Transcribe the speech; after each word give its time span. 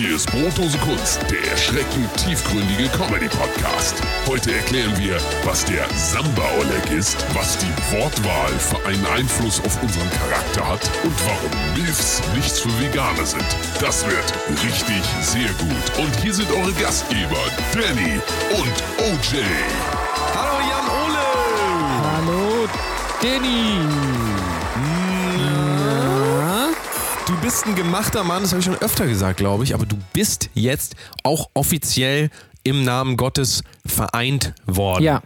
Hier 0.00 0.16
ist 0.16 0.30
Brotdose 0.30 0.78
Kunst, 0.78 1.20
der 1.30 1.46
erschreckend 1.50 2.08
tiefgründige 2.16 2.88
Comedy-Podcast. 2.88 4.00
Heute 4.26 4.54
erklären 4.54 4.96
wir, 4.96 5.18
was 5.44 5.62
der 5.66 5.86
Samba-Oleg 5.94 6.90
ist, 6.90 7.22
was 7.34 7.58
die 7.58 7.70
Wortwahl 7.92 8.50
für 8.58 8.82
einen 8.88 9.04
Einfluss 9.08 9.60
auf 9.60 9.82
unseren 9.82 10.08
Charakter 10.12 10.66
hat 10.66 10.90
und 11.04 11.12
warum 11.26 11.50
Milfs 11.74 12.22
nichts 12.34 12.60
für 12.60 12.80
Veganer 12.80 13.26
sind. 13.26 13.44
Das 13.78 14.06
wird 14.06 14.32
richtig 14.64 15.02
sehr 15.20 15.50
gut. 15.58 15.98
Und 15.98 16.16
hier 16.22 16.32
sind 16.32 16.50
eure 16.50 16.72
Gastgeber, 16.72 17.44
Danny 17.74 18.22
und 18.56 19.06
OJ. 19.06 19.42
Hallo 20.34 20.60
Jan 20.66 20.88
Ole! 21.04 21.26
Hallo, 22.16 22.68
Danny. 23.20 24.29
Du 27.30 27.36
bist 27.36 27.64
ein 27.64 27.76
gemachter 27.76 28.24
Mann, 28.24 28.42
das 28.42 28.50
habe 28.50 28.58
ich 28.58 28.64
schon 28.64 28.74
öfter 28.78 29.06
gesagt, 29.06 29.36
glaube 29.36 29.62
ich, 29.62 29.72
aber 29.72 29.86
du 29.86 29.96
bist 30.12 30.50
jetzt 30.54 30.96
auch 31.22 31.48
offiziell 31.54 32.28
im 32.64 32.82
Namen 32.82 33.16
Gottes 33.16 33.62
vereint 33.86 34.52
worden. 34.66 35.04
Ja. 35.04 35.22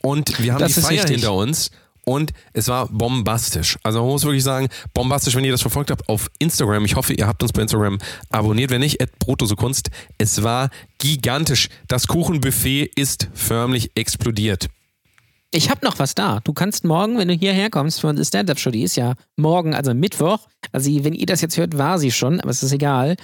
Und 0.00 0.40
wir 0.40 0.52
haben 0.52 0.60
Das 0.60 0.74
die 0.74 0.80
Feier 0.80 0.92
richtig. 1.02 1.16
hinter 1.16 1.34
uns 1.34 1.72
und 2.04 2.30
es 2.52 2.68
war 2.68 2.86
bombastisch. 2.86 3.78
Also 3.82 3.98
man 3.98 4.10
muss 4.10 4.22
wirklich 4.22 4.44
sagen, 4.44 4.68
bombastisch, 4.94 5.34
wenn 5.34 5.42
ihr 5.42 5.50
das 5.50 5.62
verfolgt 5.62 5.90
habt 5.90 6.08
auf 6.08 6.30
Instagram. 6.38 6.84
Ich 6.84 6.94
hoffe, 6.94 7.14
ihr 7.14 7.26
habt 7.26 7.42
uns 7.42 7.52
bei 7.52 7.62
Instagram 7.62 7.98
abonniert. 8.30 8.70
Wenn 8.70 8.82
nicht, 8.82 8.98
Brotose 9.18 9.56
Kunst. 9.56 9.90
Es 10.18 10.44
war 10.44 10.70
gigantisch. 10.98 11.68
Das 11.88 12.06
Kuchenbuffet 12.06 12.92
ist 12.94 13.28
förmlich 13.34 13.90
explodiert. 13.96 14.68
Ich 15.52 15.68
habe 15.70 15.84
noch 15.84 15.98
was 15.98 16.14
da. 16.14 16.40
Du 16.44 16.52
kannst 16.52 16.84
morgen, 16.84 17.18
wenn 17.18 17.26
du 17.28 17.34
hierher 17.34 17.70
kommst 17.70 18.00
für 18.00 18.06
unsere 18.06 18.24
Stand-Up-Show, 18.24 18.70
die 18.70 18.82
ist 18.84 18.96
ja 18.96 19.14
morgen, 19.36 19.74
also 19.74 19.92
Mittwoch. 19.94 20.46
Also, 20.72 20.90
wenn 21.04 21.12
ihr 21.14 21.26
das 21.26 21.40
jetzt 21.40 21.56
hört, 21.56 21.76
war 21.76 21.98
sie 21.98 22.12
schon, 22.12 22.40
aber 22.40 22.50
es 22.50 22.62
ist 22.62 22.72
egal. 22.72 23.16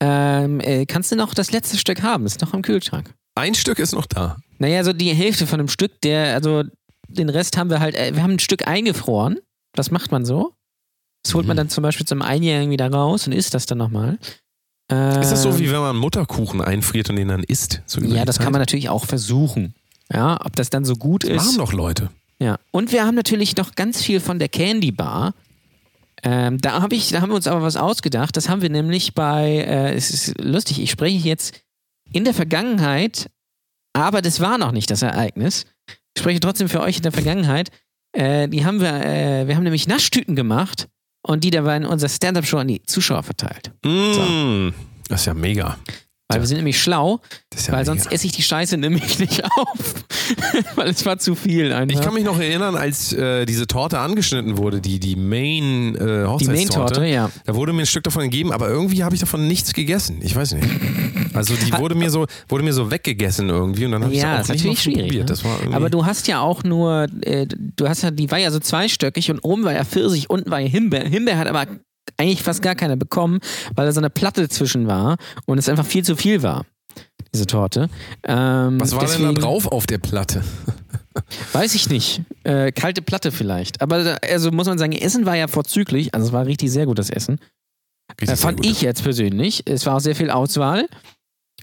Ähm, 0.00 0.60
äh, 0.60 0.86
kannst 0.86 1.12
du 1.12 1.16
noch 1.16 1.34
das 1.34 1.50
letzte 1.52 1.76
Stück 1.76 2.02
haben? 2.02 2.24
Ist 2.24 2.40
noch 2.40 2.54
im 2.54 2.62
Kühlschrank. 2.62 3.12
Ein 3.34 3.54
Stück 3.54 3.78
ist 3.78 3.92
noch 3.92 4.06
da. 4.06 4.36
Naja, 4.58 4.82
so 4.82 4.92
die 4.92 5.12
Hälfte 5.12 5.46
von 5.46 5.60
einem 5.60 5.68
Stück, 5.68 6.00
der, 6.00 6.34
also 6.34 6.62
den 7.08 7.28
Rest 7.28 7.56
haben 7.56 7.68
wir 7.70 7.80
halt, 7.80 7.94
äh, 7.94 8.14
wir 8.14 8.22
haben 8.22 8.32
ein 8.32 8.38
Stück 8.38 8.66
eingefroren. 8.66 9.38
Das 9.74 9.90
macht 9.90 10.10
man 10.10 10.24
so. 10.24 10.54
Das 11.24 11.34
holt 11.34 11.46
man 11.46 11.56
Mhm. 11.56 11.58
dann 11.58 11.68
zum 11.68 11.82
Beispiel 11.82 12.06
zum 12.06 12.22
Einjährigen 12.22 12.70
wieder 12.70 12.90
raus 12.90 13.26
und 13.26 13.32
isst 13.32 13.52
das 13.54 13.66
dann 13.66 13.78
nochmal. 13.78 14.18
Ist 14.90 15.30
das 15.30 15.42
so, 15.42 15.50
Ähm, 15.50 15.58
wie 15.58 15.70
wenn 15.70 15.80
man 15.80 15.96
Mutterkuchen 15.96 16.62
einfriert 16.62 17.10
und 17.10 17.16
den 17.16 17.28
dann 17.28 17.42
isst? 17.42 17.82
So 17.84 18.00
Ja, 18.00 18.24
das 18.24 18.36
Zeit? 18.36 18.44
kann 18.44 18.52
man 18.52 18.62
natürlich 18.62 18.88
auch 18.88 19.04
versuchen. 19.04 19.74
Ja, 20.12 20.38
ob 20.44 20.56
das 20.56 20.70
dann 20.70 20.84
so 20.84 20.94
gut 20.96 21.24
Das 21.24 21.30
ist. 21.30 21.36
machen 21.46 21.58
doch 21.58 21.72
Leute. 21.72 22.10
Ja, 22.40 22.58
und 22.70 22.92
wir 22.92 23.04
haben 23.04 23.14
natürlich 23.14 23.56
noch 23.56 23.74
ganz 23.74 24.02
viel 24.02 24.20
von 24.20 24.38
der 24.38 24.48
Candy 24.48 24.92
Bar. 24.92 25.34
Ähm, 26.22 26.58
da, 26.60 26.80
hab 26.82 26.92
ich, 26.92 27.10
da 27.10 27.20
haben 27.20 27.30
wir 27.30 27.36
uns 27.36 27.46
aber 27.46 27.62
was 27.62 27.76
ausgedacht. 27.76 28.36
Das 28.36 28.48
haben 28.48 28.62
wir 28.62 28.70
nämlich 28.70 29.14
bei, 29.14 29.48
äh, 29.58 29.94
es 29.94 30.10
ist 30.10 30.40
lustig, 30.40 30.80
ich 30.80 30.90
spreche 30.90 31.16
jetzt 31.18 31.60
in 32.12 32.24
der 32.24 32.34
Vergangenheit, 32.34 33.30
aber 33.92 34.22
das 34.22 34.40
war 34.40 34.58
noch 34.58 34.72
nicht 34.72 34.90
das 34.90 35.02
Ereignis. 35.02 35.66
Ich 36.14 36.20
spreche 36.20 36.40
trotzdem 36.40 36.68
für 36.68 36.80
euch 36.80 36.96
in 36.96 37.02
der 37.02 37.12
Vergangenheit. 37.12 37.70
Äh, 38.12 38.48
die 38.48 38.64
haben 38.64 38.80
wir, 38.80 39.04
äh, 39.04 39.46
wir 39.46 39.54
haben 39.56 39.62
nämlich 39.64 39.86
Naschtüten 39.86 40.34
gemacht 40.34 40.88
und 41.22 41.44
die 41.44 41.50
dabei 41.50 41.76
in 41.76 41.84
unserer 41.84 42.08
Stand-Up-Show 42.08 42.58
an 42.58 42.68
die 42.68 42.82
Zuschauer 42.82 43.22
verteilt. 43.22 43.70
Mm, 43.84 44.70
Das 45.08 45.20
ist 45.20 45.26
ja 45.26 45.34
mega. 45.34 45.76
Weil 46.30 46.40
wir 46.40 46.46
sind 46.46 46.58
nämlich 46.58 46.78
schlau, 46.78 47.20
ja 47.54 47.72
weil 47.72 47.80
mega. 47.80 47.84
sonst 47.86 48.12
esse 48.12 48.26
ich 48.26 48.32
die 48.32 48.42
Scheiße 48.42 48.76
nämlich 48.78 49.18
nicht 49.18 49.42
auf. 49.44 49.94
weil 50.74 50.88
es 50.88 51.06
war 51.06 51.18
zu 51.18 51.34
viel 51.34 51.72
einfach. 51.72 51.96
Ich 51.98 52.04
kann 52.04 52.12
mich 52.12 52.24
noch 52.24 52.38
erinnern, 52.38 52.76
als 52.76 53.14
äh, 53.14 53.46
diese 53.46 53.66
Torte 53.66 53.98
angeschnitten 53.98 54.58
wurde, 54.58 54.82
die, 54.82 55.00
die 55.00 55.16
Main 55.16 55.94
äh, 55.94 55.98
die 55.98 56.26
Hochzeitstorte. 56.26 57.00
Main-Torte, 57.00 57.06
ja. 57.06 57.30
Da 57.46 57.54
wurde 57.54 57.72
mir 57.72 57.82
ein 57.82 57.86
Stück 57.86 58.04
davon 58.04 58.24
gegeben, 58.24 58.52
aber 58.52 58.68
irgendwie 58.68 59.04
habe 59.04 59.14
ich 59.14 59.22
davon 59.22 59.48
nichts 59.48 59.72
gegessen. 59.72 60.18
Ich 60.20 60.36
weiß 60.36 60.52
nicht. 60.52 60.68
Also 61.32 61.54
die 61.54 61.72
wurde 61.78 61.94
mir 61.94 62.10
so, 62.10 62.26
wurde 62.46 62.62
mir 62.62 62.74
so 62.74 62.90
weggegessen 62.90 63.48
irgendwie 63.48 63.86
und 63.86 63.92
dann 63.92 64.04
habe 64.04 64.12
ich 64.12 64.20
Ja, 64.20 64.40
es 64.40 64.42
ist 64.42 64.50
auch 64.50 64.54
nicht 64.54 64.64
natürlich 64.64 64.82
schwierig. 64.82 65.26
probiert. 65.26 65.64
Ne? 65.70 65.74
Aber 65.74 65.88
du 65.88 66.04
hast 66.04 66.28
ja 66.28 66.40
auch 66.40 66.62
nur, 66.62 67.06
äh, 67.22 67.46
du 67.48 67.88
hast 67.88 68.02
ja, 68.02 68.10
die 68.10 68.30
war 68.30 68.38
ja 68.38 68.50
so 68.50 68.58
zweistöckig 68.60 69.30
und 69.30 69.38
oben 69.40 69.64
war 69.64 69.72
ja 69.72 69.84
Pfirsich, 69.84 70.28
unten 70.28 70.50
war 70.50 70.60
ja 70.60 70.68
Himbeer. 70.68 71.08
Himbeer 71.08 71.38
hat 71.38 71.46
aber 71.46 71.66
eigentlich 72.16 72.42
fast 72.42 72.62
gar 72.62 72.74
keiner 72.74 72.96
bekommen, 72.96 73.40
weil 73.74 73.86
da 73.86 73.92
so 73.92 74.00
eine 74.00 74.10
Platte 74.10 74.48
zwischen 74.48 74.86
war 74.86 75.16
und 75.46 75.58
es 75.58 75.68
einfach 75.68 75.86
viel 75.86 76.04
zu 76.04 76.16
viel 76.16 76.42
war. 76.42 76.64
Diese 77.34 77.46
Torte. 77.46 77.90
Ähm, 78.24 78.80
Was 78.80 78.92
war 78.92 79.00
deswegen, 79.02 79.26
denn 79.26 79.34
da 79.36 79.40
drauf 79.42 79.66
auf 79.66 79.86
der 79.86 79.98
Platte? 79.98 80.42
Weiß 81.52 81.74
ich 81.74 81.90
nicht. 81.90 82.22
Äh, 82.44 82.72
kalte 82.72 83.02
Platte 83.02 83.32
vielleicht. 83.32 83.82
Aber 83.82 84.02
da- 84.02 84.16
also 84.30 84.50
muss 84.50 84.66
man 84.66 84.78
sagen, 84.78 84.92
Essen 84.92 85.26
war 85.26 85.36
ja 85.36 85.48
vorzüglich. 85.48 86.14
Also 86.14 86.28
es 86.28 86.32
war 86.32 86.46
richtig 86.46 86.70
sehr 86.70 86.86
gut, 86.86 86.98
das 86.98 87.10
Essen. 87.10 87.38
Richtig 88.20 88.38
Äh, 88.38 88.40
fand 88.40 88.64
ich 88.64 88.80
jetzt 88.80 89.02
persönlich. 89.02 89.62
Es 89.66 89.84
war 89.84 89.96
auch 89.96 90.00
sehr 90.00 90.14
viel 90.16 90.30
Auswahl. 90.30 90.88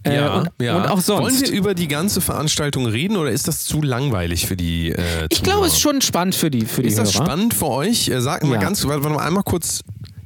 Äh, 0.04 0.16
Ja, 0.18 0.36
und, 0.36 0.50
ja. 0.62 0.78
und 0.78 0.86
auch 0.88 1.00
sonst. 1.02 1.24
Wollen 1.24 1.42
wir 1.42 1.52
über 1.52 1.74
die 1.74 1.88
ganze 1.88 2.22
Veranstaltung 2.22 2.86
reden 2.86 3.18
oder 3.18 3.32
ist 3.32 3.48
das 3.48 3.66
zu 3.66 3.82
langweilig 3.82 4.46
für 4.46 4.56
die 4.58 4.92
äh, 4.92 5.28
ich 5.32 5.42
glaube, 5.42 5.66
es 5.66 5.74
ist 5.74 5.80
schon 5.80 6.02
spannend 6.02 6.36
für 6.36 6.52
die, 6.52 6.66
für 6.66 6.84
die 6.84 6.90
Ist 6.90 7.00
das 7.00 7.16
Hörer. 7.16 7.26
spannend 7.26 7.54
für 7.56 7.68
euch? 7.70 8.10
Äh, 8.10 8.22
Sag 8.22 8.44
mal 8.44 8.56
Ja. 8.56 8.60
ganz, 8.62 8.86
warte 8.86 9.10
mal 9.10 9.26
einmal 9.26 9.44
kurz. 9.44 9.82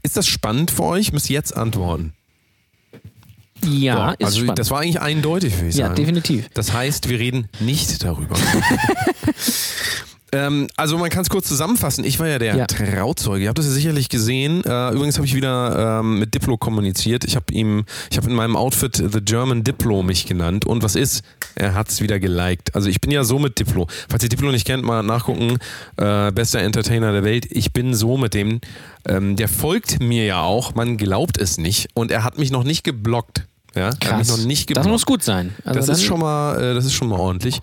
Ist 0.09 0.17
das 0.17 0.25
spannend 0.25 0.71
für 0.71 0.85
euch? 0.85 1.13
Müsst 1.13 1.29
ihr 1.29 1.35
jetzt 1.35 1.55
antworten. 1.55 2.13
Ja, 3.63 4.13
ist 4.13 4.25
also 4.25 4.39
spannend. 4.39 4.57
das 4.57 4.71
war 4.71 4.79
eigentlich 4.79 4.99
eindeutig, 4.99 5.53
würde 5.55 5.67
ich 5.67 5.75
ja, 5.75 5.85
sagen. 5.85 5.97
definitiv. 5.97 6.49
Das 6.55 6.73
heißt, 6.73 7.09
wir 7.09 7.19
reden 7.19 7.47
nicht 7.59 8.03
darüber. 8.03 8.35
ähm, 10.31 10.67
also 10.77 10.97
man 10.97 11.09
kann 11.09 11.21
es 11.21 11.29
kurz 11.29 11.47
zusammenfassen. 11.47 12.03
Ich 12.03 12.19
war 12.19 12.27
ja 12.27 12.39
der 12.39 12.55
Ja. 12.55 12.65
Trauzeuge. 12.67 13.43
Ihr 13.43 13.49
habt 13.49 13.57
das 13.57 13.65
ja 13.65 13.71
sicherlich 13.71 14.09
gesehen. 14.09 14.63
Äh, 14.63 14.91
übrigens 14.93 15.15
habe 15.17 15.25
ich 15.25 15.35
wieder 15.35 15.99
ähm, 15.99 16.19
mit 16.19 16.33
Diplo 16.33 16.57
kommuniziert. 16.57 17.23
Ich 17.25 17.35
habe 17.35 17.45
ihm, 17.53 17.85
ich 18.11 18.17
habe 18.17 18.29
in 18.29 18.35
meinem 18.35 18.55
Outfit 18.55 18.95
The 18.97 19.21
German 19.21 19.63
Diplo 19.63 20.03
mich 20.03 20.25
genannt. 20.25 20.65
Und 20.65 20.83
was 20.83 20.95
ist? 20.95 21.23
Er 21.55 21.73
hat 21.73 21.89
es 21.89 22.01
wieder 22.01 22.19
geliked. 22.19 22.75
Also 22.75 22.89
ich 22.89 23.01
bin 23.01 23.11
ja 23.11 23.23
so 23.23 23.39
mit 23.39 23.59
Diplo. 23.59 23.87
Falls 24.09 24.23
ihr 24.23 24.29
Diplo 24.29 24.51
nicht 24.51 24.65
kennt, 24.65 24.83
mal 24.83 25.03
nachgucken. 25.03 25.57
Äh, 25.97 26.31
bester 26.31 26.59
Entertainer 26.59 27.11
der 27.11 27.23
Welt. 27.23 27.47
Ich 27.49 27.73
bin 27.73 27.93
so 27.93 28.17
mit 28.17 28.33
dem. 28.33 28.61
Ähm, 29.07 29.35
der 29.35 29.47
folgt 29.47 29.99
mir 30.01 30.25
ja 30.25 30.41
auch. 30.41 30.75
Man 30.75 30.97
glaubt 30.97 31.37
es 31.37 31.57
nicht. 31.57 31.89
Und 31.93 32.11
er 32.11 32.23
hat 32.23 32.37
mich 32.37 32.51
noch 32.51 32.63
nicht 32.63 32.83
geblockt. 32.83 33.45
Ja, 33.75 33.91
Krass. 33.99 34.27
noch 34.29 34.45
nicht 34.45 34.67
geblockt. 34.67 34.85
Das 34.85 34.91
muss 34.91 35.05
gut 35.05 35.23
sein. 35.23 35.53
Also 35.63 35.79
Das 35.79 35.89
ist 35.89 36.03
schon 36.03 36.19
mal, 36.19 36.59
äh, 36.59 36.73
das 36.73 36.85
ist 36.85 36.93
schon 36.93 37.07
mal 37.07 37.19
ordentlich. 37.19 37.59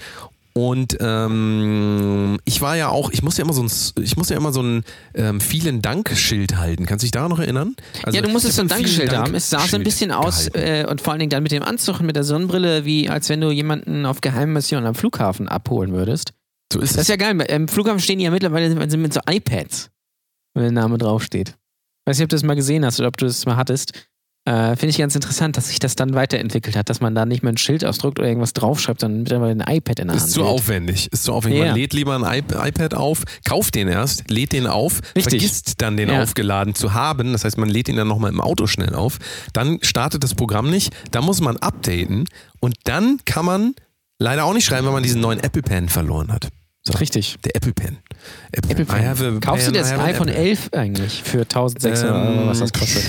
Und 0.56 0.96
ähm, 1.00 2.38
ich 2.46 2.62
war 2.62 2.78
ja 2.78 2.88
auch, 2.88 3.10
ich 3.10 3.22
musste 3.22 3.42
ja 3.42 3.44
immer 3.44 3.52
so 3.52 3.62
ein, 3.62 3.70
ich 4.02 4.16
musste 4.16 4.32
ja 4.32 4.40
immer 4.40 4.54
so 4.54 4.62
ein 4.62 4.84
ähm, 5.12 5.38
vielen 5.38 5.82
Dank-Schild 5.82 6.56
halten. 6.56 6.86
Kannst 6.86 7.02
du 7.02 7.04
dich 7.04 7.10
daran 7.10 7.28
noch 7.28 7.40
erinnern? 7.40 7.76
Also, 8.04 8.16
ja, 8.16 8.22
du 8.22 8.30
musstest 8.30 8.56
so 8.56 8.62
ein 8.62 8.70
hab 8.70 8.78
Dankescheld 8.78 9.10
vielen 9.10 9.20
haben. 9.20 9.34
Es 9.34 9.50
sah 9.50 9.60
so 9.60 9.76
ein 9.76 9.82
bisschen 9.82 10.12
aus 10.12 10.48
äh, 10.54 10.86
und 10.88 11.02
vor 11.02 11.12
allen 11.12 11.20
Dingen 11.20 11.28
dann 11.28 11.42
mit 11.42 11.52
dem 11.52 11.62
Anzug 11.62 12.00
und 12.00 12.06
mit 12.06 12.16
der 12.16 12.24
Sonnenbrille, 12.24 12.86
wie 12.86 13.10
als 13.10 13.28
wenn 13.28 13.42
du 13.42 13.50
jemanden 13.50 14.06
auf 14.06 14.22
Geheimmission 14.22 14.86
am 14.86 14.94
Flughafen 14.94 15.46
abholen 15.46 15.92
würdest. 15.92 16.32
so 16.72 16.80
ist 16.80 16.92
Das 16.92 17.02
ist 17.02 17.02
es. 17.02 17.08
ja 17.08 17.16
geil. 17.16 17.38
Im 17.50 17.68
Flughafen 17.68 18.00
stehen 18.00 18.18
die 18.18 18.24
ja 18.24 18.30
mittlerweile 18.30 18.70
sind 18.70 19.02
mit 19.02 19.12
so 19.12 19.20
iPads, 19.28 19.90
wenn 20.54 20.62
der 20.62 20.72
Name 20.72 20.96
draufsteht. 20.96 21.54
Weiß 22.06 22.16
nicht, 22.16 22.24
ob 22.24 22.30
du 22.30 22.36
das 22.36 22.44
mal 22.44 22.56
gesehen 22.56 22.82
hast 22.86 22.98
oder 22.98 23.08
ob 23.08 23.18
du 23.18 23.26
das 23.26 23.44
mal 23.44 23.56
hattest. 23.56 23.92
Äh, 24.46 24.76
Finde 24.76 24.90
ich 24.90 24.98
ganz 24.98 25.14
interessant, 25.16 25.56
dass 25.56 25.66
sich 25.68 25.80
das 25.80 25.96
dann 25.96 26.14
weiterentwickelt 26.14 26.76
hat, 26.76 26.88
dass 26.88 27.00
man 27.00 27.16
da 27.16 27.26
nicht 27.26 27.42
mehr 27.42 27.52
ein 27.52 27.56
Schild 27.58 27.84
ausdruckt 27.84 28.20
oder 28.20 28.28
irgendwas 28.28 28.52
draufschreibt, 28.52 29.00
sondern 29.00 29.22
mittlerweile 29.24 29.64
ein 29.64 29.76
iPad 29.76 29.98
in 29.98 30.06
der 30.06 30.16
Hand 30.16 30.24
Ist 30.24 30.32
zu 30.34 30.42
hält. 30.44 30.50
aufwendig. 30.54 31.08
Ist 31.12 31.24
zu 31.24 31.32
aufwendig. 31.32 31.58
Ja. 31.60 31.66
Man 31.66 31.74
lädt 31.74 31.92
lieber 31.92 32.14
ein 32.14 32.22
iP- 32.22 32.54
iPad 32.68 32.94
auf, 32.94 33.24
kauft 33.44 33.74
den 33.74 33.88
erst, 33.88 34.30
lädt 34.30 34.52
den 34.52 34.68
auf, 34.68 35.00
Richtig. 35.16 35.24
vergisst 35.24 35.82
dann 35.82 35.96
den 35.96 36.10
Ja. 36.10 36.22
aufgeladen 36.22 36.76
zu 36.76 36.94
haben. 36.94 37.32
Das 37.32 37.44
heißt, 37.44 37.58
man 37.58 37.68
lädt 37.68 37.88
ihn 37.88 37.96
dann 37.96 38.06
nochmal 38.06 38.30
im 38.30 38.40
Auto 38.40 38.68
schnell 38.68 38.94
auf. 38.94 39.18
Dann 39.52 39.78
startet 39.82 40.22
das 40.22 40.36
Programm 40.36 40.70
nicht. 40.70 40.94
Da 41.10 41.22
muss 41.22 41.40
man 41.40 41.56
updaten. 41.56 42.26
Und 42.60 42.76
dann 42.84 43.18
kann 43.24 43.44
man 43.44 43.74
leider 44.20 44.44
auch 44.44 44.54
nicht 44.54 44.64
schreiben, 44.64 44.86
wenn 44.86 44.94
man 44.94 45.02
diesen 45.02 45.20
neuen 45.20 45.40
Apple 45.40 45.62
Pen 45.62 45.88
verloren 45.88 46.32
hat. 46.32 46.50
So. 46.86 46.96
Richtig. 46.98 47.36
Der 47.44 47.56
Apple 47.56 47.72
Pen. 47.72 47.98
Apple 48.52 48.84
I 48.84 49.04
have 49.04 49.24
a 49.24 49.30
Pen. 49.30 49.40
Kaufst 49.40 49.66
du 49.66 49.72
pen, 49.72 49.80
das 49.80 49.92
have 49.92 50.02
iPhone 50.04 50.28
Apple. 50.28 50.42
11 50.42 50.68
eigentlich 50.72 51.22
für 51.24 51.40
1600 51.40 52.14
Euro, 52.14 52.46
was 52.46 52.60
das 52.60 52.72
kostet? 52.72 53.02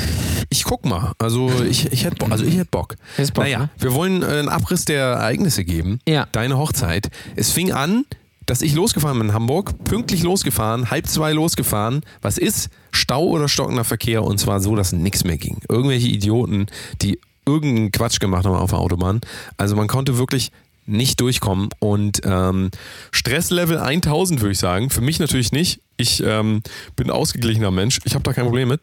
Ich 0.49 0.63
guck 0.63 0.83
mal. 0.83 1.11
Also 1.19 1.51
ich, 1.61 1.91
ich 1.91 2.03
hätte 2.03 2.15
Bock. 2.15 2.31
Also 2.31 2.43
ich 2.43 2.55
hätte 2.55 2.69
Bock. 2.71 2.95
Bock, 3.17 3.37
naja, 3.37 3.59
ne? 3.59 3.69
wir 3.77 3.93
wollen 3.93 4.23
äh, 4.23 4.25
einen 4.25 4.49
Abriss 4.49 4.85
der 4.85 5.03
Ereignisse 5.03 5.63
geben. 5.63 5.99
Ja. 6.07 6.27
Deine 6.31 6.57
Hochzeit. 6.57 7.09
Es 7.35 7.51
fing 7.51 7.71
an, 7.71 8.05
dass 8.47 8.63
ich 8.63 8.73
losgefahren 8.73 9.19
bin 9.19 9.27
in 9.27 9.33
Hamburg, 9.35 9.83
pünktlich 9.83 10.23
losgefahren, 10.23 10.89
halb 10.89 11.05
zwei 11.05 11.33
losgefahren. 11.33 12.01
Was 12.23 12.39
ist? 12.39 12.69
Stau 12.91 13.25
oder 13.25 13.47
stockender 13.47 13.83
Verkehr 13.83 14.23
und 14.23 14.39
zwar 14.39 14.59
so, 14.59 14.75
dass 14.75 14.91
nichts 14.91 15.23
mehr 15.23 15.37
ging. 15.37 15.59
Irgendwelche 15.69 16.07
Idioten, 16.07 16.65
die 17.03 17.19
irgendeinen 17.45 17.91
Quatsch 17.91 18.19
gemacht 18.19 18.45
haben 18.45 18.55
auf 18.55 18.71
der 18.71 18.79
Autobahn. 18.79 19.21
Also 19.57 19.75
man 19.75 19.87
konnte 19.87 20.17
wirklich 20.17 20.51
nicht 20.87 21.19
durchkommen 21.19 21.69
und 21.79 22.21
ähm, 22.23 22.71
Stresslevel 23.11 23.77
1000 23.77 24.41
würde 24.41 24.53
ich 24.53 24.59
sagen. 24.59 24.89
Für 24.89 25.01
mich 25.01 25.19
natürlich 25.19 25.51
nicht. 25.51 25.81
Ich 25.97 26.23
ähm, 26.23 26.61
bin 26.95 27.07
ein 27.07 27.11
ausgeglichener 27.11 27.71
Mensch. 27.71 27.99
Ich 28.05 28.13
habe 28.13 28.23
da 28.23 28.33
kein 28.33 28.45
Problem 28.45 28.69
mit. 28.69 28.81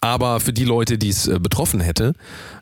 Aber 0.00 0.40
für 0.40 0.52
die 0.52 0.64
Leute, 0.64 0.98
die 0.98 1.08
es 1.08 1.26
äh, 1.28 1.38
betroffen 1.38 1.80
hätte, 1.80 2.12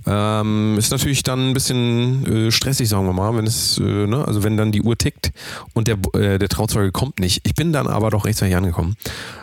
ähm, 0.06 0.76
ist 0.78 0.90
natürlich 0.90 1.22
dann 1.22 1.50
ein 1.50 1.54
bisschen 1.54 2.48
äh, 2.48 2.50
stressig, 2.52 2.88
sagen 2.88 3.06
wir 3.06 3.12
mal, 3.12 3.36
wenn 3.36 3.46
es, 3.46 3.78
äh, 3.78 3.82
ne, 3.82 4.24
also 4.24 4.44
wenn 4.44 4.56
dann 4.56 4.70
die 4.70 4.82
Uhr 4.82 4.96
tickt 4.96 5.32
und 5.72 5.88
der, 5.88 5.98
äh, 6.14 6.38
der 6.38 6.48
Trauzeuge 6.48 6.92
kommt 6.92 7.18
nicht. 7.18 7.40
Ich 7.44 7.54
bin 7.54 7.72
dann 7.72 7.86
aber 7.88 8.10
doch 8.10 8.26
rechtzeitig 8.26 8.56
angekommen. 8.56 8.96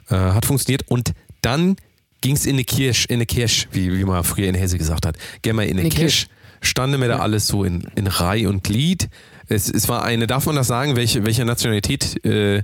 Äh, 0.10 0.16
hat 0.16 0.46
funktioniert 0.46 0.84
und 0.88 1.14
dann 1.42 1.76
ging's 2.22 2.46
in 2.46 2.54
eine 2.56 2.64
Kirche, 2.64 3.08
in 3.08 3.16
eine 3.16 3.26
Kirche, 3.26 3.68
wie, 3.72 3.98
wie 3.98 4.04
man 4.04 4.24
früher 4.24 4.48
in 4.48 4.56
Hesse 4.56 4.78
gesagt 4.78 5.06
hat. 5.06 5.18
Geh 5.42 5.54
mal 5.54 5.64
in 5.64 5.72
eine 5.72 5.82
eine 5.82 5.90
Kirche, 5.90 6.28
standen 6.62 7.00
mir 7.00 7.08
da 7.08 7.20
alles 7.20 7.48
so 7.48 7.64
in, 7.64 7.88
in 7.96 8.08
Reihe 8.08 8.50
und 8.50 8.64
Glied. 8.64 9.10
Es, 9.48 9.70
es 9.70 9.88
war 9.88 10.04
eine, 10.04 10.28
darf 10.28 10.46
man 10.46 10.56
das 10.56 10.68
sagen, 10.68 10.96
welche, 10.96 11.26
welche 11.26 11.46
Nationalität 11.46 12.24
äh, 12.26 12.64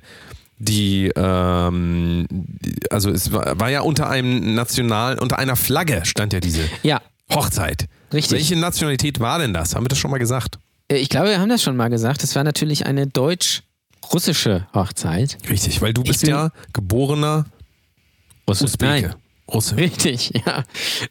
die, 0.57 1.11
ähm, 1.15 2.27
also 2.89 3.09
es 3.09 3.31
war, 3.31 3.59
war 3.59 3.69
ja 3.69 3.81
unter 3.81 4.09
einem 4.09 4.55
National, 4.55 5.19
unter 5.19 5.37
einer 5.39 5.55
Flagge 5.55 6.01
stand 6.05 6.31
ja 6.33 6.39
diese 6.39 6.61
Ja, 6.83 7.01
Hochzeit. 7.33 7.87
Richtig. 8.13 8.31
Welche 8.33 8.55
Nationalität 8.55 9.19
war 9.19 9.39
denn 9.39 9.53
das? 9.53 9.75
Haben 9.75 9.83
wir 9.85 9.89
das 9.89 9.97
schon 9.97 10.11
mal 10.11 10.17
gesagt? 10.19 10.59
äh, 10.89 10.97
ich 10.97 11.09
glaube, 11.09 11.29
wir 11.29 11.39
haben 11.39 11.49
das 11.49 11.63
schon 11.63 11.75
mal 11.75 11.89
gesagt. 11.89 12.23
Es 12.23 12.35
war 12.35 12.43
natürlich 12.43 12.85
eine 12.85 13.07
deutsch-russische 13.07 14.67
Hochzeit. 14.73 15.37
Richtig, 15.49 15.81
weil 15.81 15.93
du 15.93 16.03
bist 16.03 16.25
ja 16.25 16.51
geborener 16.73 17.45
Usbeke. 18.47 18.85
Nein. 18.85 19.15
Russe. 19.53 19.77
Richtig, 19.77 20.31
ja. 20.45 20.63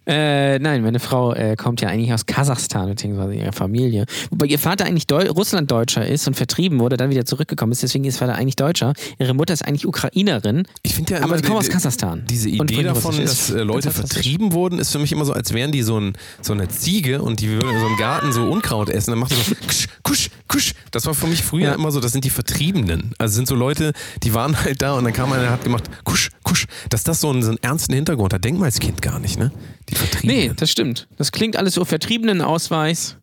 Äh, 0.06 0.58
nein, 0.58 0.82
meine 0.82 0.98
Frau 0.98 1.32
äh, 1.34 1.54
kommt 1.56 1.80
ja 1.80 1.88
eigentlich 1.88 2.12
aus 2.12 2.26
Kasachstan, 2.26 2.88
beziehungsweise 2.88 3.34
ihre 3.34 3.52
Familie. 3.52 4.06
Wobei 4.30 4.46
ihr 4.46 4.58
Vater 4.58 4.84
eigentlich 4.86 5.06
Deu 5.06 5.28
Russlanddeutscher 5.30 6.06
ist 6.06 6.26
und 6.26 6.34
vertrieben 6.34 6.80
wurde, 6.80 6.96
dann 6.96 7.10
wieder 7.10 7.24
zurückgekommen 7.24 7.72
ist. 7.72 7.82
Deswegen 7.82 8.04
ist 8.04 8.18
Vater 8.18 8.34
eigentlich 8.34 8.56
Deutscher. 8.56 8.92
Ihre 9.18 9.34
Mutter 9.34 9.54
ist 9.54 9.64
eigentlich 9.64 9.86
Ukrainerin, 9.86 10.64
Ich 10.82 10.94
finde 10.94 11.14
ja 11.14 11.22
aber 11.22 11.36
sie 11.36 11.44
kommen 11.44 11.58
aus 11.58 11.66
die- 11.66 11.70
Kasachstan. 11.72 12.24
Diese 12.28 12.48
Und 12.48 12.70
Idee 12.70 12.76
von 12.76 12.84
davon, 12.94 13.16
dass 13.18 13.50
äh, 13.50 13.60
Leute 13.62 13.90
vertrieben 13.92 14.52
wurden, 14.52 14.78
ist 14.78 14.90
für 14.90 14.98
mich 14.98 15.12
immer 15.12 15.24
so, 15.24 15.32
als 15.32 15.52
wären 15.52 15.70
die 15.72 15.82
so, 15.82 15.98
ein, 16.00 16.14
so 16.42 16.52
eine 16.52 16.68
Ziege 16.68 17.22
und 17.22 17.40
die 17.40 17.48
würden 17.50 17.70
in 17.70 17.78
so 17.80 17.86
einem 17.86 17.96
Garten 17.96 18.32
so 18.32 18.42
Unkraut 18.50 18.90
essen. 18.90 19.10
Dann 19.12 19.20
macht 19.20 19.30
man 19.30 19.40
so 19.42 19.54
kusch, 19.66 19.88
kusch, 20.02 20.30
kusch. 20.48 20.74
Das 20.90 21.06
war 21.06 21.14
für 21.14 21.26
mich 21.28 21.42
früher 21.42 21.68
Ja. 21.68 21.74
immer 21.74 21.92
so, 21.92 22.00
das 22.00 22.12
sind 22.12 22.24
die 22.24 22.30
Vertriebenen. 22.30 23.12
Also 23.18 23.36
sind 23.36 23.46
so 23.48 23.54
Leute, 23.54 23.92
die 24.22 24.34
waren 24.34 24.60
halt 24.60 24.82
da 24.82 24.94
und 24.94 25.04
dann 25.04 25.12
kam 25.12 25.32
einer, 25.32 25.42
der 25.42 25.52
hat 25.52 25.62
gemacht 25.64 25.84
kusch, 26.04 26.30
kusch. 26.42 26.66
Dass 26.90 27.04
das 27.04 27.20
so 27.20 27.30
einen, 27.30 27.42
so 27.42 27.50
einen 27.50 27.62
ernsten 27.62 27.94
Hintergrund 27.94 28.23
hat, 28.32 28.44
denkt 28.44 28.58
man 28.60 28.66
als 28.66 28.80
Kind 28.80 29.02
gar 29.02 29.18
nicht, 29.18 29.38
ne? 29.38 29.50
Die 29.88 29.94
Nee, 29.94 29.98
Vertriebenen. 29.98 30.56
das 30.56 30.70
stimmt. 30.70 31.08
Das 31.16 31.32
klingt 31.32 31.56
alles 31.56 31.74
so 31.74 31.84
Vertriebenenausweis. 31.84 33.16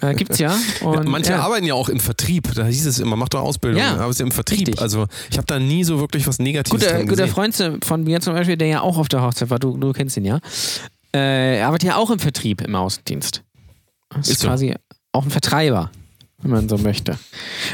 Äh, 0.00 0.14
gibt's 0.14 0.38
ja. 0.38 0.56
Und, 0.82 0.94
Ja, 0.94 1.02
manche 1.10 1.30
ja. 1.32 1.40
arbeiten 1.40 1.66
ja 1.66 1.74
auch 1.74 1.88
im 1.88 1.98
Vertrieb. 2.00 2.52
Da 2.54 2.66
hieß 2.66 2.86
es 2.86 2.98
immer, 3.00 3.16
mach 3.16 3.28
doch 3.28 3.40
Ausbildung. 3.42 3.80
Ja, 3.80 3.94
aber 3.96 4.08
es 4.08 4.16
ist 4.16 4.20
im 4.20 4.30
Vertrieb. 4.30 4.60
richtig. 4.68 4.80
Also 4.80 5.06
ich 5.30 5.36
habe 5.38 5.46
da 5.46 5.58
nie 5.58 5.82
so 5.84 5.98
wirklich 6.00 6.26
was 6.26 6.38
Negatives 6.38 6.80
Guter, 6.80 6.92
dran 6.92 7.06
guter 7.08 7.22
gesehen. 7.26 7.34
Freund 7.34 7.84
von 7.84 8.04
mir 8.04 8.20
zum 8.20 8.34
Beispiel, 8.34 8.56
der 8.56 8.68
ja 8.68 8.80
auch 8.80 8.96
auf 8.96 9.08
der 9.08 9.22
Hochzeit 9.22 9.50
war, 9.50 9.58
du, 9.58 9.76
du 9.76 9.92
kennst 9.92 10.16
ihn 10.16 10.24
ja, 10.24 10.38
äh, 11.14 11.58
er 11.58 11.66
arbeitet 11.68 11.88
ja 11.88 11.96
auch 11.96 12.10
im 12.10 12.18
Vertrieb 12.18 12.60
im 12.60 12.74
Außendienst. 12.76 13.42
Das 14.10 14.20
ist, 14.28 14.34
Ist 14.34 14.40
so. 14.42 14.48
quasi 14.48 14.74
auch 15.12 15.24
ein 15.24 15.30
Vertreiber, 15.30 15.90
wenn 16.40 16.52
man 16.52 16.68
so 16.68 16.78
möchte. 16.78 17.18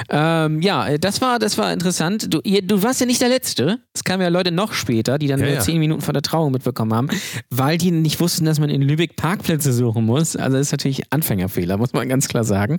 Ähm, 0.09 0.63
ja, 0.63 0.97
das 0.97 1.21
war, 1.21 1.39
das 1.39 1.59
war 1.59 1.71
interessant. 1.73 2.33
Du, 2.33 2.41
ihr, 2.45 2.63
du 2.63 2.83
warst 2.83 2.99
ja 2.99 3.07
nicht 3.07 3.21
der 3.21 3.29
Letzte. 3.29 3.79
Es 3.93 4.05
kamen 4.05 4.23
ja 4.23 4.29
Leute 4.29 4.53
noch 4.53 4.73
später, 4.73 5.19
die 5.19 5.27
dann 5.27 5.39
Ja, 5.41 5.47
nur 5.47 5.55
ja. 5.57 5.61
zehn 5.61 5.79
Minuten 5.79 6.01
vor 6.01 6.15
der 6.15 6.23
Trauung 6.23 6.51
mitbekommen 6.53 6.95
haben, 6.95 7.09
weil 7.51 7.77
die 7.77 7.91
nicht 7.91 8.21
wussten, 8.21 8.47
dass 8.47 8.59
man 8.59 8.71
in 8.71 8.81
Lübeck 8.81 9.17
Parkplätze 9.17 9.73
suchen 9.73 10.07
muss. 10.07 10.35
Also 10.35 10.57
das 10.57 10.69
ist 10.69 10.73
natürlich 10.73 11.13
Anfängerfehler, 11.13 11.77
muss 11.77 11.93
man 11.93 12.09
ganz 12.09 12.27
klar 12.27 12.45
sagen. 12.45 12.79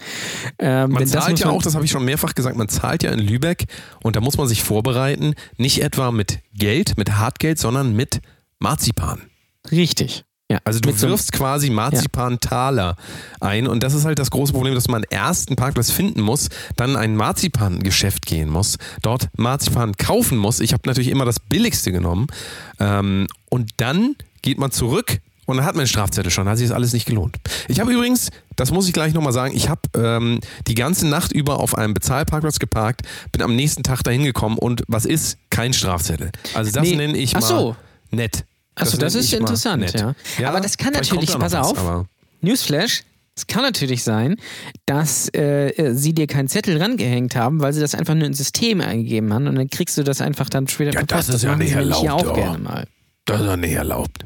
Ähm, 0.57 0.89
Man 0.91 1.05
zahlt 1.05 1.39
ja 1.39 1.45
man- 1.47 1.55
auch, 1.55 1.61
das 1.63 1.75
habe 1.75 1.85
ich 1.85 1.91
schon 1.91 2.03
mehrfach 2.03 2.33
gesagt, 2.33 2.57
man 2.57 2.67
zahlt 2.67 3.03
ja 3.03 3.11
in 3.11 3.19
Lübeck 3.19 3.65
und 4.01 4.15
da 4.15 4.21
muss 4.21 4.37
man 4.37 4.47
sich 4.47 4.63
vorbereiten, 4.63 5.35
nicht 5.57 5.83
etwa 5.83 6.11
mit 6.11 6.39
Geld, 6.53 6.97
mit 6.97 7.11
Hartgeld, 7.11 7.59
sondern 7.59 7.95
mit 7.95 8.21
Marzipan. 8.59 9.21
Richtig. 9.71 10.24
Ja, 10.51 10.59
Also 10.63 10.79
du 10.79 10.89
mit 10.89 10.99
so 10.99 11.07
wirfst 11.09 11.31
quasi 11.31 11.71
Marzipantaler 11.71 12.95
ein 13.39 13.67
und 13.67 13.81
das 13.81 13.93
ist 13.95 14.05
halt 14.05 14.19
das 14.19 14.29
große 14.29 14.53
Problem, 14.53 14.75
dass 14.75 14.87
man 14.87 15.03
erst 15.09 15.49
einen 15.49 15.55
Parkplatz 15.55 15.89
finden 15.89 16.21
muss, 16.21 16.49
dann 16.75 16.95
ein 16.95 17.15
Marzipangeschäft 17.15 18.25
gehen 18.27 18.49
muss, 18.49 18.77
dort 19.01 19.29
Marzipan 19.37 19.93
kaufen 19.97 20.37
muss. 20.37 20.59
Ich 20.59 20.73
habe 20.73 20.83
natürlich 20.85 21.09
immer 21.09 21.25
das 21.25 21.39
billigste 21.39 21.91
genommen 21.91 22.27
ähm, 22.79 23.25
und 23.49 23.71
dann 23.77 24.15
geht 24.43 24.59
man 24.59 24.69
zurück 24.71 25.19
und 25.47 25.57
dann 25.57 25.65
hat 25.65 25.73
man 25.73 25.81
einen 25.81 25.87
Strafzettel 25.87 26.31
schon, 26.31 26.47
hat 26.47 26.59
sich 26.59 26.67
das 26.67 26.75
alles 26.75 26.93
nicht 26.93 27.07
gelohnt. 27.07 27.37
Ich 27.67 27.79
habe 27.79 27.91
übrigens, 27.91 28.29
das 28.55 28.71
muss 28.71 28.85
ich 28.87 28.93
gleich 28.93 29.13
nochmal 29.15 29.33
sagen, 29.33 29.55
ich 29.55 29.67
habe 29.69 29.81
ähm, 29.95 30.39
die 30.67 30.75
ganze 30.75 31.07
Nacht 31.07 31.31
über 31.31 31.59
auf 31.59 31.75
einem 31.75 31.95
Bezahlparkplatz 31.95 32.59
geparkt, 32.59 33.01
bin 33.31 33.41
am 33.41 33.55
nächsten 33.55 33.81
Tag 33.81 34.03
dahin 34.03 34.23
gekommen 34.23 34.59
und 34.59 34.83
was 34.87 35.05
ist? 35.05 35.37
Kein 35.49 35.73
Strafzettel. 35.73 36.31
Also 36.53 36.71
das 36.71 36.83
Nee. 36.83 36.95
nenne 36.97 37.17
ich 37.17 37.35
Ach 37.35 37.41
mal 37.41 37.47
so. 37.47 37.75
nett. 38.11 38.45
Achso, 38.75 38.97
das, 38.97 39.13
nenn 39.13 39.23
ist 39.23 39.33
interessant, 39.33 39.81
nett. 39.81 39.99
ja. 40.39 40.49
Aber 40.49 40.59
das 40.61 40.77
kann 40.77 40.93
natürlich, 40.93 41.31
da 41.31 41.37
pass 41.39 41.53
was, 41.53 41.71
auf, 41.71 41.77
aber- 41.79 42.05
Newsflash, 42.41 43.03
es 43.37 43.47
kann 43.47 43.63
natürlich 43.63 44.03
sein, 44.03 44.37
dass 44.85 45.27
äh, 45.33 45.93
sie 45.93 46.13
dir 46.13 46.27
keinen 46.27 46.47
Zettel 46.47 46.81
rangehängt 46.81 47.35
haben, 47.35 47.59
weil 47.61 47.73
sie 47.73 47.81
das 47.81 47.93
einfach 47.95 48.13
nur 48.15 48.25
ins 48.27 48.37
System 48.37 48.79
eingegeben 48.81 49.33
haben 49.33 49.47
und 49.47 49.55
dann 49.55 49.69
kriegst 49.69 49.97
du 49.97 50.03
das 50.03 50.21
einfach 50.21 50.49
dann 50.49 50.67
später 50.67 50.93
Ja, 50.93 51.03
das 51.03 51.27
ist 51.29 51.43
ja 51.43 51.55
nicht 51.55 51.75
nämlich 51.75 51.97
hier 51.97 52.09
erlaubt, 52.11 52.27
auch 52.27 52.33
gerne 52.35 52.57
mal. 52.59 52.87
Das 53.25 53.41
ist 53.41 53.47
ja 53.47 53.57
nicht 53.57 53.73
erlaubt. 53.73 54.25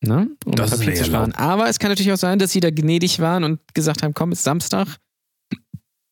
Ne? 0.00 0.28
Um 0.46 0.52
Das 0.54 0.70
ist 0.72 0.78
Papier 0.78 0.90
nicht 0.90 0.98
zu 1.02 1.08
sparen. 1.10 1.34
Aber 1.34 1.68
es 1.68 1.78
kann 1.78 1.90
natürlich 1.90 2.12
auch 2.12 2.16
sein, 2.18 2.38
dass 2.38 2.52
sie 2.52 2.60
da 2.60 2.70
gnädig 2.70 3.18
waren 3.18 3.42
und 3.44 3.60
gesagt 3.74 4.02
haben, 4.02 4.14
komm, 4.14 4.32
ist 4.32 4.44
Samstag. 4.44 4.86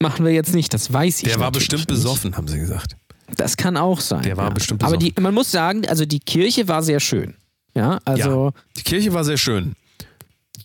Machen 0.03 0.25
wir 0.27 0.33
jetzt 0.33 0.53
nicht, 0.55 0.75
das 0.75 0.93
weiß 0.93 1.23
ich 1.23 1.29
Der 1.29 1.41
war 1.41 1.51
bestimmt 1.53 1.81
nicht. 1.81 1.89
besoffen, 1.89 2.37
haben 2.37 2.49
sie 2.49 2.59
gesagt. 2.59 2.97
Das 3.37 3.57
kann 3.57 3.77
auch 3.77 4.01
sein. 4.01 4.23
Der 4.23 4.37
war 4.37 4.49
ja. 4.49 4.51
bestimmt 4.51 4.83
Aber 4.85 4.97
die, 4.97 5.07
besoffen. 5.07 5.23
man 5.23 5.35
muss 5.35 5.51
sagen, 5.51 5.87
also 5.89 6.05
die 6.05 6.21
Kirche 6.21 6.69
war 6.69 6.83
sehr 6.83 7.01
schön. 7.01 7.35
Ja, 7.77 7.99
also 8.05 8.53
Die 8.77 8.83
Kirche 8.83 9.13
war 9.13 9.25
sehr 9.25 9.37
schön. 9.37 9.75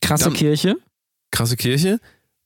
krasse 0.02 0.26
Dann- 0.26 0.34
Kirche. 0.34 0.76
Krasse 1.32 1.58
Kirche. 1.58 2.00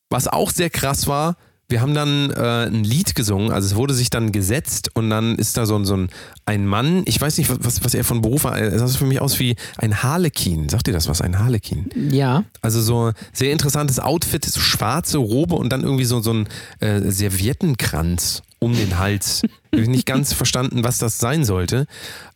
Was 0.10 0.28
auch 0.28 0.52
sehr 0.52 0.70
krass 0.70 1.08
war, 1.08 1.38
wir 1.68 1.82
haben 1.82 1.96
dann 1.96 2.30
äh, 2.30 2.68
ein 2.68 2.84
Lied 2.84 3.16
gesungen, 3.16 3.52
also 3.52 3.66
es 3.66 3.76
wurde 3.76 3.96
sich 3.96 4.12
dann 4.12 4.32
gesetzt 4.32 4.92
und 4.94 5.10
dann 5.10 5.36
ist 5.36 5.58
da 5.58 5.66
so, 5.66 5.76
ein- 5.76 5.86
so 5.86 5.98
ein, 5.98 6.10
ein 6.46 6.68
Mann, 6.68 7.02
ich 7.08 7.20
weiß 7.20 7.40
nicht, 7.40 7.50
was, 7.64 7.84
was 7.84 7.94
er 7.96 8.04
von 8.04 8.22
Beruf 8.22 8.44
war, 8.44 8.56
er 8.56 8.78
sah 8.78 8.86
für 8.88 9.06
mich 9.08 9.20
aus 9.20 9.40
wie 9.40 9.56
ein 9.78 10.04
Harlekin. 10.04 10.70
Sagt 10.70 10.88
ihr 10.88 10.94
das 10.94 11.08
was, 11.10 11.22
ein 11.22 11.40
Harlekin? 11.40 11.90
Ja. 12.12 12.44
Also 12.62 12.82
so 12.84 13.12
sehr 13.34 13.52
interessantes 13.52 14.00
Outfit, 14.00 14.46
so 14.46 14.60
schwarze 14.60 15.18
Robe 15.18 15.56
und 15.56 15.70
dann 15.74 15.82
irgendwie 15.82 16.06
so, 16.06 16.22
so 16.22 16.34
ein 16.34 16.48
äh, 16.82 17.02
Serviettenkranz 17.12 18.44
um 18.60 18.76
den 18.76 18.98
Hals. 19.00 19.42
Nicht 19.76 20.06
ganz 20.06 20.34
verstanden, 20.34 20.84
was 20.84 20.98
das 20.98 21.20
sein 21.20 21.44
sollte. 21.44 21.86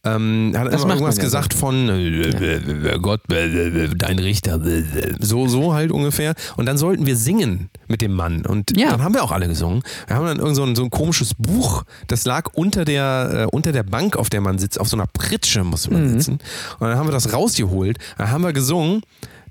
Ähm, 0.03 0.53
hat 0.57 0.71
Das 0.71 0.83
immer 0.83 0.93
irgendwas 0.93 1.17
ja 1.17 1.23
gesagt 1.23 1.53
von 1.53 1.89
äh, 1.89 2.07
äh, 2.29 2.99
Gott, 2.99 3.21
äh, 3.31 3.45
äh, 3.45 3.89
dein 3.95 4.19
Richter. 4.19 4.59
äh, 4.65 4.79
äh, 4.79 5.15
So, 5.19 5.47
so 5.47 5.73
halt 5.73 5.91
ungefähr. 5.91 6.35
Und 6.57 6.65
dann 6.65 6.77
sollten 6.77 7.05
wir 7.05 7.15
singen 7.17 7.69
mit 7.87 8.01
dem 8.01 8.13
Mann. 8.13 8.45
Und 8.45 8.77
Ja. 8.77 8.91
dann 8.91 9.03
haben 9.03 9.13
wir 9.13 9.23
auch 9.23 9.31
alle 9.31 9.47
gesungen. 9.47 9.83
Wir 10.07 10.15
haben 10.15 10.25
dann 10.25 10.39
irgend 10.39 10.55
so 10.55 10.63
ein, 10.63 10.75
so 10.75 10.83
ein 10.83 10.89
komisches 10.89 11.33
Buch, 11.33 11.83
das 12.07 12.25
lag 12.25 12.49
unter 12.53 12.85
der, 12.85 13.47
äh, 13.51 13.55
unter 13.55 13.71
der 13.71 13.83
Bank, 13.83 14.15
auf 14.15 14.29
der 14.29 14.41
man 14.41 14.57
sitzt. 14.57 14.79
Auf 14.79 14.87
so 14.87 14.95
einer 14.95 15.07
Pritsche 15.07 15.63
musste 15.63 15.91
man 15.91 16.09
sitzen. 16.09 16.33
Und 16.79 16.87
dann 16.87 16.97
haben 16.97 17.07
wir 17.07 17.11
das 17.13 17.33
rausgeholt. 17.33 17.97
Dann 18.17 18.31
haben 18.31 18.43
wir 18.43 18.53
gesungen. 18.53 19.01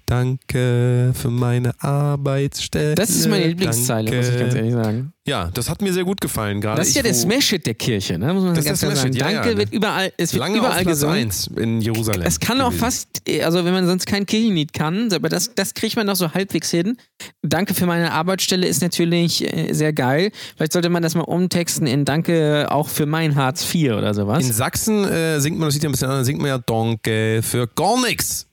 Danke 0.08 1.12
für 1.14 1.28
meine 1.28 1.72
Arbeitsstelle. 1.82 2.94
Das 2.94 3.10
ist 3.10 3.28
meine 3.28 3.48
Lieblingszeile, 3.48 4.10
muss 4.16 4.28
ich 4.28 4.38
ganz 4.38 4.54
Danke. 4.54 4.56
ehrlich 4.56 4.72
sagen. 4.72 5.12
Ja, 5.26 5.50
das 5.52 5.68
hat 5.68 5.82
mir 5.82 5.92
sehr 5.92 6.04
gut 6.04 6.22
gefallen. 6.22 6.62
Gerade 6.62 6.78
Das 6.78 6.88
ist 6.88 6.96
ja 6.96 7.02
der 7.02 7.12
Smash-Hit 7.12 7.66
der 7.66 7.74
Kirche, 7.74 8.18
ne? 8.18 8.32
muss 8.32 8.42
man 8.42 8.54
Das 8.54 8.64
ganz 8.64 8.82
ist 8.82 8.88
klar 8.88 8.96
sagen. 8.96 9.12
Ja, 9.12 9.30
Danke 9.30 9.50
ja. 9.50 9.56
wird 9.58 9.70
überall, 9.70 10.10
es 10.16 10.32
wird 10.32 10.40
Lange 10.40 10.56
überall 10.56 10.78
auf 10.78 10.82
Platz 10.82 10.88
gesungen. 10.88 11.14
1 11.18 11.50
in 11.58 11.80
Jerusalem. 11.82 12.22
Es 12.22 12.40
kann 12.40 12.58
auch 12.62 12.68
gewesen. 12.68 12.80
fast, 12.80 13.08
also 13.44 13.66
wenn 13.66 13.74
man 13.74 13.86
sonst 13.86 14.06
kein 14.06 14.24
Kirchenlied 14.24 14.72
kann, 14.72 15.12
aber 15.12 15.28
das, 15.28 15.54
das 15.54 15.74
kriegt 15.74 15.96
man 15.96 16.06
noch 16.06 16.16
so 16.16 16.32
halbwegs 16.32 16.70
hin. 16.70 16.96
Danke 17.42 17.74
für 17.74 17.84
meine 17.84 18.12
Arbeitsstelle 18.12 18.66
ist 18.66 18.80
natürlich 18.80 19.44
äh, 19.44 19.74
sehr 19.74 19.92
geil. 19.92 20.30
Vielleicht 20.56 20.72
sollte 20.72 20.88
man 20.88 21.02
das 21.02 21.16
mal 21.16 21.20
umtexten 21.24 21.86
in 21.86 22.06
Danke 22.06 22.68
auch 22.70 22.88
für 22.88 23.04
mein 23.04 23.34
Hartz 23.34 23.62
IV 23.74 23.92
oder 23.92 24.14
sowas. 24.14 24.42
In 24.42 24.54
Sachsen 24.54 25.04
äh, 25.04 25.38
singt 25.40 25.58
man, 25.58 25.66
das 25.66 25.74
sieht 25.74 25.82
ja 25.82 25.90
ein 25.90 25.92
bisschen 25.92 26.08
anders, 26.08 26.26
singt 26.26 26.40
man 26.40 26.48
ja 26.48 26.58
Danke 26.58 27.42
für 27.42 27.66
gar 27.66 28.00
nichts. 28.00 28.47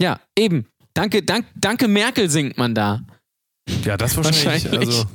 Ja, 0.00 0.20
eben. 0.36 0.66
Danke, 0.94 1.22
dank, 1.22 1.46
danke 1.54 1.88
Merkel 1.88 2.30
singt 2.30 2.56
man 2.56 2.74
da. 2.74 3.02
Ja, 3.84 3.96
das 3.96 4.16
wahrscheinlich. 4.16 4.64
Wahrscheinlich. 4.64 4.88
Also, 4.88 5.06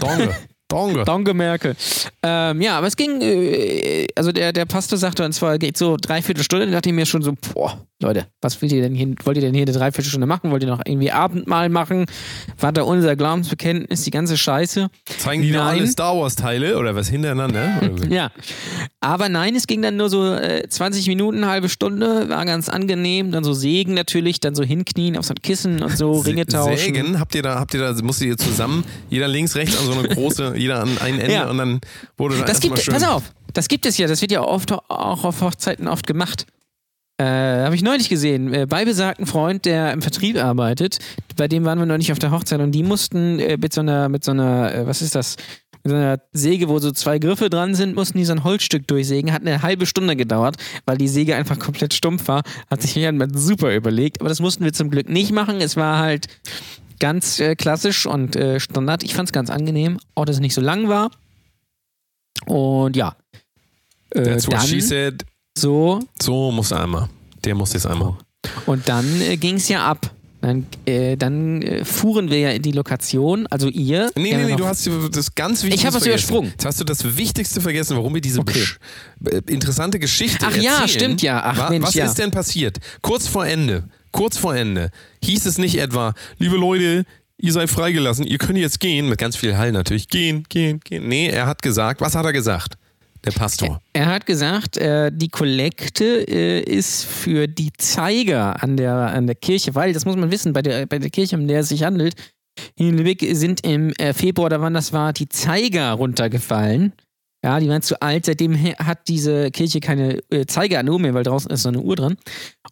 Danke. 0.00 0.36
Danke. 0.72 1.04
Danke 1.04 1.34
Merkel. 1.34 1.76
Ähm, 2.22 2.60
ja, 2.60 2.78
aber 2.78 2.86
es 2.86 2.96
ging, 2.96 3.20
äh, 3.20 4.06
also 4.16 4.32
der, 4.32 4.52
der 4.52 4.64
Pastor 4.64 4.98
sagte, 4.98 5.24
und 5.24 5.32
zwar 5.32 5.58
geht 5.58 5.76
so 5.76 5.96
dreiviertel 6.00 6.42
Stunde, 6.42 6.66
da 6.66 6.72
dachte 6.72 6.88
ich 6.88 6.94
mir 6.94 7.06
schon 7.06 7.22
so, 7.22 7.34
boah, 7.52 7.78
Leute, 8.02 8.26
was 8.40 8.60
wollt 8.60 8.72
ihr 8.72 8.82
denn 8.82 8.94
hier, 8.94 9.14
wollt 9.24 9.36
ihr 9.36 9.42
denn 9.42 9.54
hier 9.54 9.62
eine 9.62 9.72
Dreiviertelstunde 9.72 10.26
machen? 10.26 10.50
Wollt 10.50 10.62
ihr 10.62 10.68
noch 10.68 10.82
irgendwie 10.84 11.12
Abendmahl 11.12 11.68
machen? 11.68 12.06
War 12.58 12.72
da 12.72 12.82
unser 12.82 13.16
Glaubensbekenntnis, 13.16 14.02
die 14.02 14.10
ganze 14.10 14.36
Scheiße? 14.36 14.88
Zeigen 15.18 15.42
die 15.42 15.52
noch 15.52 15.64
alle 15.64 15.86
Star 15.86 16.16
Wars 16.16 16.34
Teile 16.34 16.78
oder 16.78 16.94
was 16.94 17.08
hintereinander? 17.08 17.80
Oder? 17.92 18.08
Ja. 18.08 18.30
Aber 19.00 19.28
nein, 19.28 19.54
es 19.54 19.66
ging 19.66 19.82
dann 19.82 19.96
nur 19.96 20.10
so 20.10 20.34
äh, 20.34 20.68
20 20.68 21.06
Minuten, 21.08 21.46
halbe 21.46 21.68
Stunde, 21.68 22.28
war 22.28 22.44
ganz 22.44 22.68
angenehm. 22.68 23.30
Dann 23.30 23.44
so 23.44 23.52
Sägen 23.52 23.94
natürlich, 23.94 24.40
dann 24.40 24.54
so 24.54 24.62
hinknien 24.62 25.16
auf 25.16 25.24
so 25.24 25.34
ein 25.34 25.42
Kissen 25.42 25.82
und 25.82 25.96
so, 25.96 26.12
Ringe 26.20 26.46
tauschen. 26.46 26.76
Sägen, 26.76 27.20
habt 27.20 27.34
ihr 27.34 27.42
da, 27.42 27.58
habt 27.58 27.74
ihr 27.74 27.80
da, 27.80 27.92
musstet 28.02 28.28
ihr 28.28 28.36
zusammen, 28.36 28.84
jeder 29.10 29.28
links, 29.28 29.54
rechts 29.54 29.78
an 29.78 29.86
so 29.86 29.98
eine 29.98 30.08
große, 30.08 30.54
jeder 30.62 30.80
an 30.80 30.96
ein 30.98 31.18
Ende 31.20 31.32
Ja. 31.32 31.48
und 31.50 31.58
dann 31.58 31.80
wurde 32.16 32.38
da 32.38 32.44
Das 32.44 32.60
gibt, 32.60 32.78
schön. 32.78 32.94
pass 32.94 33.04
auf, 33.04 33.32
das 33.52 33.68
gibt 33.68 33.84
es 33.86 33.98
ja, 33.98 34.06
das 34.06 34.20
wird 34.22 34.32
ja 34.32 34.42
oft 34.42 34.72
auch 34.72 35.24
auf 35.24 35.40
Hochzeiten 35.42 35.88
oft 35.88 36.06
gemacht. 36.06 36.46
Äh, 37.18 37.24
Habe 37.64 37.74
ich 37.74 37.82
neulich 37.82 38.08
gesehen, 38.08 38.52
äh, 38.54 38.66
bei 38.66 38.84
besagten 38.84 39.26
Freund, 39.26 39.64
der 39.66 39.92
im 39.92 40.00
Vertrieb 40.02 40.42
arbeitet, 40.42 40.98
bei 41.36 41.46
dem 41.46 41.64
waren 41.64 41.78
wir 41.78 41.86
neulich 41.86 42.10
auf 42.10 42.18
der 42.18 42.30
Hochzeit 42.30 42.60
und 42.60 42.72
die 42.72 42.82
mussten 42.82 43.38
äh, 43.38 43.56
mit 43.58 43.72
so 43.74 43.80
einer, 43.82 44.08
mit 44.08 44.24
so 44.24 44.30
einer, 44.30 44.74
äh, 44.74 44.86
was 44.86 45.02
ist 45.02 45.14
das, 45.14 45.36
mit 45.84 45.90
so 45.90 45.96
einer 45.96 46.18
Säge, 46.32 46.68
wo 46.68 46.78
so 46.78 46.90
zwei 46.92 47.18
Griffe 47.18 47.50
dran 47.50 47.74
sind, 47.74 47.94
mussten 47.96 48.16
die 48.16 48.24
so 48.24 48.32
ein 48.32 48.44
Holzstück 48.44 48.86
durchsägen. 48.86 49.32
Hat 49.32 49.42
eine 49.42 49.62
halbe 49.62 49.84
Stunde 49.84 50.16
gedauert, 50.16 50.56
weil 50.86 50.96
die 50.96 51.08
Säge 51.08 51.34
einfach 51.36 51.58
komplett 51.58 51.92
stumpf 51.92 52.28
war. 52.28 52.42
Hat 52.70 52.82
sich 52.82 52.94
jemand 52.94 53.36
super 53.38 53.74
überlegt. 53.74 54.20
Aber 54.20 54.28
das 54.28 54.38
mussten 54.40 54.64
wir 54.64 54.72
zum 54.72 54.90
Glück 54.90 55.08
nicht 55.08 55.32
machen. 55.32 55.60
Es 55.60 55.76
war 55.76 55.98
halt 55.98 56.28
ganz 56.98 57.40
äh, 57.40 57.54
klassisch 57.56 58.06
und 58.06 58.36
äh, 58.36 58.60
Standard. 58.60 59.02
Ich 59.02 59.14
fand 59.14 59.28
es 59.28 59.32
ganz 59.32 59.50
angenehm, 59.50 59.98
auch 60.14 60.24
dass 60.24 60.36
es 60.36 60.40
nicht 60.40 60.54
so 60.54 60.60
lang 60.60 60.88
war. 60.88 61.10
Und 62.46 62.96
ja. 62.96 63.16
Äh, 64.10 64.22
That's 64.24 64.46
what 64.46 64.54
dann 64.56 64.66
she 64.66 64.80
said. 64.80 65.24
so 65.56 66.00
So 66.20 66.50
muss 66.50 66.72
einmal. 66.72 67.08
Der 67.44 67.54
muss 67.54 67.72
jetzt 67.72 67.86
einmal. 67.86 68.14
und 68.66 68.88
dann 68.88 69.20
äh, 69.20 69.36
ging 69.36 69.56
es 69.56 69.68
ja 69.68 69.86
ab. 69.86 70.10
Dann, 70.40 70.66
äh, 70.86 71.16
dann 71.16 71.62
äh, 71.62 71.84
fuhren 71.84 72.28
wir 72.28 72.38
ja 72.40 72.50
in 72.50 72.62
die 72.62 72.72
Lokation, 72.72 73.46
also 73.46 73.68
ihr. 73.68 74.10
Nee, 74.16 74.32
Ja, 74.32 74.38
nee, 74.38 74.44
nee, 74.46 74.56
du 74.56 74.66
hast 74.66 74.88
das 75.12 75.32
ganz 75.36 75.62
Wichtigste 75.62 75.68
Ich 75.80 75.86
hab 75.86 75.94
was 75.94 76.02
vergessen. 76.02 76.24
übersprungen. 76.24 76.50
Jetzt 76.50 76.64
hast 76.64 76.80
du 76.80 76.84
das 76.84 77.16
Wichtigste 77.16 77.60
vergessen, 77.60 77.96
warum 77.96 78.12
wir 78.12 78.20
diese 78.20 78.40
Okay. 78.40 78.64
äh, 79.26 79.40
interessante 79.46 80.00
Geschichte 80.00 80.44
Ach 80.48 80.56
ja, 80.56 80.72
erzählen. 80.80 80.88
stimmt 80.88 81.22
ja. 81.22 81.40
Ach 81.44 81.56
Wa- 81.58 81.70
Mensch, 81.70 81.86
Was 81.86 81.94
ja. 81.94 82.06
ist 82.06 82.18
denn 82.18 82.32
passiert? 82.32 82.78
Kurz 83.02 83.28
vor 83.28 83.46
Ende, 83.46 83.84
kurz 84.12 84.36
vor 84.36 84.54
Ende, 84.54 84.90
hieß 85.24 85.46
es 85.46 85.58
nicht 85.58 85.78
etwa, 85.78 86.14
liebe 86.38 86.56
Leute, 86.56 87.04
ihr 87.38 87.52
seid 87.52 87.70
freigelassen, 87.70 88.26
ihr 88.26 88.38
könnt 88.38 88.58
jetzt 88.58 88.80
gehen, 88.80 89.08
mit 89.08 89.18
ganz 89.18 89.36
viel 89.36 89.56
Hall 89.56 89.72
natürlich, 89.72 90.08
gehen, 90.08 90.44
gehen, 90.48 90.80
gehen. 90.80 91.08
Nee, 91.08 91.28
er 91.28 91.46
hat 91.46 91.62
gesagt, 91.62 92.00
was 92.00 92.14
hat 92.14 92.24
er 92.24 92.32
gesagt? 92.32 92.74
Der 93.24 93.30
Pastor. 93.30 93.80
Er 93.92 94.06
hat 94.06 94.26
gesagt, 94.26 94.76
äh, 94.78 95.12
die 95.12 95.28
Kollekte 95.28 96.26
äh, 96.28 96.60
ist 96.60 97.04
für 97.04 97.46
die 97.46 97.72
Zeiger 97.78 98.60
an 98.62 98.76
der, 98.76 98.94
an 98.94 99.26
der 99.26 99.36
Kirche, 99.36 99.76
weil, 99.76 99.92
das 99.92 100.04
muss 100.04 100.16
man 100.16 100.32
wissen, 100.32 100.52
bei 100.52 100.62
der, 100.62 100.86
bei 100.86 100.98
der 100.98 101.10
Kirche, 101.10 101.36
um 101.36 101.46
der 101.46 101.60
es 101.60 101.68
sich 101.68 101.84
handelt, 101.84 102.14
in 102.76 102.96
Lübeck 102.96 103.24
sind 103.32 103.64
im 103.64 103.90
äh, 103.92 104.12
Februar 104.12 104.46
oder 104.46 104.60
wann 104.60 104.74
das 104.74 104.92
war, 104.92 105.12
die 105.12 105.28
Zeiger 105.28 105.92
runtergefallen. 105.92 106.92
Ja, 107.44 107.58
die 107.58 107.68
waren 107.68 107.82
zu 107.82 108.00
alt. 108.00 108.26
Seitdem 108.26 108.56
hat 108.56 109.08
diese 109.08 109.50
Kirche 109.50 109.80
keine 109.80 110.20
äh, 110.30 110.46
Zeiger 110.46 110.78
an 110.78 110.86
der 110.86 110.92
Uhr 110.92 111.00
mehr, 111.00 111.14
weil 111.14 111.24
draußen 111.24 111.50
ist 111.50 111.62
so 111.62 111.70
eine 111.70 111.80
Uhr 111.80 111.96
dran. 111.96 112.16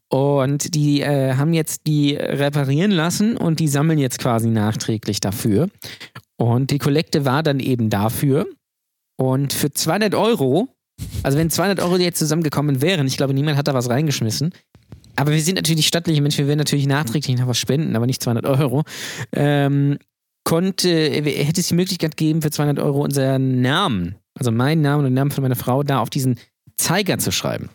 Und 0.08 0.74
die 0.74 1.00
äh, 1.00 1.34
haben 1.34 1.52
jetzt 1.52 1.86
die 1.86 2.14
reparieren 2.14 2.92
lassen 2.92 3.36
und 3.36 3.58
die 3.58 3.68
sammeln 3.68 3.98
jetzt 3.98 4.20
quasi 4.20 4.48
nachträglich 4.48 5.18
dafür. 5.20 5.68
Und 6.36 6.70
die 6.70 6.78
Kollekte 6.78 7.24
war 7.24 7.42
dann 7.42 7.58
eben 7.58 7.90
dafür. 7.90 8.46
Und 9.16 9.52
für 9.52 9.72
200 9.72 10.14
Euro, 10.14 10.68
also 11.22 11.36
wenn 11.36 11.50
200 11.50 11.80
Euro 11.80 11.96
jetzt 11.96 12.18
zusammengekommen 12.18 12.80
wären, 12.80 13.06
ich 13.06 13.16
glaube, 13.16 13.34
niemand 13.34 13.58
hat 13.58 13.68
da 13.68 13.74
was 13.74 13.90
reingeschmissen. 13.90 14.52
Aber 15.16 15.32
wir 15.32 15.42
sind 15.42 15.56
natürlich 15.56 15.86
stattliche 15.86 16.22
Menschen, 16.22 16.38
wir 16.38 16.48
werden 16.48 16.58
natürlich 16.58 16.86
nachträglich 16.86 17.36
noch 17.36 17.48
was 17.48 17.58
spenden, 17.58 17.96
aber 17.96 18.06
nicht 18.06 18.22
200 18.22 18.46
Euro. 18.46 18.84
Ähm, 19.32 19.98
konnte, 20.44 20.88
hätte 20.88 21.60
es 21.60 21.68
die 21.68 21.74
Möglichkeit 21.74 22.16
gegeben, 22.16 22.40
für 22.40 22.50
200 22.50 22.78
Euro 22.78 23.02
unseren 23.04 23.60
Namen, 23.60 24.16
also 24.34 24.50
meinen 24.50 24.82
Namen 24.82 25.00
und 25.00 25.04
den 25.06 25.14
Namen 25.14 25.30
von 25.30 25.42
meiner 25.42 25.56
Frau, 25.56 25.82
da 25.82 26.00
auf 26.00 26.10
diesen 26.10 26.38
Zeiger 26.76 27.18
zu 27.18 27.32
schreiben. 27.32 27.70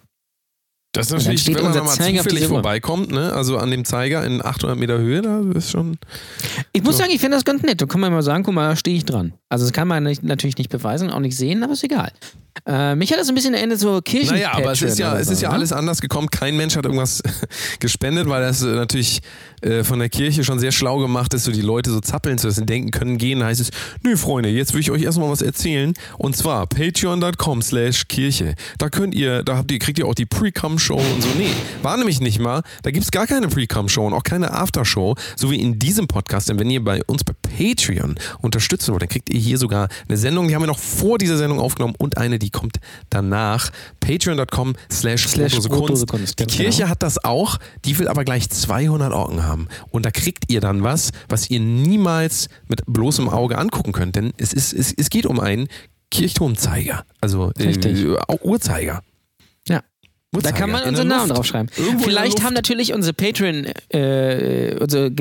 Das 0.96 1.12
ist 1.12 1.14
natürlich, 1.14 1.48
wenn 1.48 1.64
man 1.64 1.74
mal 1.74 1.88
zufällig 1.88 2.48
vorbeikommt, 2.48 3.12
ne? 3.12 3.34
also 3.34 3.58
an 3.58 3.72
dem 3.72 3.86
Zeiger 3.86 4.24
in 4.24 4.44
800 4.44 4.78
Meter 4.78 4.98
Höhe, 4.98 5.22
da 5.22 5.42
ist 5.54 5.72
schon... 5.72 5.98
Ich 6.72 6.84
muss 6.84 6.98
sagen, 6.98 7.12
ich 7.12 7.20
finde 7.20 7.38
das 7.38 7.46
ganz 7.46 7.64
nett. 7.64 7.82
Da 7.82 7.86
kann 7.86 8.00
man 8.00 8.14
mal 8.14 8.22
sagen, 8.22 8.44
guck 8.44 8.54
mal, 8.54 8.70
da 8.70 8.76
stehe 8.76 8.96
ich 8.96 9.06
dran. 9.06 9.34
Also 9.50 9.66
das 9.66 9.74
kann 9.74 9.88
man 9.88 10.04
nicht, 10.04 10.24
natürlich 10.24 10.58
nicht 10.58 10.70
beweisen, 10.70 11.10
auch 11.10 11.20
nicht 11.20 11.36
sehen, 11.38 11.64
aber 11.64 11.74
ist 11.74 11.84
egal. 11.84 12.12
Äh, 12.66 12.96
mich 12.96 13.12
hat 13.12 13.20
das 13.20 13.28
ein 13.28 13.36
bisschen 13.36 13.54
erinnert 13.54 13.80
so 13.80 14.02
Kirchen. 14.02 14.34
Naja, 14.34 14.54
aber 14.54 14.72
es 14.72 14.82
ist 14.82 14.98
ja, 14.98 15.18
es 15.18 15.28
so, 15.28 15.34
ist 15.34 15.42
ja 15.42 15.50
ne? 15.50 15.56
alles 15.56 15.74
anders 15.74 16.00
gekommen. 16.00 16.30
Kein 16.30 16.56
Mensch 16.56 16.76
hat 16.78 16.86
irgendwas 16.86 17.22
gespendet, 17.80 18.30
weil 18.30 18.42
das 18.42 18.62
äh, 18.62 18.68
natürlich 18.68 19.22
äh, 19.62 19.84
von 19.84 20.00
der 20.00 20.10
Kirche 20.10 20.44
schon 20.44 20.60
sehr 20.60 20.72
schlau 20.72 21.00
gemacht 21.00 21.34
ist, 21.34 21.44
so 21.44 21.52
die 21.52 21.62
Leute 21.62 21.92
so 21.92 22.00
zappeln 22.00 22.38
zu 22.38 22.48
lassen, 22.48 22.66
denken 22.66 22.92
können, 22.92 23.18
gehen. 23.18 23.40
Da 23.40 23.48
heißt 23.48 23.60
es, 23.60 23.72
nö 24.04 24.16
Freunde, 24.16 24.50
jetzt 24.50 24.74
will 24.74 24.80
ich 24.80 24.90
euch 24.90 25.04
erstmal 25.04 25.30
was 25.30 25.42
erzählen. 25.42 25.94
Und 26.18 26.38
zwar 26.38 26.66
patreon.com 26.68 27.62
slash 27.62 28.08
Kirche. 28.08 28.56
Da 28.78 28.90
könnt 28.90 29.14
ihr, 29.14 29.44
da 29.44 29.58
habt 29.58 29.72
ihr, 29.72 29.80
kriegt 29.80 30.00
ihr 30.00 30.08
auch 30.08 30.16
die 30.16 30.26
Pre-Com-Show 30.86 30.96
und 30.96 31.22
so. 31.22 31.30
Nee, 31.38 31.52
war 31.82 31.98
nämlich 31.98 32.20
nicht 32.22 32.40
mal. 32.40 32.62
Da 32.84 32.92
gibt's 32.92 33.12
gar 33.12 33.28
keine 33.28 33.48
Pre-Com-Show 33.48 34.06
und 34.06 34.14
auch 34.14 34.24
keine 34.24 34.52
After-Show, 34.52 35.16
so 35.36 35.52
wie 35.52 35.60
in 35.60 35.80
diesem 35.80 36.08
Podcast. 36.08 36.50
Denn 36.50 36.60
wenn 36.60 36.70
ihr 36.70 36.84
bei 36.84 37.04
uns 37.06 37.24
bei 37.24 37.34
Patreon 37.34 38.16
unterstützen 38.42 38.92
wollt, 38.92 39.02
dann 39.02 39.10
kriegt 39.10 39.30
ihr 39.30 39.40
hier 39.40 39.58
sogar 39.58 39.88
eine 40.08 40.18
Sendung, 40.18 40.48
die 40.48 40.56
haben 40.56 40.62
wir 40.62 40.68
noch 40.68 40.80
vor 40.80 41.18
dieser 41.18 41.38
Sendung 41.38 41.60
aufgenommen 41.60 41.96
und 41.98 42.18
eine, 42.18 42.40
die 42.40 42.50
kommt 42.50 42.78
danach. 43.10 43.72
Patreon.com 44.00 44.76
slash 44.92 45.28
Kunst. 46.06 46.40
Die 46.40 46.44
ganz 46.44 46.54
Kirche 46.54 46.78
genau. 46.80 46.90
hat 46.90 47.04
das 47.04 47.24
auch, 47.24 47.58
die 47.86 47.98
will 47.98 48.08
aber 48.08 48.24
gleich 48.24 48.50
200 48.50 49.12
Orken 49.14 49.44
haben. 49.44 49.68
Und 49.90 50.06
da 50.06 50.12
kriegt 50.12 50.52
ihr 50.52 50.62
dann 50.62 50.84
was, 50.84 51.12
was 51.28 51.50
ihr 51.50 51.60
niemals 51.60 52.50
mit 52.68 52.84
bloßem 52.86 53.30
Auge 53.30 53.58
angucken 53.58 53.92
könnt. 53.92 54.16
Denn 54.16 54.34
es, 54.38 54.54
ist, 54.54 54.74
es, 54.74 54.94
es 54.96 55.10
geht 55.10 55.26
um 55.26 55.40
einen 55.40 55.68
Kirchturmzeiger. 56.12 57.04
Also 57.20 57.52
äh, 57.58 57.64
Richtig. 57.64 58.06
Da 60.44 60.52
kann 60.52 60.72
man 60.72 60.84
unseren 60.84 61.10
der 61.10 61.18
Namen 61.18 61.30
draufschreiben. 61.30 61.70
Irgendwo 61.78 62.04
Vielleicht 62.04 62.44
haben 62.44 62.54
natürlich 62.54 62.94
unsere 62.94 63.14
Patreon, 63.14 63.66
äh, 63.90 64.76
unsere, 64.80 65.12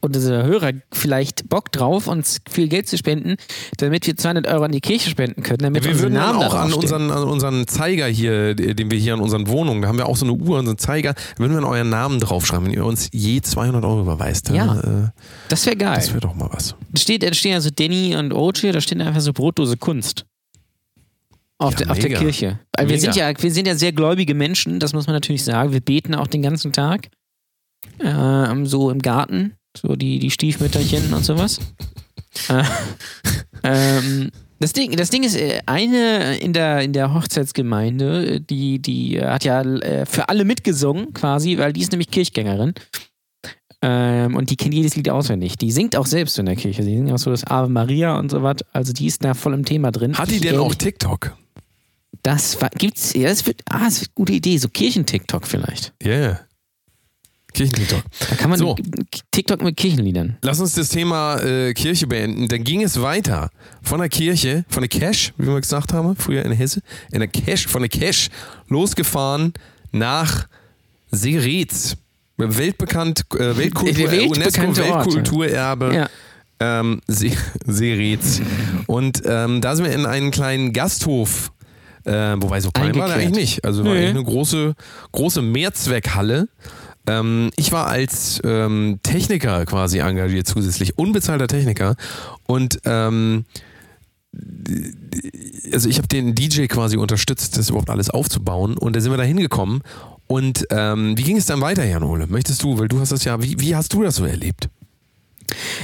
unsere 0.00 0.44
Hörer 0.44 0.72
vielleicht 0.92 1.48
Bock 1.48 1.72
drauf, 1.72 2.06
uns 2.06 2.40
viel 2.48 2.68
Geld 2.68 2.88
zu 2.88 2.96
spenden, 2.98 3.36
damit 3.78 4.06
wir 4.06 4.16
200 4.16 4.46
Euro 4.46 4.64
an 4.64 4.72
die 4.72 4.80
Kirche 4.80 5.10
spenden 5.10 5.42
können, 5.42 5.58
damit 5.58 5.82
Ja, 5.84 5.90
wir 5.90 5.92
unsere 5.92 6.10
würden 6.12 6.18
Namen 6.18 6.38
auch 6.42 6.54
an 6.54 6.72
unseren, 6.72 7.10
an 7.10 7.24
unseren 7.24 7.66
Zeiger 7.66 8.06
hier, 8.06 8.54
den 8.54 8.90
wir 8.90 8.98
hier 8.98 9.14
an 9.14 9.20
unseren 9.20 9.48
Wohnungen, 9.48 9.82
da 9.82 9.88
haben 9.88 9.98
wir 9.98 10.06
auch 10.06 10.16
so 10.16 10.24
eine 10.26 10.34
Uhr, 10.34 10.58
unseren 10.58 10.78
Zeiger, 10.78 11.14
würden 11.36 11.52
wir 11.54 11.60
dann 11.60 11.70
euren 11.70 11.88
Namen 11.90 12.20
draufschreiben, 12.20 12.66
wenn 12.66 12.72
ihr 12.74 12.84
uns 12.84 13.08
je 13.12 13.40
200 13.40 13.84
Euro 13.84 14.00
überweist. 14.02 14.50
Ja. 14.50 14.78
Äh, 14.80 15.08
Das 15.48 15.66
wäre 15.66 15.76
geil. 15.76 15.96
das 15.96 16.10
wäre 16.10 16.20
doch 16.20 16.34
mal 16.34 16.48
was. 16.52 16.74
Da 16.92 17.00
steht, 17.00 17.22
da 17.22 17.32
stehen 17.34 17.54
also 17.54 17.70
Danny 17.74 18.16
und 18.16 18.32
Oche, 18.32 18.72
da 18.72 18.80
steht 18.80 19.00
einfach 19.00 19.20
so 19.20 19.32
Brotdose 19.32 19.76
Kunst. 19.76 20.24
Auf, 21.58 21.72
Ja, 21.72 21.78
der, 21.78 21.90
auf 21.90 21.98
der. 21.98 22.10
Kirche. 22.18 22.60
Weil 22.76 22.88
wir 22.88 23.00
sind, 23.00 23.16
ja, 23.16 23.32
wir 23.36 23.50
sind 23.50 23.66
ja 23.66 23.74
sehr 23.74 23.92
gläubige 23.92 24.34
Menschen, 24.34 24.78
das 24.78 24.92
muss 24.92 25.06
man 25.06 25.14
natürlich 25.14 25.44
sagen. 25.44 25.72
Wir 25.72 25.80
beten 25.80 26.14
auch 26.14 26.26
den 26.26 26.42
ganzen 26.42 26.72
Tag. 26.72 27.08
Ähm, 28.00 28.66
so 28.66 28.90
im 28.90 29.00
Garten. 29.00 29.54
So 29.76 29.96
die, 29.96 30.18
die 30.18 30.30
Stiefmütterchen 30.30 31.12
und 31.12 31.24
sowas. 31.24 31.58
äh, 32.48 32.62
ähm, 33.62 34.30
das 34.58 34.72
Ding, 34.72 34.96
das 34.96 35.10
Ding 35.10 35.22
ist, 35.22 35.36
äh, 35.36 35.60
eine 35.66 36.38
in 36.38 36.52
der, 36.52 36.80
in 36.80 36.92
der 36.92 37.12
Hochzeitsgemeinde, 37.14 38.36
äh, 38.36 38.40
die, 38.40 38.78
die 38.80 39.16
äh, 39.16 39.26
hat 39.26 39.44
ja 39.44 39.60
äh, 39.62 40.06
für 40.06 40.28
alle 40.28 40.44
mitgesungen 40.44 41.12
quasi, 41.12 41.58
weil 41.58 41.72
die 41.72 41.82
ist 41.82 41.92
nämlich 41.92 42.10
Kirchgängerin. 42.10 42.72
Ähm, 43.82 44.34
und 44.34 44.48
die 44.50 44.56
kennt 44.56 44.72
jedes 44.74 44.96
Lied 44.96 45.10
auswendig. 45.10 45.56
Die 45.58 45.70
singt 45.70 45.96
auch 45.96 46.06
selbst 46.06 46.38
in 46.38 46.46
der 46.46 46.56
Kirche. 46.56 46.82
Sie 46.82 46.96
singt 46.96 47.12
auch 47.12 47.18
so 47.18 47.30
das 47.30 47.44
Ave 47.46 47.68
Maria 47.70 48.18
und 48.18 48.30
so 48.30 48.42
was. 48.42 48.56
Also 48.72 48.94
die 48.94 49.06
ist 49.06 49.22
da 49.22 49.34
voll 49.34 49.52
im 49.52 49.64
Thema 49.64 49.90
drin. 49.92 50.16
Hat 50.16 50.30
die 50.30 50.40
denn 50.40 50.54
Ich, 50.54 50.56
äh, 50.56 50.60
auch 50.60 50.74
TikTok? 50.74 51.36
Das 52.22 52.60
war, 52.60 52.70
gibt's, 52.70 53.12
ja, 53.14 53.28
das 53.28 53.46
wird, 53.46 53.62
ah, 53.70 53.84
das 53.84 54.00
wird 54.00 54.10
eine 54.10 54.14
gute 54.14 54.32
Idee. 54.32 54.58
So 54.58 54.68
Kirchen-TikTok 54.68 55.46
vielleicht. 55.46 55.92
Ja. 56.02 56.10
Yeah. 56.10 56.40
Kirchen-TikTok. 57.52 58.02
Da 58.28 58.36
kann 58.36 58.50
man 58.50 58.58
So. 58.58 58.76
TikTok 59.30 59.62
mit 59.62 59.76
Kirchenliedern. 59.78 60.36
Lass 60.42 60.60
uns 60.60 60.74
das 60.74 60.90
Thema 60.90 61.38
äh, 61.40 61.72
Kirche 61.72 62.06
beenden. 62.06 62.48
Dann 62.48 62.64
ging 62.64 62.82
es 62.82 63.00
weiter. 63.00 63.50
Von 63.82 64.00
der 64.00 64.10
Kirche, 64.10 64.64
von 64.68 64.82
der 64.82 64.88
Cash, 64.90 65.32
wie 65.38 65.46
wir 65.46 65.60
gesagt 65.60 65.94
haben, 65.94 66.16
früher 66.16 66.44
in 66.44 66.52
Hesse, 66.52 66.82
in 67.12 67.20
der 67.20 67.28
Cash, 67.28 67.66
von 67.66 67.80
der 67.80 67.88
Cash 67.88 68.28
losgefahren 68.68 69.54
nach 69.90 70.48
Seretz. 71.10 71.96
Weltbekannt, 72.36 73.22
äh, 73.34 73.56
Weltkultur, 73.56 74.04
UNESCO 74.04 74.34
weltbekannte 74.34 74.82
ja. 74.82 74.96
Weltkulturerbe. 74.96 75.94
Ja. 75.94 76.10
ähm, 76.60 77.00
Se 77.06 77.30
Seretz. 77.66 78.42
Und 78.86 79.22
ähm, 79.24 79.62
da 79.62 79.74
sind 79.74 79.86
wir 79.86 79.92
in 79.94 80.04
einen 80.04 80.30
kleinen 80.30 80.74
Gasthof. 80.74 81.52
Äh, 82.06 82.36
wobei 82.40 82.60
so 82.60 82.70
klein 82.70 82.94
war 82.94 83.10
eigentlich 83.10 83.30
nicht. 83.30 83.64
Also 83.64 83.84
war 83.84 83.92
Nö. 83.92 83.98
eigentlich 83.98 84.10
eine 84.10 84.24
große, 84.24 84.74
große 85.12 85.42
Mehrzweckhalle. 85.42 86.48
Ähm, 87.08 87.50
ich 87.56 87.72
war 87.72 87.88
als 87.88 88.40
ähm, 88.44 89.00
Techniker 89.02 89.66
quasi 89.66 89.98
engagiert 89.98 90.46
zusätzlich, 90.46 90.98
unbezahlter 90.98 91.48
Techniker. 91.48 91.96
Und 92.46 92.80
ähm, 92.84 93.44
also 95.72 95.88
ich 95.88 95.98
habe 95.98 96.06
den 96.06 96.34
DJ 96.34 96.66
quasi 96.66 96.96
unterstützt, 96.96 97.56
das 97.56 97.70
überhaupt 97.70 97.90
alles 97.90 98.10
aufzubauen. 98.10 98.78
Und 98.78 98.94
da 98.94 99.00
sind 99.00 99.10
wir 99.10 99.18
da 99.18 99.24
hingekommen. 99.24 99.82
Und 100.28 100.64
ähm, 100.70 101.18
wie 101.18 101.22
ging 101.22 101.36
es 101.36 101.46
dann 101.46 101.60
weiter, 101.60 101.84
Jan 101.84 102.04
Ole? 102.04 102.28
Möchtest 102.28 102.62
du, 102.62 102.78
weil 102.78 102.88
du 102.88 103.00
hast 103.00 103.10
das 103.10 103.24
ja, 103.24 103.42
wie, 103.42 103.58
wie 103.60 103.74
hast 103.74 103.92
du 103.92 104.02
das 104.02 104.16
so 104.16 104.24
erlebt? 104.24 104.68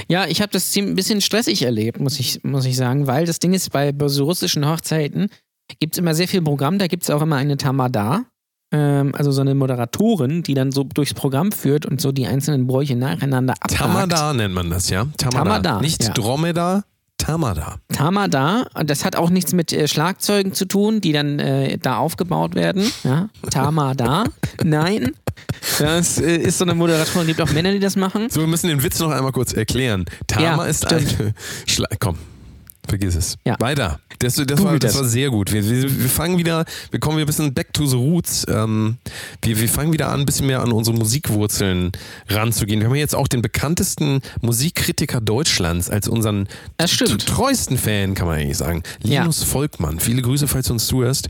Ja, 0.07 0.25
ich 0.27 0.41
habe 0.41 0.51
das 0.51 0.75
ein 0.75 0.95
bisschen 0.95 1.21
stressig 1.21 1.63
erlebt, 1.63 1.99
muss 1.99 2.19
ich, 2.19 2.43
muss 2.43 2.65
ich 2.65 2.75
sagen, 2.75 3.07
weil 3.07 3.25
das 3.25 3.39
Ding 3.39 3.53
ist, 3.53 3.71
bei 3.71 3.93
so 4.07 4.25
russischen 4.25 4.67
Hochzeiten 4.67 5.29
gibt 5.79 5.95
es 5.95 5.99
immer 5.99 6.13
sehr 6.13 6.27
viel 6.27 6.41
Programm, 6.41 6.77
da 6.79 6.87
gibt 6.87 7.03
es 7.03 7.09
auch 7.09 7.21
immer 7.21 7.37
eine 7.37 7.57
Tamada, 7.57 8.25
ähm, 8.71 9.13
also 9.15 9.31
so 9.31 9.41
eine 9.41 9.55
Moderatorin, 9.55 10.43
die 10.43 10.53
dann 10.53 10.71
so 10.71 10.83
durchs 10.83 11.13
Programm 11.13 11.51
führt 11.51 11.85
und 11.85 12.01
so 12.01 12.11
die 12.11 12.27
einzelnen 12.27 12.67
Bräuche 12.67 12.95
nacheinander 12.95 13.53
abhakt. 13.53 13.75
Tamada 13.77 14.33
nennt 14.33 14.53
man 14.53 14.69
das, 14.69 14.89
ja? 14.89 15.05
Tamada. 15.17 15.43
Tamada, 15.43 15.81
Nicht 15.81 16.03
ja. 16.03 16.13
Dromedar, 16.13 16.83
Tamada. 17.17 17.77
Tamada, 17.93 18.65
das 18.85 19.05
hat 19.05 19.15
auch 19.15 19.29
nichts 19.29 19.53
mit 19.53 19.71
äh, 19.71 19.87
Schlagzeugen 19.87 20.53
zu 20.53 20.65
tun, 20.65 20.99
die 20.99 21.13
dann 21.13 21.39
äh, 21.39 21.77
da 21.77 21.97
aufgebaut 21.97 22.55
werden. 22.55 22.91
Ja? 23.03 23.29
Tamada. 23.49 24.25
Nein. 24.63 25.11
Das 25.79 26.19
äh, 26.19 26.35
ist 26.35 26.57
so 26.57 26.65
eine 26.65 26.75
Moderatorin, 26.75 27.27
gibt 27.27 27.41
auch 27.41 27.51
Männer, 27.51 27.71
die 27.71 27.79
das 27.79 27.95
machen. 27.95 28.29
So, 28.29 28.41
wir 28.41 28.47
müssen 28.47 28.67
den 28.67 28.83
Witz 28.83 28.99
noch 28.99 29.11
einmal 29.11 29.31
kurz 29.31 29.53
erklären. 29.53 30.05
Tama 30.27 30.43
Ja, 30.43 30.65
ist 30.65 30.85
stimmt. 30.85 31.19
eine. 31.19 31.33
Schla 31.65 31.87
Komm. 31.99 32.17
Vergiss 32.87 33.15
es. 33.15 33.37
Ja. 33.45 33.55
Weiter. 33.59 33.99
Das, 34.19 34.35
das, 34.35 34.63
war, 34.63 34.77
das 34.77 34.95
war 34.95 35.05
sehr 35.05 35.29
gut. 35.29 35.51
Wir, 35.51 35.67
wir, 35.69 35.83
wir 35.83 36.09
fangen 36.09 36.37
wieder, 36.37 36.65
wir 36.91 36.99
kommen 36.99 37.17
wieder 37.17 37.25
ein 37.25 37.27
bisschen 37.27 37.53
back 37.53 37.73
to 37.73 37.85
the 37.85 37.95
roots. 37.95 38.45
Ähm, 38.49 38.97
wir, 39.41 39.59
wir 39.59 39.69
fangen 39.69 39.91
wieder 39.93 40.09
an, 40.09 40.21
ein 40.21 40.25
bisschen 40.25 40.47
mehr 40.47 40.61
an 40.61 40.71
unsere 40.71 40.95
Musikwurzeln 40.95 41.91
ranzugehen. 42.29 42.79
Wir 42.81 42.87
haben 42.87 42.95
jetzt 42.95 43.15
auch 43.15 43.27
den 43.27 43.41
bekanntesten 43.41 44.21
Musikkritiker 44.41 45.21
Deutschlands 45.21 45.89
als 45.89 46.07
unseren 46.07 46.47
treuesten 46.77 47.77
Fan, 47.77 48.13
kann 48.15 48.27
man 48.27 48.39
eigentlich 48.39 48.57
sagen. 48.57 48.83
Ja. 49.03 49.21
Linus 49.21 49.43
Volkmann. 49.43 49.99
Viele 49.99 50.21
Grüße, 50.21 50.47
falls 50.47 50.67
du 50.67 50.73
uns 50.73 50.87
zuhörst. 50.87 51.29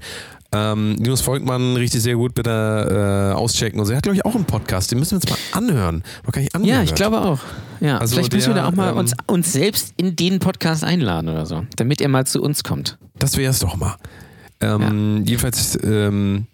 Ähm, 0.53 0.95
Linus 0.99 1.21
Volkmann, 1.21 1.75
richtig 1.75 2.01
sehr 2.01 2.15
gut, 2.15 2.35
bitte 2.35 3.31
äh, 3.31 3.35
auschecken. 3.35 3.79
Und 3.79 3.85
so. 3.87 3.91
Er 3.91 3.97
hat, 3.97 4.03
glaube 4.03 4.15
ich, 4.15 4.25
auch 4.25 4.35
einen 4.35 4.45
Podcast. 4.45 4.91
Den 4.91 4.99
müssen 4.99 5.11
wir 5.11 5.15
uns 5.17 5.29
mal 5.29 5.57
anhören. 5.57 6.03
Ich 6.37 6.55
anhören. 6.55 6.69
Ja, 6.69 6.83
ich 6.83 6.93
glaube 6.93 7.21
auch. 7.21 7.39
Ja, 7.79 7.97
Also 7.97 8.15
vielleicht 8.15 8.31
müssen 8.33 8.49
wir 8.49 8.53
der, 8.53 8.63
da 8.63 8.69
auch 8.69 8.73
mal 8.75 8.91
ähm, 8.91 8.97
uns, 8.97 9.13
uns 9.27 9.51
selbst 9.51 9.93
in 9.97 10.15
den 10.15 10.39
Podcast 10.39 10.83
einladen 10.83 11.29
oder 11.29 11.45
so, 11.45 11.65
damit 11.75 12.01
er 12.01 12.07
mal 12.09 12.25
zu 12.27 12.41
uns 12.41 12.63
kommt. 12.63 12.97
Das 13.17 13.35
wäre 13.35 13.51
es 13.51 13.59
doch 13.59 13.75
mal. 13.75 13.95
Ähm, 14.61 15.23
Jedenfalls 15.25 15.77
ähm, 15.83 16.47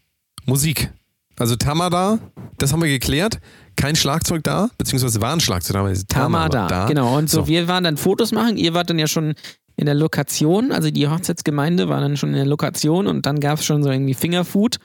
Musik. 0.46 0.92
Also 1.38 1.56
Tamada, 1.56 2.20
das 2.58 2.74
haben 2.74 2.82
wir 2.82 2.90
geklärt. 2.90 3.40
Kein 3.76 3.96
Schlagzeug 3.96 4.44
da, 4.44 4.70
beziehungsweise 4.78 5.22
war 5.22 5.32
ein 5.32 5.40
Schlagzeug 5.40 5.74
da. 5.74 5.80
aber 5.80 5.94
Tama 6.08 6.42
war 6.42 6.50
da. 6.50 6.86
Genau. 6.88 7.18
Und 7.18 7.30
so, 7.30 7.42
So. 7.42 7.48
wir 7.48 7.68
waren 7.70 7.84
dann 7.86 7.96
Fotos 7.98 8.32
machen. 8.34 8.58
Ihr 8.58 8.74
wart 8.74 8.90
dann 8.90 9.00
ja 9.00 9.08
schon 9.08 9.36
in 9.80 9.86
der 9.86 9.96
Lokation. 9.96 10.72
Also 10.72 10.92
die 10.92 11.08
Hochzeitsgemeinde 11.08 11.88
war 11.90 12.02
dann 12.02 12.18
schon 12.18 12.30
in 12.30 12.36
der 12.36 12.46
Lokation 12.46 13.08
und 13.08 13.26
dann 13.26 13.40
gab 13.40 13.60
es 13.60 13.66
schon 13.66 13.82
so 13.84 13.90
irgendwie 13.90 14.14
Fingerfood. 14.14 14.78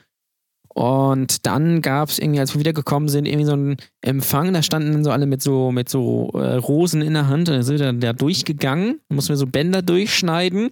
Und 0.69 1.45
dann 1.45 1.81
gab 1.81 2.09
es 2.09 2.19
irgendwie, 2.19 2.39
als 2.41 2.53
wir 2.53 2.59
wiedergekommen 2.59 3.07
sind, 3.07 3.25
irgendwie 3.27 3.45
so 3.45 3.53
einen 3.53 3.77
Empfang. 4.01 4.53
Da 4.53 4.61
standen 4.61 4.91
dann 4.91 5.03
so 5.05 5.11
alle 5.11 5.25
mit 5.25 5.41
so, 5.41 5.71
mit 5.71 5.87
so 5.87 6.31
äh, 6.33 6.55
Rosen 6.55 7.01
in 7.01 7.13
der 7.13 7.27
Hand. 7.29 7.47
Da 7.47 7.61
sind 7.63 7.79
wir 7.79 7.93
da 7.93 8.11
durchgegangen. 8.13 8.99
Da 9.07 9.15
mussten 9.15 9.29
wir 9.29 9.37
so 9.37 9.47
Bänder 9.47 9.81
durchschneiden. 9.81 10.71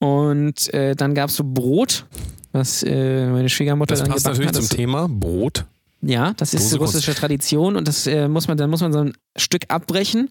Und 0.00 0.72
äh, 0.74 0.96
dann 0.96 1.14
gab 1.14 1.30
es 1.30 1.36
so 1.36 1.44
Brot, 1.46 2.06
was 2.50 2.82
äh, 2.82 3.28
meine 3.28 3.48
Schwiegermutter 3.48 3.92
Das 3.94 4.00
dann 4.02 4.10
passt 4.10 4.26
natürlich 4.26 4.48
hat. 4.48 4.56
zum 4.56 4.64
Das- 4.64 4.76
Thema 4.76 5.08
Brot. 5.08 5.66
ja, 6.00 6.32
das 6.36 6.52
ist 6.54 6.64
Dose 6.72 6.78
russische 6.78 7.14
Tradition 7.14 7.76
und 7.76 7.86
das 7.86 8.08
äh, 8.08 8.26
muss 8.26 8.48
man, 8.48 8.56
dann 8.56 8.70
muss 8.70 8.80
man 8.80 8.92
so 8.92 8.98
ein 9.00 9.12
Stück 9.36 9.62
abbrechen. 9.68 10.30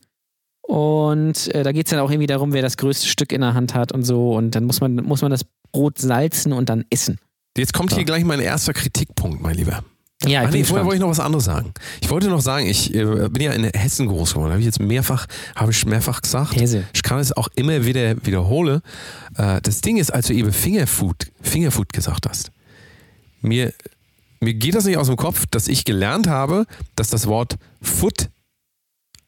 Und 0.61 1.53
äh, 1.53 1.63
da 1.63 1.71
geht 1.71 1.87
es 1.87 1.91
dann 1.91 1.99
auch 1.99 2.09
irgendwie 2.09 2.27
darum, 2.27 2.53
wer 2.53 2.61
das 2.61 2.77
größte 2.77 3.07
Stück 3.07 3.31
in 3.31 3.41
der 3.41 3.53
Hand 3.53 3.73
hat 3.73 3.91
und 3.91 4.03
so. 4.03 4.35
Und 4.35 4.51
dann 4.51 4.65
muss 4.65 4.79
man, 4.79 4.95
muss 4.95 5.21
man 5.21 5.31
das 5.31 5.41
Brot 5.71 5.97
salzen 5.97 6.53
und 6.53 6.69
dann 6.69 6.85
essen. 6.89 7.19
Jetzt 7.57 7.73
kommt 7.73 7.89
So. 7.89 7.97
hier 7.97 8.05
gleich 8.05 8.23
mein 8.23 8.39
erster 8.39 8.73
Kritikpunkt, 8.73 9.41
mein 9.41 9.55
Lieber. 9.55 9.83
Ja, 10.25 10.43
ich 10.43 10.49
nee, 10.51 10.57
bin 10.57 10.65
vorher 10.65 10.85
wollte 10.85 10.97
ich 10.97 11.01
noch 11.01 11.09
was 11.09 11.19
anderes 11.19 11.45
sagen. 11.45 11.73
Ich 11.99 12.09
wollte 12.11 12.27
noch 12.27 12.41
sagen, 12.41 12.67
ich 12.67 12.93
äh, 12.93 13.27
bin 13.29 13.41
ja 13.41 13.53
in 13.53 13.63
Hessen 13.65 14.07
groß 14.07 14.33
geworden. 14.33 14.51
Habe 14.51 14.59
ich 14.59 14.65
jetzt 14.67 14.79
mehrfach, 14.79 15.25
habe 15.55 15.71
ich 15.71 15.83
mehrfach 15.85 16.21
gesagt. 16.21 16.55
Hesse. 16.55 16.83
Ich 16.93 17.01
kann 17.01 17.19
es 17.19 17.35
auch 17.35 17.47
immer 17.55 17.85
wieder 17.85 18.23
wiederholen. 18.23 18.81
Äh, 19.35 19.61
das 19.61 19.81
Ding 19.81 19.97
ist, 19.97 20.13
als 20.13 20.27
du 20.27 20.33
eben 20.33 20.53
Fingerfood, 20.53 21.31
Fingerfood 21.41 21.91
gesagt 21.91 22.27
hast, 22.29 22.51
mir, 23.41 23.73
mir 24.39 24.53
geht 24.53 24.75
das 24.75 24.85
nicht 24.85 24.97
aus 24.97 25.07
dem 25.07 25.15
Kopf, 25.15 25.45
dass 25.49 25.67
ich 25.67 25.85
gelernt 25.85 26.27
habe, 26.27 26.67
dass 26.95 27.09
das 27.09 27.25
Wort 27.25 27.55
Foot 27.81 28.29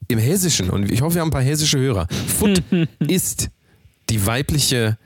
im 0.07 0.19
Hessischen, 0.19 0.69
und 0.69 0.91
ich 0.91 1.01
hoffe, 1.01 1.15
wir 1.15 1.21
haben 1.21 1.29
ein 1.29 1.31
paar 1.33 1.41
hessische 1.41 1.79
Hörer, 1.79 2.07
Foot 2.37 2.63
ist 2.99 3.49
die 4.09 4.25
weibliche, 4.25 4.97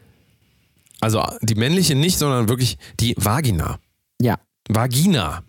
also 1.02 1.24
die 1.42 1.56
männliche 1.56 1.96
nicht, 1.96 2.18
sondern 2.18 2.50
wirklich 2.50 2.78
die 3.00 3.16
Vagina. 3.18 3.80
Ja. 4.22 4.38
Vagina. 4.70 5.44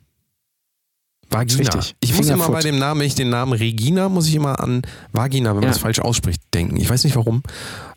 Vagina. 1.31 1.59
Richtig. 1.61 1.95
Ich 2.01 2.15
muss 2.15 2.29
immer 2.29 2.49
bei 2.51 2.61
dem 2.61 2.79
Namen, 2.79 3.01
wenn 3.01 3.07
ich 3.07 3.15
den 3.15 3.29
Namen 3.29 3.53
Regina, 3.53 4.09
muss 4.09 4.29
ich 4.29 4.35
immer 4.35 4.61
an 4.61 4.83
Vagina, 5.13 5.51
wenn 5.51 5.57
man 5.57 5.65
Ja. 5.65 5.69
das 5.71 5.79
falsch 5.79 5.99
ausspricht, 6.01 6.41
denken. 6.55 6.77
Ich 6.79 6.89
weiß 6.89 7.05
nicht 7.05 7.17
warum. 7.17 7.43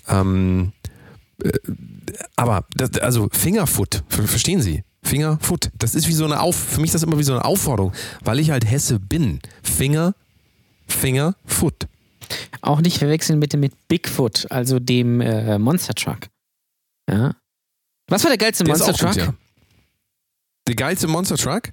Ähm, 0.10 0.74
äh, 1.44 1.50
aber, 2.36 2.66
das, 2.76 2.98
also 3.00 3.30
Fingerfoot, 3.32 4.04
ver- 4.10 4.28
verstehen 4.28 4.62
Sie? 4.62 4.84
Fingerfoot. 5.04 5.70
Das 5.80 5.96
ist 5.96 6.08
wie 6.10 6.14
so 6.14 6.26
eine 6.26 6.42
Auf, 6.42 6.56
für 6.56 6.82
mich 6.82 6.90
ist 6.90 6.96
das 6.96 7.04
immer 7.04 7.18
wie 7.18 7.24
so 7.24 7.32
eine 7.34 7.46
Aufforderung, 7.46 7.94
weil 8.24 8.40
ich 8.40 8.52
halt 8.52 8.70
Hesse 8.70 9.00
bin. 9.00 9.40
Finger, 9.64 10.14
Finger, 10.92 11.36
Foot. 11.46 11.88
Auch 12.62 12.82
nicht 12.82 12.98
verwechseln 13.00 13.40
bitte 13.40 13.58
mit 13.58 13.74
Bigfoot, 13.88 14.48
also 14.50 14.80
dem 14.80 15.20
äh, 15.22 15.58
Monster 15.60 15.94
Truck. 15.94 16.20
Ja. 17.10 17.36
Was 18.10 18.24
war 18.24 18.30
der 18.30 18.38
geilste 18.38 18.64
Der 18.64 18.74
Monster 18.74 18.94
Truck? 18.94 19.14
gut, 19.14 19.22
ja. 19.22 19.34
Der 20.68 20.76
geilste 20.76 21.08
Monster 21.08 21.38
Truck? 21.38 21.64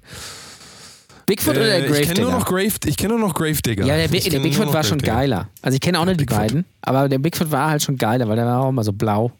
Bigfoot 1.25 1.55
oder 1.55 1.65
der 1.65 1.89
Äh, 1.89 2.01
ich 2.01 2.07
kenne 2.07 2.21
nur 2.21 2.31
noch 2.31 2.45
Grave, 2.45 2.73
ich 2.85 2.97
kenne 2.97 3.09
nur 3.17 3.19
noch 3.27 3.35
Gravedigger. 3.35 3.85
Ja, 3.85 3.95
der, 3.97 4.07
Bi- 4.07 4.19
der 4.19 4.31
kenn 4.31 4.41
Bigfoot 4.41 4.73
war 4.73 4.83
schon 4.83 4.97
geiler. 4.97 5.47
Also 5.61 5.75
ich 5.75 5.81
kenne 5.81 5.99
auch 5.99 6.05
nicht 6.05 6.19
die 6.19 6.25
Bigfoot. 6.25 6.39
beiden, 6.47 6.65
aber 6.81 7.07
der 7.07 7.19
Bigfoot 7.19 7.51
war 7.51 7.69
halt 7.69 7.83
schon 7.83 7.97
geiler, 7.97 8.27
weil 8.27 8.35
der 8.35 8.45
war 8.45 8.61
auch 8.63 8.69
immer 8.69 8.83
so 8.83 8.91
blau. 8.93 9.31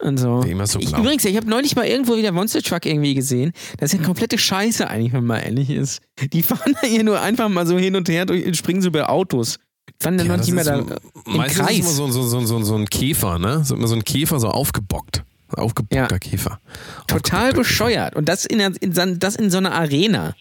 Und 0.00 0.18
so. 0.18 0.42
Wie 0.44 0.50
immer 0.52 0.66
so 0.66 0.78
ich, 0.78 0.88
blau. 0.88 1.00
übrigens, 1.00 1.24
ich 1.24 1.36
habe 1.36 1.48
neulich 1.48 1.76
mal 1.76 1.86
irgendwo 1.86 2.16
wieder 2.16 2.32
Monster 2.32 2.62
Truck 2.62 2.86
irgendwie 2.86 3.14
gesehen. 3.14 3.52
Das 3.78 3.92
ist 3.92 3.98
eine 3.98 4.06
komplette 4.06 4.38
Scheiße 4.38 4.88
eigentlich, 4.88 5.12
wenn 5.12 5.26
man 5.26 5.42
ehrlich 5.42 5.68
ist. 5.70 6.00
Die 6.32 6.42
fahren 6.42 6.74
da 6.80 6.86
hier 6.86 7.04
nur 7.04 7.20
einfach 7.20 7.48
mal 7.48 7.66
so 7.66 7.78
hin 7.78 7.96
und 7.96 8.08
her 8.08 8.24
durch, 8.26 8.56
springen 8.56 8.80
so 8.80 8.88
über 8.88 9.10
Autos. 9.10 9.58
Fahren 10.00 10.16
dann 10.16 10.26
Ja, 10.28 10.36
noch 10.36 10.40
nicht 10.44 10.52
mehr 10.52 10.62
ist 10.62 10.68
da 10.68 10.78
im 10.78 11.36
meistens 11.36 11.58
ist 11.60 11.66
Kreis. 11.66 11.78
immer 11.80 11.88
so, 11.90 12.10
so, 12.10 12.22
so, 12.22 12.40
so, 12.46 12.62
so 12.62 12.74
ein 12.76 12.86
Käfer, 12.88 13.38
ne? 13.38 13.62
So 13.64 13.74
immer 13.74 13.88
so 13.88 13.94
ein 13.94 14.04
Käfer, 14.04 14.40
so 14.40 14.48
aufgebockt. 14.48 15.22
Aufgebockter 15.56 15.96
Ja. 16.14 16.18
Käfer. 16.18 16.60
Total 17.08 17.40
Aufgebockter 17.48 17.58
bescheuert. 17.58 18.16
Und 18.16 18.28
das 18.28 18.46
in, 18.46 18.60
in, 18.60 19.18
das 19.18 19.36
in 19.36 19.50
so 19.50 19.58
einer 19.58 19.72
Arena. 19.72 20.34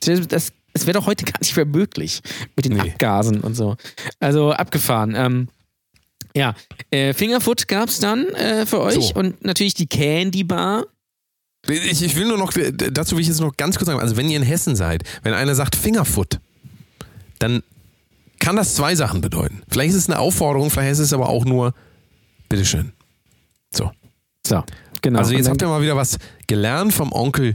Das, 0.00 0.26
das, 0.26 0.52
das 0.72 0.86
wäre 0.86 0.98
doch 0.98 1.06
heute 1.06 1.24
gar 1.24 1.38
nicht 1.40 1.54
mehr 1.54 1.66
möglich 1.66 2.22
mit 2.56 2.64
den 2.64 2.72
Nee. 2.72 2.80
Abgasen 2.80 3.40
und 3.42 3.54
so. 3.54 3.76
Also 4.20 4.52
abgefahren. 4.52 5.14
Ähm, 5.16 5.48
ja, 6.36 6.54
äh, 6.90 7.12
Fingerfoot 7.12 7.68
gab 7.68 7.88
es 7.88 8.00
dann 8.00 8.26
äh, 8.26 8.66
für 8.66 8.80
euch 8.80 9.08
So. 9.08 9.14
und 9.14 9.44
natürlich 9.44 9.74
die 9.74 9.86
Candy 9.86 10.44
Bar. 10.44 10.86
Ich, 11.66 12.02
ich 12.02 12.16
will 12.16 12.26
nur 12.26 12.36
noch, 12.36 12.52
dazu 12.52 13.16
will 13.16 13.22
ich 13.22 13.28
jetzt 13.28 13.40
noch 13.40 13.56
ganz 13.56 13.76
kurz 13.76 13.86
sagen, 13.86 14.00
also 14.00 14.16
wenn 14.16 14.28
ihr 14.28 14.36
in 14.36 14.42
Hessen 14.42 14.76
seid, 14.76 15.02
wenn 15.22 15.32
einer 15.32 15.54
sagt 15.54 15.76
Fingerfoot, 15.76 16.38
dann 17.38 17.62
kann 18.38 18.56
das 18.56 18.74
zwei 18.74 18.94
Sachen 18.94 19.22
bedeuten. 19.22 19.62
Vielleicht 19.68 19.90
ist 19.90 19.96
es 19.96 20.10
eine 20.10 20.18
Aufforderung, 20.18 20.70
vielleicht 20.70 20.92
ist 20.92 20.98
es 20.98 21.12
aber 21.14 21.30
auch 21.30 21.46
nur, 21.46 21.72
bitteschön. 22.50 22.92
So. 23.72 23.90
So, 24.46 24.62
genau. 25.00 25.20
Also 25.20 25.34
jetzt 25.34 25.48
habt 25.48 25.62
ihr 25.62 25.68
mal 25.68 25.80
wieder 25.80 25.96
was 25.96 26.18
gelernt 26.46 26.92
vom 26.92 27.12
Onkel 27.12 27.54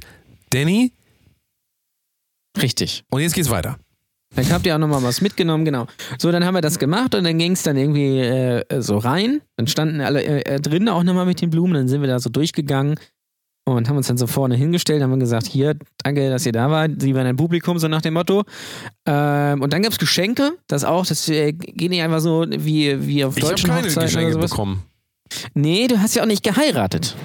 Danny 0.50 0.92
dann, 2.54 2.62
Richtig. 2.64 3.04
und 3.10 3.22
jetzt 3.22 3.36
geht's 3.36 3.50
weiter. 3.50 3.78
Dann 4.36 4.50
habt 4.52 4.66
ihr 4.66 4.76
auch 4.76 4.80
nochmal 4.80 5.02
was 5.04 5.22
mitgenommen, 5.22 5.66
genau. 5.66 5.88
So, 6.20 6.32
dann 6.32 6.46
haben 6.46 6.54
wir 6.54 6.62
das 6.62 6.78
gemacht 6.78 7.16
und 7.16 7.24
dann 7.24 7.38
ging 7.40 7.54
es 7.54 7.64
dann 7.64 7.78
irgendwie 7.78 8.20
äh, 8.20 8.82
so 8.82 8.98
rein. 8.98 9.42
Dann 9.58 9.68
standen 9.68 10.02
alle 10.02 10.24
äh, 10.24 10.56
äh, 10.56 10.60
drin 10.60 10.88
auch 10.88 11.04
nochmal 11.04 11.26
mit 11.26 11.42
den 11.42 11.50
Blumen. 11.50 11.74
Dann 11.74 11.88
sind 11.88 12.02
wir 12.02 12.08
da 12.08 12.20
so 12.20 12.30
durchgegangen 12.30 12.96
und 13.66 13.90
haben 13.90 13.98
uns 13.98 14.08
dann 14.08 14.18
so 14.18 14.28
vorne 14.28 14.56
hingestellt, 14.56 15.02
haben 15.02 15.20
gesagt, 15.20 15.48
hier, 15.48 15.76
danke, 16.04 16.30
dass 16.30 16.46
ihr 16.46 16.52
da 16.52 16.70
wart. 16.70 17.02
Sie 17.02 17.16
waren 17.16 17.26
ein 17.26 17.36
Publikum, 17.38 17.80
so 17.80 17.88
nach 17.88 18.02
dem 18.02 18.14
Motto. 18.14 18.44
Ähm, 19.06 19.62
und 19.62 19.74
dann 19.74 19.82
gab 19.82 19.92
es 19.92 19.98
Geschenke. 20.00 20.54
Das 20.68 20.84
auch, 20.84 21.06
das 21.06 21.28
äh, 21.30 21.54
geht 21.54 21.90
nicht 21.90 22.02
einfach 22.02 22.20
so 22.20 22.46
wie, 22.48 23.06
wie 23.06 23.26
auf 23.26 23.36
Ich 23.36 23.44
habe 23.44 23.54
deutschen 23.54 23.70
keine 23.70 23.88
Hochzeiten 23.88 24.08
Geschenke 24.08 24.26
oder 24.28 24.34
sowas. 24.36 24.52
bekommen. 24.52 24.84
Nee, 25.54 25.88
du 25.88 26.00
hast 26.00 26.16
ja 26.16 26.24
auch 26.24 26.28
nicht 26.28 26.44
geheiratet. 26.44 27.16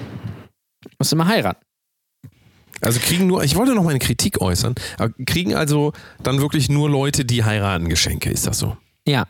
Musst 0.99 1.11
du 1.11 1.15
mal 1.15 1.27
heiraten. 1.27 1.63
Also 2.81 2.99
kriegen 2.99 3.27
nur, 3.27 3.43
ich 3.43 3.55
wollte 3.55 3.73
noch 3.73 3.83
meine 3.83 3.99
Kritik 3.99 4.41
äußern, 4.41 4.75
aber 4.97 5.13
kriegen 5.25 5.55
also 5.55 5.93
dann 6.23 6.39
wirklich 6.41 6.69
nur 6.69 6.89
Leute, 6.89 7.25
die 7.25 7.43
heiraten, 7.43 7.89
Geschenke, 7.89 8.29
ist 8.29 8.45
das 8.47 8.59
so? 8.59 8.77
Ja. 9.07 9.25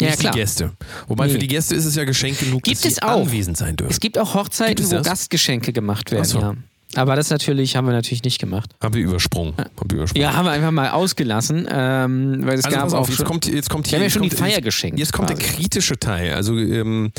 Ja, 0.00 0.08
Nicht 0.10 0.20
klar. 0.20 0.32
die 0.32 0.38
Gäste. 0.38 0.72
Wobei 1.08 1.26
Nee. 1.26 1.32
für 1.32 1.38
die 1.40 1.48
Gäste 1.48 1.74
ist 1.74 1.84
es 1.84 1.96
ja 1.96 2.04
Geschenk 2.04 2.38
genug, 2.38 2.62
Gibt 2.62 2.84
dass 2.84 2.88
es 2.92 2.94
sie 2.96 3.02
auch. 3.02 3.22
anwesend 3.22 3.56
sein 3.56 3.74
dürfen. 3.76 3.90
Es 3.90 3.98
gibt 3.98 4.16
auch 4.16 4.34
Hochzeiten, 4.34 4.88
wo? 4.90 5.02
Gastgeschenke 5.02 5.72
gemacht 5.72 6.12
werden, 6.12 6.24
so. 6.24 6.38
ja. 6.40 6.54
Aber 6.94 7.16
das 7.16 7.28
natürlich 7.30 7.74
haben 7.76 7.86
wir 7.86 7.92
natürlich 7.92 8.22
nicht 8.22 8.38
gemacht. 8.38 8.70
Hab 8.80 8.94
ich 8.94 9.02
übersprungen. 9.02 9.54
Hab 9.58 9.72
ich 9.86 9.92
übersprungen. 9.92 10.22
Ja, 10.22 10.34
haben 10.34 10.46
wir 10.46 10.52
einfach 10.52 10.70
mal 10.70 10.90
ausgelassen, 10.90 11.66
ähm, 11.70 12.38
weil 12.46 12.58
es 12.60 12.64
also 12.64 12.76
gab 12.78 12.92
auf, 12.94 13.08
jetzt 13.10 13.24
kommt, 13.24 13.46
jetzt 13.46 13.68
kommt 13.68 13.86
wir 13.86 13.90
hier. 13.90 13.98
haben 13.98 14.04
ja 14.04 14.10
schon 14.10 14.22
die 14.22 14.28
kommt, 14.30 14.38
Feier 14.40 14.50
jetzt, 14.52 14.64
geschenkt. 14.64 14.98
jetzt 14.98 15.12
kommt 15.12 15.28
der 15.28 15.36
quasi. 15.36 15.52
kritische 15.54 15.98
Teil. 15.98 16.32
Also 16.34 16.56
ähm, 16.56 17.10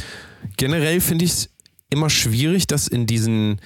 generell 0.58 1.02
finde 1.02 1.26
ich 1.26 1.32
es 1.32 1.50
immer 1.92 2.10
schwierig, 2.10 2.66
dass 2.66 2.88
in 2.88 3.06
diesen 3.06 3.60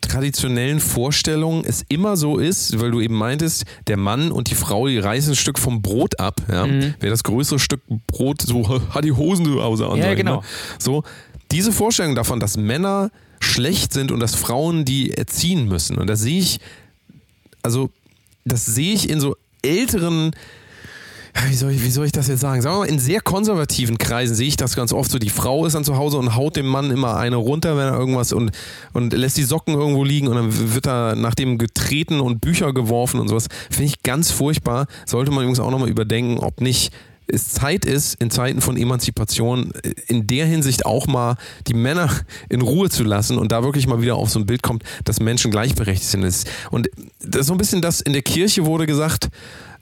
traditionellen 0.00 0.80
Vorstellungen 0.80 1.64
es 1.64 1.84
immer 1.88 2.16
so 2.16 2.38
ist, 2.38 2.78
weil 2.80 2.90
du 2.90 3.00
eben 3.00 3.14
meintest, 3.14 3.64
der 3.86 3.96
Mann 3.96 4.30
und 4.30 4.50
die 4.50 4.54
Frau, 4.54 4.86
die 4.86 4.98
reißen 4.98 5.32
ein 5.32 5.36
Stück 5.36 5.58
vom 5.58 5.82
Brot 5.82 6.18
ab. 6.20 6.40
Ja? 6.50 6.66
Mhm. 6.66 6.94
Wer 7.00 7.10
das 7.10 7.22
größere 7.22 7.58
Stück 7.58 7.82
Brot 8.06 8.42
so 8.42 8.80
hat 8.90 9.04
die 9.04 9.12
Hosen 9.12 9.44
zu 9.44 9.62
Hause 9.62 9.88
an. 9.88 9.98
Ja, 9.98 10.12
ich 10.12 10.16
genau. 10.16 10.42
So, 10.78 11.02
diese 11.52 11.72
Vorstellung 11.72 12.14
davon, 12.14 12.40
dass 12.40 12.56
Männer 12.56 13.10
schlecht 13.40 13.92
sind 13.92 14.12
und 14.12 14.20
dass 14.20 14.34
Frauen 14.34 14.84
die 14.84 15.12
erziehen 15.12 15.68
müssen. 15.68 15.98
Und 15.98 16.08
das 16.08 16.20
sehe 16.20 16.38
ich, 16.38 16.58
also 17.62 17.90
das 18.44 18.64
sehe 18.64 18.94
ich 18.94 19.08
in 19.08 19.20
so 19.20 19.36
älteren, 19.62 20.32
wie 21.48 21.54
soll, 21.54 21.72
ich, 21.72 21.82
wie 21.82 21.90
soll 21.90 22.06
ich 22.06 22.12
das 22.12 22.28
jetzt 22.28 22.40
sagen? 22.40 22.62
Sagen 22.62 22.76
wir 22.76 22.80
mal, 22.80 22.88
in 22.88 22.98
sehr 22.98 23.20
konservativen 23.20 23.98
Kreisen 23.98 24.34
sehe 24.34 24.48
ich 24.48 24.56
das 24.56 24.74
ganz 24.76 24.92
oft 24.92 25.10
so. 25.10 25.18
Die 25.18 25.30
Frau 25.30 25.66
ist 25.66 25.74
dann 25.74 25.84
zu 25.84 25.96
Hause 25.96 26.18
und 26.18 26.34
haut 26.34 26.56
dem 26.56 26.66
Mann 26.66 26.90
immer 26.90 27.16
eine 27.16 27.36
runter, 27.36 27.76
wenn 27.76 27.88
er 27.88 27.98
irgendwas 27.98 28.32
und, 28.32 28.52
und 28.92 29.12
lässt 29.12 29.36
die 29.36 29.42
Socken 29.42 29.74
irgendwo 29.74 30.04
liegen 30.04 30.28
und 30.28 30.36
dann 30.36 30.74
wird 30.74 30.86
er 30.86 31.14
nach 31.14 31.34
dem 31.34 31.58
getreten 31.58 32.20
und 32.20 32.40
Bücher 32.40 32.72
geworfen 32.72 33.20
und 33.20 33.28
sowas. 33.28 33.48
Finde 33.70 33.84
ich 33.84 34.02
ganz 34.02 34.30
furchtbar. 34.30 34.86
Sollte 35.04 35.30
man 35.30 35.40
übrigens 35.40 35.60
auch 35.60 35.70
nochmal 35.70 35.88
überdenken, 35.88 36.38
ob 36.38 36.60
nicht 36.60 36.92
es 37.28 37.50
Zeit 37.50 37.84
ist, 37.84 38.14
in 38.14 38.30
Zeiten 38.30 38.60
von 38.60 38.76
Emanzipation 38.76 39.72
äh, 39.82 39.94
in 40.06 40.26
der 40.26 40.46
Hinsicht 40.46 40.86
auch 40.86 41.06
mal 41.06 41.36
die 41.66 41.74
Männer 41.74 42.10
in 42.48 42.60
Ruhe 42.60 42.88
zu 42.88 43.04
lassen 43.04 43.38
und 43.38 43.52
da 43.52 43.62
wirklich 43.62 43.86
mal 43.86 44.00
wieder 44.00 44.16
auf 44.16 44.30
so 44.30 44.38
ein 44.38 44.46
Bild 44.46 44.62
kommt, 44.62 44.84
dass 45.04 45.20
Menschen 45.20 45.50
gleichberechtigt 45.50 46.08
sind. 46.08 46.24
Und 46.70 46.88
das 47.20 47.42
ist 47.42 47.46
so 47.48 47.54
ein 47.54 47.58
bisschen 47.58 47.82
das, 47.82 48.00
in 48.00 48.12
der 48.12 48.22
Kirche 48.22 48.64
wurde 48.64 48.86
gesagt, 48.86 49.28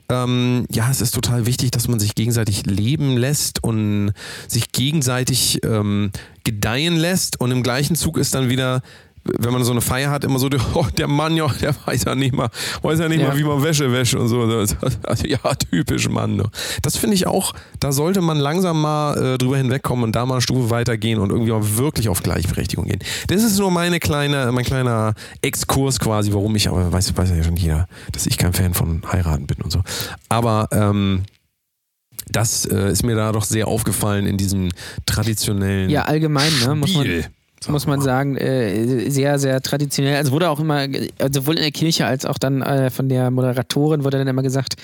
ähm, 0.09 0.65
ja, 0.71 0.89
es 0.89 1.01
ist 1.01 1.15
total 1.15 1.45
wichtig, 1.45 1.71
dass 1.71 1.87
man 1.87 1.99
sich 1.99 2.15
gegenseitig 2.15 2.65
leben 2.65 3.17
lässt 3.17 3.63
und 3.63 4.13
sich 4.47 4.71
gegenseitig 4.71 5.59
ähm, 5.63 6.11
gedeihen 6.43 6.95
lässt. 6.95 7.41
Und 7.41 7.51
im 7.51 7.63
gleichen 7.63 7.95
Zug 7.95 8.17
ist 8.17 8.35
dann 8.35 8.49
wieder 8.49 8.81
wenn 9.25 9.51
man 9.51 9.63
so 9.63 9.71
eine 9.71 9.81
Feier 9.81 10.11
hat, 10.11 10.23
immer 10.23 10.39
so, 10.39 10.49
oh, 10.73 10.85
der 10.97 11.07
Mann, 11.07 11.35
ja, 11.35 11.47
der 11.47 11.75
weiß 11.85 12.05
ja 12.05 12.15
nicht 12.15 12.33
mal, 12.33 12.49
weiß 12.81 12.99
ja 12.99 13.09
nicht 13.09 13.21
ja. 13.21 13.29
mal, 13.29 13.37
wie 13.37 13.43
man 13.43 13.63
Wäsche 13.63 13.91
wäscht 13.91 14.15
und 14.15 14.27
so. 14.27 14.45
Ja, 15.25 15.55
typisch 15.55 16.09
Mann. 16.09 16.43
Das 16.81 16.97
finde 16.97 17.15
ich 17.15 17.25
auch, 17.25 17.53
da 17.79 17.91
sollte 17.91 18.21
man 18.21 18.37
langsam 18.37 18.81
mal 18.81 19.17
äh, 19.17 19.37
drüber 19.37 19.57
hinwegkommen 19.57 20.03
und 20.03 20.15
da 20.15 20.25
mal 20.25 20.35
eine 20.35 20.41
Stufe 20.41 20.69
weitergehen 20.69 21.19
und 21.19 21.31
irgendwie 21.31 21.51
mal 21.51 21.77
wirklich 21.77 22.09
auf 22.09 22.21
Gleichberechtigung 22.21 22.85
gehen. 22.85 22.99
Das 23.27 23.43
ist 23.43 23.57
nur 23.57 23.71
meine 23.71 23.99
kleine, 23.99 24.51
mein 24.51 24.65
kleiner 24.65 25.13
Exkurs 25.41 25.99
quasi, 25.99 26.33
warum 26.33 26.55
ich, 26.55 26.67
aber 26.67 26.91
weiß, 26.91 27.17
weiß 27.17 27.31
ja 27.31 27.43
schon 27.43 27.55
jeder, 27.55 27.87
dass 28.11 28.27
ich 28.27 28.37
kein 28.37 28.53
Fan 28.53 28.73
von 28.73 29.01
heiraten 29.11 29.47
bin 29.47 29.57
und 29.63 29.71
so. 29.71 29.81
Aber 30.29 30.67
ähm, 30.71 31.23
das 32.27 32.65
äh, 32.65 32.91
ist 32.91 33.03
mir 33.03 33.15
da 33.15 33.31
doch 33.31 33.43
sehr 33.43 33.67
aufgefallen 33.67 34.25
in 34.25 34.37
diesem 34.37 34.69
traditionellen. 35.05 35.89
Ja, 35.89 36.03
allgemein, 36.03 36.51
ne? 36.65 36.75
Muss 36.75 36.93
man, 36.93 37.25
muss 37.69 37.87
man 37.87 38.01
sagen, 38.01 38.35
äh, 38.37 39.09
sehr, 39.09 39.39
sehr 39.39 39.61
traditionell. 39.61 40.15
Also 40.15 40.31
wurde 40.31 40.49
auch 40.49 40.59
immer, 40.59 40.87
also 41.19 41.41
sowohl 41.41 41.55
in 41.55 41.61
der 41.61 41.71
Kirche 41.71 42.05
als 42.05 42.25
auch 42.25 42.37
dann 42.37 42.61
äh, 42.61 42.89
von 42.89 43.09
der 43.09 43.31
Moderatorin 43.31 44.03
wurde 44.03 44.17
dann 44.17 44.27
immer 44.27 44.43
gesagt, 44.43 44.75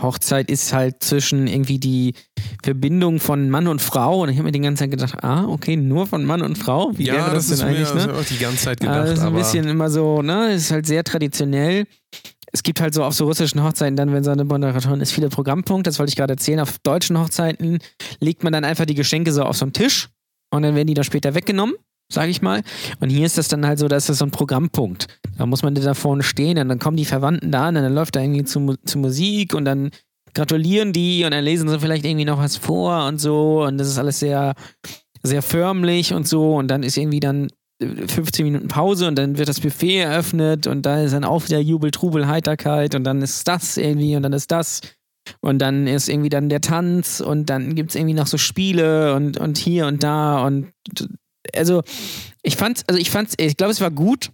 Hochzeit 0.00 0.50
ist 0.50 0.72
halt 0.72 1.02
zwischen 1.02 1.46
irgendwie 1.46 1.78
die 1.78 2.14
Verbindung 2.62 3.20
von 3.20 3.50
Mann 3.50 3.66
und 3.66 3.82
Frau. 3.82 4.22
Und 4.22 4.28
ich 4.28 4.36
habe 4.36 4.44
mir 4.44 4.52
die 4.52 4.60
ganze 4.60 4.84
Zeit 4.84 4.90
gedacht, 4.90 5.22
ah, 5.22 5.44
okay, 5.46 5.76
nur 5.76 6.06
von 6.06 6.24
Mann 6.24 6.42
und 6.42 6.56
Frau? 6.56 6.92
Wie 6.94 7.06
ja, 7.06 7.14
wäre 7.14 7.34
das, 7.34 7.48
das 7.48 7.58
denn 7.58 7.68
eigentlich? 7.68 7.94
Mir, 7.94 8.06
ne? 8.06 8.14
auch 8.14 8.24
die 8.24 8.38
ganze 8.38 8.64
Zeit 8.64 8.80
gedacht. 8.80 9.08
Also 9.08 9.26
ein 9.26 9.34
bisschen 9.34 9.66
immer 9.66 9.90
so, 9.90 10.22
ne, 10.22 10.52
ist 10.52 10.70
halt 10.70 10.86
sehr 10.86 11.04
traditionell. 11.04 11.86
Es 12.52 12.62
gibt 12.62 12.80
halt 12.80 12.94
so 12.94 13.04
auf 13.04 13.14
so 13.14 13.26
russischen 13.26 13.62
Hochzeiten 13.62 13.96
dann, 13.96 14.12
wenn 14.12 14.24
so 14.24 14.30
eine 14.30 14.44
Moderatorin 14.44 15.00
ist, 15.00 15.12
viele 15.12 15.28
Programmpunkte. 15.28 15.88
Das 15.88 15.98
wollte 15.98 16.10
ich 16.10 16.16
gerade 16.16 16.32
erzählen. 16.32 16.60
Auf 16.60 16.78
deutschen 16.78 17.18
Hochzeiten 17.18 17.78
legt 18.18 18.42
man 18.42 18.52
dann 18.52 18.64
einfach 18.64 18.86
die 18.86 18.94
Geschenke 18.94 19.32
so 19.32 19.44
auf 19.44 19.56
so 19.56 19.64
einen 19.64 19.72
Tisch 19.72 20.08
und 20.50 20.62
dann 20.62 20.74
werden 20.74 20.88
die 20.88 20.94
da 20.94 21.04
später 21.04 21.34
weggenommen 21.34 21.74
sage 22.10 22.30
ich 22.30 22.42
mal. 22.42 22.62
Und 23.00 23.10
hier 23.10 23.24
ist 23.24 23.38
das 23.38 23.48
dann 23.48 23.66
halt 23.66 23.78
so, 23.78 23.88
das 23.88 24.06
so 24.06 24.24
ein 24.24 24.30
Programmpunkt. 24.30 25.06
Da 25.38 25.46
muss 25.46 25.62
man 25.62 25.74
da 25.74 25.94
vorne 25.94 26.22
stehen 26.22 26.58
und 26.58 26.68
dann 26.68 26.78
kommen 26.78 26.96
die 26.96 27.04
Verwandten 27.04 27.50
da 27.50 27.68
und 27.68 27.76
dann 27.76 27.94
läuft 27.94 28.16
da 28.16 28.20
irgendwie 28.20 28.44
zu, 28.44 28.74
zu 28.84 28.98
Musik 28.98 29.54
und 29.54 29.64
dann 29.64 29.90
gratulieren 30.34 30.92
die 30.92 31.24
und 31.24 31.32
dann 31.32 31.44
lesen 31.44 31.68
sie 31.68 31.80
vielleicht 31.80 32.04
irgendwie 32.04 32.24
noch 32.24 32.38
was 32.38 32.56
vor 32.56 33.06
und 33.06 33.20
so 33.20 33.64
und 33.64 33.78
das 33.78 33.88
ist 33.88 33.98
alles 33.98 34.20
sehr, 34.20 34.54
sehr 35.22 35.42
förmlich 35.42 36.12
und 36.12 36.28
so 36.28 36.56
und 36.56 36.68
dann 36.68 36.82
ist 36.82 36.96
irgendwie 36.96 37.20
dann 37.20 37.48
15 37.80 38.44
Minuten 38.44 38.68
Pause 38.68 39.08
und 39.08 39.16
dann 39.16 39.38
wird 39.38 39.48
das 39.48 39.60
Buffet 39.60 40.00
eröffnet 40.00 40.66
und 40.66 40.84
da 40.84 41.02
ist 41.02 41.12
dann 41.12 41.24
auch 41.24 41.44
wieder 41.44 41.58
Jubel, 41.58 41.90
Trubel, 41.90 42.28
Heiterkeit 42.28 42.94
und 42.94 43.04
dann 43.04 43.22
ist 43.22 43.48
das 43.48 43.76
irgendwie 43.76 44.16
und 44.16 44.22
dann 44.22 44.34
ist 44.34 44.50
das 44.50 44.82
und 45.40 45.58
dann 45.60 45.86
ist 45.86 46.08
irgendwie 46.08 46.28
dann 46.28 46.48
der 46.48 46.60
Tanz 46.60 47.20
und 47.20 47.48
dann 47.48 47.74
gibt 47.74 47.90
es 47.90 47.96
irgendwie 47.96 48.14
noch 48.14 48.26
so 48.26 48.36
Spiele 48.36 49.14
und, 49.14 49.38
und 49.38 49.56
hier 49.56 49.86
und 49.86 50.02
da 50.02 50.46
und 50.46 50.72
also 51.54 51.82
ich 52.42 52.56
fand's, 52.56 52.84
also 52.86 53.00
ich 53.00 53.10
fand's, 53.10 53.34
ich 53.38 53.56
glaube, 53.56 53.72
es 53.72 53.80
war 53.80 53.90
gut. 53.90 54.30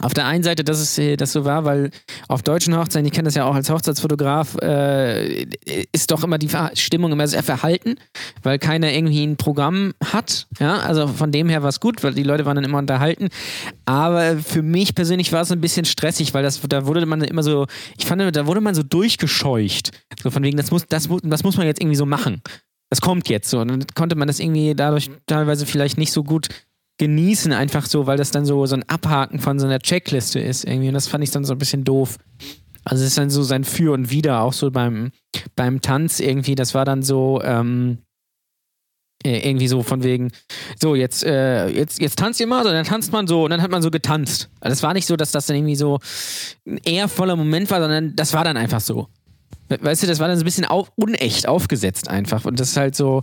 Auf 0.00 0.12
der 0.12 0.26
einen 0.26 0.42
Seite, 0.42 0.64
dass 0.64 0.80
es 0.80 0.98
äh, 0.98 1.16
das 1.16 1.30
so 1.30 1.44
war, 1.44 1.64
weil 1.64 1.90
auf 2.26 2.42
deutschen 2.42 2.76
Hochzeiten, 2.76 3.06
ich 3.06 3.12
kenne 3.12 3.26
das 3.26 3.36
ja 3.36 3.44
auch 3.44 3.54
als 3.54 3.70
Hochzeitsfotograf, 3.70 4.56
äh, 4.60 5.46
ist 5.92 6.10
doch 6.10 6.24
immer 6.24 6.36
die 6.36 6.50
Stimmung 6.74 7.12
immer 7.12 7.28
sehr 7.28 7.44
verhalten, 7.44 7.94
weil 8.42 8.58
keiner 8.58 8.92
irgendwie 8.92 9.24
ein 9.24 9.36
Programm 9.36 9.92
hat. 10.04 10.48
Ja, 10.58 10.78
also 10.78 11.06
von 11.06 11.30
dem 11.30 11.48
her 11.48 11.62
war 11.62 11.68
es 11.68 11.78
gut, 11.78 12.02
weil 12.02 12.12
die 12.12 12.24
Leute 12.24 12.44
waren 12.44 12.56
dann 12.56 12.64
immer 12.64 12.78
unterhalten. 12.78 13.28
Aber 13.84 14.38
für 14.38 14.62
mich 14.62 14.96
persönlich 14.96 15.32
war 15.32 15.42
es 15.42 15.52
ein 15.52 15.60
bisschen 15.60 15.84
stressig, 15.84 16.34
weil 16.34 16.42
das, 16.42 16.60
da 16.68 16.86
wurde 16.86 17.06
man 17.06 17.22
immer 17.22 17.44
so, 17.44 17.66
ich 17.96 18.06
fand, 18.06 18.20
da 18.34 18.46
wurde 18.46 18.60
man 18.60 18.74
so 18.74 18.82
durchgescheucht. 18.82 19.92
So 20.20 20.30
von 20.32 20.42
wegen, 20.42 20.56
das 20.56 20.72
muss, 20.72 20.86
das, 20.88 21.08
das 21.22 21.44
muss 21.44 21.56
man 21.56 21.68
jetzt 21.68 21.80
irgendwie 21.80 21.96
so 21.96 22.06
machen 22.06 22.42
das 22.94 23.00
kommt 23.00 23.28
jetzt 23.28 23.50
so. 23.50 23.58
Und 23.58 23.68
dann 23.68 23.86
konnte 23.96 24.14
man 24.14 24.28
das 24.28 24.38
irgendwie 24.38 24.72
dadurch 24.72 25.10
teilweise 25.26 25.66
vielleicht 25.66 25.98
nicht 25.98 26.12
so 26.12 26.22
gut 26.22 26.46
genießen, 26.98 27.52
einfach 27.52 27.86
so, 27.86 28.06
weil 28.06 28.16
das 28.16 28.30
dann 28.30 28.46
so, 28.46 28.64
so 28.66 28.76
ein 28.76 28.88
Abhaken 28.88 29.40
von 29.40 29.58
so 29.58 29.66
einer 29.66 29.80
Checkliste 29.80 30.38
ist 30.38 30.64
irgendwie. 30.64 30.86
Und 30.86 30.94
das 30.94 31.08
fand 31.08 31.24
ich 31.24 31.32
dann 31.32 31.44
so 31.44 31.54
ein 31.54 31.58
bisschen 31.58 31.82
doof. 31.82 32.18
Also 32.84 33.02
es 33.02 33.08
ist 33.08 33.18
dann 33.18 33.30
so 33.30 33.42
sein 33.42 33.64
Für 33.64 33.94
und 33.94 34.10
Wider, 34.10 34.42
auch 34.42 34.52
so 34.52 34.70
beim, 34.70 35.10
beim 35.56 35.80
Tanz 35.80 36.20
irgendwie, 36.20 36.54
das 36.54 36.72
war 36.72 36.84
dann 36.84 37.02
so, 37.02 37.42
ähm, 37.42 37.98
äh, 39.24 39.48
irgendwie 39.48 39.66
so 39.66 39.82
von 39.82 40.04
wegen, 40.04 40.30
so 40.80 40.94
jetzt, 40.94 41.24
äh, 41.24 41.68
jetzt, 41.70 42.00
jetzt 42.00 42.16
tanzt 42.16 42.38
ihr 42.38 42.46
mal, 42.46 42.62
so, 42.62 42.70
dann 42.70 42.84
tanzt 42.84 43.10
man 43.10 43.26
so 43.26 43.42
und 43.42 43.50
dann 43.50 43.62
hat 43.62 43.72
man 43.72 43.82
so 43.82 43.90
getanzt. 43.90 44.50
Also 44.60 44.74
es 44.74 44.84
war 44.84 44.94
nicht 44.94 45.06
so, 45.06 45.16
dass 45.16 45.32
das 45.32 45.46
dann 45.46 45.56
irgendwie 45.56 45.74
so 45.74 45.98
ein 46.64 46.78
eher 46.84 47.08
voller 47.08 47.34
Moment 47.34 47.72
war, 47.72 47.80
sondern 47.80 48.14
das 48.14 48.34
war 48.34 48.44
dann 48.44 48.56
einfach 48.56 48.80
so. 48.80 49.08
Weißt 49.68 50.02
du, 50.02 50.06
das 50.06 50.20
war 50.20 50.28
dann 50.28 50.36
so 50.36 50.42
ein 50.42 50.44
bisschen 50.44 50.66
auf, 50.66 50.92
unecht 50.96 51.48
aufgesetzt 51.48 52.08
einfach. 52.08 52.44
Und 52.44 52.60
das 52.60 52.70
ist 52.70 52.76
halt 52.76 52.94
so 52.94 53.22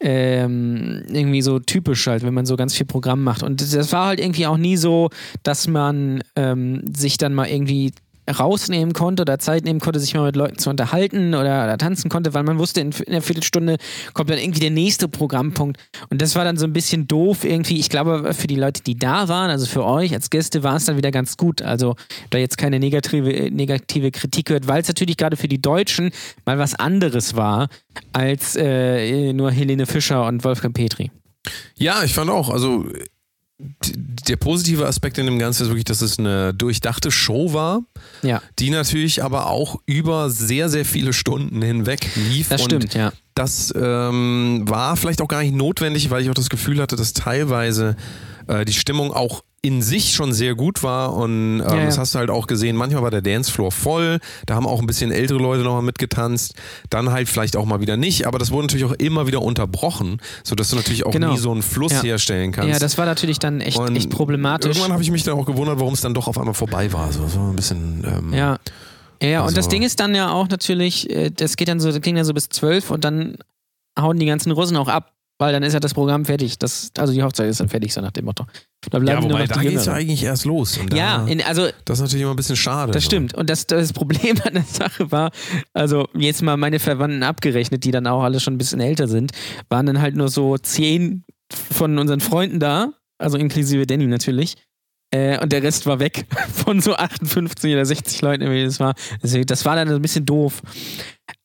ähm, 0.00 1.02
irgendwie 1.08 1.42
so 1.42 1.58
typisch 1.58 2.06
halt, 2.06 2.22
wenn 2.22 2.34
man 2.34 2.46
so 2.46 2.56
ganz 2.56 2.74
viel 2.74 2.86
Programm 2.86 3.22
macht. 3.22 3.42
Und 3.42 3.60
das 3.60 3.92
war 3.92 4.06
halt 4.06 4.20
irgendwie 4.20 4.46
auch 4.46 4.56
nie 4.56 4.76
so, 4.76 5.10
dass 5.42 5.68
man 5.68 6.22
ähm, 6.36 6.82
sich 6.94 7.18
dann 7.18 7.34
mal 7.34 7.48
irgendwie 7.48 7.92
rausnehmen 8.32 8.92
konnte 8.92 9.22
oder 9.22 9.38
Zeit 9.38 9.64
nehmen 9.64 9.80
konnte, 9.80 10.00
sich 10.00 10.14
mal 10.14 10.24
mit 10.24 10.36
Leuten 10.36 10.58
zu 10.58 10.70
unterhalten 10.70 11.34
oder, 11.34 11.64
oder 11.64 11.78
tanzen 11.78 12.08
konnte, 12.08 12.34
weil 12.34 12.42
man 12.42 12.58
wusste, 12.58 12.80
in, 12.80 12.90
in 12.90 13.12
einer 13.12 13.22
Viertelstunde 13.22 13.76
kommt 14.14 14.30
dann 14.30 14.38
irgendwie 14.38 14.60
der 14.60 14.70
nächste 14.70 15.08
Programmpunkt. 15.08 15.78
Und 16.10 16.22
das 16.22 16.34
war 16.34 16.44
dann 16.44 16.56
so 16.56 16.66
ein 16.66 16.72
bisschen 16.72 17.08
doof 17.08 17.44
irgendwie. 17.44 17.78
Ich 17.78 17.88
glaube, 17.88 18.32
für 18.34 18.46
die 18.46 18.56
Leute, 18.56 18.82
die 18.82 18.98
da 18.98 19.28
waren, 19.28 19.50
also 19.50 19.66
für 19.66 19.84
euch 19.84 20.12
als 20.12 20.30
Gäste, 20.30 20.62
war 20.62 20.76
es 20.76 20.84
dann 20.84 20.96
wieder 20.96 21.10
ganz 21.10 21.36
gut. 21.36 21.62
Also 21.62 21.96
da 22.30 22.38
jetzt 22.38 22.58
keine 22.58 22.78
negative, 22.78 23.50
negative 23.50 24.10
Kritik 24.10 24.50
hört, 24.50 24.68
weil 24.68 24.82
es 24.82 24.88
natürlich 24.88 25.16
gerade 25.16 25.36
für 25.36 25.48
die 25.48 25.60
Deutschen 25.60 26.10
mal 26.44 26.58
was 26.58 26.74
anderes 26.74 27.36
war 27.36 27.68
als 28.12 28.56
äh, 28.56 29.32
nur 29.32 29.50
Helene 29.50 29.86
Fischer 29.86 30.26
und 30.26 30.44
Wolfgang 30.44 30.74
Petri. 30.74 31.10
Ja, 31.76 32.02
ich 32.04 32.14
fand 32.14 32.30
auch. 32.30 32.50
Also 32.50 32.86
der 34.28 34.36
positive 34.36 34.86
Aspekt 34.86 35.18
in 35.18 35.26
dem 35.26 35.38
Ganzen 35.38 35.64
ist 35.64 35.68
wirklich, 35.68 35.84
dass 35.84 36.00
es 36.00 36.18
eine 36.18 36.54
durchdachte 36.54 37.10
Show 37.10 37.52
war, 37.52 37.82
ja. 38.22 38.42
die 38.58 38.70
natürlich 38.70 39.22
aber 39.22 39.46
auch 39.46 39.80
über 39.86 40.30
sehr, 40.30 40.68
sehr 40.68 40.84
viele 40.84 41.12
Stunden 41.12 41.60
hinweg 41.62 42.08
lief. 42.14 42.48
Das 42.48 42.62
stimmt, 42.62 42.94
ja. 42.94 43.12
Das 43.34 43.72
ähm, 43.76 44.64
war 44.66 44.96
vielleicht 44.96 45.20
auch 45.22 45.28
gar 45.28 45.42
nicht 45.42 45.54
notwendig, 45.54 46.10
weil 46.10 46.22
ich 46.22 46.30
auch 46.30 46.34
das 46.34 46.50
Gefühl 46.50 46.80
hatte, 46.80 46.96
dass 46.96 47.12
teilweise 47.12 47.96
äh, 48.46 48.64
die 48.64 48.72
Stimmung 48.72 49.12
auch 49.12 49.42
in 49.62 49.82
sich 49.82 50.14
schon 50.14 50.32
sehr 50.32 50.54
gut 50.54 50.82
war 50.82 51.14
und 51.14 51.60
ähm, 51.60 51.66
ja, 51.68 51.76
ja. 51.76 51.84
das 51.84 51.98
hast 51.98 52.14
du 52.14 52.18
halt 52.18 52.30
auch 52.30 52.46
gesehen, 52.46 52.76
manchmal 52.76 53.02
war 53.02 53.10
der 53.10 53.20
Dancefloor 53.20 53.70
voll, 53.70 54.18
da 54.46 54.54
haben 54.54 54.66
auch 54.66 54.80
ein 54.80 54.86
bisschen 54.86 55.12
ältere 55.12 55.38
Leute 55.38 55.62
nochmal 55.62 55.82
mitgetanzt, 55.82 56.54
dann 56.88 57.10
halt 57.10 57.28
vielleicht 57.28 57.56
auch 57.56 57.66
mal 57.66 57.80
wieder 57.80 57.98
nicht, 57.98 58.26
aber 58.26 58.38
das 58.38 58.50
wurde 58.50 58.68
natürlich 58.68 58.86
auch 58.86 58.92
immer 58.92 59.26
wieder 59.26 59.42
unterbrochen, 59.42 60.18
sodass 60.44 60.70
du 60.70 60.76
natürlich 60.76 61.04
auch 61.04 61.10
genau. 61.10 61.32
nie 61.32 61.38
so 61.38 61.52
einen 61.52 61.62
Fluss 61.62 61.92
ja. 61.92 62.02
herstellen 62.02 62.52
kannst. 62.52 62.70
Ja, 62.70 62.78
das 62.78 62.96
war 62.96 63.04
natürlich 63.04 63.38
dann 63.38 63.60
echt, 63.60 63.78
echt 63.78 64.08
problematisch. 64.08 64.76
Irgendwann 64.76 64.92
habe 64.92 65.02
ich 65.02 65.10
mich 65.10 65.24
dann 65.24 65.34
auch 65.34 65.44
gewundert, 65.44 65.78
warum 65.78 65.92
es 65.92 66.00
dann 66.00 66.14
doch 66.14 66.26
auf 66.26 66.38
einmal 66.38 66.54
vorbei 66.54 66.90
war, 66.92 67.12
so, 67.12 67.26
so 67.26 67.40
ein 67.40 67.56
bisschen... 67.56 68.04
Ähm, 68.06 68.32
ja. 68.32 68.58
Ja, 69.22 69.42
also, 69.42 69.48
und 69.48 69.58
das 69.58 69.68
Ding 69.68 69.82
ist 69.82 70.00
dann 70.00 70.14
ja 70.14 70.32
auch 70.32 70.48
natürlich, 70.48 71.10
äh, 71.10 71.28
das 71.28 71.56
geht 71.56 71.68
dann 71.68 71.78
so, 71.78 71.92
das 71.92 72.00
ging 72.00 72.16
dann 72.16 72.24
so 72.24 72.32
bis 72.32 72.48
zwölf 72.48 72.90
und 72.90 73.04
dann 73.04 73.36
hauen 73.98 74.18
die 74.18 74.24
ganzen 74.24 74.50
Russen 74.50 74.78
auch 74.78 74.88
ab. 74.88 75.12
Weil 75.40 75.54
dann 75.54 75.62
ist 75.62 75.72
ja 75.72 75.80
das 75.80 75.94
Programm 75.94 76.26
fertig. 76.26 76.58
Das, 76.58 76.90
also 76.98 77.14
die 77.14 77.22
Hochzeit 77.22 77.48
ist 77.48 77.60
dann 77.60 77.70
fertig, 77.70 77.94
so 77.94 78.02
nach 78.02 78.10
dem 78.10 78.26
Motto. 78.26 78.44
Da 78.90 78.98
ja, 78.98 79.22
wobei, 79.22 79.46
da 79.46 79.62
geht 79.62 79.74
es 79.74 79.86
ja 79.86 79.94
eigentlich 79.94 80.22
erst 80.22 80.44
los. 80.44 80.78
ja, 80.94 81.26
in, 81.26 81.40
also. 81.40 81.68
Das 81.86 81.96
ist 81.96 82.02
natürlich 82.02 82.22
immer 82.24 82.34
ein 82.34 82.36
bisschen 82.36 82.56
schade. 82.56 82.92
Das 82.92 83.04
so. 83.04 83.06
stimmt. 83.06 83.32
Und 83.32 83.48
das, 83.48 83.66
das 83.66 83.94
Problem 83.94 84.36
an 84.44 84.52
der 84.52 84.64
Sache 84.64 85.10
war, 85.10 85.30
also 85.72 86.06
jetzt 86.14 86.42
mal 86.42 86.58
meine 86.58 86.78
Verwandten 86.78 87.22
abgerechnet, 87.22 87.84
die 87.84 87.90
dann 87.90 88.06
auch 88.06 88.22
alle 88.22 88.38
schon 88.38 88.54
ein 88.54 88.58
bisschen 88.58 88.80
älter 88.80 89.08
sind, 89.08 89.32
waren 89.70 89.86
dann 89.86 90.02
halt 90.02 90.14
nur 90.14 90.28
so 90.28 90.58
zehn 90.58 91.24
von 91.50 91.98
unseren 91.98 92.20
Freunden 92.20 92.60
da, 92.60 92.92
also 93.16 93.38
inklusive 93.38 93.86
Danny 93.86 94.06
natürlich. 94.08 94.56
Äh, 95.10 95.42
und 95.42 95.52
der 95.52 95.62
Rest 95.62 95.86
war 95.86 96.00
weg 96.00 96.26
von 96.52 96.80
so 96.80 96.94
58 96.94 97.72
oder 97.72 97.86
60 97.86 98.20
Leuten, 98.20 98.50
wie 98.50 98.62
das 98.62 98.78
war. 98.78 98.94
Deswegen, 99.22 99.46
das 99.46 99.64
war 99.64 99.74
dann 99.74 99.88
ein 99.88 100.02
bisschen 100.02 100.26
doof. 100.26 100.60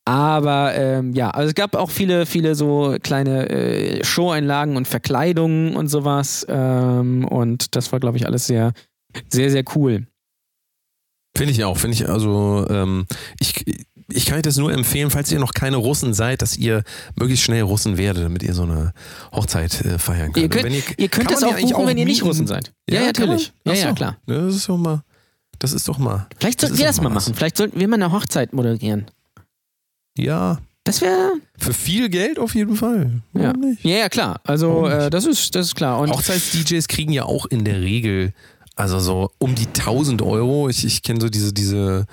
Aber 0.05 0.75
ähm, 0.75 1.13
ja, 1.13 1.31
also 1.31 1.49
es 1.49 1.55
gab 1.55 1.75
auch 1.75 1.89
viele, 1.89 2.27
viele 2.27 2.53
so 2.53 2.95
kleine 3.01 3.49
äh, 3.49 4.03
Show-Einlagen 4.03 4.77
und 4.77 4.87
Verkleidungen 4.87 5.75
und 5.75 5.87
sowas. 5.87 6.45
Ähm, 6.47 7.25
und 7.25 7.75
das 7.75 7.91
war, 7.91 7.99
glaube 7.99 8.17
ich, 8.17 8.27
alles 8.27 8.45
sehr, 8.45 8.73
sehr, 9.29 9.49
sehr 9.49 9.63
cool. 9.75 10.05
Finde 11.35 11.51
ich 11.51 11.63
auch, 11.63 11.77
finde 11.77 11.95
ich, 11.95 12.07
also 12.07 12.65
ähm, 12.69 13.07
ich, 13.39 13.65
ich 14.09 14.25
kann 14.25 14.37
euch 14.37 14.43
das 14.43 14.57
nur 14.57 14.71
empfehlen, 14.71 15.09
falls 15.09 15.31
ihr 15.31 15.39
noch 15.39 15.53
keine 15.53 15.77
Russen 15.77 16.13
seid, 16.13 16.41
dass 16.41 16.55
ihr 16.55 16.83
möglichst 17.15 17.43
schnell 17.43 17.63
Russen 17.63 17.97
werdet, 17.97 18.23
damit 18.23 18.43
ihr 18.43 18.53
so 18.53 18.63
eine 18.63 18.93
Hochzeit 19.33 19.81
äh, 19.81 19.97
feiern 19.97 20.31
könnt. 20.31 20.43
Ihr 20.43 20.49
könnt, 20.49 20.73
ihr, 20.73 20.83
ihr 20.97 21.09
könnt 21.09 21.31
das 21.31 21.43
auch 21.43 21.57
buchen, 21.57 21.73
auch 21.73 21.87
wenn 21.87 21.97
ihr 21.97 22.05
nicht 22.05 22.23
Russen 22.23 22.47
seid. 22.47 22.73
Ja, 22.89 23.01
ja 23.01 23.07
natürlich. 23.07 23.51
Ja, 23.65 23.73
ja, 23.73 23.93
klar. 23.93 24.17
Das 24.27 24.55
ist 24.55 24.69
doch 24.69 24.77
mal, 24.77 25.03
das 25.59 25.73
ist 25.73 25.87
doch 25.87 25.97
mal. 25.97 26.27
Vielleicht 26.37 26.61
sollten 26.61 26.77
wir 26.77 26.85
das 26.85 27.01
mal 27.01 27.09
machen. 27.09 27.33
Vielleicht 27.33 27.57
sollten 27.57 27.79
wir 27.79 27.87
mal 27.87 27.95
eine 27.95 28.11
Hochzeit 28.11 28.53
moderieren. 28.53 29.07
Ja, 30.17 30.60
Das 30.84 31.01
wäre. 31.01 31.34
Für 31.58 31.73
viel 31.73 32.10
Geld 32.10 32.38
auf 32.38 32.54
jeden 32.56 32.75
Fall. 32.75 33.21
Ja. 33.34 33.54
Ja, 33.82 33.97
ja, 33.97 34.10
klar. 34.10 34.39
Also, 34.43 34.88
äh, 34.88 35.10
das, 35.10 35.25
ist, 35.25 35.56
das 35.56 35.67
ist 35.67 35.75
klar. 35.75 35.99
Und 35.99 36.12
Hochzeits-DJs 36.12 36.88
kriegen 36.88 37.12
ja 37.12 37.23
auch 37.23 37.45
in 37.47 37.65
der 37.65 37.82
Regel, 37.82 38.34
also 38.75 38.99
so 38.99 39.32
um 39.39 39.56
die 39.56 39.65
1000 39.67 40.21
Euro. 40.21 40.69
Ich, 40.69 40.86
ich 40.86 41.01
kenne 41.01 41.19
so 41.21 41.30
diese, 41.30 41.54
diese 41.54 42.06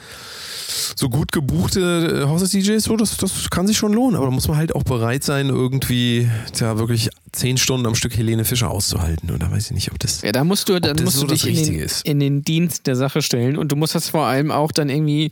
so 0.97 1.11
gut 1.11 1.33
gebuchte 1.33 2.23
äh, 2.25 2.29
Hochzeits-DJs, 2.29 2.83
so, 2.85 2.97
das, 2.97 3.17
das 3.19 3.51
kann 3.51 3.67
sich 3.67 3.77
schon 3.77 3.93
lohnen. 3.93 4.17
Aber 4.17 4.25
da 4.27 4.31
muss 4.31 4.49
man 4.49 4.57
halt 4.57 4.75
auch 4.75 4.85
bereit 4.85 5.23
sein, 5.23 5.49
irgendwie 5.49 6.29
ja, 6.59 6.79
wirklich 6.79 7.11
10 7.33 7.59
Stunden 7.59 7.87
am 7.87 7.95
Stück 7.95 8.17
Helene 8.17 8.45
Fischer 8.45 8.71
auszuhalten. 8.71 9.31
Und 9.31 9.43
da 9.43 9.51
weiß 9.51 9.67
ich 9.67 9.73
nicht, 9.73 9.91
ob 9.93 9.99
das. 9.99 10.23
ja, 10.23 10.33
da 10.33 10.45
musst 10.45 10.69
du, 10.69 10.81
dann 10.81 10.97
das 10.97 11.05
musst 11.05 11.19
so 11.19 11.27
du 11.27 11.35
dich 11.35 11.47
in 11.47 11.57
den, 11.79 11.91
in 12.05 12.21
den 12.21 12.43
Dienst 12.43 12.87
der 12.87 12.97
Sache 12.97 13.21
stellen. 13.23 13.59
Und 13.59 13.71
du 13.71 13.77
musst 13.77 13.95
das 13.95 14.09
vor 14.09 14.25
allem 14.25 14.51
auch 14.51 14.73
dann 14.73 14.89
irgendwie 14.89 15.31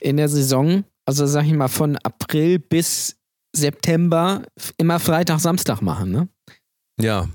in 0.00 0.16
der 0.16 0.28
Saison, 0.28 0.84
also 1.06 1.26
sag 1.26 1.44
ich 1.46 1.52
mal, 1.52 1.68
von 1.68 1.96
April 1.98 2.58
bis 2.58 3.16
September 3.54 4.42
immer 4.78 4.98
Freitag, 5.00 5.40
Samstag 5.40 5.80
machen, 5.82 6.10
ne? 6.10 6.28
Ja, 7.00 7.28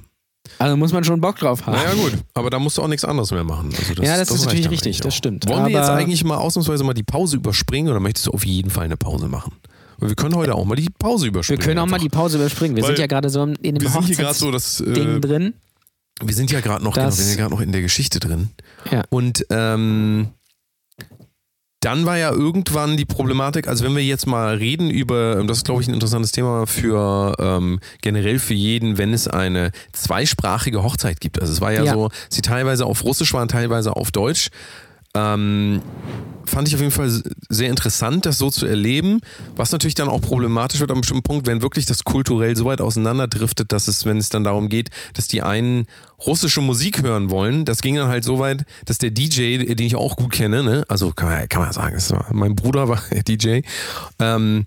Also 0.58 0.76
muss 0.78 0.92
man 0.94 1.04
schon 1.04 1.22
Bock 1.22 1.38
drauf 1.38 1.66
haben. 1.66 1.74
naja, 1.76 1.94
gut. 1.94 2.14
Aber 2.34 2.50
da 2.50 2.60
musst 2.60 2.78
du 2.78 2.82
auch 2.82 2.88
nichts 2.88 3.06
anderes 3.06 3.32
mehr 3.32 3.44
machen. 3.44 3.72
Also 3.78 3.94
das, 3.94 4.06
Ja, 4.06 4.18
das 4.18 4.30
ist 4.30 4.38
reicht 4.40 4.46
natürlich 4.48 4.70
richtig, 4.72 5.00
das 5.02 5.16
stimmt. 5.16 5.48
Wollen 5.48 5.66
wir 5.66 5.72
jetzt 5.72 5.90
Aber- 5.90 5.98
eigentlich 5.98 6.24
mal 6.24 6.38
ausnahmsweise 6.38 6.84
mal 6.84 6.94
die 6.94 7.04
Pause 7.04 7.36
überspringen 7.38 7.90
oder 7.90 8.00
möchtest 8.00 8.28
du 8.28 8.32
auf 8.32 8.46
jeden 8.46 8.70
Fall 8.70 8.86
eine 8.86 8.98
Pause 8.98 9.28
machen? 9.28 9.54
Weil 9.98 10.10
wir 10.10 10.16
können 10.16 10.36
heute 10.36 10.56
auch 10.56 10.64
mal 10.66 10.76
die 10.76 10.90
Pause 10.90 11.26
Wir 11.26 11.30
überspringen. 11.30 11.62
können 11.62 11.80
auch 11.80 11.86
mal 11.86 11.96
einfach. 11.96 12.04
die 12.06 12.10
Pause 12.10 12.38
überspringen. 12.38 12.76
Wir 12.76 12.84
Weil 12.84 12.90
sind 12.96 13.00
ja 13.00 13.08
gerade 13.08 13.30
so 13.30 13.44
in 13.44 13.56
dem 13.76 13.82
Wir 13.82 13.90
so, 13.90 13.96
Hochzeitsding 14.00 14.52
dass 14.54 14.80
äh, 14.80 15.20
drin. 15.20 15.54
wir 16.24 16.34
sind 16.34 16.52
ja 16.52 16.62
gerade 16.62 16.84
noch, 16.84 16.94
genau, 16.94 17.06
wir 17.06 17.10
Das- 17.10 17.18
sind 17.18 17.30
ja 17.32 17.36
gerade 17.36 17.54
noch 17.54 17.62
in 17.62 17.72
der 17.74 17.82
Geschichte 17.82 18.20
drin. 18.20 18.50
Ja. 18.92 19.04
Und 19.10 19.46
ähm, 19.50 20.30
dann 21.82 22.06
war 22.06 22.18
ja 22.18 22.32
irgendwann 22.32 22.98
die 22.98 23.06
Problematik, 23.06 23.68
also 23.68 23.86
wenn 23.86 23.96
wir 23.96 24.04
jetzt 24.04 24.28
mal 24.28 24.56
reden 24.56 24.90
über, 24.90 25.42
das 25.46 25.60
ist 25.60 25.66
glaube 25.66 25.82
ich 25.82 25.88
ein 25.88 25.94
interessantes 25.94 26.32
Thema 26.34 26.68
für 26.68 27.36
ähm, 27.40 27.80
generell 28.02 28.40
für 28.40 28.54
jeden, 28.54 28.98
wenn 28.98 29.14
es 29.14 29.28
eine 29.30 29.72
zweisprachige 29.94 30.84
Hochzeit 30.84 31.22
gibt. 31.22 31.40
Also 31.40 31.54
es 31.54 31.62
war 31.62 31.72
ja, 31.72 31.84
Ja. 31.84 31.94
so, 31.94 32.10
sie 32.30 32.42
teilweise 32.42 32.86
auf 32.86 33.04
Russisch 33.06 33.34
waren, 33.34 33.48
teilweise 33.48 33.96
auf 33.96 34.12
Deutsch. 34.12 34.50
Ähm, 35.16 35.82
fand 36.46 36.68
ich 36.68 36.76
auf 36.76 36.82
jeden 36.82 36.92
Fall 36.92 37.10
sehr 37.50 37.70
interessant, 37.70 38.26
das 38.26 38.38
so 38.38 38.50
zu 38.50 38.66
erleben. 38.66 39.22
Was 39.56 39.72
natürlich 39.72 39.96
dann 39.96 40.10
auch 40.10 40.22
problematisch 40.22 40.80
wird 40.80 40.92
einem 40.92 41.02
bestimmten 41.02 41.24
Punkt, 41.24 41.48
wenn 41.48 41.62
wirklich 41.62 41.86
das 41.86 42.04
kulturell 42.04 42.56
so 42.56 42.66
weit 42.66 42.82
auseinanderdriftet, 42.82 43.72
dass 43.72 43.88
es, 43.88 44.06
wenn 44.06 44.18
es 44.18 44.30
dann 44.30 44.44
darum 44.44 44.70
geht, 44.70 44.90
dass 45.14 45.28
die 45.28 45.42
einen 45.42 45.86
russische 46.26 46.62
Musik 46.62 47.02
hören 47.04 47.30
wollen, 47.30 47.66
das 47.66 47.82
ging 47.82 47.96
dann 47.96 48.10
halt 48.10 48.24
so 48.24 48.40
weit, 48.40 48.66
dass 48.86 48.98
der 48.98 49.12
DJ, 49.12 49.58
den 49.74 49.86
ich 49.86 49.96
auch 49.96 50.16
gut 50.16 50.32
kenne, 50.32 50.64
ne, 50.64 50.84
also 50.90 51.12
kann 51.12 51.30
man, 51.30 51.48
kann 51.48 51.62
man 51.62 51.72
sagen, 51.72 51.98
mein 52.32 52.56
Bruder 52.56 52.90
war 52.90 53.02
DJ, 53.28 53.62
ähm, 54.20 54.66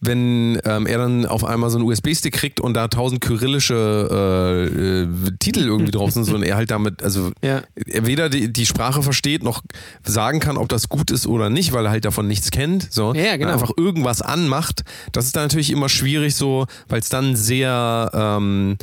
wenn 0.00 0.60
ähm, 0.64 0.86
er 0.86 0.98
dann 0.98 1.26
auf 1.26 1.44
einmal 1.44 1.70
so 1.70 1.78
einen 1.78 1.86
USB-Stick 1.86 2.32
kriegt 2.32 2.60
und 2.60 2.74
da 2.74 2.86
tausend 2.88 3.20
kyrillische 3.20 4.08
äh, 4.10 5.02
äh, 5.02 5.08
Titel 5.40 5.60
irgendwie 5.66 5.90
drauf 5.90 6.12
sind 6.12 6.24
so, 6.24 6.34
und 6.36 6.44
er 6.44 6.56
halt 6.56 6.70
damit, 6.70 7.02
also 7.02 7.32
Ja. 7.42 7.62
er 7.86 8.06
weder 8.06 8.28
die, 8.28 8.52
die 8.52 8.66
Sprache 8.66 9.02
versteht, 9.02 9.42
noch 9.42 9.62
sagen 10.04 10.38
kann, 10.38 10.56
ob 10.56 10.68
das 10.68 10.88
gut 10.88 11.10
ist 11.10 11.26
oder 11.26 11.50
nicht, 11.50 11.72
weil 11.72 11.84
er 11.84 11.90
halt 11.90 12.04
davon 12.04 12.28
nichts 12.28 12.50
kennt. 12.50 12.92
So. 12.92 13.12
Ja, 13.14 13.36
genau. 13.36 13.52
Einfach 13.52 13.72
irgendwas 13.76 14.22
anmacht. 14.22 14.84
Das 15.12 15.24
ist 15.26 15.34
dann 15.34 15.44
natürlich 15.44 15.70
immer 15.70 15.88
schwierig 15.88 16.36
so, 16.36 16.66
weil 16.88 17.00
es 17.00 17.08
dann 17.08 17.34
sehr 17.34 18.10
ähm, 18.14 18.76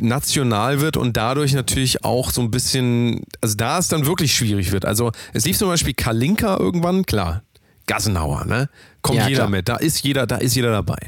national 0.00 0.80
wird 0.80 0.96
und 0.96 1.16
dadurch 1.16 1.52
natürlich 1.54 2.04
auch 2.04 2.30
so 2.30 2.40
ein 2.40 2.50
bisschen, 2.50 3.22
also 3.40 3.56
da 3.56 3.78
es 3.78 3.88
dann 3.88 4.06
wirklich 4.06 4.34
schwierig 4.34 4.72
wird. 4.72 4.84
Also 4.84 5.12
es 5.32 5.44
lief 5.44 5.58
zum 5.58 5.68
Beispiel 5.68 5.94
Kalinka 5.94 6.56
irgendwann, 6.58 7.04
klar, 7.06 7.42
Gassenhauer, 7.86 8.44
ne? 8.44 8.68
Kommt 9.02 9.18
Ja, 9.18 9.28
jeder 9.28 9.40
klar. 9.42 9.50
mit, 9.50 9.68
da 9.68 9.76
ist 9.76 10.02
jeder, 10.02 10.26
da 10.26 10.36
ist 10.36 10.54
jeder 10.54 10.70
dabei. 10.72 10.98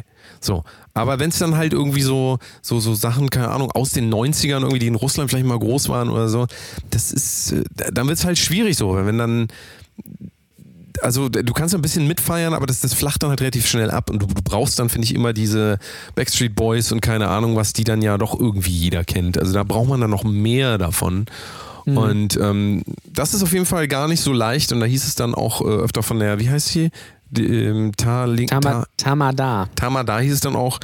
So. 0.40 0.64
Aber 0.94 1.18
wenn 1.18 1.30
es 1.30 1.38
dann 1.38 1.56
halt 1.56 1.72
irgendwie 1.72 2.02
so, 2.02 2.38
so, 2.62 2.80
so 2.80 2.94
Sachen, 2.94 3.30
keine 3.30 3.48
Ahnung, 3.48 3.70
aus 3.72 3.90
den 3.90 4.12
90ern 4.12 4.60
irgendwie, 4.60 4.78
die 4.78 4.86
in 4.88 4.94
Russland 4.94 5.30
vielleicht 5.30 5.46
mal 5.46 5.58
groß 5.58 5.88
waren 5.88 6.08
oder 6.08 6.28
so, 6.28 6.46
das 6.90 7.12
ist, 7.12 7.52
äh, 7.52 7.64
dann 7.92 8.08
wird 8.08 8.18
es 8.18 8.24
halt 8.24 8.38
schwierig 8.38 8.76
so, 8.76 8.94
wenn 8.94 9.18
dann, 9.18 9.48
also 11.02 11.28
du 11.28 11.52
kannst 11.52 11.74
ein 11.74 11.82
bisschen 11.82 12.08
mitfeiern, 12.08 12.54
aber 12.54 12.66
das, 12.66 12.80
das 12.80 12.94
flacht 12.94 13.22
dann 13.22 13.30
halt 13.30 13.40
relativ 13.40 13.66
schnell 13.68 13.90
ab 13.90 14.10
und 14.10 14.20
du, 14.22 14.26
du 14.26 14.42
brauchst 14.42 14.78
dann, 14.78 14.88
finde 14.88 15.04
ich, 15.06 15.14
immer 15.14 15.32
diese 15.32 15.78
Backstreet 16.14 16.54
Boys 16.56 16.90
und 16.92 17.00
keine 17.00 17.28
Ahnung, 17.28 17.54
was 17.56 17.72
die 17.72 17.84
dann 17.84 18.02
ja 18.02 18.18
doch 18.18 18.38
irgendwie 18.38 18.72
jeder 18.72 19.04
kennt. 19.04 19.38
Also 19.38 19.52
da 19.52 19.62
braucht 19.62 19.88
man 19.88 20.00
dann 20.00 20.10
noch 20.10 20.24
mehr 20.24 20.78
davon. 20.78 21.26
Und 21.96 22.36
ähm, 22.42 22.82
das 23.06 23.32
ist 23.34 23.42
auf 23.42 23.52
jeden 23.52 23.66
Fall 23.66 23.88
gar 23.88 24.08
nicht 24.08 24.20
so 24.20 24.32
leicht 24.32 24.72
und 24.72 24.80
da 24.80 24.86
hieß 24.86 25.04
es 25.04 25.14
dann 25.14 25.34
auch 25.34 25.60
äh, 25.62 25.64
öfter 25.64 26.02
von 26.02 26.18
der, 26.18 26.38
wie 26.40 26.50
heißt 26.50 26.68
sie? 26.68 26.90
Die, 27.30 27.44
ähm, 27.46 27.92
Tali- 27.96 28.46
Tama, 28.46 28.60
Ta- 28.72 28.86
Tamada. 28.96 29.68
Tamada 29.74 30.18
hieß 30.18 30.32
es 30.32 30.40
dann 30.40 30.56
auch, 30.56 30.78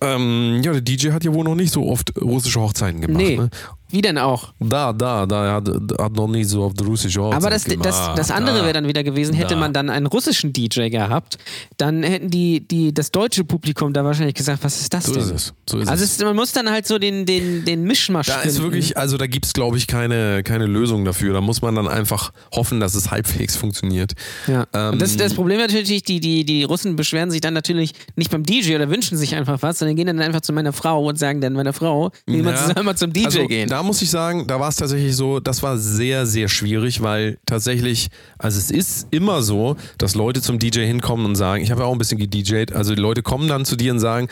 ähm, 0.00 0.60
ja, 0.62 0.72
der 0.72 0.80
DJ 0.80 1.10
hat 1.10 1.24
ja 1.24 1.34
wohl 1.34 1.44
noch 1.44 1.54
nicht 1.56 1.72
so 1.72 1.86
oft 1.88 2.12
russische 2.20 2.60
Hochzeiten 2.60 3.00
gemacht. 3.00 3.18
Nee. 3.22 3.36
Ne? 3.36 3.50
Wie 3.90 4.02
denn 4.02 4.18
auch? 4.18 4.52
Da, 4.60 4.92
da, 4.92 5.26
da, 5.26 5.54
hat, 5.54 5.68
hat 5.98 6.12
noch 6.12 6.28
nie 6.28 6.44
so 6.44 6.64
auf 6.64 6.74
der 6.74 6.86
russische 6.86 7.20
Hochzeit 7.20 7.36
Aber 7.42 7.50
das, 7.50 7.64
gemacht. 7.64 7.86
das, 7.86 8.14
das 8.16 8.30
andere 8.30 8.58
Da. 8.58 8.62
wäre 8.64 8.72
dann 8.74 8.86
wieder 8.88 9.02
gewesen, 9.02 9.34
hätte 9.34 9.54
Da. 9.54 9.60
man 9.60 9.72
dann 9.72 9.90
einen 9.90 10.06
russischen 10.06 10.52
DJ 10.52 10.88
gehabt, 10.88 11.38
dann 11.76 12.02
hätten 12.02 12.30
die, 12.30 12.60
die, 12.66 12.92
das 12.94 13.10
deutsche 13.10 13.44
Publikum 13.44 13.92
da 13.92 14.04
wahrscheinlich 14.04 14.34
gesagt, 14.34 14.62
was 14.64 14.80
ist 14.80 14.94
das 14.94 15.04
So 15.04 15.12
denn? 15.14 15.22
ist 15.22 15.30
es. 15.30 15.54
So 15.68 15.78
ist 15.78 15.88
also 15.88 16.04
es. 16.04 16.18
man 16.20 16.36
muss 16.36 16.52
dann 16.52 16.70
halt 16.70 16.86
so 16.86 16.98
den, 16.98 17.26
den, 17.26 17.64
den 17.64 17.84
Mischmasch 17.84 18.26
Da 18.26 18.40
ist 18.42 18.56
finden. 18.56 18.62
wirklich, 18.62 18.96
also 18.96 19.16
da 19.16 19.26
gibt 19.26 19.46
es, 19.46 19.52
glaube 19.52 19.76
ich, 19.76 19.86
keine, 19.86 20.42
keine 20.42 20.66
Lösung 20.66 21.04
dafür. 21.04 21.32
Da 21.32 21.40
muss 21.40 21.62
man 21.62 21.74
dann 21.74 21.88
einfach 21.88 22.32
hoffen, 22.54 22.80
dass 22.80 22.94
es 22.94 23.10
halbwegs 23.10 23.56
funktioniert. 23.56 24.12
Ja. 24.46 24.66
Ähm, 24.74 24.98
das, 24.98 25.16
das 25.16 25.34
Problem 25.34 25.58
natürlich, 25.58 26.02
die, 26.02 26.20
die, 26.20 26.44
die 26.44 26.64
Russen 26.64 26.96
beschweren 26.96 27.30
sich 27.30 27.40
dann 27.40 27.54
natürlich 27.54 27.92
nicht 28.16 28.30
beim 28.30 28.44
DJ 28.44 28.74
oder 28.76 28.88
wünschen 28.90 29.16
sich 29.18 29.34
einfach 29.34 29.62
was, 29.62 29.78
sondern 29.78 29.96
gehen 29.96 30.06
dann 30.06 30.20
einfach 30.20 30.40
zu 30.40 30.52
meiner 30.52 30.72
Frau 30.72 31.06
und 31.06 31.18
sagen 31.18 31.40
dann 31.40 31.52
meiner 31.54 31.72
Frau, 31.72 32.10
wir 32.26 32.42
Ja. 32.42 32.50
ja. 32.50 32.56
zusammen 32.56 32.84
mal 32.86 32.96
zum 32.96 33.12
DJ 33.12 33.24
also, 33.26 33.46
gehen. 33.46 33.68
Da 33.68 33.79
muss 33.82 34.02
ich 34.02 34.10
sagen, 34.10 34.46
da 34.46 34.60
war 34.60 34.68
es 34.68 34.76
tatsächlich 34.76 35.16
so, 35.16 35.40
das 35.40 35.62
war 35.62 35.78
sehr, 35.78 36.26
sehr 36.26 36.48
schwierig, 36.48 37.02
weil 37.02 37.38
tatsächlich, 37.46 38.08
also 38.38 38.58
es 38.58 38.70
ist 38.70 39.08
immer 39.10 39.42
so, 39.42 39.76
dass 39.98 40.14
Leute 40.14 40.40
zum 40.40 40.58
DJ 40.58 40.80
hinkommen 40.80 41.26
und 41.26 41.36
sagen, 41.36 41.62
ich 41.62 41.70
habe 41.70 41.82
ja 41.82 41.86
auch 41.86 41.92
ein 41.92 41.98
bisschen 41.98 42.18
gedJt, 42.18 42.72
also 42.72 42.94
die 42.94 43.00
Leute 43.00 43.22
kommen 43.22 43.48
dann 43.48 43.64
zu 43.64 43.76
dir 43.76 43.92
und 43.92 44.00
sagen, 44.00 44.28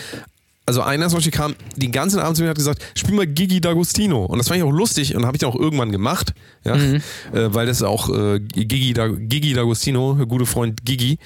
also 0.69 0.83
einer 0.83 1.09
zum 1.09 1.17
Beispiel 1.17 1.33
kam 1.33 1.55
den 1.77 1.93
ganzen 1.93 2.21
Abend 2.21 2.37
zu 2.37 2.43
mir 2.43 2.49
und 2.49 2.51
hat 2.51 2.59
gesagt, 2.59 2.83
spiel 2.95 3.15
mal 3.15 3.27
Gigi 3.27 3.57
D'Agostino. 3.57 4.27
Und 4.27 4.37
das 4.37 4.49
fand 4.49 4.59
ich 4.59 4.65
auch 4.65 4.71
lustig 4.71 5.17
und 5.17 5.25
habe 5.25 5.35
ich 5.35 5.41
dann 5.41 5.49
auch 5.49 5.59
irgendwann 5.59 5.91
gemacht, 5.91 6.35
ja, 6.63 6.75
äh, 6.75 7.01
weil 7.33 7.65
das 7.65 7.83
auch 7.83 8.11
äh, 8.11 8.39
Gigi, 8.39 8.93
da, 8.93 9.09
Gigi 9.09 9.55
D'Agostino, 9.55 10.27
gute 10.27 10.45
Freund 10.45 10.85
Gigi, 10.85 11.19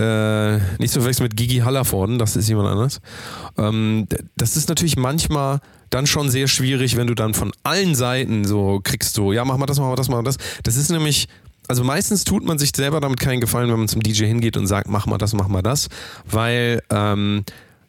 äh, 0.00 0.56
nicht 0.80 0.92
zu 0.92 0.98
verwechseln 1.00 1.26
mit 1.26 1.36
Gigi 1.36 1.58
Hallervorden, 1.58 2.18
das 2.18 2.34
ist 2.34 2.48
jemand 2.48 2.70
anders. 2.70 2.98
Ähm, 3.56 4.08
das 4.36 4.56
ist 4.56 4.68
natürlich 4.68 4.96
manchmal 4.96 5.60
dann 5.90 6.08
schon 6.08 6.28
sehr 6.28 6.48
schwierig, 6.48 6.96
wenn 6.96 7.06
du 7.06 7.14
dann 7.14 7.34
von 7.34 7.52
allen 7.62 7.94
Seiten 7.94 8.44
so 8.44 8.80
kriegst, 8.82 9.14
so, 9.14 9.32
ja, 9.32 9.44
mach 9.44 9.58
mal 9.58 9.66
das, 9.66 9.78
mach 9.78 9.90
mal 9.90 9.94
das, 9.94 10.08
mach 10.08 10.16
mal 10.16 10.24
das. 10.24 10.38
Das 10.64 10.74
ist 10.74 10.90
nämlich, 10.90 11.28
also 11.68 11.84
meistens 11.84 12.24
tut 12.24 12.44
man 12.44 12.58
sich 12.58 12.72
selber 12.74 13.00
damit 13.00 13.20
keinen 13.20 13.40
Gefallen, 13.40 13.70
wenn 13.70 13.78
man 13.78 13.88
zum 13.88 14.02
DJ 14.02 14.24
hingeht 14.24 14.56
und 14.56 14.66
sagt, 14.66 14.88
mach 14.88 15.06
mal 15.06 15.18
das, 15.18 15.34
mach 15.34 15.46
mal 15.46 15.62
das, 15.62 15.88
weil 16.24 16.82
ähm, 16.90 17.44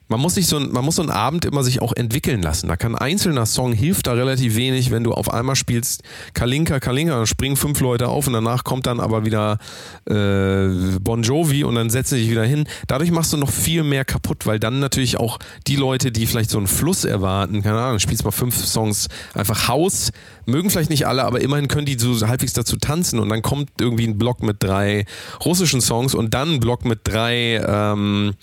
man 0.08 0.20
muss 0.20 0.36
sich 0.36 0.48
so 0.48 0.58
ein, 0.58 0.72
man 0.72 0.84
muss 0.84 0.98
so 0.98 1.02
einen 1.02 1.12
Abend 1.12 1.46
immer 1.46 1.64
sich 1.64 1.82
auch 1.82 1.94
entwickeln 1.96 2.42
lassen. 2.42 2.68
Da 2.68 2.76
kann 2.76 2.96
ein 2.96 3.14
einzelner 3.14 3.46
Song 3.46 3.74
hilft 3.74 4.08
da 4.08 4.14
relativ 4.14 4.56
wenig, 4.56 4.92
wenn 4.92 5.04
du 5.04 5.14
auf 5.14 5.34
einmal 5.34 5.56
spielst 5.56 6.04
Kalinka, 6.34 6.80
Kalinka, 6.80 7.16
dann 7.16 7.28
springen 7.28 7.56
fünf 7.56 7.80
Leute 7.80 8.08
auf 8.08 8.28
und 8.28 8.34
danach 8.34 8.64
kommt 8.64 8.86
dann 8.86 9.00
aber 9.00 9.26
wieder 9.26 9.58
äh, 10.06 10.98
Bon 11.00 11.22
Jovi 11.24 11.64
und 11.64 11.76
dann 11.76 11.90
setzen 11.90 12.18
sich 12.18 12.30
wieder 12.30 12.44
hin. 12.44 12.66
Dadurch 12.88 13.12
machst 13.12 13.34
du 13.34 13.38
noch 13.38 13.50
viel 13.50 13.84
mehr 13.84 14.06
kaputt, 14.06 14.46
weil 14.46 14.60
dann 14.60 14.80
natürlich 14.80 15.18
auch 15.18 15.40
die 15.68 15.76
Leute, 15.76 16.12
die 16.12 16.26
vielleicht 16.26 16.50
so 16.50 16.58
einen 16.58 16.68
Fluss 16.68 17.06
erwarten, 17.06 17.62
keine 17.62 17.80
Ahnung, 17.80 18.00
spielst 18.00 18.26
mal 18.26 18.32
fünf 18.32 18.66
Songs 18.66 19.08
einfach 19.34 19.68
Haus, 19.68 20.12
mögen 20.46 20.70
vielleicht 20.70 20.90
nicht 20.90 21.08
alle, 21.08 21.24
aber 21.24 21.42
immerhin 21.42 21.68
können 21.68 21.86
die 21.86 21.98
so 21.98 22.28
halbwegs 22.28 22.54
dazu 22.54 22.78
tanzen 22.78 23.20
und 23.20 23.30
dann 23.30 23.42
kommt 23.42 23.70
irgendwie 23.80 24.08
ein 24.08 24.18
Block 24.18 24.44
mit 24.44 24.58
drei 24.62 25.06
russischen 25.46 25.82
Songs 25.82 26.14
und 26.14 26.34
dann 26.34 26.56
ein 26.56 26.60
Block 26.60 26.86
mit 26.86 27.02
drei 27.04 27.62
ähm, 27.66 28.34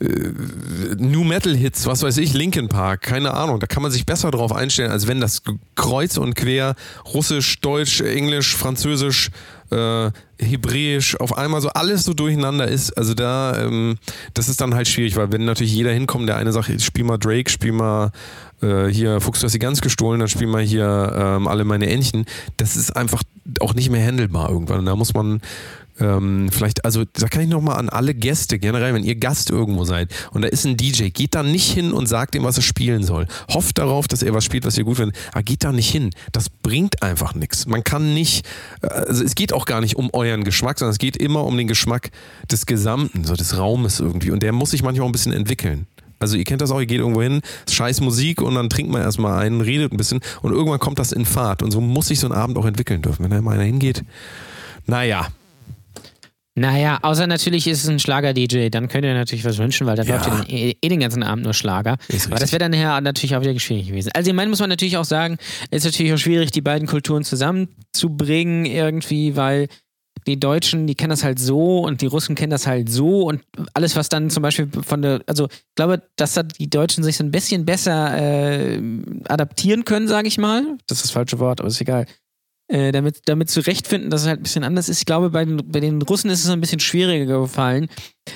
New 0.00 1.24
Metal 1.24 1.54
Hits, 1.56 1.86
was 1.86 2.02
weiß 2.02 2.18
ich, 2.18 2.32
Linkin 2.32 2.68
Park, 2.68 3.02
keine 3.02 3.34
Ahnung. 3.34 3.58
Da 3.58 3.66
kann 3.66 3.82
man 3.82 3.90
sich 3.90 4.06
besser 4.06 4.30
drauf 4.30 4.52
einstellen, 4.52 4.92
als 4.92 5.08
wenn 5.08 5.20
das 5.20 5.42
kreuz 5.74 6.16
und 6.16 6.36
quer 6.36 6.76
Russisch, 7.12 7.60
Deutsch, 7.60 8.00
Englisch, 8.00 8.56
Französisch, 8.56 9.30
äh, 9.70 10.10
Hebräisch 10.38 11.16
auf 11.16 11.36
einmal 11.36 11.60
so 11.60 11.70
alles 11.70 12.04
so 12.04 12.14
durcheinander 12.14 12.68
ist. 12.68 12.96
Also 12.96 13.14
da, 13.14 13.60
ähm, 13.60 13.96
das 14.34 14.48
ist 14.48 14.60
dann 14.60 14.74
halt 14.74 14.86
schwierig, 14.86 15.16
weil 15.16 15.32
wenn 15.32 15.44
natürlich 15.44 15.74
jeder 15.74 15.92
hinkommt, 15.92 16.28
der 16.28 16.36
eine 16.36 16.52
sagt, 16.52 16.80
spiel 16.80 17.04
mal 17.04 17.18
Drake, 17.18 17.50
spiel 17.50 17.72
mal 17.72 18.12
äh, 18.62 18.86
hier 18.86 19.20
Fuchs, 19.20 19.40
du 19.40 19.46
hast 19.46 19.52
die 19.52 19.58
Gans 19.58 19.80
gestohlen, 19.80 20.20
dann 20.20 20.28
spiel 20.28 20.46
mal 20.46 20.62
hier 20.62 21.12
ähm, 21.16 21.48
alle 21.48 21.64
meine 21.64 21.88
Entchen. 21.88 22.24
Das 22.56 22.76
ist 22.76 22.96
einfach 22.96 23.22
auch 23.60 23.74
nicht 23.74 23.90
mehr 23.90 24.06
handelbar 24.06 24.48
irgendwann. 24.50 24.86
Da 24.86 24.94
muss 24.94 25.12
man 25.12 25.40
ähm, 26.00 26.48
vielleicht, 26.50 26.84
also 26.84 27.04
da 27.12 27.28
kann 27.28 27.42
ich 27.42 27.48
nochmal 27.48 27.76
an 27.76 27.88
alle 27.88 28.14
Gäste, 28.14 28.58
generell, 28.58 28.94
wenn 28.94 29.04
ihr 29.04 29.16
Gast 29.16 29.50
irgendwo 29.50 29.84
seid 29.84 30.12
und 30.32 30.42
da 30.42 30.48
ist 30.48 30.64
ein 30.64 30.76
DJ, 30.76 31.08
geht 31.08 31.34
da 31.34 31.42
nicht 31.42 31.70
hin 31.72 31.92
und 31.92 32.06
sagt 32.06 32.34
ihm, 32.34 32.44
was 32.44 32.56
er 32.56 32.62
spielen 32.62 33.02
soll. 33.02 33.26
Hofft 33.50 33.78
darauf, 33.78 34.08
dass 34.08 34.22
er 34.22 34.34
was 34.34 34.44
spielt, 34.44 34.64
was 34.64 34.78
ihr 34.78 34.84
gut 34.84 34.96
findet, 34.96 35.16
aber 35.32 35.42
geht 35.42 35.64
da 35.64 35.72
nicht 35.72 35.90
hin. 35.90 36.10
Das 36.32 36.48
bringt 36.50 37.02
einfach 37.02 37.34
nichts. 37.34 37.66
Man 37.66 37.84
kann 37.84 38.14
nicht, 38.14 38.46
also 38.80 39.24
es 39.24 39.34
geht 39.34 39.52
auch 39.52 39.66
gar 39.66 39.80
nicht 39.80 39.96
um 39.96 40.10
euren 40.12 40.44
Geschmack, 40.44 40.78
sondern 40.78 40.92
es 40.92 40.98
geht 40.98 41.16
immer 41.16 41.44
um 41.44 41.56
den 41.56 41.68
Geschmack 41.68 42.10
des 42.50 42.66
Gesamten, 42.66 43.24
so 43.24 43.34
des 43.34 43.56
Raumes 43.56 44.00
irgendwie 44.00 44.30
und 44.30 44.42
der 44.42 44.52
muss 44.52 44.70
sich 44.70 44.82
manchmal 44.82 45.04
auch 45.04 45.08
ein 45.08 45.12
bisschen 45.12 45.32
entwickeln. 45.32 45.86
Also 46.20 46.36
ihr 46.36 46.44
kennt 46.44 46.60
das 46.60 46.70
auch, 46.70 46.80
ihr 46.80 46.86
geht 46.86 46.98
irgendwo 46.98 47.22
hin, 47.22 47.40
scheiß 47.70 48.00
Musik 48.00 48.42
und 48.42 48.54
dann 48.54 48.68
trinkt 48.68 48.90
man 48.90 49.02
erstmal 49.02 49.38
einen, 49.40 49.60
redet 49.60 49.92
ein 49.92 49.96
bisschen 49.96 50.20
und 50.42 50.52
irgendwann 50.52 50.80
kommt 50.80 50.98
das 50.98 51.12
in 51.12 51.24
Fahrt. 51.24 51.62
Und 51.62 51.70
so 51.70 51.80
muss 51.80 52.08
sich 52.08 52.18
so 52.20 52.26
ein 52.26 52.32
Abend 52.32 52.58
auch 52.58 52.66
entwickeln 52.66 53.02
dürfen. 53.02 53.22
Wenn 53.22 53.30
da 53.30 53.40
mal 53.40 53.54
einer 53.54 53.64
hingeht, 53.64 54.04
naja. 54.86 55.28
Naja, 56.58 56.98
außer 57.02 57.26
natürlich 57.26 57.66
ist 57.66 57.84
es 57.84 57.88
ein 57.88 57.98
Schlager-DJ, 57.98 58.68
dann 58.70 58.88
könnt 58.88 59.04
ihr 59.04 59.14
natürlich 59.14 59.44
was 59.44 59.58
wünschen, 59.58 59.86
weil 59.86 59.96
da 59.96 60.02
Ja. 60.02 60.16
läuft 60.16 60.50
eh, 60.50 60.74
eh 60.80 60.88
den 60.88 61.00
ganzen 61.00 61.22
Abend 61.22 61.44
nur 61.44 61.54
Schlager. 61.54 61.96
Ist 62.08 62.26
Aber 62.26 62.36
das 62.38 62.52
wäre 62.52 62.60
dann 62.60 62.72
ja 62.72 63.00
natürlich 63.00 63.36
auch 63.36 63.40
wieder 63.42 63.58
schwierig 63.58 63.88
gewesen. 63.88 64.10
Also, 64.14 64.30
ich 64.30 64.36
meine, 64.36 64.50
muss 64.50 64.60
man 64.60 64.68
natürlich 64.68 64.96
auch 64.96 65.04
sagen, 65.04 65.36
es 65.70 65.84
ist 65.84 65.92
natürlich 65.92 66.12
auch 66.12 66.18
schwierig, 66.18 66.50
die 66.50 66.60
beiden 66.60 66.88
Kulturen 66.88 67.24
zusammenzubringen 67.24 68.64
irgendwie, 68.64 69.36
weil 69.36 69.68
die 70.26 70.38
Deutschen, 70.38 70.86
die 70.86 70.94
kennen 70.94 71.10
das 71.10 71.24
halt 71.24 71.38
so 71.38 71.78
und 71.80 72.02
die 72.02 72.06
Russen 72.06 72.34
kennen 72.34 72.50
das 72.50 72.66
halt 72.66 72.90
so 72.90 73.22
und 73.22 73.40
alles, 73.72 73.96
was 73.96 74.08
dann 74.08 74.30
zum 74.30 74.42
Beispiel 74.42 74.68
von 74.84 75.00
der, 75.00 75.22
also 75.26 75.46
ich 75.46 75.74
glaube, 75.76 76.02
dass 76.16 76.34
da 76.34 76.42
die 76.42 76.68
Deutschen 76.68 77.02
sich 77.04 77.16
so 77.16 77.24
ein 77.24 77.30
bisschen 77.30 77.64
besser 77.64 78.16
äh, 78.18 78.80
adaptieren 79.28 79.84
können, 79.84 80.08
sage 80.08 80.28
ich 80.28 80.36
mal. 80.36 80.64
Das 80.86 80.98
ist 80.98 81.04
das 81.04 81.10
falsche 81.12 81.38
Wort, 81.38 81.60
aber 81.60 81.68
ist 81.68 81.80
egal. 81.80 82.06
Äh, 82.70 82.92
damit, 82.92 83.22
damit 83.24 83.48
zurechtfinden, 83.48 84.10
dass 84.10 84.22
es 84.22 84.26
halt 84.26 84.40
ein 84.40 84.42
bisschen 84.42 84.62
anders 84.62 84.90
ist. 84.90 84.98
Ich 84.98 85.06
glaube, 85.06 85.30
bei 85.30 85.42
den, 85.42 85.56
bei 85.72 85.80
den 85.80 86.02
Russen 86.02 86.28
ist 86.28 86.44
es 86.44 86.50
ein 86.50 86.60
bisschen 86.60 86.80
schwieriger 86.80 87.40
gefallen, 87.40 87.88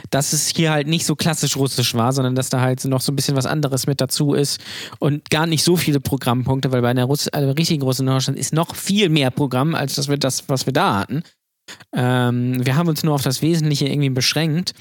dass 0.08 0.32
es 0.32 0.48
hier 0.48 0.72
halt 0.72 0.86
nicht 0.86 1.04
so 1.04 1.16
klassisch 1.16 1.54
russisch 1.54 1.92
war, 1.92 2.14
sondern 2.14 2.34
dass 2.34 2.48
da 2.48 2.62
halt 2.62 2.82
noch 2.86 3.02
so 3.02 3.12
ein 3.12 3.16
bisschen 3.16 3.36
was 3.36 3.44
anderes 3.44 3.86
mit 3.86 4.00
dazu 4.00 4.32
ist 4.32 4.58
und 5.00 5.28
gar 5.28 5.46
nicht 5.46 5.62
so 5.62 5.76
viele 5.76 6.00
Programmpunkte, 6.00 6.72
weil 6.72 6.80
bei 6.80 6.88
einer, 6.88 7.04
Russ 7.04 7.28
einer 7.28 7.58
richtigen 7.58 7.82
Russen 7.82 8.08
in 8.08 8.14
Deutschland 8.14 8.38
ist 8.38 8.54
noch 8.54 8.74
viel 8.74 9.10
mehr 9.10 9.30
Programm, 9.30 9.74
als 9.74 9.96
das, 9.96 10.06
das 10.18 10.48
was 10.48 10.64
wir 10.64 10.72
da 10.72 11.00
hatten. 11.00 11.24
Ähm, 11.94 12.64
wir 12.64 12.76
haben 12.76 12.88
uns 12.88 13.02
nur 13.02 13.14
auf 13.14 13.22
das 13.22 13.42
Wesentliche 13.42 13.86
irgendwie 13.86 14.08
beschränkt. 14.08 14.72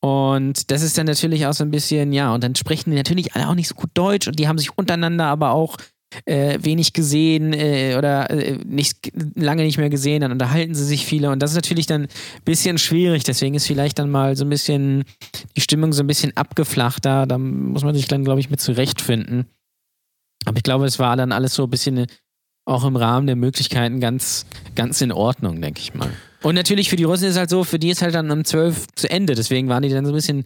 Und 0.00 0.70
das 0.70 0.80
ist 0.80 0.96
dann 0.96 1.06
natürlich 1.06 1.44
auch 1.44 1.52
so 1.52 1.62
ein 1.62 1.70
bisschen, 1.70 2.14
ja, 2.14 2.32
und 2.32 2.42
dann 2.42 2.54
sprechen 2.54 2.90
die 2.90 2.96
natürlich 2.96 3.34
alle 3.34 3.48
auch 3.48 3.54
nicht 3.54 3.68
so 3.68 3.74
gut 3.74 3.90
Deutsch 3.92 4.28
und 4.28 4.38
die 4.38 4.48
haben 4.48 4.58
sich 4.58 4.76
untereinander 4.78 5.26
aber 5.26 5.50
auch 5.50 5.76
äh, 6.24 6.58
wenig 6.62 6.92
gesehen 6.92 7.52
äh, 7.52 7.96
oder 7.96 8.30
äh, 8.30 8.58
nicht, 8.64 9.12
lange 9.34 9.64
nicht 9.64 9.78
mehr 9.78 9.90
gesehen, 9.90 10.20
dann 10.20 10.32
unterhalten 10.32 10.74
sie 10.74 10.84
sich 10.84 11.06
viele 11.06 11.30
und 11.30 11.40
das 11.40 11.50
ist 11.52 11.56
natürlich 11.56 11.86
dann 11.86 12.02
ein 12.02 12.08
bisschen 12.44 12.78
schwierig, 12.78 13.24
deswegen 13.24 13.54
ist 13.54 13.66
vielleicht 13.66 13.98
dann 13.98 14.10
mal 14.10 14.36
so 14.36 14.44
ein 14.44 14.50
bisschen 14.50 15.04
die 15.56 15.60
Stimmung 15.60 15.92
so 15.92 16.02
ein 16.02 16.06
bisschen 16.06 16.36
abgeflachter, 16.36 17.26
da 17.26 17.38
muss 17.38 17.84
man 17.84 17.94
sich 17.94 18.08
dann, 18.08 18.24
glaube 18.24 18.40
ich, 18.40 18.50
mit 18.50 18.60
zurechtfinden. 18.60 19.46
Aber 20.44 20.56
ich 20.56 20.62
glaube, 20.62 20.86
es 20.86 20.98
war 20.98 21.16
dann 21.16 21.32
alles 21.32 21.54
so 21.54 21.64
ein 21.64 21.70
bisschen 21.70 21.98
äh, 21.98 22.06
auch 22.64 22.84
im 22.84 22.96
Rahmen 22.96 23.26
der 23.26 23.36
Möglichkeiten 23.36 24.00
ganz, 24.00 24.46
ganz 24.74 25.00
in 25.00 25.12
Ordnung, 25.12 25.60
denke 25.60 25.80
ich 25.80 25.94
mal. 25.94 26.10
Und 26.42 26.54
natürlich 26.54 26.90
für 26.90 26.96
die 26.96 27.04
Russen 27.04 27.28
ist 27.28 27.36
halt 27.36 27.50
so, 27.50 27.64
für 27.64 27.78
die 27.78 27.90
ist 27.90 28.02
halt 28.02 28.14
dann 28.14 28.30
um 28.30 28.44
12 28.44 28.86
zu 28.94 29.10
Ende, 29.10 29.34
deswegen 29.34 29.68
waren 29.68 29.82
die 29.82 29.88
dann 29.88 30.04
so 30.04 30.12
ein 30.12 30.16
bisschen 30.16 30.44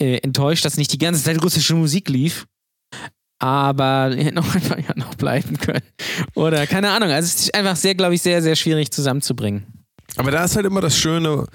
äh, 0.00 0.18
enttäuscht, 0.18 0.64
dass 0.64 0.76
nicht 0.76 0.92
die 0.92 0.98
ganze 0.98 1.22
Zeit 1.22 1.42
russische 1.42 1.74
Musik 1.74 2.08
lief. 2.08 2.46
Aber 3.40 4.12
hätten 4.16 4.38
auch 4.38 4.54
einfach 4.54 4.78
ja 4.78 4.94
noch 4.96 5.14
bleiben 5.16 5.58
können. 5.58 5.82
Oder 6.34 6.66
keine 6.66 6.90
Ahnung. 6.90 7.10
Also 7.10 7.26
es 7.26 7.40
ist 7.46 7.54
einfach 7.54 7.76
sehr, 7.76 7.94
glaube 7.96 8.14
ich, 8.14 8.22
sehr, 8.22 8.40
sehr 8.42 8.54
schwierig 8.54 8.92
zusammenzubringen. 8.92 9.64
Aber 10.16 10.30
da 10.30 10.44
ist 10.44 10.56
halt 10.56 10.66
immer 10.66 10.80
das 10.80 10.96
Schöne, 10.96 11.46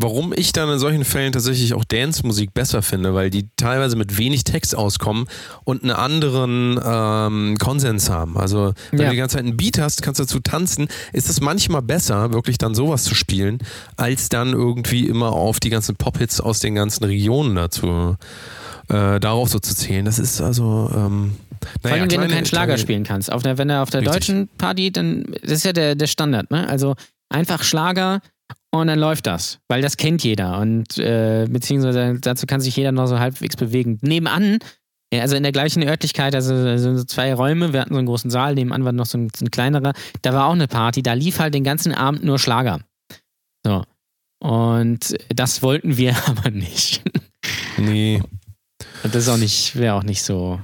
warum 0.00 0.32
ich 0.34 0.52
dann 0.52 0.68
in 0.70 0.78
solchen 0.78 1.04
Fällen 1.04 1.32
tatsächlich 1.32 1.74
auch 1.74 1.84
Dance-Musik 1.84 2.54
besser 2.54 2.82
finde, 2.82 3.14
weil 3.14 3.30
die 3.30 3.48
teilweise 3.56 3.96
mit 3.96 4.16
wenig 4.16 4.44
Text 4.44 4.76
auskommen 4.76 5.26
und 5.64 5.82
einen 5.82 5.90
anderen 5.92 6.80
ähm, 6.84 7.56
Konsens 7.58 8.08
haben. 8.08 8.36
Also 8.38 8.72
wenn 8.92 9.00
Ja. 9.00 9.06
du 9.06 9.10
die 9.12 9.16
ganze 9.16 9.36
Zeit 9.36 9.44
einen 9.44 9.56
Beat 9.56 9.78
hast, 9.78 10.02
kannst 10.02 10.20
du 10.20 10.24
dazu 10.24 10.38
tanzen, 10.40 10.88
ist 11.12 11.28
es 11.28 11.40
manchmal 11.40 11.82
besser, 11.82 12.32
wirklich 12.32 12.58
dann 12.58 12.74
sowas 12.76 13.04
zu 13.04 13.14
spielen, 13.16 13.58
als 13.96 14.28
dann 14.28 14.52
irgendwie 14.52 15.06
immer 15.06 15.32
auf 15.32 15.58
die 15.60 15.70
ganzen 15.70 15.96
Pop-Hits 15.96 16.40
aus 16.40 16.60
den 16.60 16.74
ganzen 16.76 17.04
Regionen 17.04 17.56
dazu 17.56 18.16
äh, 18.88 19.20
darauf 19.20 19.48
so 19.48 19.58
zu 19.58 19.74
zählen. 19.74 20.04
Das 20.04 20.18
ist 20.18 20.40
also 20.40 20.90
ähm, 20.94 21.32
Vor 21.82 21.90
naja, 21.90 22.02
allem, 22.02 22.10
wenn 22.10 22.20
du 22.22 22.28
keinen 22.28 22.46
Schlager 22.46 22.66
kleine- 22.66 22.78
spielen 22.78 23.04
kannst. 23.04 23.30
Auf 23.32 23.42
der, 23.42 23.58
wenn 23.58 23.70
er 23.70 23.82
auf 23.82 23.90
der 23.90 24.00
Richtig. 24.00 24.14
deutschen 24.14 24.48
Party, 24.58 24.90
dann 24.92 25.24
das 25.42 25.52
ist 25.52 25.64
ja 25.64 25.72
der, 25.72 25.94
der 25.94 26.06
Standard, 26.06 26.50
ne? 26.50 26.68
Also 26.68 26.94
einfach 27.28 27.62
Schlager 27.62 28.20
und 28.70 28.86
dann 28.86 28.98
läuft 28.98 29.26
das. 29.26 29.58
Weil 29.68 29.82
das 29.82 29.96
kennt 29.96 30.22
jeder. 30.24 30.58
Und 30.58 30.98
äh, 30.98 31.46
beziehungsweise 31.48 32.18
dazu 32.20 32.46
kann 32.46 32.60
sich 32.60 32.76
jeder 32.76 32.92
noch 32.92 33.06
so 33.06 33.18
halbwegs 33.18 33.56
bewegen. 33.56 33.98
Nebenan, 34.02 34.58
also 35.12 35.36
in 35.36 35.42
der 35.42 35.52
gleichen 35.52 35.82
Örtlichkeit, 35.82 36.34
also, 36.34 36.54
also 36.54 36.96
so 36.98 37.04
zwei 37.04 37.32
Räume, 37.34 37.72
wir 37.72 37.80
hatten 37.80 37.94
so 37.94 37.98
einen 37.98 38.06
großen 38.06 38.30
Saal, 38.30 38.54
nebenan 38.54 38.84
war 38.84 38.92
noch 38.92 39.06
so 39.06 39.16
ein, 39.18 39.28
so 39.36 39.44
ein 39.44 39.50
kleinerer, 39.50 39.92
da 40.22 40.32
war 40.34 40.46
auch 40.46 40.52
eine 40.52 40.68
Party, 40.68 41.02
da 41.02 41.14
lief 41.14 41.38
halt 41.38 41.54
den 41.54 41.64
ganzen 41.64 41.92
Abend 41.94 42.24
nur 42.24 42.38
Schlager. 42.38 42.80
So. 43.64 43.84
Und 44.40 45.16
das 45.34 45.62
wollten 45.62 45.96
wir 45.96 46.14
aber 46.26 46.50
nicht. 46.50 47.02
Nee, 47.78 48.20
Und 49.02 49.14
das 49.14 49.24
ist 49.24 49.28
auch 49.28 49.36
nicht, 49.36 49.76
wäre 49.76 49.94
auch 49.94 50.02
nicht 50.02 50.22
so. 50.22 50.60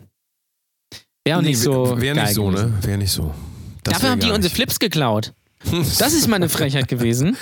Wäre 1.25 1.39
auch 1.39 1.43
nee, 1.43 1.49
nicht 1.49 1.61
so. 1.61 2.01
Wäre 2.01 2.15
nicht 2.15 2.35
so, 2.35 2.47
gewesen. 2.47 2.71
ne? 2.71 2.87
Wäre 2.87 2.99
nicht 2.99 3.13
so. 3.13 3.35
Das 3.83 3.95
Dafür 3.95 4.11
haben 4.11 4.21
die 4.21 4.27
gar 4.27 4.35
unsere 4.35 4.51
nicht. 4.51 4.57
Flips 4.57 4.79
geklaut. 4.79 5.33
Das 5.99 6.13
ist 6.13 6.29
mal 6.29 6.37
eine 6.37 6.49
Frechheit 6.49 6.89
gewesen. 6.89 7.37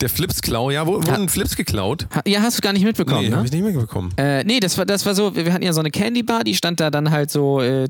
Der 0.00 0.08
Flips-Klau, 0.08 0.70
ja, 0.70 0.86
wurden 0.86 1.28
Flips 1.28 1.56
geklaut? 1.56 2.06
Ja, 2.26 2.42
hast 2.42 2.58
du 2.58 2.62
gar 2.62 2.72
nicht 2.72 2.84
mitbekommen, 2.84 3.22
nee, 3.22 3.28
ne? 3.28 3.36
habe 3.36 3.46
ich 3.46 3.52
nicht 3.52 3.64
mitbekommen. 3.64 4.12
Äh, 4.16 4.42
nee, 4.44 4.58
das 4.58 4.76
war, 4.76 4.86
das 4.86 5.06
war 5.06 5.14
so, 5.14 5.36
wir 5.36 5.52
hatten 5.52 5.64
ja 5.64 5.72
so 5.72 5.80
eine 5.80 5.90
Candy 5.90 6.22
Bar, 6.24 6.42
die 6.42 6.54
stand 6.54 6.80
da 6.80 6.90
dann 6.90 7.10
halt 7.10 7.30
so 7.30 7.60
äh, 7.60 7.88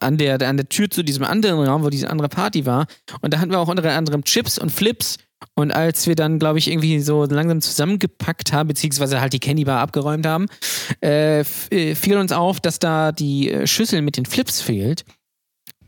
an, 0.00 0.18
der, 0.18 0.40
an 0.42 0.56
der 0.56 0.68
Tür 0.68 0.90
zu 0.90 1.02
diesem 1.02 1.24
anderen 1.24 1.62
Raum, 1.66 1.82
wo 1.82 1.90
diese 1.90 2.10
andere 2.10 2.28
Party 2.28 2.66
war. 2.66 2.86
Und 3.20 3.32
da 3.32 3.38
hatten 3.38 3.50
wir 3.50 3.58
auch 3.58 3.68
unter 3.68 3.90
anderem 3.92 4.24
Chips 4.24 4.58
und 4.58 4.70
Flips. 4.70 5.16
Und 5.54 5.70
als 5.70 6.06
wir 6.06 6.14
dann, 6.14 6.38
glaube 6.38 6.58
ich, 6.58 6.70
irgendwie 6.70 7.00
so 7.00 7.24
langsam 7.24 7.60
zusammengepackt 7.60 8.52
haben, 8.52 8.68
beziehungsweise 8.68 9.20
halt 9.20 9.32
die 9.32 9.38
Candy 9.38 9.64
Bar 9.64 9.80
abgeräumt 9.80 10.26
haben, 10.26 10.46
äh, 11.02 11.40
äh, 11.40 11.94
fiel 11.94 12.16
uns 12.16 12.32
auf, 12.32 12.60
dass 12.60 12.78
da 12.78 13.12
die 13.12 13.50
äh, 13.50 13.66
Schüssel 13.66 14.02
mit 14.02 14.16
den 14.16 14.26
Flips 14.26 14.60
fehlt. 14.60 15.04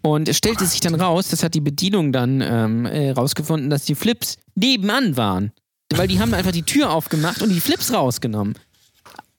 Und 0.02 0.28
es 0.28 0.36
stellte 0.36 0.64
sich 0.64 0.80
dann 0.80 0.94
raus, 0.94 1.28
das 1.28 1.42
hat 1.42 1.54
die 1.54 1.60
Bedienung 1.60 2.12
dann 2.12 2.40
ähm, 2.40 2.86
äh, 2.86 3.10
rausgefunden, 3.10 3.68
dass 3.68 3.84
die 3.84 3.94
Flips 3.94 4.36
nebenan 4.54 5.16
waren. 5.16 5.52
Weil 5.92 6.08
die 6.08 6.20
haben 6.20 6.34
einfach 6.34 6.52
die 6.52 6.62
Tür 6.62 6.90
aufgemacht 6.90 7.42
und 7.42 7.48
die 7.48 7.60
Flips 7.60 7.92
rausgenommen. 7.92 8.54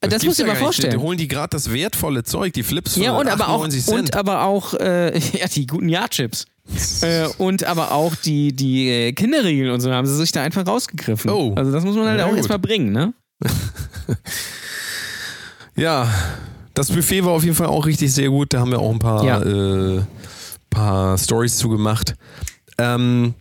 Das, 0.01 0.09
gibt's 0.09 0.25
musst 0.25 0.39
du 0.39 0.43
dir 0.43 0.47
mal 0.47 0.53
nicht. 0.53 0.59
Die 0.59 0.63
vorstellen. 0.63 1.01
holen 1.01 1.17
die 1.17 1.27
gerade 1.27 1.49
das 1.51 1.71
wertvolle 1.71 2.23
Zeug, 2.23 2.53
die 2.53 2.63
Flips 2.63 2.93
für 2.93 3.03
Ja, 3.03 3.17
und 3.17 3.27
aber 3.27 3.49
auch, 3.49 3.63
98 3.65 3.85
Cent. 3.85 3.99
und 3.99 4.15
aber 4.15 4.43
auch 4.43 4.73
äh, 4.75 5.17
ja, 5.37 5.47
die 5.47 5.67
guten 5.67 5.89
Ja-Chips. 5.89 6.45
Äh, 7.01 7.27
und 7.37 7.63
aber 7.63 7.91
auch 7.91 8.15
die, 8.15 8.53
die 8.53 8.89
äh, 8.89 9.11
Kinderriegel 9.13 9.71
und 9.71 9.81
so 9.81 9.91
haben 9.91 10.05
sie 10.07 10.15
sich 10.15 10.31
da 10.31 10.41
einfach 10.43 10.65
rausgegriffen. 10.67 11.29
Oh. 11.31 11.53
Also 11.55 11.71
das 11.71 11.83
muss 11.83 11.95
man 11.95 12.07
halt 12.07 12.19
Ja, 12.19 12.25
auch 12.27 12.35
erstmal 12.35 12.59
bringen, 12.59 12.91
ne? 12.91 13.13
ja, 15.75 16.07
das 16.73 16.91
Buffet 16.91 17.23
war 17.25 17.31
auf 17.31 17.43
jeden 17.43 17.55
Fall 17.55 17.67
auch 17.67 17.85
richtig 17.85 18.13
sehr 18.13 18.29
gut. 18.29 18.53
Da 18.53 18.59
haben 18.59 18.71
wir 18.71 18.79
auch 18.79 18.91
ein 18.91 18.99
paar, 18.99 19.23
Ja. 19.23 19.41
äh, 19.41 20.01
paar 20.69 21.17
Stories 21.17 21.57
zu 21.57 21.69
gemacht. 21.69 22.15
Ähm, 22.77 23.33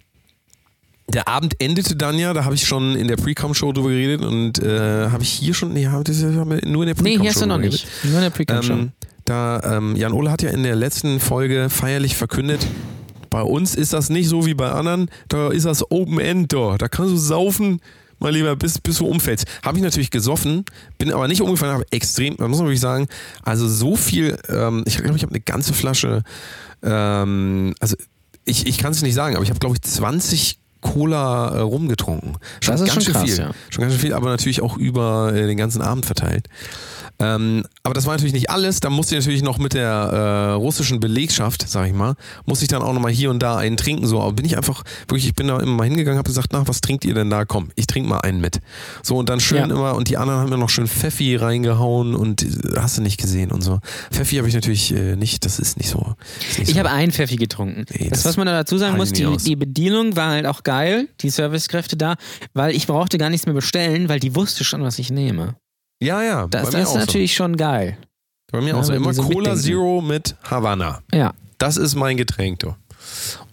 der 1.09 1.27
Abend 1.29 1.55
endete 1.59 1.97
dann 1.97 2.19
ja, 2.19 2.33
da 2.35 2.45
habe 2.45 2.55
ich 2.55 2.67
schon 2.67 2.95
in 2.95 3.09
der 3.09 3.17
Pre-Com-Show 3.17 3.73
drüber 3.73 3.89
geredet 3.89 4.23
und 4.23 4.59
äh, 4.63 5.09
habe 5.11 5.23
ich 5.23 5.31
hier 5.31 5.55
schon, 5.55 5.73
nee, 5.73 5.87
haben 5.87 6.05
wir 6.07 6.61
nur 6.67 6.83
in 6.83 6.89
der 6.89 6.95
Pre-Com-Show 6.95 7.03
Nee, 7.05 7.19
hier 7.19 7.31
hast 7.31 7.41
du 7.43 7.47
noch 7.47 7.59
nicht. 7.59 7.87
Nur 8.05 8.15
in 8.17 8.21
der 8.23 8.31
Pre-Com-Show. 8.31 8.73
Ähm, 8.75 8.93
da, 9.25 9.77
ähm, 9.77 9.97
Jan 9.97 10.13
Ole 10.13 10.31
hat 10.31 10.43
ja 10.43 10.51
in 10.51 10.63
der 10.63 10.77
letzten 10.77 11.21
Folge 11.21 11.69
feierlich 11.71 12.17
verkündet, 12.17 12.67
bei 13.31 13.43
uns 13.43 13.75
ist 13.75 13.93
das 13.93 14.11
nicht 14.11 14.29
so 14.29 14.47
wie 14.47 14.55
bei 14.55 14.71
anderen, 14.71 15.11
da 15.29 15.49
ist 15.49 15.67
das 15.67 15.91
Open 15.91 16.19
End 16.19 16.53
da. 16.53 16.77
Da 16.79 16.89
kannst 16.89 17.13
du 17.13 17.17
saufen, 17.17 17.81
mein 18.19 18.35
Lieber, 18.35 18.57
bis, 18.57 18.79
bis 18.79 18.99
du 18.99 19.07
umfällst. 19.07 19.47
Habe 19.63 19.79
ich 19.79 19.85
natürlich 19.85 20.11
gesoffen, 20.11 20.65
bin 20.99 21.13
aber 21.13 21.29
nicht 21.29 21.41
umgefallen, 21.41 21.75
habe 21.75 21.87
extrem, 21.91 22.37
da 22.37 22.49
muss 22.49 22.59
man 22.59 22.67
wirklich 22.67 22.81
sagen, 22.81 23.07
also 23.43 23.69
so 23.69 23.97
viel, 23.97 24.39
ähm, 24.49 24.85
ich 24.87 24.97
glaube, 24.99 25.17
ich 25.17 25.23
habe 25.23 25.33
eine 25.33 25.41
ganze 25.41 25.73
Flasche, 25.73 26.23
ähm, 26.83 27.75
also 27.81 27.97
ich, 28.45 28.67
ich 28.67 28.79
kann 28.79 28.93
es 28.93 29.03
nicht 29.03 29.15
sagen, 29.15 29.37
aber 29.37 29.45
ich 29.45 29.51
habe, 29.51 29.61
glaube 29.61 29.77
ich, 29.77 29.83
20 29.83 30.59
Cola 30.81 31.49
äh, 31.55 31.59
rumgetrunken. 31.61 32.37
Das 32.65 32.81
ist 32.81 32.87
ganz 32.87 32.93
schon 32.95 33.03
schön 33.03 33.13
krass, 33.15 33.25
viel. 33.31 33.39
ja. 33.39 33.51
Schon 33.71 33.83
ganz 33.83 33.95
schön 33.95 34.01
viel, 34.01 34.13
aber 34.15 34.29
natürlich 34.31 34.61
auch 34.63 34.77
über 34.77 35.33
äh, 35.35 35.47
den 35.47 35.57
ganzen 35.57 35.83
Abend 35.83 36.07
verteilt. 36.07 36.49
Ähm, 37.21 37.65
aber 37.83 37.95
das 37.95 38.07
war 38.07 38.13
natürlich 38.15 38.33
nicht 38.33 38.49
alles. 38.51 38.79
Da 38.79 38.91
musste 38.91 39.17
ich 39.17 39.21
natürlich 39.25 39.43
noch 39.43 39.59
mit 39.59 39.73
der 39.75 39.89
äh, 39.91 40.51
russischen 40.53 41.01
Belegschaft, 41.01 41.69
sag 41.69 41.89
ich 41.89 41.93
mal, 41.93 42.15
musste 42.47 42.65
ich 42.65 42.69
dann 42.69 42.81
auch 42.83 42.93
nochmal 42.93 43.11
hier 43.11 43.31
und 43.31 43.41
da 43.43 43.57
einen 43.57 43.77
trinken. 43.77 44.07
So, 44.07 44.21
aber 44.21 44.35
bin 44.35 44.47
ich 44.47 44.57
einfach, 44.57 44.85
wirklich, 45.09 45.27
ich 45.27 45.35
bin 45.35 45.49
da 45.49 45.59
immer 45.59 45.73
mal 45.73 45.85
hingegangen, 45.85 46.19
habe 46.19 46.29
gesagt, 46.29 46.51
na, 46.53 46.69
was 46.69 46.81
trinkt 46.81 47.05
ihr 47.05 47.15
denn 47.15 47.29
da? 47.29 47.45
Komm, 47.45 47.71
ich 47.75 47.89
trinke 47.89 48.09
mal 48.09 48.19
einen 48.21 48.41
mit. 48.41 48.61
So, 49.03 49.17
und 49.17 49.29
dann 49.29 49.41
schön 49.41 49.59
Ja. 49.59 49.65
immer, 49.65 49.97
und 49.97 50.09
die 50.09 50.17
anderen 50.17 50.41
haben 50.41 50.51
mir 50.51 50.59
noch 50.59 50.69
schön 50.71 50.87
Pfeffi 50.87 51.35
reingehauen 51.35 52.15
und 52.15 52.43
äh, 52.43 52.47
hast 52.79 52.99
du 52.99 53.03
nicht 53.03 53.19
gesehen 53.21 53.51
und 53.51 53.63
so. 53.63 53.81
Pfeffi 54.13 54.37
habe 54.37 54.47
ich 54.47 54.55
natürlich 54.55 54.95
äh, 54.95 55.17
nicht, 55.17 55.45
das 55.45 55.59
ist 55.59 55.77
nicht 55.77 55.91
so. 55.91 56.15
Ist 56.49 56.59
nicht 56.61 56.69
Ich 56.69 56.75
so. 56.75 56.79
habe 56.79 56.91
einen 56.91 57.11
Pfeffi 57.11 57.35
getrunken. 57.37 57.85
Nee, 57.99 58.11
das, 58.11 58.21
das 58.21 58.27
was 58.27 58.37
man 58.37 58.47
da 58.47 58.53
dazu 58.53 58.79
sagen 58.79 58.97
muss, 58.97 59.11
die, 59.13 59.27
die 59.39 59.57
Bedienung 59.57 60.15
war 60.15 60.31
halt 60.31 60.47
auch 60.47 60.63
geil, 60.69 61.09
die 61.21 61.31
Servicekräfte 61.31 61.97
da, 61.97 62.17
weil 62.53 62.75
ich 62.77 62.87
brauchte 62.87 63.17
gar 63.17 63.31
nichts 63.31 63.47
mehr 63.47 63.55
bestellen, 63.55 64.09
weil 64.11 64.21
die 64.21 64.35
wusste 64.35 64.65
schon, 64.65 64.83
was 64.83 64.99
ich 64.99 65.11
nehme. 65.11 65.55
Ja, 66.03 66.23
ja. 66.23 66.47
Das, 66.49 66.71
das 66.71 66.89
ist 66.91 66.95
natürlich 66.95 67.35
schon 67.35 67.57
geil. 67.57 67.97
So. 68.51 68.59
Bei 68.59 68.61
mir 68.61 68.69
Ja, 68.71 68.75
auch 68.77 68.85
so. 68.85 68.93
Immer 68.93 69.15
so 69.15 69.23
Cola 69.23 69.37
mitdenken. 69.55 69.61
Zero 69.61 70.01
mit 70.03 70.37
Havanna. 70.49 71.01
Ja. 71.13 71.33
Das 71.59 71.77
ist 71.77 71.95
mein 71.95 72.17
Getränk, 72.17 72.59
du. 72.61 72.75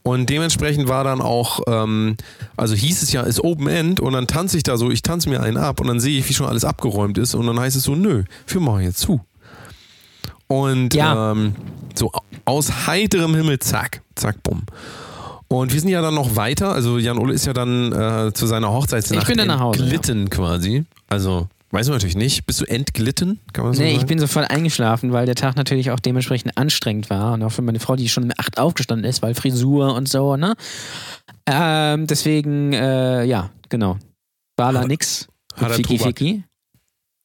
Und 0.04 0.30
dementsprechend 0.30 0.88
war 0.88 1.04
dann 1.04 1.22
auch, 1.22 1.62
ähm, 1.68 2.18
also 2.58 2.76
hieß 2.76 3.02
es 3.02 3.12
ja, 3.12 3.22
ist 3.22 3.40
Open 3.44 3.68
End 3.68 4.00
und 4.00 4.14
dann 4.14 4.28
tanze 4.28 4.58
ich 4.58 4.64
da 4.64 4.78
so, 4.78 4.92
ich 4.92 5.02
tanze 5.02 5.30
mir 5.30 5.42
einen 5.42 5.58
ab 5.58 5.80
und 5.82 5.88
dann 5.88 6.00
sehe 6.00 6.20
ich, 6.20 6.28
wie 6.30 6.34
schon 6.34 6.46
alles 6.48 6.64
abgeräumt 6.66 7.18
ist 7.18 7.34
und 7.34 7.48
dann 7.48 7.60
heißt 7.60 7.76
es 7.78 7.84
so, 7.84 7.96
nö, 7.96 8.24
wir 8.48 8.62
machen 8.62 8.82
jetzt 8.84 9.00
zu. 9.00 9.22
Und 10.48 10.94
Ja. 10.94 11.32
ähm, 11.32 11.56
so 11.96 12.12
aus 12.46 12.86
heiterem 12.88 13.34
Himmel, 13.34 13.58
zack, 13.60 14.02
zack, 14.16 14.44
bumm. 14.44 14.64
Und 15.48 15.74
wir 15.74 15.80
sind 15.80 15.90
ja 15.90 16.02
dann 16.02 16.16
noch 16.16 16.36
weiter, 16.36 16.72
also 16.72 16.98
Jan 16.98 17.18
Ole 17.18 17.34
ist 17.34 17.46
ja 17.46 17.54
dann 17.54 17.92
äh, 17.92 18.34
zu 18.34 18.48
seiner 18.48 18.72
Hochzeitsnacht 18.72 19.24
Ich 19.24 19.28
bin 19.28 19.38
dann 19.38 19.48
nach 19.48 19.60
Hause, 19.60 19.82
entglitten 19.82 20.30
quasi. 20.30 20.86
Also, 21.08 21.48
weiß 21.72 21.88
man 21.88 21.98
natürlich 21.98 22.16
nicht. 22.16 22.46
Bist 22.48 22.62
du 22.62 22.66
entglitten? 22.66 23.40
Kann 23.54 23.66
man 23.66 23.74
so 23.74 23.82
Nee, 23.82 23.90
sagen? 23.92 24.00
ich 24.02 24.08
bin 24.08 24.20
sofort 24.20 24.50
eingeschlafen, 24.50 25.12
weil 25.14 25.26
der 25.28 25.36
Tag 25.36 25.56
natürlich 25.56 25.92
auch 25.92 26.00
dementsprechend 26.00 26.58
anstrengend 26.58 27.10
war. 27.12 27.34
Und 27.34 27.44
auch 27.44 27.52
für 27.52 27.62
meine 27.62 27.80
Frau, 27.80 27.96
die 27.96 28.10
schon 28.10 28.24
um 28.24 28.32
acht 28.38 28.58
aufgestanden 28.58 29.08
ist, 29.08 29.22
weil 29.22 29.36
Frisur 29.36 29.94
und 29.94 30.10
so, 30.10 30.36
ne? 30.36 30.56
Ähm, 31.46 32.08
deswegen, 32.08 32.74
äh, 32.74 33.24
ja, 33.26 33.52
genau. 33.70 33.98
War 34.58 34.74
da 34.74 34.86
nix. 34.88 35.28
hat 35.56 35.72
er 35.72 35.82
Tobak? 35.82 36.08
Ficky. 36.08 36.44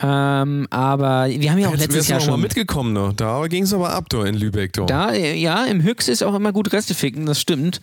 Ähm, 0.03 0.67
aber 0.71 1.29
wir 1.29 1.51
haben 1.51 1.59
ja 1.59 1.69
auch 1.69 1.73
Jetzt 1.73 1.83
letztes 1.83 2.09
Jahr 2.09 2.21
noch 2.21 2.27
mal 2.27 2.33
schon. 2.33 2.41
mitgekommen, 2.41 2.93
ne? 2.93 3.13
Da 3.17 3.47
ging 3.49 3.65
es 3.65 3.75
aber 3.75 3.91
ab, 3.91 4.09
du, 4.09 4.23
in 4.23 4.35
Lübeck, 4.35 4.73
du. 4.73 4.87
Da, 4.87 5.13
ja, 5.13 5.65
im 5.65 5.83
Höchst 5.83 6.09
ist 6.09 6.23
auch 6.23 6.35
immer 6.35 6.53
gut 6.53 6.73
Reste 6.73 6.95
ficken, 6.95 7.27
das 7.27 7.41
stimmt. 7.41 7.81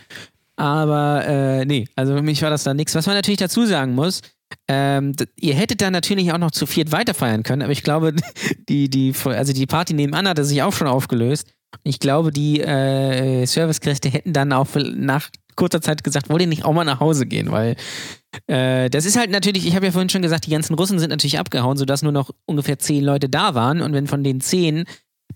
Aber 0.56 1.24
äh, 1.28 1.66
nee, 1.66 1.88
also 1.96 2.16
für 2.16 2.24
mich 2.24 2.42
war 2.42 2.50
das 2.50 2.64
da 2.64 2.74
nichts. 2.74 2.96
Was 2.96 3.06
man 3.06 3.16
natürlich 3.16 3.38
dazu 3.40 3.66
sagen 3.68 3.94
muss, 3.94 4.22
ähm, 4.68 5.14
ihr 5.40 5.54
hättet 5.54 5.82
da 5.82 5.92
natürlich 5.92 6.32
auch 6.32 6.40
noch 6.40 6.52
zu 6.52 6.66
viert 6.66 6.92
weiterfeiern 6.92 7.44
können, 7.44 7.62
aber 7.62 7.72
ich 7.72 7.84
glaube, 7.84 8.16
die, 8.70 8.90
die, 8.90 9.14
also 9.26 9.54
die 9.54 9.68
Party 9.68 9.94
nebenan 9.94 10.28
hatte 10.28 10.44
sich 10.44 10.64
auch 10.64 10.74
schon 10.74 10.88
aufgelöst. 10.88 11.48
Ich 11.84 12.00
glaube, 12.00 12.32
die 12.32 12.62
äh, 12.62 13.46
Servicekräfte 13.46 14.10
hätten 14.10 14.34
dann 14.34 14.54
auch 14.54 14.68
nach 14.76 15.30
kurzer 15.58 15.82
Zeit 15.82 16.06
gesagt, 16.06 16.30
wollt 16.30 16.42
ihr 16.42 16.48
nicht 16.48 16.64
auch 16.64 16.72
mal 16.72 16.86
nach 16.86 17.02
Hause 17.02 17.26
gehen, 17.26 17.52
weil 17.52 17.76
äh, 18.48 18.90
das 18.90 19.04
ist 19.04 19.18
halt 19.18 19.30
natürlich, 19.30 19.68
ich 19.68 19.76
habe 19.76 19.86
ja 19.86 19.92
vorhin 19.92 20.10
schon 20.10 20.22
gesagt, 20.22 20.46
die 20.46 20.52
ganzen 20.52 20.76
Russen 20.76 21.00
sind 21.00 21.10
natürlich 21.10 21.40
abgehauen, 21.40 21.76
sodass 21.76 22.02
nur 22.02 22.14
noch 22.14 22.32
ungefähr 22.46 22.80
zehn 22.80 23.04
Leute 23.04 23.28
da 23.28 23.56
waren 23.56 23.82
und 23.82 23.94
wenn 23.94 24.08
von 24.08 24.24
den 24.24 24.40
zehn 24.40 24.86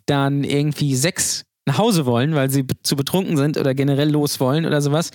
dann 0.06 0.46
irgendwie 0.46 0.96
sechs 0.96 1.44
nach 1.66 1.78
Hause 1.78 2.06
wollen, 2.06 2.34
weil 2.36 2.50
sie 2.50 2.66
zu 2.84 2.96
betrunken 2.96 3.36
sind 3.36 3.58
oder 3.58 3.74
generell 3.74 4.10
los 4.10 4.40
wollen 4.40 4.66
oder 4.66 4.82
sowas, 4.82 5.12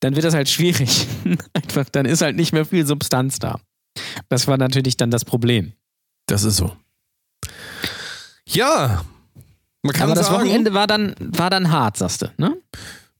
dann 0.00 0.14
wird 0.16 0.24
das 0.24 0.34
halt 0.34 0.48
schwierig. 0.48 1.06
Einfach, 1.54 1.88
dann 1.90 2.06
ist 2.06 2.20
halt 2.20 2.36
nicht 2.36 2.52
mehr 2.52 2.64
viel 2.64 2.86
Substanz 2.86 3.38
da. 3.38 3.60
Das 4.28 4.46
war 4.46 4.58
natürlich 4.58 4.96
dann 4.96 5.10
das 5.10 5.24
Problem. 5.24 5.72
Das 6.26 6.44
ist 6.44 6.56
so. 6.56 6.76
Ja. 8.46 9.04
Man 9.82 9.92
kann 9.92 10.04
Aber 10.10 10.14
das 10.14 10.26
sagen, 10.26 10.44
Wochenende 10.44 10.74
war 10.74 10.86
dann, 10.86 11.14
war 11.18 11.50
dann 11.50 11.70
hart, 11.70 11.96
sagst 11.96 12.22
du, 12.22 12.26
ne? 12.38 12.56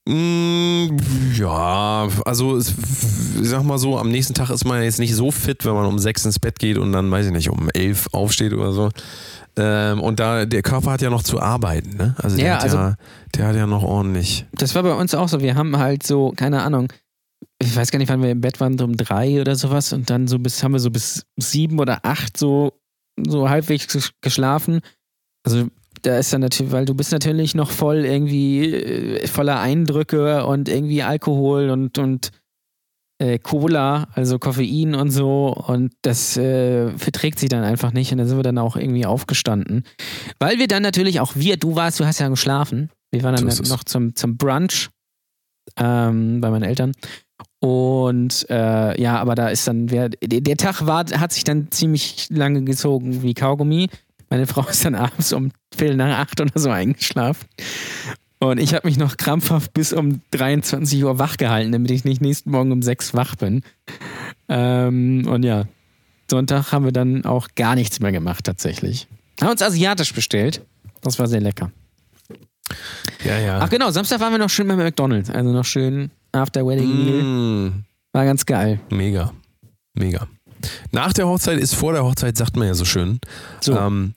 Mm, 0.07 0.97
ja, 1.33 2.07
also 2.25 2.57
ich 2.59 2.67
sag 3.41 3.63
mal 3.63 3.77
so, 3.79 3.97
am 3.97 4.09
nächsten 4.09 4.33
Tag 4.35 4.49
ist 4.51 4.63
man 4.65 4.83
jetzt 4.83 4.99
nicht 4.99 5.15
so 5.15 5.31
fit, 5.31 5.65
wenn 5.65 5.73
man 5.73 5.85
um 5.85 5.97
sechs 5.99 6.23
ins 6.25 6.39
Bett 6.39 6.59
geht 6.59 6.77
und 6.77 6.91
dann, 6.91 7.09
weiß 7.09 7.25
ich 7.27 7.31
nicht, 7.31 7.49
um 7.49 7.69
elf 7.73 8.07
aufsteht 8.11 8.53
oder 8.53 8.71
so. 8.71 8.89
Ähm, 9.57 10.01
und 10.01 10.19
da, 10.19 10.45
der 10.45 10.61
Körper 10.61 10.91
hat 10.91 11.01
ja 11.01 11.09
noch 11.09 11.23
zu 11.23 11.39
arbeiten, 11.41 11.97
ne? 11.97 12.15
Also 12.21 12.37
der, 12.37 12.45
Ja, 12.45 12.53
hat, 12.55 12.63
also- 12.63 12.77
ja, 12.77 12.95
der 13.35 13.47
hat 13.47 13.55
ja 13.55 13.65
noch 13.67 13.83
ordentlich. 13.83 14.45
Das 14.53 14.75
war 14.75 14.83
bei 14.83 14.93
uns 14.93 15.15
auch 15.15 15.27
so. 15.29 15.39
Wir 15.41 15.55
haben 15.55 15.77
halt 15.77 16.03
so, 16.05 16.33
keine 16.35 16.61
Ahnung, 16.61 16.91
ich 17.59 17.75
weiß 17.75 17.89
gar 17.91 17.99
nicht, 17.99 18.09
wann 18.09 18.21
wir 18.21 18.31
im 18.31 18.41
Bett 18.41 18.59
waren, 18.59 18.77
so 18.77 18.83
um 18.85 18.97
drei 18.97 19.39
oder 19.41 19.55
sowas 19.55 19.91
und 19.93 20.09
dann 20.09 20.27
so 20.27 20.37
bis, 20.39 20.61
haben 20.63 20.73
wir 20.73 20.79
so 20.79 20.91
bis 20.91 21.25
sieben 21.37 21.79
oder 21.79 21.99
acht 22.05 22.37
so, 22.37 22.73
so 23.25 23.49
halbwegs 23.49 23.85
ges- 23.85 24.11
geschlafen. 24.21 24.81
Also 25.43 25.67
da 26.05 26.17
ist 26.17 26.31
dann 26.33 26.41
natürlich, 26.41 26.71
weil 26.71 26.85
du 26.85 26.93
bist 26.93 27.11
natürlich 27.11 27.55
noch 27.55 27.71
voll 27.71 28.05
irgendwie 28.05 28.73
äh, 28.73 29.27
voller 29.27 29.59
Eindrücke 29.59 30.45
und 30.45 30.69
irgendwie 30.69 31.03
Alkohol 31.03 31.69
und, 31.69 31.97
und 31.97 32.31
äh, 33.17 33.39
Cola, 33.39 34.07
also 34.13 34.37
Koffein 34.37 34.93
und 34.93 35.09
so 35.09 35.53
und 35.53 35.93
das 36.01 36.37
äh, 36.37 36.91
verträgt 36.97 37.39
sich 37.39 37.49
dann 37.49 37.63
einfach 37.63 37.93
nicht 37.93 38.11
und 38.11 38.19
dann 38.19 38.27
sind 38.27 38.37
wir 38.37 38.43
dann 38.43 38.57
auch 38.57 38.75
irgendwie 38.75 39.05
aufgestanden. 39.05 39.83
Weil 40.39 40.59
wir 40.59 40.67
dann 40.67 40.83
natürlich 40.83 41.19
auch 41.19 41.35
wir, 41.35 41.57
du 41.57 41.75
warst, 41.75 41.99
du 41.99 42.05
hast 42.05 42.19
ja 42.19 42.27
geschlafen. 42.27 42.89
Wir 43.11 43.23
waren 43.23 43.35
dann 43.35 43.47
es. 43.47 43.69
noch 43.69 43.83
zum, 43.83 44.15
zum 44.15 44.37
Brunch 44.37 44.89
ähm, 45.77 46.41
bei 46.41 46.49
meinen 46.51 46.63
Eltern. 46.63 46.91
Und 47.59 48.45
äh, 48.49 49.01
ja, 49.01 49.17
aber 49.17 49.35
da 49.35 49.47
ist 49.47 49.67
dann, 49.67 49.89
wer, 49.89 50.09
der, 50.09 50.41
der 50.41 50.57
Tag 50.57 50.85
war, 50.85 51.05
hat 51.17 51.33
sich 51.33 51.43
dann 51.43 51.71
ziemlich 51.71 52.27
lange 52.29 52.63
gezogen 52.63 53.23
wie 53.23 53.33
Kaugummi. 53.33 53.87
Meine 54.29 54.47
Frau 54.47 54.67
ist 54.67 54.83
dann 54.85 54.95
abends 54.95 55.33
um 55.33 55.51
Viertel 55.75 55.97
nach 55.97 56.19
acht 56.19 56.39
oder 56.41 56.51
so 56.59 56.69
eingeschlafen. 56.69 57.47
Und 58.39 58.59
ich 58.59 58.73
habe 58.73 58.87
mich 58.87 58.97
noch 58.97 59.17
krampfhaft 59.17 59.73
bis 59.73 59.93
um 59.93 60.21
23 60.31 61.03
Uhr 61.03 61.17
wach 61.19 61.37
gehalten, 61.37 61.71
damit 61.71 61.91
ich 61.91 62.03
nicht 62.03 62.21
nächsten 62.21 62.51
Morgen 62.51 62.71
um 62.71 62.81
sechs 62.81 63.13
wach 63.13 63.35
bin. 63.35 63.63
Ähm, 64.49 65.25
und 65.27 65.43
ja, 65.43 65.65
Sonntag 66.29 66.71
haben 66.71 66.85
wir 66.85 66.91
dann 66.91 67.25
auch 67.25 67.47
gar 67.55 67.75
nichts 67.75 67.99
mehr 67.99 68.11
gemacht 68.11 68.45
tatsächlich. 68.45 69.07
Haben 69.41 69.51
uns 69.51 69.61
asiatisch 69.61 70.13
bestellt. 70.13 70.61
Das 71.01 71.17
war 71.19 71.27
sehr 71.27 71.41
lecker. 71.41 71.71
Ja, 73.23 73.39
ja. 73.39 73.59
Ach 73.61 73.69
genau, 73.69 73.91
Samstag 73.91 74.19
waren 74.19 74.31
wir 74.33 74.39
noch 74.39 74.49
schön 74.49 74.67
bei 74.67 74.75
McDonalds. 74.75 75.29
Also 75.29 75.51
noch 75.51 75.65
schön 75.65 76.11
After 76.31 76.65
Wedding 76.65 77.05
Meal. 77.05 77.23
Mm, 77.23 77.83
War 78.11 78.25
ganz 78.25 78.45
geil. 78.45 78.79
mega. 78.89 79.31
Mega. 79.93 80.27
Nach 80.91 81.13
der 81.13 81.27
Hochzeit 81.27 81.59
ist 81.59 81.75
vor 81.75 81.93
der 81.93 82.03
Hochzeit, 82.03 82.37
sagt 82.37 82.55
man 82.55 82.67
ja 82.67 82.73
so 82.73 82.85
schön. 82.85 83.19
So. 83.61 83.77
Ähm, 83.77 84.13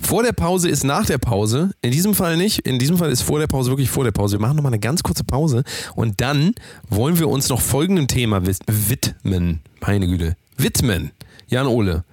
vor 0.00 0.22
der 0.22 0.32
Pause 0.32 0.68
ist 0.68 0.82
nach 0.82 1.04
der 1.04 1.18
Pause. 1.18 1.70
In 1.82 1.90
diesem 1.90 2.14
Fall 2.14 2.36
nicht. 2.36 2.60
In 2.60 2.78
diesem 2.78 2.96
Fall 2.96 3.10
ist 3.10 3.22
vor 3.22 3.38
der 3.38 3.46
Pause 3.46 3.70
wirklich 3.70 3.90
vor 3.90 4.04
der 4.04 4.12
Pause. 4.12 4.36
Wir 4.36 4.40
machen 4.40 4.56
nochmal 4.56 4.72
eine 4.72 4.80
ganz 4.80 5.02
kurze 5.02 5.24
Pause 5.24 5.62
und 5.94 6.20
dann 6.20 6.54
wollen 6.88 7.18
wir 7.18 7.28
uns 7.28 7.48
noch 7.48 7.60
folgendem 7.60 8.08
Thema 8.08 8.42
widmen. 8.44 9.60
Meine 9.80 10.06
Güte. 10.06 10.36
Widmen. 10.56 11.10
Jan 11.48 11.66
Ole. 11.66 12.04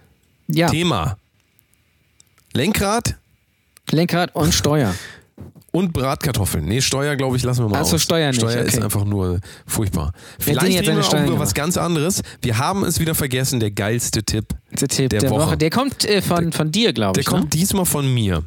Ja, 0.47 0.69
Thema. 0.69 1.17
Lenkrad 2.53 3.17
Lenkrad 3.91 4.35
und 4.35 4.53
Steuer. 4.53 4.93
Und 5.77 5.93
Bratkartoffeln. 5.93 6.65
Nee, 6.65 6.81
Steuer, 6.81 7.15
glaube 7.15 7.37
ich, 7.37 7.43
lassen 7.43 7.63
wir 7.63 7.69
mal 7.69 7.81
Ach 7.81 7.85
so, 7.85 7.95
aus. 7.95 8.01
Steuer 8.01 8.29
nicht, 8.29 8.39
Steuer 8.39 8.63
ist 8.63 8.73
okay. 8.73 8.83
einfach 8.83 9.05
nur 9.05 9.39
furchtbar. 9.67 10.11
Vielleicht 10.39 10.73
jetzt 10.73 10.87
reden 10.87 10.97
wir 10.97 11.05
auch 11.05 11.27
über 11.27 11.39
was 11.39 11.53
ganz 11.53 11.77
anderes. 11.77 12.23
Wir 12.41 12.57
haben 12.57 12.83
es 12.83 12.99
wieder 12.99 13.13
vergessen, 13.13 13.59
der 13.59 13.69
geilste 13.69 14.23
Tipp. 14.23 14.47
Der 14.71 14.87
Tipp 14.87 15.11
Der 15.11 15.19
der, 15.19 15.29
Woche. 15.29 15.47
Woche. 15.47 15.57
Der 15.57 15.69
kommt 15.69 16.03
äh, 16.03 16.23
von, 16.23 16.51
von 16.51 16.71
dir, 16.71 16.93
glaube 16.93 17.13
Der 17.13 17.21
ich. 17.21 17.27
kommt 17.27 17.43
ne? 17.43 17.49
diesmal 17.51 17.85
von 17.85 18.11
mir. 18.11 18.43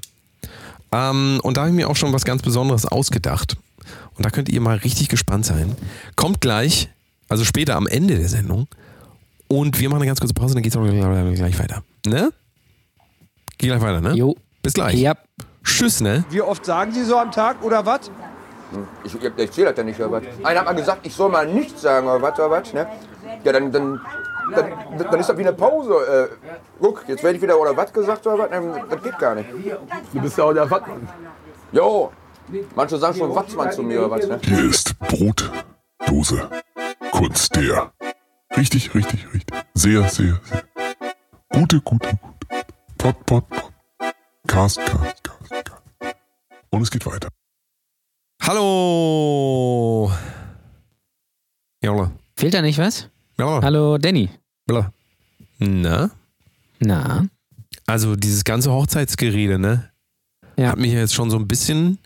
Ähm, 0.91 1.39
und 1.45 1.57
da 1.57 1.61
habe 1.63 1.71
ich 1.71 1.77
mir 1.77 1.89
auch 1.89 1.95
schon 1.95 2.13
was 2.13 2.25
ganz 2.25 2.43
Besonderes 2.43 2.85
ausgedacht. 2.85 3.57
Und 4.17 4.27
da 4.27 4.31
könnt 4.31 4.49
ihr 4.49 4.61
mal 4.61 4.79
richtig 4.79 5.09
gespannt 5.09 5.47
sein. 5.47 5.77
Kommt 6.17 6.41
gleich, 6.41 6.89
also 7.29 7.45
später 7.45 7.77
am 7.77 7.87
Ende 7.87 8.19
der 8.19 8.29
Sendung. 8.29 8.67
Und 9.47 9.79
wir 9.79 9.89
machen 9.89 10.01
eine 10.01 10.07
ganz 10.07 10.19
kurze 10.19 10.35
Pause, 10.35 10.55
dann 10.55 10.65
geht 10.65 10.75
es 10.75 11.39
gleich 11.39 11.59
weiter. 11.61 11.85
Ne? 12.07 12.33
Geht 13.57 13.71
gleich 13.71 13.81
weiter, 13.81 14.01
ne? 14.01 14.15
Jo. 14.15 14.37
Bis 14.63 14.75
gleich. 14.75 14.99
Ja. 14.99 15.15
Tschüss, 15.65 16.01
ne? 16.01 16.25
Wie 16.31 16.43
oft 16.43 16.65
sagen 16.65 16.93
Sie 16.93 17.05
so 17.05 17.19
am 17.19 17.31
Tag 17.31 17.63
oder 17.63 17.85
was? 17.87 18.11
Ich, 19.05 19.15
ich, 19.15 19.33
ich 19.37 19.51
zähle 19.53 19.69
das 19.69 19.77
ja 19.79 19.83
nicht, 19.85 19.99
oder 20.01 20.13
was? 20.13 20.23
Einer 20.45 20.61
hat 20.61 20.67
mal 20.67 20.75
gesagt, 20.75 21.07
ich 21.07 21.15
soll 21.15 21.29
mal 21.31 21.47
nichts 21.47 21.83
sagen, 21.83 22.07
oder 22.07 22.23
was, 22.23 22.39
oder 22.39 22.51
was, 22.51 22.73
ne? 22.73 22.87
Ja, 23.45 23.53
dann, 23.53 23.73
dann, 23.73 24.01
dann, 24.55 24.73
dann 25.11 25.21
ist 25.21 25.29
das 25.29 25.37
wie 25.37 25.43
eine 25.43 25.53
Pause. 25.53 25.95
Äh, 26.41 26.49
guck, 26.81 27.05
jetzt 27.09 27.23
werde 27.23 27.37
ich 27.37 27.43
wieder, 27.43 27.59
oder 27.59 27.77
was 27.77 27.93
gesagt, 27.93 28.27
oder 28.27 28.39
was? 28.39 28.51
Ne, 28.51 28.85
Das 28.89 29.03
geht 29.03 29.19
gar 29.19 29.35
nicht. 29.35 29.49
Du 30.13 30.21
bist 30.21 30.39
ja 30.39 30.45
auch 30.45 30.53
der 30.53 30.71
Wattmann. 30.71 31.09
Jo, 31.73 32.13
manche 32.75 32.97
sagen 32.97 33.17
schon 33.19 33.35
Watzmann 33.35 33.73
zu 33.73 33.83
mir, 33.83 34.01
oder 34.01 34.11
was, 34.13 34.27
ne? 34.27 34.39
Hier 34.43 34.71
ist 34.71 34.99
Brotdose. 35.01 36.49
Kurz 37.11 37.49
der. 37.51 37.93
Richtig, 38.57 38.95
richtig, 38.95 39.27
richtig. 39.33 39.57
Sehr, 39.75 40.03
sehr, 40.09 40.39
sehr. 40.45 40.63
Gute, 41.53 41.81
gute, 41.81 42.09
gute. 42.09 42.19
Pot, 42.99 43.27
pot, 43.27 43.49
pot. 43.49 43.73
Cast, 44.47 44.79
cast, 44.85 45.25
cast. 45.25 45.30
Und 46.71 46.83
es 46.83 46.91
geht 46.91 47.05
weiter. 47.07 47.29
Hallo. 48.43 50.11
Jolle. 51.83 52.11
Fehlt 52.37 52.55
da 52.55 52.63
nicht 52.63 52.79
was? 52.79 53.09
Jolle. 53.39 53.61
Hallo, 53.65 53.99
Danny. 53.99 54.31
Jolle. 54.69 54.93
Na? 55.59 56.11
Na? 56.79 57.27
Also 57.87 58.17
dieses 58.17 58.45
ganze 58.45 58.71
Hochzeitsgerede, 58.73 59.59
ne? 59.59 59.91
Ja. 60.57 60.71
Hat 60.71 60.79
mich 60.79 60.93
jetzt 60.93 61.15
schon 61.15 61.31
so 61.31 61.37
ein 61.39 61.49
bisschen. 61.49 61.99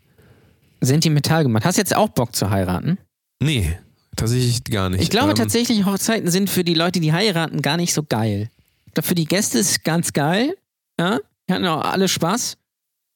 Sentimental 0.81 1.43
gemacht. 1.45 1.65
Hast 1.65 1.77
du 1.79 1.81
jetzt 1.81 1.95
auch 1.97 2.09
Bock 2.09 2.35
zu 2.35 2.51
heiraten? 2.51 2.99
Nee, 3.41 3.79
tatsächlich 4.17 4.65
gar 4.65 4.91
nicht. 4.91 5.03
Ich 5.03 5.11
glaube 5.11 5.31
Ähm, 5.31 5.37
tatsächlich, 5.37 5.85
Hochzeiten 5.87 6.31
sind 6.31 6.51
für 6.51 6.63
die 6.65 6.75
Leute, 6.75 7.01
die 7.01 7.13
heiraten, 7.13 7.63
gar 7.63 7.77
nicht 7.77 7.95
so 7.95 8.03
geil. 8.03 8.51
Ich 8.87 8.95
glaube, 8.95 9.07
Für 9.09 9.15
die 9.15 9.25
Gäste 9.27 9.59
ist 9.59 9.71
es 9.71 9.83
ganz 9.83 10.13
geil. 10.13 10.57
Ja, 10.99 11.19
die 11.49 11.53
hatten 11.53 11.67
auch 11.67 11.83
alle 11.85 12.09
Spaß. 12.09 12.57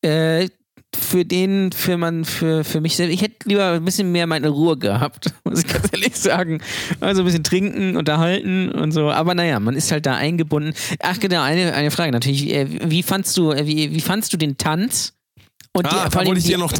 Äh, 0.02 0.48
für 0.96 1.24
den, 1.24 1.70
für 1.72 1.98
man, 1.98 2.24
für, 2.24 2.64
für 2.64 2.80
mich 2.80 2.96
selbst. 2.96 3.12
Ich 3.14 3.20
hätte 3.22 3.48
lieber 3.48 3.72
ein 3.72 3.84
bisschen 3.84 4.10
mehr 4.10 4.26
meine 4.26 4.48
Ruhe 4.48 4.76
gehabt, 4.78 5.34
muss 5.44 5.60
ich 5.60 5.66
ganz 5.66 5.88
ehrlich 5.92 6.16
sagen. 6.16 6.60
Also 7.00 7.22
ein 7.22 7.24
bisschen 7.26 7.44
trinken, 7.44 7.96
unterhalten 7.96 8.70
und 8.70 8.92
so. 8.92 9.10
Aber 9.10 9.34
naja, 9.34 9.60
man 9.60 9.76
ist 9.76 9.92
halt 9.92 10.06
da 10.06 10.14
eingebunden. 10.14 10.72
Ach 11.00 11.18
genau, 11.20 11.42
eine, 11.42 11.74
eine 11.74 11.90
Frage 11.90 12.12
natürlich. 12.12 12.48
Äh, 12.50 12.90
Wie 12.90 13.02
fandst 13.02 13.36
du, 13.36 13.52
äh, 13.52 13.66
wie, 13.66 13.92
wie 13.94 14.00
fandst 14.00 14.32
du 14.32 14.36
den 14.36 14.56
Tanz? 14.56 15.12
Und 15.72 15.86
Ah, 15.86 16.08
die, 16.08 16.16
da 16.16 16.24
wollte 16.24 16.38
ich 16.38 16.46
dir 16.46 16.58
noch. 16.58 16.72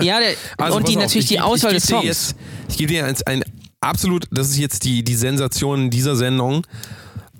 ja, 0.00 0.20
der, 0.20 0.34
Also, 0.58 0.76
und 0.76 0.88
die 0.88 0.96
auf, 0.96 1.02
natürlich 1.02 1.24
ich 1.24 1.36
die 1.36 1.40
Auswahl 1.40 1.72
ich 1.72 1.78
des 1.82 1.88
Songs. 1.88 2.04
Jetzt, 2.04 2.36
ich 2.68 2.76
gebe 2.78 2.92
dir 2.92 3.04
ein, 3.06 3.16
ein 3.26 3.44
absolut, 3.80 4.26
das 4.30 4.50
ist 4.50 4.58
jetzt 4.58 4.84
die, 4.84 5.02
die 5.02 5.14
Sensation 5.16 5.90
dieser 5.90 6.14
Sendung. 6.16 6.64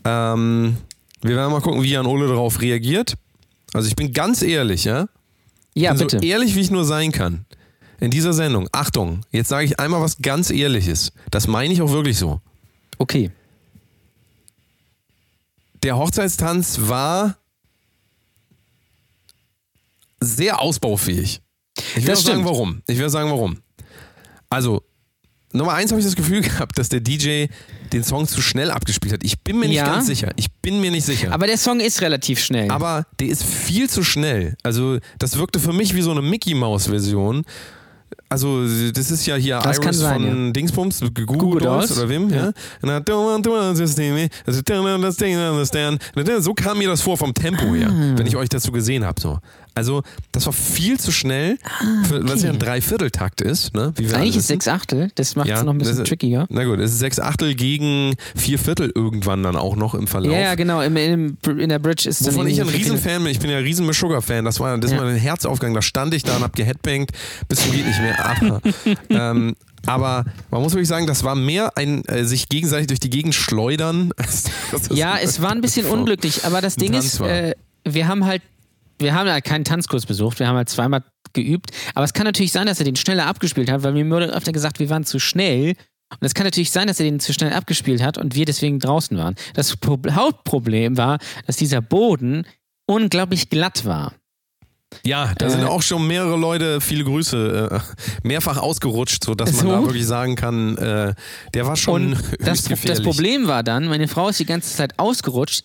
Ähm, 0.04 0.76
wir 1.22 1.36
werden 1.36 1.52
mal 1.52 1.60
gucken, 1.60 1.82
wie 1.82 1.90
Jan 1.90 2.06
Ole 2.06 2.26
darauf 2.26 2.60
reagiert. 2.60 3.14
Also 3.72 3.88
ich 3.88 3.96
bin 3.96 4.12
ganz 4.12 4.42
ehrlich, 4.42 4.84
ja. 4.84 5.08
ja, 5.74 5.92
bin 5.92 6.00
bitte. 6.00 6.18
so 6.18 6.26
ehrlich, 6.26 6.54
wie 6.54 6.60
ich 6.60 6.70
nur 6.70 6.84
sein 6.84 7.12
kann. 7.12 7.44
In 7.98 8.10
dieser 8.10 8.32
Sendung. 8.32 8.68
Achtung, 8.72 9.22
jetzt 9.32 9.48
sage 9.48 9.64
ich 9.64 9.80
einmal 9.80 10.02
was 10.02 10.18
ganz 10.18 10.50
Ehrliches. 10.50 11.12
Das 11.30 11.46
meine 11.46 11.72
ich 11.72 11.80
auch 11.80 11.90
wirklich 11.90 12.18
so. 12.18 12.40
Okay. 12.98 13.30
Der 15.82 15.96
Hochzeitstanz 15.96 16.78
war 16.82 17.36
sehr 20.20 20.60
ausbaufähig. 20.60 21.40
Ich 21.78 21.96
will 21.96 22.04
Das 22.06 22.20
auch 22.20 22.26
sagen, 22.26 22.44
warum. 22.44 22.82
Ich 22.86 22.98
will 22.98 23.08
sagen, 23.08 23.30
warum. 23.30 23.58
Also, 24.50 24.82
Nummer 25.56 25.74
eins 25.74 25.90
habe 25.90 26.00
ich 26.00 26.06
das 26.06 26.16
Gefühl 26.16 26.40
gehabt, 26.42 26.78
dass 26.78 26.88
der 26.88 27.00
DJ 27.00 27.46
den 27.92 28.04
Song 28.04 28.26
zu 28.26 28.40
schnell 28.40 28.70
abgespielt 28.70 29.12
hat. 29.14 29.24
Ich 29.24 29.40
bin 29.40 29.58
mir 29.58 29.66
nicht 29.68 29.76
Ja. 29.76 29.86
ganz 29.86 30.06
sicher. 30.06 30.30
Ich 30.36 30.50
bin 30.62 30.80
mir 30.80 30.90
nicht 30.90 31.04
sicher. 31.04 31.32
Aber 31.32 31.46
der 31.46 31.58
Song 31.58 31.80
ist 31.80 32.00
relativ 32.02 32.40
schnell. 32.40 32.70
Aber 32.70 33.06
der 33.20 33.28
ist 33.28 33.42
viel 33.44 33.88
zu 33.88 34.02
schnell. 34.04 34.56
Also, 34.62 34.98
das 35.18 35.38
wirkte 35.38 35.58
für 35.60 35.72
mich 35.72 35.94
wie 35.94 36.02
so 36.02 36.10
eine 36.10 36.22
Mickey 36.22 36.54
Mouse 36.54 36.86
Version. 36.88 37.44
Also, 38.28 38.62
das 38.92 39.10
ist 39.10 39.26
ja 39.26 39.36
hier 39.36 39.58
Das 39.62 39.78
Iris 39.78 39.98
sein, 39.98 40.22
von 40.22 40.52
Dingsbums, 40.52 41.00
Google, 41.14 41.60
Dolls 41.60 41.96
oder 41.96 42.08
wem, 42.08 42.28
ja. 42.30 42.52
Understand. 45.54 46.02
So 46.40 46.54
kam 46.54 46.78
mir 46.78 46.88
das 46.88 47.02
vor 47.02 47.16
vom 47.16 47.34
Tempo 47.34 47.74
her, 47.74 47.88
Ah. 47.90 48.14
wenn 48.18 48.26
ich 48.26 48.36
euch 48.36 48.48
dazu 48.48 48.72
gesehen 48.72 49.04
habe. 49.04 49.20
So. 49.20 49.38
Also, 49.76 50.02
das 50.32 50.46
war 50.46 50.52
viel 50.54 50.98
zu 50.98 51.12
schnell, 51.12 51.58
für, 52.08 52.26
was 52.26 52.42
ja 52.42 52.50
ein 52.50 52.58
Dreivierteltakt 52.58 53.42
ist. 53.42 53.74
Ne? 53.74 53.92
Eigentlich 54.14 54.36
ist 54.38 54.46
sechs 54.46 54.66
Achtel, 54.68 55.10
das 55.16 55.36
macht 55.36 55.48
es 55.48 55.58
Ja, 55.58 55.64
noch 55.64 55.72
ein 55.74 55.78
bisschen 55.78 55.98
ist- 56.02 56.08
trickiger. 56.08 56.46
Na 56.48 56.64
gut, 56.64 56.78
es 56.80 56.92
ist 56.92 56.98
sechs 56.98 57.20
Achtel 57.20 57.54
gegen 57.54 58.14
vier 58.34 58.58
Viertel 58.58 58.90
irgendwann 58.94 59.42
dann 59.42 59.54
auch 59.54 59.76
noch 59.76 59.94
im 59.94 60.06
Verlauf. 60.06 60.32
Ja, 60.32 60.38
ja, 60.40 60.54
genau. 60.54 60.80
Im, 60.80 60.96
im, 60.96 61.36
in 61.58 61.68
der 61.68 61.78
Bridge 61.78 62.08
ist 62.08 62.24
Wovon 62.24 62.44
dann 62.44 62.46
ich 62.48 62.60
ein 62.60 62.68
Riesenfan 62.68 63.22
bin, 63.22 63.30
ich 63.30 63.38
bin 63.38 63.50
ja 63.50 63.58
ein 63.58 63.64
riesen 63.64 63.92
Sugar-Fan, 63.92 64.46
das 64.46 64.58
war, 64.60 64.76
das 64.78 64.92
Ja. 64.92 64.96
war 64.98 65.04
ein 65.06 65.16
Herzaufgang, 65.16 65.74
da 65.74 65.82
stand 65.82 66.14
ich 66.14 66.22
da 66.22 66.36
und 66.36 66.42
hab 66.42 66.56
geheadbangt, 66.56 67.10
bis 67.48 67.60
zum 67.60 67.72
geht 67.72 67.86
nicht 67.86 68.00
mehr. 68.00 68.24
Aber, 68.24 68.60
ähm, 69.10 69.54
aber 69.84 70.24
man 70.50 70.62
muss 70.62 70.72
wirklich 70.72 70.88
sagen, 70.88 71.06
das 71.06 71.22
war 71.22 71.34
mehr 71.34 71.76
ein 71.76 72.02
äh, 72.06 72.24
sich 72.24 72.48
gegenseitig 72.48 72.86
durch 72.86 73.00
die 73.00 73.10
Gegend 73.10 73.34
schleudern. 73.34 74.10
Ja, 74.90 75.16
es 75.22 75.40
war 75.42 75.52
ein 75.52 75.60
bisschen 75.60 75.86
unglücklich, 75.86 76.44
aber 76.44 76.60
das 76.62 76.76
Ding 76.76 76.94
ist, 76.94 77.20
äh, 77.20 77.54
wir 77.84 78.08
haben 78.08 78.24
halt, 78.26 78.42
wir 78.98 79.14
haben 79.14 79.28
halt 79.30 79.44
keinen 79.44 79.64
Tanzkurs 79.64 80.06
besucht, 80.06 80.38
wir 80.38 80.48
haben 80.48 80.56
halt 80.56 80.68
zweimal 80.68 81.02
geübt, 81.32 81.70
aber 81.94 82.04
es 82.04 82.12
kann 82.12 82.24
natürlich 82.24 82.52
sein, 82.52 82.66
dass 82.66 82.78
er 82.78 82.84
den 82.84 82.96
schneller 82.96 83.26
abgespielt 83.26 83.70
hat, 83.70 83.82
weil 83.82 83.92
mir 83.92 84.08
wurde 84.08 84.32
öfter 84.32 84.52
gesagt, 84.52 84.78
wir 84.78 84.88
waren 84.90 85.04
zu 85.04 85.18
schnell. 85.18 85.74
Und 86.12 86.24
es 86.24 86.34
kann 86.34 86.44
natürlich 86.44 86.70
sein, 86.70 86.86
dass 86.86 87.00
er 87.00 87.04
den 87.04 87.18
zu 87.18 87.32
schnell 87.32 87.52
abgespielt 87.52 88.00
hat 88.00 88.16
und 88.16 88.36
wir 88.36 88.44
deswegen 88.44 88.78
draußen 88.78 89.18
waren. 89.18 89.34
Das 89.54 89.76
Pro 89.76 89.98
Hauptproblem 90.08 90.96
war, 90.96 91.18
dass 91.46 91.56
dieser 91.56 91.80
Boden 91.80 92.46
unglaublich 92.86 93.50
glatt 93.50 93.84
war. 93.84 94.12
Ja, 95.04 95.32
da 95.36 95.46
Äh, 95.46 95.50
sind 95.50 95.64
auch 95.64 95.82
schon 95.82 96.06
mehrere 96.06 96.36
Leute, 96.36 96.80
viele 96.80 97.02
Grüße, 97.02 97.70
äh, 97.72 98.26
mehrfach 98.26 98.56
ausgerutscht, 98.58 99.24
sodass 99.24 99.52
man 99.54 99.62
So? 99.66 99.72
da 99.72 99.82
wirklich 99.82 100.06
sagen 100.06 100.36
kann, 100.36 100.78
äh, 100.78 101.14
der 101.54 101.66
war 101.66 101.76
schon 101.76 102.12
Und 102.14 102.22
das, 102.38 102.62
das. 102.62 103.02
Problem 103.02 103.48
war 103.48 103.64
dann, 103.64 103.88
meine 103.88 104.06
Frau 104.06 104.28
ist 104.28 104.38
die 104.38 104.46
ganze 104.46 104.74
Zeit 104.76 104.98
ausgerutscht. 105.00 105.64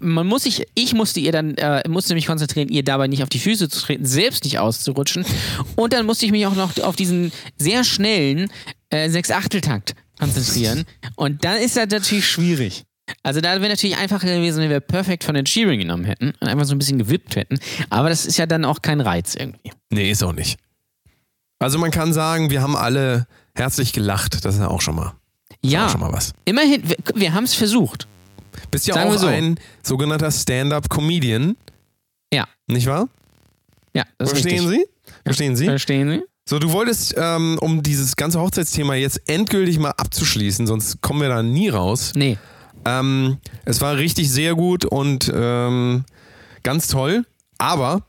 Man 0.00 0.26
muss 0.26 0.42
sich, 0.42 0.66
ich 0.74 0.92
musste 0.94 1.20
ihr 1.20 1.32
dann, 1.32 1.54
äh, 1.56 1.82
musste 1.88 2.14
mich 2.14 2.26
konzentrieren, 2.26 2.68
ihr 2.68 2.82
dabei 2.84 3.06
nicht 3.08 3.22
auf 3.22 3.28
die 3.28 3.38
Füße 3.38 3.68
zu 3.68 3.80
treten, 3.80 4.04
selbst 4.04 4.44
nicht 4.44 4.58
auszurutschen. 4.58 5.24
Und 5.76 5.92
dann 5.92 6.04
musste 6.06 6.26
ich 6.26 6.32
mich 6.32 6.46
auch 6.46 6.54
noch 6.54 6.78
auf 6.80 6.96
diesen 6.96 7.32
sehr 7.56 7.82
schnellen 7.84 8.50
äh, 8.90 9.08
Sechs-Achtel-Takt 9.08 9.94
konzentrieren. 10.18 10.84
Und 11.16 11.44
dann 11.44 11.56
ist 11.56 11.76
das 11.76 11.88
natürlich 11.88 12.26
schwierig. 12.28 12.84
Also 13.22 13.40
da 13.40 13.60
wäre 13.60 13.68
natürlich 13.68 13.96
einfacher 13.96 14.26
gewesen, 14.26 14.62
wenn 14.62 14.70
wir 14.70 14.80
perfekt 14.80 15.24
von 15.24 15.34
den 15.34 15.44
Shearing 15.46 15.80
genommen 15.80 16.04
hätten 16.04 16.32
und 16.40 16.48
einfach 16.48 16.64
so 16.66 16.74
ein 16.74 16.78
bisschen 16.78 16.98
gewippt 16.98 17.36
hätten. 17.36 17.58
Aber 17.90 18.08
das 18.08 18.26
ist 18.26 18.36
ja 18.38 18.46
dann 18.46 18.64
auch 18.64 18.80
kein 18.82 19.00
Reiz 19.00 19.34
irgendwie. 19.34 19.72
Nee, 19.90 20.10
ist 20.10 20.22
auch 20.22 20.32
nicht. 20.32 20.58
Also 21.58 21.78
man 21.78 21.90
kann 21.90 22.12
sagen, 22.12 22.50
wir 22.50 22.60
haben 22.62 22.76
alle 22.76 23.26
herzlich 23.54 23.92
gelacht, 23.92 24.44
das 24.44 24.54
ist 24.54 24.60
ja 24.60 24.68
auch 24.68 24.80
schon 24.80 24.96
mal, 24.96 25.12
Ja, 25.62 25.88
schon 25.88 26.00
mal 26.00 26.12
was. 26.12 26.32
immerhin, 26.44 26.82
wir, 26.88 26.96
wir 27.14 27.34
haben 27.34 27.44
es 27.44 27.54
versucht. 27.54 28.06
Bist 28.72 28.86
ja 28.88 28.94
Sagen 28.94 29.10
auch 29.10 29.18
so. 29.18 29.26
ein 29.28 29.60
sogenannter 29.84 30.30
Stand-up-Comedian, 30.32 31.56
Ja, 32.34 32.48
nicht 32.66 32.86
wahr? 32.88 33.08
ja, 33.94 34.04
das 34.18 34.32
ist 34.32 34.40
Verstehen 34.40 34.66
richtig. 34.68 34.86
Sie? 35.04 35.12
Verstehen 35.24 35.56
Sie? 35.56 35.64
Verstehen 35.66 36.08
Sie? 36.10 36.22
So, 36.48 36.58
du 36.58 36.72
wolltest, 36.72 37.14
ähm, 37.16 37.56
um 37.60 37.82
dieses 37.84 38.16
ganze 38.16 38.40
Hochzeitsthema 38.40 38.94
jetzt 38.96 39.20
endgültig 39.28 39.78
mal 39.78 39.90
abzuschließen, 39.90 40.66
sonst 40.66 41.00
kommen 41.02 41.20
wir 41.20 41.28
da 41.28 41.42
nie 41.42 41.68
raus. 41.68 42.12
Nee. 42.16 42.36
Ähm, 42.84 43.38
es 43.64 43.80
war 43.80 43.96
richtig 43.96 44.28
sehr 44.30 44.56
gut 44.56 44.84
und 44.84 45.30
ähm, 45.32 46.04
ganz 46.64 46.88
toll, 46.88 47.24
aber 47.58 48.02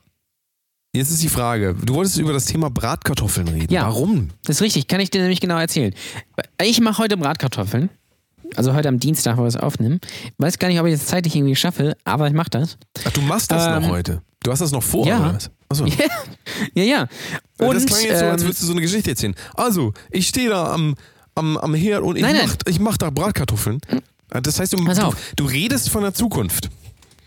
jetzt 0.95 1.11
ist 1.11 1.21
die 1.21 1.29
Frage, 1.29 1.75
du 1.83 1.93
wolltest 1.93 2.17
über 2.17 2.33
das 2.33 2.45
Thema 2.45 2.69
Bratkartoffeln 2.71 3.49
reden. 3.49 3.71
Ja. 3.71 3.83
Warum? 3.83 4.29
Das 4.45 4.55
ist 4.55 4.61
richtig, 4.63 4.87
kann 4.87 4.99
ich 5.01 5.11
dir 5.11 5.21
nämlich 5.21 5.41
genau 5.41 5.59
erzählen. 5.59 5.93
Ich 6.61 6.79
mache 6.81 7.03
heute 7.03 7.17
Bratkartoffeln. 7.17 7.89
Also 8.55 8.73
heute 8.73 8.87
am 8.89 8.99
Dienstag, 8.99 9.37
wo 9.37 9.41
wir 9.41 9.47
es 9.47 9.57
aufnehmen. 9.57 9.99
Weiß 10.37 10.59
gar 10.59 10.67
nicht, 10.67 10.79
ob 10.79 10.85
ich 10.85 10.93
das 10.93 11.05
zeitlich 11.05 11.35
irgendwie 11.35 11.55
schaffe, 11.55 11.95
aber 12.03 12.27
ich 12.27 12.33
mache 12.33 12.49
das. 12.51 12.77
Ach, 13.05 13.11
du 13.11 13.21
machst 13.21 13.51
das 13.51 13.65
Ähm, 13.65 13.83
noch 13.83 13.89
heute. 13.89 14.21
Du 14.43 14.51
hast 14.51 14.59
das 14.59 14.71
noch 14.71 14.83
vor, 14.83 15.07
ja. 15.07 15.19
oder 15.19 15.35
was? 15.35 15.49
Achso. 15.69 15.85
Ja, 16.75 16.83
ja. 16.83 17.07
Und, 17.57 17.75
das 17.75 17.85
klang 17.85 18.01
jetzt 18.01 18.19
so, 18.19 18.25
als 18.25 18.41
ähm, 18.41 18.47
würdest 18.47 18.61
du 18.61 18.65
so 18.67 18.71
eine 18.73 18.81
Geschichte 18.81 19.09
erzählen. 19.09 19.33
Also, 19.55 19.93
ich 20.11 20.27
stehe 20.27 20.49
da 20.49 20.71
am, 20.73 20.95
am, 21.35 21.57
am 21.57 21.73
Herd 21.73 22.03
und 22.03 22.15
ich 22.17 22.21
Nein, 22.21 22.35
nein. 22.35 22.47
mach, 22.47 22.55
ich 22.67 22.79
mach 22.79 22.97
da 22.97 23.09
Bratkartoffeln. 23.09 23.79
Das 24.29 24.59
heißt, 24.59 24.73
du, 24.73 24.77
du, 24.77 25.13
du 25.35 25.45
redest 25.45 25.89
von 25.89 26.03
der 26.03 26.13
Zukunft. 26.13 26.69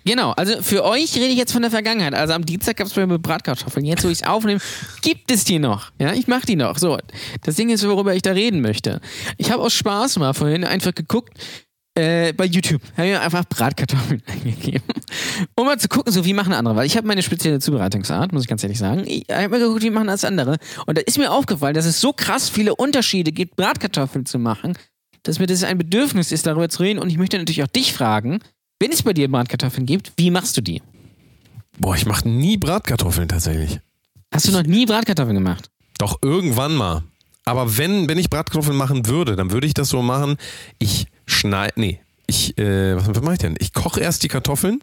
Genau, 0.07 0.31
also 0.31 0.63
für 0.63 0.85
euch 0.85 1.17
rede 1.17 1.27
ich 1.27 1.37
jetzt 1.37 1.53
von 1.53 1.63
der 1.63 1.71
Vergangenheit. 1.73 2.15
Also 2.15 2.33
am 2.33 2.47
Dienstag 2.47 2.77
gab 2.77 2.87
es 2.87 2.93
bei 2.93 3.05
mir 3.05 3.19
Bratkartoffeln. 3.19 3.85
Jetzt, 3.85 4.05
wo 4.05 4.09
ich 4.09 4.23
es 4.23 4.27
aufnehme, 4.27 4.61
gibt 5.03 5.33
es 5.33 5.43
die 5.43 5.59
noch. 5.59 5.91
Ja, 6.01 6.13
ich 6.13 6.29
mache 6.29 6.47
die 6.47 6.55
noch. 6.55 6.79
So, 6.79 6.97
das 7.43 7.57
Ding 7.57 7.71
ist, 7.71 7.85
worüber 7.85 8.15
ich 8.15 8.23
da 8.23 8.31
reden 8.31 8.61
möchte. 8.61 9.01
Ich 9.37 9.51
habe 9.51 9.65
aus 9.65 9.75
Spaß 9.75 10.21
mal 10.21 10.33
vorhin 10.33 10.63
einfach 10.63 10.95
geguckt, 10.95 11.37
äh, 11.97 12.33
bei 12.35 12.45
YouTube. 12.45 12.83
Habe 12.97 13.09
mir 13.09 13.21
einfach 13.21 13.47
Bratkartoffeln 13.47 14.23
eingegeben. 14.27 14.85
Um 15.57 15.67
mal 15.67 15.79
zu 15.79 15.89
gucken, 15.89 16.13
so 16.13 16.25
wie 16.25 16.35
machen 16.35 16.53
andere. 16.53 16.77
Weil 16.77 16.87
ich 16.87 16.97
habe 16.97 17.09
meine 17.09 17.25
spezielle 17.25 17.59
Zubereitungsart, 17.59 18.33
muss 18.33 18.43
ich 18.43 18.49
ganz 18.49 18.63
ehrlich 18.63 18.79
sagen. 18.79 19.03
Ich 19.09 19.25
habe 19.29 19.49
mir 19.49 19.59
geguckt, 19.59 19.83
wie 19.83 19.91
machen 19.91 20.07
das 20.07 20.25
andere. 20.25 20.59
Und 20.87 20.99
da 20.99 21.03
ist 21.03 21.19
mir 21.19 21.33
aufgefallen, 21.33 21.75
dass 21.75 21.85
es 21.85 22.01
so 22.01 22.13
krass 22.13 22.49
viele 22.49 22.77
Unterschiede 22.77 23.33
gibt, 23.33 23.57
Bratkartoffeln 23.57 24.25
zu 24.25 24.39
machen, 24.39 24.79
dass 25.25 25.41
mir 25.41 25.49
das 25.49 25.65
ein 25.65 25.79
Bedürfnis 25.79 26.31
ist, 26.31 26.47
darüber 26.47 26.69
zu 26.69 26.85
reden. 26.85 27.01
Und 27.01 27.11
ich 27.11 27.19
möchte 27.19 27.39
natürlich 27.39 27.65
auch 27.65 27.67
dich 27.67 27.93
fragen, 27.93 28.39
wenn 28.81 28.93
es 28.93 29.03
bei 29.03 29.13
dir 29.13 29.31
Bratkartoffeln 29.31 29.87
gibt, 29.87 30.13
wie 30.17 30.31
machst 30.31 30.57
du 30.57 30.61
die? 30.61 30.83
Boah, 31.79 31.95
ich 31.95 32.07
mache 32.07 32.29
nie 32.29 32.57
Bratkartoffeln 32.57 33.29
tatsächlich. 33.29 33.81
Hast 34.33 34.49
du 34.49 34.53
noch 34.53 34.63
nie 34.65 34.87
Bratkartoffeln 34.87 35.35
gemacht? 35.37 35.71
Doch 35.99 36.19
irgendwann 36.23 36.75
mal. 36.75 37.03
Aber 37.45 37.79
wenn, 37.79 38.09
wenn 38.09 38.19
ich 38.19 38.29
Bratkartoffeln 38.31 38.77
machen 38.77 39.07
würde, 39.07 39.37
dann 39.37 39.51
würde 39.51 39.67
ich 39.67 39.75
das 39.75 39.89
so 39.89 40.03
machen. 40.03 40.37
Ich 40.79 41.07
schneide. 41.27 41.75
Nee, 41.77 42.01
ich, 42.27 42.57
äh, 42.59 42.97
was, 42.97 43.09
was 43.09 43.21
mache 43.23 43.35
ich 43.35 43.39
denn? 43.41 43.55
Ich 43.61 43.73
koche 43.73 44.01
erst 44.01 44.23
die 44.25 44.29
Kartoffeln, 44.29 44.81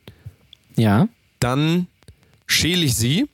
Ja. 0.77 1.07
dann 1.39 1.87
schäle 2.47 2.83
ich 2.85 2.95
sie, 2.95 3.27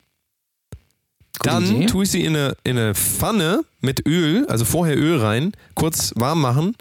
dann 1.43 1.63
Idee. 1.65 1.85
tue 1.85 2.03
ich 2.03 2.11
sie 2.11 2.25
in 2.25 2.35
eine, 2.35 2.55
in 2.63 2.77
eine 2.77 2.95
Pfanne 2.95 3.63
mit 3.81 4.05
Öl, 4.07 4.45
also 4.47 4.65
vorher 4.65 4.97
Öl 4.97 5.17
rein, 5.21 5.51
kurz 5.75 6.11
warm 6.15 6.41
machen 6.41 6.75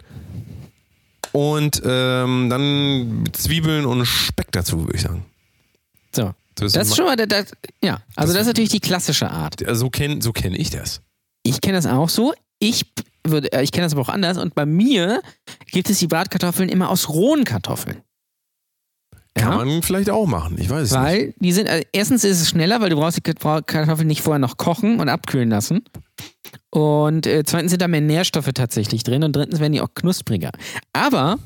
und 1.39 1.81
ähm, 1.85 2.49
dann 2.49 3.23
Zwiebeln 3.33 3.85
und 3.85 4.05
Speck 4.05 4.51
dazu, 4.51 4.79
würde 4.85 4.95
ich 4.95 5.01
sagen. 5.03 5.25
So. 6.13 6.33
Ist 6.61 6.75
Das 6.75 6.89
ist 6.89 6.95
schon 6.97 7.05
mal, 7.05 7.15
der, 7.15 7.27
der, 7.27 7.45
ja. 7.81 8.01
Also 8.17 8.33
Das- 8.33 8.33
das 8.33 8.41
ist 8.41 8.47
natürlich 8.47 8.69
die 8.71 8.81
klassische 8.81 9.29
Art. 9.31 9.55
so 9.73 9.89
kenne 9.89 10.21
so 10.21 10.33
kenn 10.33 10.53
ich 10.53 10.69
das. 10.69 11.01
Ich 11.43 11.61
kenne 11.61 11.77
das 11.77 11.85
auch 11.85 12.09
so. 12.09 12.33
Ich 12.59 12.85
würde, 13.25 13.51
äh, 13.53 13.63
ich 13.63 13.71
kenne 13.71 13.85
das 13.85 13.93
aber 13.93 14.01
auch 14.01 14.09
anders. 14.09 14.37
Und 14.37 14.55
bei 14.55 14.65
mir 14.65 15.21
gibt 15.71 15.89
es 15.89 15.99
die 15.99 16.07
Bratkartoffeln 16.07 16.67
immer 16.67 16.89
aus 16.89 17.07
rohen 17.07 17.45
Kartoffeln. 17.45 18.01
Kann 19.39 19.51
Ja? 19.59 19.65
man 19.65 19.81
vielleicht 19.83 20.09
auch 20.09 20.25
machen, 20.25 20.57
ich 20.59 20.69
weiß 20.69 20.83
es 20.83 20.91
nicht. 20.91 21.01
Weil 21.01 21.33
die 21.39 21.51
sind, 21.51 21.69
also 21.69 21.83
erstens 21.91 22.23
ist 22.23 22.41
es 22.41 22.49
schneller, 22.49 22.81
weil 22.81 22.89
du 22.89 22.95
brauchst 22.95 23.17
die 23.17 23.21
Kartoffeln 23.21 24.07
nicht 24.07 24.21
vorher 24.21 24.39
noch 24.39 24.57
kochen 24.57 24.99
und 24.99 25.09
abkühlen 25.09 25.49
lassen. 25.49 25.81
Und 26.71 27.25
äh, 27.25 27.43
zweitens 27.45 27.71
sind 27.71 27.81
da 27.81 27.87
mehr 27.87 28.01
Nährstoffe 28.01 28.49
tatsächlich 28.53 29.03
drin 29.03 29.23
und 29.23 29.35
drittens 29.35 29.59
werden 29.59 29.73
die 29.73 29.81
auch 29.81 29.93
knuspriger. 29.93 30.51
Aber, 30.93 31.37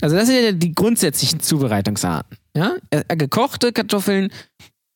also 0.00 0.16
das 0.16 0.26
sind 0.26 0.42
ja 0.44 0.52
die 0.52 0.74
grundsätzlichen 0.74 1.40
Zubereitungsarten. 1.40 2.36
Ja? 2.56 2.76
Äh, 2.90 3.16
Gekochte 3.16 3.72
Kartoffeln 3.72 4.30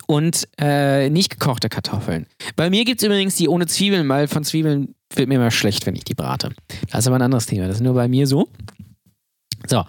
und 0.07 0.49
äh, 0.61 1.09
nicht 1.09 1.30
gekochte 1.30 1.68
Kartoffeln. 1.68 2.26
Bei 2.57 2.68
mir 2.70 2.84
gibt 2.84 3.01
es 3.01 3.07
übrigens 3.07 3.36
die 3.36 3.49
ohne 3.49 3.66
Zwiebeln, 3.66 4.09
weil 4.09 4.26
von 4.28 4.43
Zwiebeln 4.45 4.95
wird 5.14 5.28
mir 5.28 5.36
immer 5.36 5.51
schlecht, 5.53 5.86
wenn 5.86 5.95
ich 5.95 6.05
die 6.05 6.14
brate. 6.14 6.51
Das 6.91 7.01
ist 7.01 7.07
aber 7.07 7.16
ein 7.16 7.22
anderes 7.22 7.47
Thema. 7.47 7.66
Das 7.68 7.76
ist 7.76 7.82
nur 7.82 7.95
bei 7.95 8.09
mir 8.09 8.26
so. 8.26 8.49
So, 9.67 9.85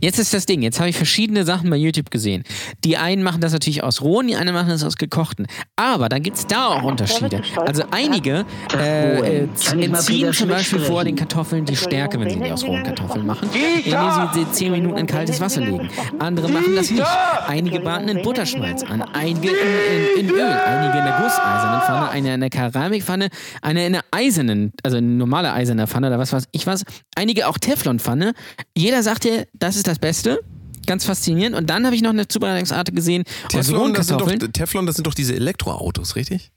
jetzt 0.00 0.18
ist 0.18 0.32
das 0.32 0.46
Ding. 0.46 0.62
Jetzt 0.62 0.78
habe 0.78 0.88
ich 0.88 0.96
verschiedene 0.96 1.44
Sachen 1.44 1.68
bei 1.68 1.76
YouTube 1.76 2.10
gesehen. 2.10 2.44
Die 2.84 2.96
einen 2.96 3.22
machen 3.22 3.40
das 3.40 3.52
natürlich 3.52 3.82
aus 3.82 4.00
rohen, 4.00 4.28
die 4.28 4.36
anderen 4.36 4.54
machen 4.54 4.68
das 4.68 4.84
aus 4.84 4.96
gekochten. 4.96 5.46
Aber 5.74 6.08
dann 6.08 6.22
gibt 6.22 6.36
es 6.36 6.46
da 6.46 6.68
auch 6.68 6.82
Unterschiede. 6.84 7.42
Also 7.56 7.82
einige 7.90 8.44
äh, 8.72 9.42
äh, 9.42 9.48
entziehen 9.80 10.32
zum 10.32 10.48
Beispiel 10.48 10.78
vor 10.78 11.04
den 11.04 11.16
Kartoffeln 11.16 11.64
die 11.64 11.76
Stärke, 11.76 12.20
wenn 12.20 12.30
sie 12.30 12.40
die 12.40 12.52
aus 12.52 12.64
rohen 12.64 12.84
Kartoffeln 12.84 13.26
machen, 13.26 13.48
indem 13.52 14.10
sie 14.32 14.44
sie 14.44 14.50
10 14.50 14.72
Minuten 14.72 14.98
in 14.98 15.06
kaltes 15.06 15.40
Wasser 15.40 15.60
legen. 15.60 15.90
Andere 16.18 16.48
machen 16.48 16.76
das 16.76 16.90
nicht. 16.90 17.06
Einige 17.46 17.80
braten 17.80 18.08
in 18.08 18.22
Butterschmalz 18.22 18.84
an, 18.84 19.02
einige 19.02 19.48
in, 19.48 19.56
in, 19.56 20.28
in 20.28 20.34
Öl, 20.34 20.40
einige 20.40 20.98
in 20.98 21.04
der 21.04 21.20
gusseisernen 21.20 21.80
Pfanne, 21.82 22.10
eine 22.10 22.34
in 22.34 22.40
der 22.40 22.50
Keramikpfanne, 22.50 23.28
eine 23.62 23.86
in 23.86 23.92
der 23.94 24.04
eisernen, 24.10 24.72
also 24.82 24.98
eine 24.98 25.06
normale 25.06 25.52
eiserne 25.52 25.86
Pfanne 25.86 26.08
oder 26.08 26.18
was 26.18 26.32
weiß 26.32 26.48
ich 26.52 26.66
was. 26.66 26.84
Einige 27.16 27.48
auch 27.48 27.58
Teflonpfanne. 27.58 28.34
Jeder 28.76 29.02
sagt 29.02 29.15
dir, 29.18 29.46
das 29.52 29.76
ist 29.76 29.86
das 29.86 29.98
Beste. 29.98 30.40
Ganz 30.86 31.04
faszinierend. 31.04 31.56
Und 31.56 31.68
dann 31.68 31.84
habe 31.84 31.96
ich 31.96 32.02
noch 32.02 32.10
eine 32.10 32.28
Zubereitungsart 32.28 32.94
gesehen 32.94 33.24
Teflon 33.48 33.92
das, 33.92 34.06
sind 34.06 34.20
doch. 34.20 34.30
Teflon, 34.52 34.86
das 34.86 34.96
sind 34.96 35.06
doch 35.06 35.14
diese 35.14 35.34
Elektroautos, 35.34 36.14
richtig? 36.14 36.52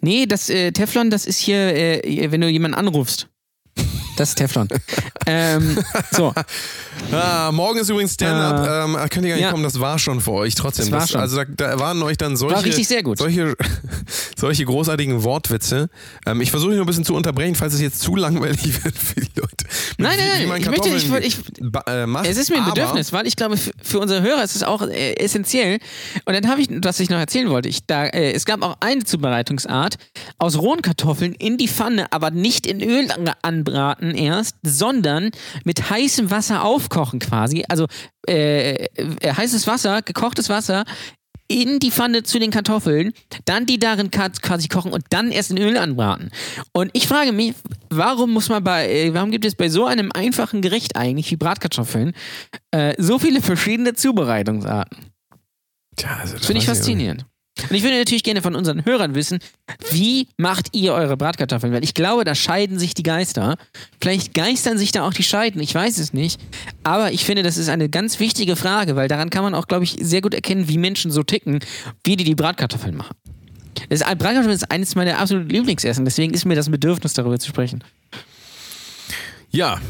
Nee, 0.00 0.26
das 0.26 0.48
äh, 0.50 0.72
Teflon, 0.72 1.10
das 1.10 1.26
ist 1.26 1.38
hier, 1.38 1.74
äh, 1.74 2.30
wenn 2.30 2.40
du 2.40 2.48
jemanden 2.48 2.76
anrufst. 2.76 3.28
Das 4.16 4.30
ist 4.30 4.34
Teflon. 4.36 4.68
ähm, 5.26 5.78
so, 6.12 6.32
Ah, 7.12 7.52
morgen 7.52 7.78
ist 7.78 7.90
übrigens 7.90 8.14
Stand-up. 8.14 8.66
Äh, 8.66 8.84
ähm, 8.84 9.08
könnt 9.10 9.24
ihr 9.26 9.28
gar 9.30 9.36
nicht 9.36 9.40
ja. 9.42 9.50
kommen, 9.50 9.62
das 9.62 9.78
war 9.78 9.98
schon 9.98 10.20
für 10.20 10.32
euch 10.32 10.54
trotzdem. 10.54 10.86
Das 10.86 10.92
war 10.92 11.00
Das, 11.00 11.10
schon. 11.10 11.20
Also 11.20 11.36
da, 11.36 11.44
da 11.44 11.64
erwarten 11.66 12.02
euch 12.02 12.16
dann 12.16 12.36
solche, 12.36 12.56
War 12.56 12.64
richtig 12.64 12.88
sehr 12.88 13.02
gut. 13.02 13.18
solche, 13.18 13.54
solche 14.36 14.64
großartigen 14.64 15.22
Wortwitze. 15.22 15.88
Ähm, 16.26 16.40
ich 16.40 16.50
versuche 16.50 16.72
nur 16.72 16.80
ein 16.80 16.86
bisschen 16.86 17.04
zu 17.04 17.14
unterbrechen, 17.14 17.54
falls 17.54 17.74
es 17.74 17.80
jetzt 17.80 18.00
zu 18.00 18.16
langweilig 18.16 18.82
wird 18.84 18.96
für 18.96 19.20
die 19.20 19.30
Leute. 19.36 19.66
Nein, 19.98 20.18
nein, 20.18 20.40
Wie- 20.40 20.44
wie 20.44 20.48
nein, 20.48 20.96
ich 20.96 21.08
möchte- 21.08 21.26
ich 21.26 21.36
ba- 21.60 21.84
äh, 21.86 22.06
macht. 22.06 22.26
es 22.26 22.36
ist 22.38 22.50
mir 22.50 22.56
ein 22.58 22.64
Bedürfnis, 22.64 23.12
weil 23.12 23.26
ich 23.26 23.36
glaube, 23.36 23.56
für, 23.56 23.72
für 23.82 23.98
unsere 24.00 24.22
Hörer 24.22 24.42
ist 24.42 24.56
es 24.56 24.62
auch 24.62 24.82
äh, 24.82 25.14
essentiell. 25.16 25.78
Und 26.24 26.34
dann 26.34 26.48
habe 26.48 26.60
ich, 26.62 26.68
was 26.82 26.98
ich 27.00 27.10
noch 27.10 27.18
erzählen 27.18 27.50
wollte, 27.50 27.68
ich, 27.68 27.84
da, 27.86 28.06
äh, 28.06 28.32
es 28.32 28.44
gab 28.46 28.62
auch 28.62 28.76
eine 28.80 29.04
Zubereitungsart 29.04 29.96
aus 30.38 30.56
rohen 30.58 30.82
Kartoffeln 30.82 31.34
in 31.34 31.58
die 31.58 31.68
Pfanne, 31.68 32.06
aber 32.12 32.30
nicht 32.30 32.66
in 32.66 32.80
Öl 32.82 33.10
an- 33.10 33.30
anbraten 34.06 34.14
erst, 34.14 34.56
sondern 34.62 35.30
mit 35.64 35.90
heißem 35.90 36.30
Wasser 36.30 36.64
aufkochen 36.64 37.18
quasi. 37.18 37.64
Also 37.68 37.86
äh, 38.28 38.74
äh, 38.74 39.32
heißes 39.32 39.66
Wasser, 39.66 40.02
gekochtes 40.02 40.48
Wasser 40.48 40.84
in 41.48 41.78
die 41.78 41.92
Pfanne 41.92 42.24
zu 42.24 42.40
den 42.40 42.50
Kartoffeln, 42.50 43.12
dann 43.44 43.66
die 43.66 43.78
darin 43.78 44.10
quasi 44.10 44.66
kochen 44.66 44.92
und 44.92 45.04
dann 45.10 45.30
erst 45.30 45.52
in 45.52 45.58
Öl 45.58 45.76
anbraten. 45.76 46.30
Und 46.72 46.90
ich 46.92 47.06
frage 47.06 47.30
mich, 47.30 47.54
warum 47.88 48.32
muss 48.32 48.48
man 48.48 48.64
bei, 48.64 48.90
äh, 48.90 49.14
warum 49.14 49.30
gibt 49.30 49.44
es 49.44 49.54
bei 49.54 49.68
so 49.68 49.86
einem 49.86 50.10
einfachen 50.12 50.60
Gericht 50.60 50.96
eigentlich 50.96 51.30
wie 51.30 51.36
Bratkartoffeln 51.36 52.14
äh, 52.72 52.94
so 52.98 53.20
viele 53.20 53.40
verschiedene 53.42 53.94
Zubereitungsarten? 53.94 55.12
Tja, 55.96 56.18
also 56.20 56.36
das 56.36 56.46
Finde 56.46 56.60
ich 56.60 56.66
faszinierend. 56.66 57.26
Und 57.62 57.74
ich 57.74 57.82
würde 57.82 57.96
natürlich 57.96 58.22
gerne 58.22 58.42
von 58.42 58.54
unseren 58.54 58.84
Hörern 58.84 59.14
wissen, 59.14 59.38
wie 59.90 60.28
macht 60.36 60.74
ihr 60.76 60.92
eure 60.92 61.16
Bratkartoffeln? 61.16 61.72
Weil 61.72 61.84
ich 61.84 61.94
glaube, 61.94 62.24
da 62.24 62.34
scheiden 62.34 62.78
sich 62.78 62.94
die 62.94 63.02
Geister. 63.02 63.56
Vielleicht 64.00 64.34
geistern 64.34 64.76
sich 64.78 64.92
da 64.92 65.06
auch 65.06 65.14
die 65.14 65.22
Scheiden, 65.22 65.60
ich 65.60 65.74
weiß 65.74 65.98
es 65.98 66.12
nicht. 66.12 66.40
Aber 66.84 67.12
ich 67.12 67.24
finde, 67.24 67.42
das 67.42 67.56
ist 67.56 67.68
eine 67.68 67.88
ganz 67.88 68.20
wichtige 68.20 68.56
Frage, 68.56 68.94
weil 68.94 69.08
daran 69.08 69.30
kann 69.30 69.42
man 69.42 69.54
auch, 69.54 69.68
glaube 69.68 69.84
ich, 69.84 69.96
sehr 70.00 70.20
gut 70.20 70.34
erkennen, 70.34 70.68
wie 70.68 70.78
Menschen 70.78 71.10
so 71.10 71.22
ticken, 71.22 71.60
wie 72.04 72.16
die 72.16 72.24
die 72.24 72.34
Bratkartoffeln 72.34 72.94
machen. 72.94 73.16
Das 73.88 74.00
Bratkartoffeln 74.00 74.50
ist 74.54 74.70
eines 74.70 74.94
meiner 74.94 75.18
absoluten 75.18 75.50
Lieblingsessen, 75.50 76.04
deswegen 76.04 76.34
ist 76.34 76.44
mir 76.44 76.54
das 76.56 76.68
ein 76.68 76.72
Bedürfnis, 76.72 77.14
darüber 77.14 77.38
zu 77.38 77.48
sprechen. 77.48 77.84
Ja, 79.50 79.80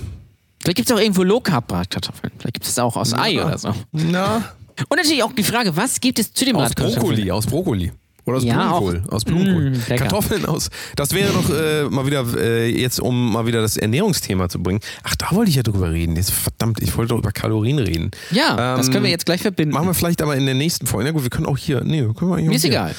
Vielleicht 0.66 0.78
gibt 0.78 0.90
es 0.90 0.96
auch 0.96 1.00
irgendwo 1.00 1.22
Low-Carb-Bratkartoffeln. 1.22 2.32
Vielleicht 2.38 2.54
gibt 2.54 2.66
es 2.66 2.74
das 2.74 2.82
auch 2.82 2.96
aus 2.96 3.14
Ei 3.14 3.40
oder 3.40 3.56
so. 3.56 3.72
na, 3.92 4.42
Und 4.88 4.96
natürlich 4.96 5.22
auch 5.22 5.32
die 5.32 5.42
Frage, 5.42 5.76
was 5.76 6.00
gibt 6.00 6.18
es 6.18 6.32
zu 6.32 6.44
den 6.44 6.56
aus? 6.56 6.74
Brokkoli, 6.74 7.30
aus 7.30 7.46
Brokkoli. 7.46 7.92
Oder 8.26 8.38
aus 8.38 8.44
Ja, 8.44 8.54
Blumenkohl. 8.78 9.02
Aus 9.12 9.24
Blumenkohl. 9.24 9.70
Mm. 9.70 9.96
Kartoffeln 9.98 10.46
aus. 10.46 10.68
Das 10.96 11.12
wäre 11.12 11.32
doch 11.32 11.48
äh, 11.48 11.84
mal 11.84 12.06
wieder, 12.06 12.24
äh, 12.36 12.68
jetzt 12.68 12.98
um 12.98 13.32
mal 13.32 13.46
wieder 13.46 13.62
das 13.62 13.76
Ernährungsthema 13.76 14.48
zu 14.48 14.60
bringen. 14.60 14.80
Ach, 15.04 15.14
da 15.14 15.30
wollte 15.30 15.50
ich 15.50 15.54
ja 15.56 15.62
drüber 15.62 15.92
reden. 15.92 16.16
Jetzt, 16.16 16.32
verdammt, 16.32 16.82
ich 16.82 16.96
wollte 16.96 17.10
doch 17.10 17.18
über 17.18 17.30
Kalorien 17.30 17.78
reden. 17.78 18.10
Ja, 18.32 18.76
das 18.76 18.88
Ähm, 18.88 18.92
können 18.92 19.04
wir 19.04 19.10
jetzt 19.12 19.26
gleich 19.26 19.42
verbinden. 19.42 19.72
Machen 19.72 19.86
wir 19.86 19.94
vielleicht 19.94 20.22
aber 20.22 20.34
in 20.36 20.44
der 20.44 20.56
nächsten 20.56 20.88
Folge. 20.88 21.04
Na 21.08 21.12
gut, 21.12 21.22
wir 21.22 21.30
können 21.30 21.46
auch 21.46 21.56
hier. 21.56 21.84
Nee, 21.84 22.00
können 22.00 22.30
wir 22.32 22.34
eigentlich 22.36 22.48
Mir 22.48 22.56
ist 22.56 22.62
hier. 22.62 22.72
egal. 22.72 22.94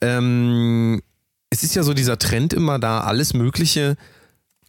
Ähm, 0.00 1.02
es 1.50 1.62
ist 1.62 1.74
ja 1.74 1.82
so 1.82 1.92
dieser 1.92 2.18
Trend 2.18 2.52
immer 2.54 2.78
da, 2.78 3.00
alles 3.00 3.34
Mögliche 3.34 3.96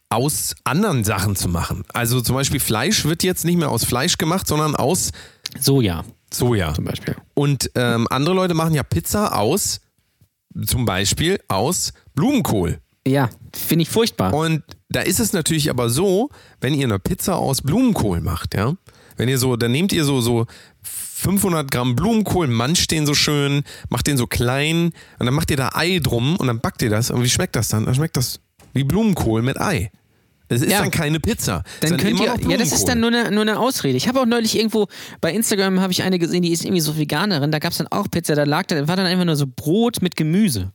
aus 0.09 0.55
anderen 0.65 1.05
Sachen 1.05 1.37
zu 1.37 1.47
machen. 1.47 1.83
Also 1.93 2.19
zum 2.19 2.35
Beispiel 2.35 2.59
Fleisch 2.59 3.05
wird 3.05 3.23
jetzt 3.23 3.45
nicht 3.45 3.57
mehr 3.57 3.69
aus 3.69 3.85
Fleisch 3.85 4.17
gemacht, 4.17 4.45
sondern 4.45 4.75
aus 4.75 5.11
Soja 5.57 6.03
Soja. 6.33 6.73
zum 6.73 6.85
Beispiel. 6.85 7.15
Und 7.33 7.71
ähm, 7.75 8.07
andere 8.09 8.35
Leute 8.35 8.53
machen 8.53 8.73
ja 8.73 8.83
Pizza 8.83 9.37
aus, 9.37 9.81
zum 10.65 10.85
Beispiel 10.85 11.39
aus 11.47 11.93
Blumenkohl. 12.13 12.79
Ja, 13.07 13.29
finde 13.55 13.83
ich 13.83 13.89
furchtbar. 13.89 14.33
Und 14.33 14.63
da 14.89 15.01
ist 15.01 15.19
es 15.19 15.33
natürlich 15.33 15.69
aber 15.69 15.89
so, 15.89 16.29
wenn 16.59 16.73
ihr 16.73 16.85
eine 16.85 16.99
Pizza 16.99 17.37
aus 17.37 17.61
Blumenkohl 17.61 18.21
macht, 18.21 18.53
ja, 18.53 18.73
wenn 19.17 19.29
ihr 19.29 19.37
so, 19.37 19.55
dann 19.55 19.71
nehmt 19.71 19.93
ihr 19.93 20.03
so, 20.03 20.21
so 20.21 20.45
500 20.83 21.69
Gramm 21.69 21.95
Blumenkohl, 21.95 22.47
manscht 22.47 22.91
den 22.91 23.05
so 23.05 23.13
schön, 23.13 23.63
macht 23.89 24.07
den 24.07 24.17
so 24.17 24.27
klein 24.27 24.91
und 25.19 25.25
dann 25.25 25.33
macht 25.33 25.51
ihr 25.51 25.57
da 25.57 25.69
Ei 25.73 25.99
drum 25.99 26.35
und 26.37 26.47
dann 26.47 26.59
backt 26.59 26.81
ihr 26.81 26.89
das. 26.89 27.11
Und 27.11 27.23
wie 27.23 27.29
schmeckt 27.29 27.55
das 27.55 27.69
dann? 27.69 27.85
Dann 27.85 27.95
schmeckt 27.95 28.17
das 28.17 28.39
wie 28.73 28.83
Blumenkohl 28.83 29.41
mit 29.41 29.59
Ei. 29.59 29.91
Es 30.51 30.61
ist 30.61 30.71
Ja. 30.71 30.79
dann 30.81 30.91
keine 30.91 31.19
Pizza. 31.19 31.63
Dann 31.79 31.93
Es 31.93 31.97
könnt 32.01 32.19
ihr, 32.19 32.25
ja, 32.49 32.57
das 32.57 32.71
ist 32.71 32.85
dann 32.85 32.99
nur 32.99 33.09
eine, 33.09 33.31
nur 33.31 33.41
eine 33.41 33.57
Ausrede. 33.59 33.97
Ich 33.97 34.07
habe 34.07 34.19
auch 34.21 34.25
neulich 34.25 34.57
irgendwo 34.57 34.87
bei 35.21 35.31
Instagram 35.33 35.79
habe 35.79 35.91
ich 35.93 36.03
eine 36.03 36.19
gesehen, 36.19 36.41
die 36.43 36.51
ist 36.51 36.63
irgendwie 36.63 36.81
so 36.81 36.97
Veganerin. 36.97 37.51
Da 37.51 37.59
gab 37.59 37.71
es 37.71 37.77
dann 37.77 37.87
auch 37.87 38.07
Pizza. 38.11 38.35
Da 38.35 38.43
lag, 38.43 38.65
da 38.67 38.87
war 38.87 38.95
dann 38.95 39.05
einfach 39.05 39.25
nur 39.25 39.35
so 39.35 39.45
Brot 39.47 40.01
mit 40.01 40.15
Gemüse, 40.15 40.71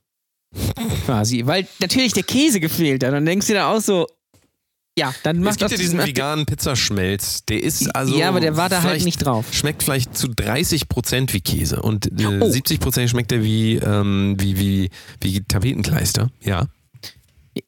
quasi, 1.05 1.45
weil 1.47 1.67
natürlich 1.81 2.13
der 2.13 2.23
Käse 2.23 2.61
gefehlt 2.61 3.03
hat. 3.05 3.11
Und 3.11 3.17
dann 3.17 3.27
denkst 3.27 3.47
du 3.49 3.55
da 3.55 3.73
auch 3.73 3.81
so, 3.81 4.07
ja, 4.99 5.15
dann 5.25 5.37
Es 5.39 5.43
macht 5.45 5.59
gibt 5.59 5.73
das 5.73 5.73
ja 5.73 5.77
diesen 5.77 5.99
veganen 6.07 6.47
Pizzaschmelz, 6.47 7.45
der 7.45 7.63
ist 7.63 7.95
also. 7.95 8.17
Ja, 8.17 8.29
aber 8.31 8.41
der 8.41 8.57
war 8.57 8.71
da 8.71 8.83
halt 8.83 9.05
nicht 9.05 9.19
drauf. 9.19 9.45
Schmeckt 9.53 9.83
vielleicht 9.83 10.17
zu 10.17 10.29
30 10.29 10.89
Prozent 10.89 11.35
wie 11.35 11.41
Käse 11.43 11.83
und 11.83 12.07
äh, 12.19 12.27
Oh. 12.41 12.51
70 12.51 12.81
Prozent 12.81 13.11
schmeckt 13.11 13.31
er 13.31 13.43
wie, 13.43 13.75
ähm, 13.77 14.37
wie, 14.41 14.59
wie, 14.59 14.91
wie 15.21 15.43
Tapetenkleister. 15.45 16.31
Ja. 16.43 16.67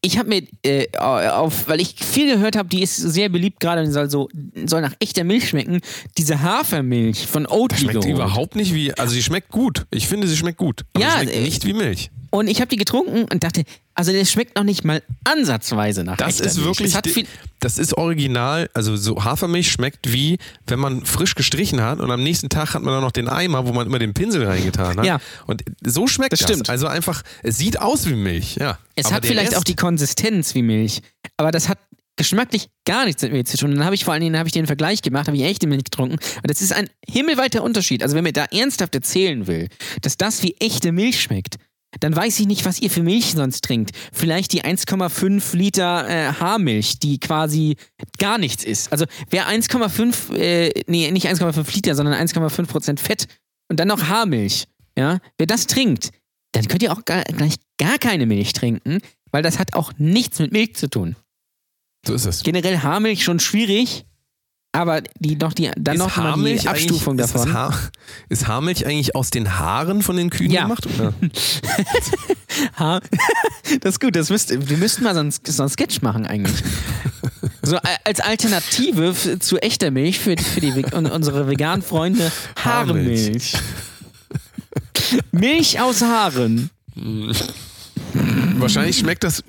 Ich 0.03 0.18
habe 0.18 0.28
mir 0.28 0.43
äh, 0.64 0.86
auf, 0.99 1.68
weil 1.68 1.80
ich 1.80 1.95
viel 1.95 2.34
gehört 2.34 2.57
habe, 2.57 2.68
die 2.68 2.82
ist 2.82 2.97
sehr 2.97 3.28
beliebt 3.28 3.61
gerade 3.61 3.82
und 3.82 3.91
soll 3.93 4.11
so 4.11 4.28
soll 4.66 4.82
nach 4.82 4.95
echter 5.01 5.24
Milch 5.24 5.49
schmecken. 5.49 5.80
Diese 6.18 6.43
Hafermilch 6.43 7.26
von 7.26 7.47
Oatly 7.47 7.78
Schmeckt 7.78 8.01
geholt. 8.03 8.14
überhaupt 8.14 8.57
nicht 8.57 8.74
wie. 8.74 8.93
Also, 8.95 9.14
sie 9.14 9.22
schmeckt 9.22 9.51
gut. 9.51 9.86
Ich 9.91 10.07
finde, 10.07 10.26
sie 10.26 10.36
schmeckt 10.36 10.59
gut. 10.59 10.84
Aber 10.93 11.05
Ja, 11.05 11.12
sie 11.12 11.16
schmeckt 11.24 11.36
äh, 11.36 11.41
nicht 11.41 11.64
wie 11.66 11.72
Milch. 11.72 12.11
Und 12.31 12.49
ich 12.49 12.61
habe 12.61 12.68
die 12.68 12.76
getrunken 12.76 13.24
und 13.33 13.43
dachte, 13.45 13.64
also 13.95 14.12
der 14.12 14.24
schmeckt 14.24 14.57
noch 14.57 14.64
nicht 14.64 14.85
mal 14.85 15.03
ansatzweise 15.24 16.05
nach 16.05 16.16
Das 16.16 16.41
ist 16.41 16.62
wirklich. 16.62 16.89
Das 16.91 16.97
hat 16.97 17.07
die- 17.07 17.11
viel, 17.11 17.26
das 17.61 17.79
ist 17.79 17.95
original. 17.95 18.68
Also, 18.74 18.97
so 18.97 19.24
Hafermilch 19.24 19.70
schmeckt 19.70 20.12
wie, 20.12 20.39
wenn 20.66 20.79
man 20.79 21.05
frisch 21.05 21.35
gestrichen 21.35 21.83
hat 21.83 22.01
und 22.01 22.11
am 22.11 22.22
nächsten 22.22 22.49
Tag 22.49 22.74
hat 22.74 22.83
man 22.83 22.93
dann 22.95 23.03
noch 23.03 23.12
den 23.12 23.29
Eimer, 23.29 23.66
wo 23.66 23.72
man 23.72 23.87
immer 23.87 23.99
den 23.99 24.14
Pinsel 24.14 24.47
reingetan 24.47 24.99
hat. 24.99 25.05
Ja. 25.05 25.18
Und 25.47 25.62
so 25.85 26.07
schmeckt 26.07 26.33
Das 26.33 26.41
das. 26.41 26.51
stimmt. 26.51 26.70
Also 26.70 26.87
einfach, 26.87 27.22
es 27.43 27.57
sieht 27.59 27.81
aus 27.81 28.07
wie 28.09 28.14
Milch. 28.14 28.57
Ja. 28.57 28.79
es 28.95 29.07
Aber 29.07 29.16
hat 29.16 29.26
vielleicht 29.26 29.49
Rest- 29.53 29.59
auch 29.59 29.64
die 29.64 29.76
Konsistenz 29.76 30.55
wie 30.55 30.62
Milch, 30.62 31.01
aber 31.37 31.51
das 31.51 31.68
hat 31.68 31.79
geschmacklich 32.16 32.68
gar 32.85 33.05
nichts 33.05 33.22
mit 33.22 33.31
Milch 33.33 33.47
zu 33.47 33.57
tun. 33.57 33.70
Und 33.70 33.76
dann 33.76 33.85
habe 33.85 33.95
ich 33.95 34.05
vor 34.05 34.12
allen 34.12 34.22
Dingen 34.22 34.37
habe 34.37 34.49
ich 34.49 34.53
den 34.53 34.66
Vergleich 34.66 35.03
gemacht, 35.03 35.29
habe 35.29 35.37
ich 35.37 35.45
echte 35.45 35.68
Milch 35.68 35.85
getrunken. 35.85 36.14
Und 36.16 36.51
das 36.51 36.61
ist 36.61 36.72
ein 36.72 36.91
himmelweiter 37.09 37.62
Unterschied. 37.62 38.03
Also 38.03 38.16
wenn 38.16 38.24
mir 38.24 38.33
da 38.33 38.45
ernsthaft 38.51 38.95
erzählen 38.97 39.47
will, 39.47 39.68
dass 40.03 40.16
das 40.16 40.43
wie 40.43 40.57
echte 40.59 40.91
Milch 40.91 41.20
schmeckt, 41.22 41.57
dann 42.01 42.14
weiß 42.14 42.39
ich 42.41 42.47
nicht, 42.47 42.64
was 42.64 42.80
ihr 42.80 42.91
für 42.91 43.03
Milch 43.03 43.32
sonst 43.32 43.64
trinkt. 43.64 43.93
Vielleicht 44.12 44.53
die 44.53 44.62
1,5 44.62 45.57
Liter 45.57 46.09
äh, 46.09 46.32
Haarmilch, 46.32 46.99
die 46.99 47.18
quasi 47.18 47.76
gar 48.18 48.39
nichts 48.39 48.64
ist. 48.64 48.93
Also 48.93 49.07
wer 49.30 49.49
1,5, 49.49 50.34
äh, 50.36 50.82
nee, 50.86 51.11
nicht 51.11 51.28
1,5 51.28 51.74
Liter, 51.74 51.95
sondern 51.95 52.14
1,5 52.14 52.66
Prozent 52.66 53.01
Fett 53.01 53.26
und 53.70 53.80
dann 53.80 53.89
noch 53.89 54.09
Haarmilch, 54.09 54.66
ja, 54.99 55.18
wer 55.39 55.47
das 55.47 55.66
trinkt, 55.66 56.11
dann 56.53 56.66
könnt 56.68 56.82
ihr 56.82 56.93
auch 56.93 57.05
gar, 57.05 57.24
gleich 57.24 57.55
gar 57.78 57.99
keine 57.99 58.26
Milch 58.26 58.53
trinken, 58.53 58.99
weil 59.30 59.43
das 59.43 59.59
hat 59.59 59.74
auch 59.74 59.93
nichts 59.99 60.39
mit 60.39 60.53
Milch 60.53 60.76
zu 60.76 60.89
tun. 60.89 61.16
So 62.07 62.14
ist 62.14 62.26
es. 62.26 62.43
Generell 62.43 62.78
Haarmilch 62.78 63.24
schon 63.24 63.41
schwierig, 63.41 64.05
aber 64.79 65.03
die 65.18 65.37
noch 65.37 65.53
die 65.53 65.70
dann 65.76 65.97
Ist 65.97 65.99
noch 66.01 66.16
mal 66.16 66.35
die 66.43 66.68
Abstufung 66.68 67.16
davon. 67.16 67.49
Ist, 67.49 67.53
Haar, 67.55 67.79
ist 68.29 68.47
Haarmilch 68.49 68.87
eigentlich 68.87 69.14
aus 69.14 69.31
den 69.31 69.59
Haaren 69.59 70.03
von 70.03 70.16
den 70.16 70.31
Kühen 70.31 70.51
Ja. 70.51 70.62
gemacht? 70.62 70.87
Oder? 70.87 71.12
Ha 72.79 73.01
das 73.81 73.95
ist 73.95 74.01
gut, 74.01 74.16
das 74.16 74.31
müsst, 74.31 74.51
wir 74.68 74.76
müssten 74.79 75.05
mal 75.05 75.14
so 75.14 75.20
einen, 75.20 75.31
so 75.31 75.62
einen 75.62 75.70
Sketch 75.70 76.03
machen 76.03 76.26
eigentlich. 76.26 76.62
So 77.62 77.76
als 78.05 78.20
Alternative 78.20 79.39
zu 79.41 79.59
echter 79.59 79.91
Milch 79.91 80.18
für, 80.18 80.37
für 80.39 80.61
die, 80.61 80.74
Ve- 80.74 80.97
un- 80.97 81.05
unsere 81.07 81.49
veganen 81.49 81.83
Freunde 81.83 82.33
Haarmilch. 82.64 83.53
Milch 85.33 85.79
aus 85.79 86.01
Haaren. 86.01 86.70
Wahrscheinlich 88.59 88.97
schmeckt 88.99 89.22
das, 89.24 89.45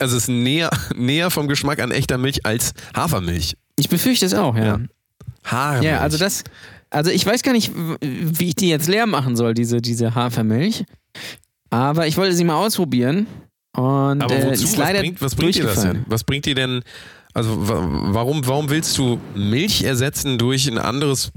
also 0.00 0.16
ist 0.16 0.28
näher, 0.28 0.70
näher 0.96 1.30
vom 1.30 1.46
Geschmack 1.46 1.78
an 1.80 1.92
echter 1.92 2.18
Milch 2.18 2.44
als 2.44 2.72
Hafermilch. 2.96 3.56
Ich 3.78 3.88
befürchte 3.88 4.26
es 4.26 4.34
auch, 4.34 4.56
ja. 4.56 4.64
Ja. 4.64 4.80
Haarmilch. 5.44 5.84
Ja, 5.84 6.00
also 6.00 6.18
das, 6.18 6.44
also 6.90 7.10
ich 7.10 7.24
weiß 7.24 7.42
gar 7.42 7.52
nicht, 7.52 7.70
wie 8.00 8.48
ich 8.48 8.54
die 8.54 8.68
jetzt 8.68 8.88
leer 8.88 9.06
machen 9.06 9.36
soll, 9.36 9.54
diese, 9.54 9.80
diese 9.80 10.14
Hafermilch. 10.14 10.84
Aber 11.70 12.06
ich 12.06 12.16
wollte 12.16 12.34
sie 12.34 12.44
mal 12.44 12.56
ausprobieren. 12.64 13.26
Und 13.76 14.22
Aber 14.22 14.34
äh, 14.34 14.46
wozu? 14.46 14.64
ist 14.64 14.78
Was 14.78 14.92
bringt, 14.92 15.20
was 15.22 15.34
bringt 15.34 15.54
dir 15.56 15.64
das 15.64 15.82
denn? 15.82 16.04
Was 16.08 16.24
bringt 16.24 16.46
dir 16.46 16.54
denn, 16.54 16.82
also 17.34 17.68
wa- 17.68 17.86
warum, 18.14 18.46
warum 18.46 18.70
willst 18.70 18.96
du 18.96 19.20
Milch 19.34 19.82
ersetzen 19.84 20.38
durch 20.38 20.66
ein 20.66 20.78
anderes 20.78 21.30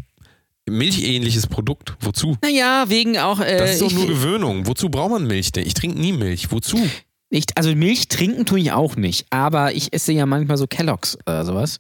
milchähnliches 0.68 1.48
Produkt? 1.48 1.96
Wozu? 2.00 2.38
Naja, 2.42 2.86
wegen 2.88 3.18
auch. 3.18 3.40
Äh, 3.40 3.58
Das 3.58 3.72
ist 3.72 3.82
doch 3.82 3.92
nur 3.92 4.08
Gewöhnung. 4.08 4.68
Wozu 4.68 4.90
braucht 4.90 5.12
man 5.12 5.28
Milch 5.28 5.52
denn? 5.52 5.66
Ich 5.68 5.74
trinke 5.74 6.00
nie 6.00 6.14
Milch. 6.14 6.52
Wozu? 6.52 6.78
ich, 7.30 7.46
also 7.56 7.76
Milch 7.76 8.08
trinken 8.08 8.46
tue 8.46 8.60
ich 8.60 8.72
auch 8.72 8.96
nicht. 8.96 9.26
Aber 9.30 9.74
ich 9.74 9.92
esse 9.94 10.14
ja 10.14 10.26
manchmal 10.26 10.58
so 10.58 10.68
Kelloggs 10.68 11.18
oder 11.26 11.44
sowas. 11.46 11.80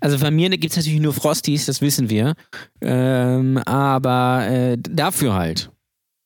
Also 0.00 0.18
bei 0.18 0.30
mir 0.30 0.48
gibt 0.50 0.70
es 0.70 0.76
natürlich 0.76 1.00
nur 1.00 1.12
Frosties, 1.12 1.66
das 1.66 1.80
wissen 1.80 2.08
wir. 2.10 2.34
Ähm, 2.80 3.58
aber 3.58 4.46
äh, 4.48 4.76
dafür 4.78 5.34
halt. 5.34 5.70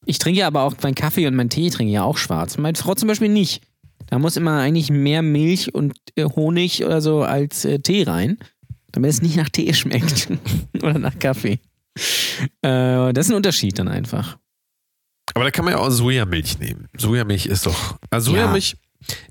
Ich 0.07 0.19
trinke 0.19 0.41
ja 0.41 0.47
aber 0.47 0.63
auch 0.63 0.75
meinen 0.83 0.95
Kaffee 0.95 1.27
und 1.27 1.35
meinen 1.35 1.51
Tee 1.51 1.71
trinke 1.71 1.93
ja 1.93 2.03
auch 2.03 2.19
schwarz. 2.19 2.59
Meine 2.59 2.77
Frau 2.77 2.95
zum 2.95 3.09
Beispiel 3.09 3.31
nicht. 3.31 3.63
Da 4.09 4.19
muss 4.19 4.37
immer 4.37 4.61
eigentlich 4.61 4.91
mehr 4.91 5.23
Milch 5.23 5.75
und 5.75 5.95
äh, 6.17 6.25
Honig 6.25 6.85
oder 6.85 7.01
so 7.01 7.23
als 7.23 7.65
äh, 7.65 7.79
Tee 7.79 8.03
rein, 8.03 8.39
damit 8.93 9.11
es 9.11 9.23
nicht 9.23 9.37
nach 9.37 9.49
Tee 9.49 9.73
schmeckt 9.73 10.29
oder 10.83 10.99
nach 10.99 11.19
Kaffee. 11.19 11.59
Äh, 12.63 13.13
das 13.13 13.27
ist 13.27 13.31
ein 13.33 13.37
Unterschied 13.37 13.79
dann 13.79 13.89
einfach. 13.89 14.37
Aber 15.33 15.45
da 15.45 15.51
kann 15.51 15.65
man 15.65 15.73
ja 15.75 15.81
auch 15.81 15.91
Sojamilch 15.91 16.59
nehmen. 16.59 16.87
Sojamilch 16.97 17.47
ist 17.47 17.67
doch. 17.67 17.97
Also 18.11 18.33
Ja. 18.33 18.43
Sojamilch, 18.43 18.77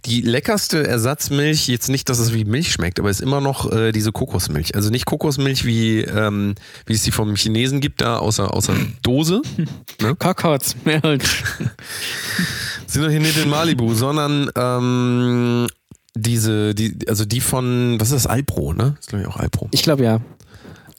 die 0.06 0.22
leckerste 0.22 0.86
Ersatzmilch, 0.88 1.68
jetzt 1.68 1.90
nicht, 1.90 2.10
dass 2.10 2.20
es 2.20 2.34
wie 2.34 2.46
Milch 2.46 2.72
schmeckt, 2.72 3.00
aber 3.00 3.10
ist 3.10 3.22
immer 3.22 3.42
noch 3.42 3.72
äh, 3.72 3.92
diese 3.92 4.12
Kokosmilch. 4.12 4.76
Also 4.76 4.90
nicht 4.90 5.06
Kokosmilch, 5.06 5.66
wie, 5.66 6.02
ähm, 6.02 6.56
wie 6.86 6.94
es 6.94 7.04
die 7.04 7.12
vom 7.12 7.36
Chinesen 7.36 7.80
gibt, 7.80 8.02
da 8.02 8.18
außer, 8.18 8.54
außer 8.54 8.76
Dose. 9.02 9.42
Kokotsmilch. 10.20 11.24
Sind 12.88 13.04
doch 13.04 13.10
hier 13.10 13.20
nicht 13.20 13.38
in 13.38 13.50
Malibu, 13.50 13.94
sondern 13.94 14.52
ähm, 14.56 15.68
diese, 16.16 16.76
die, 16.76 16.98
also 17.08 17.26
die 17.26 17.42
von, 17.42 18.00
was 18.00 18.12
ist 18.12 18.26
das, 18.26 18.28
Alpro, 18.28 18.74
ne? 18.74 18.94
Das 18.96 19.06
ist 19.06 19.10
glaube 19.10 19.24
ich 19.24 19.28
auch 19.28 19.38
Alpro. 19.38 19.68
Ich 19.72 19.84
glaube 19.84 20.04
ja. 20.04 20.22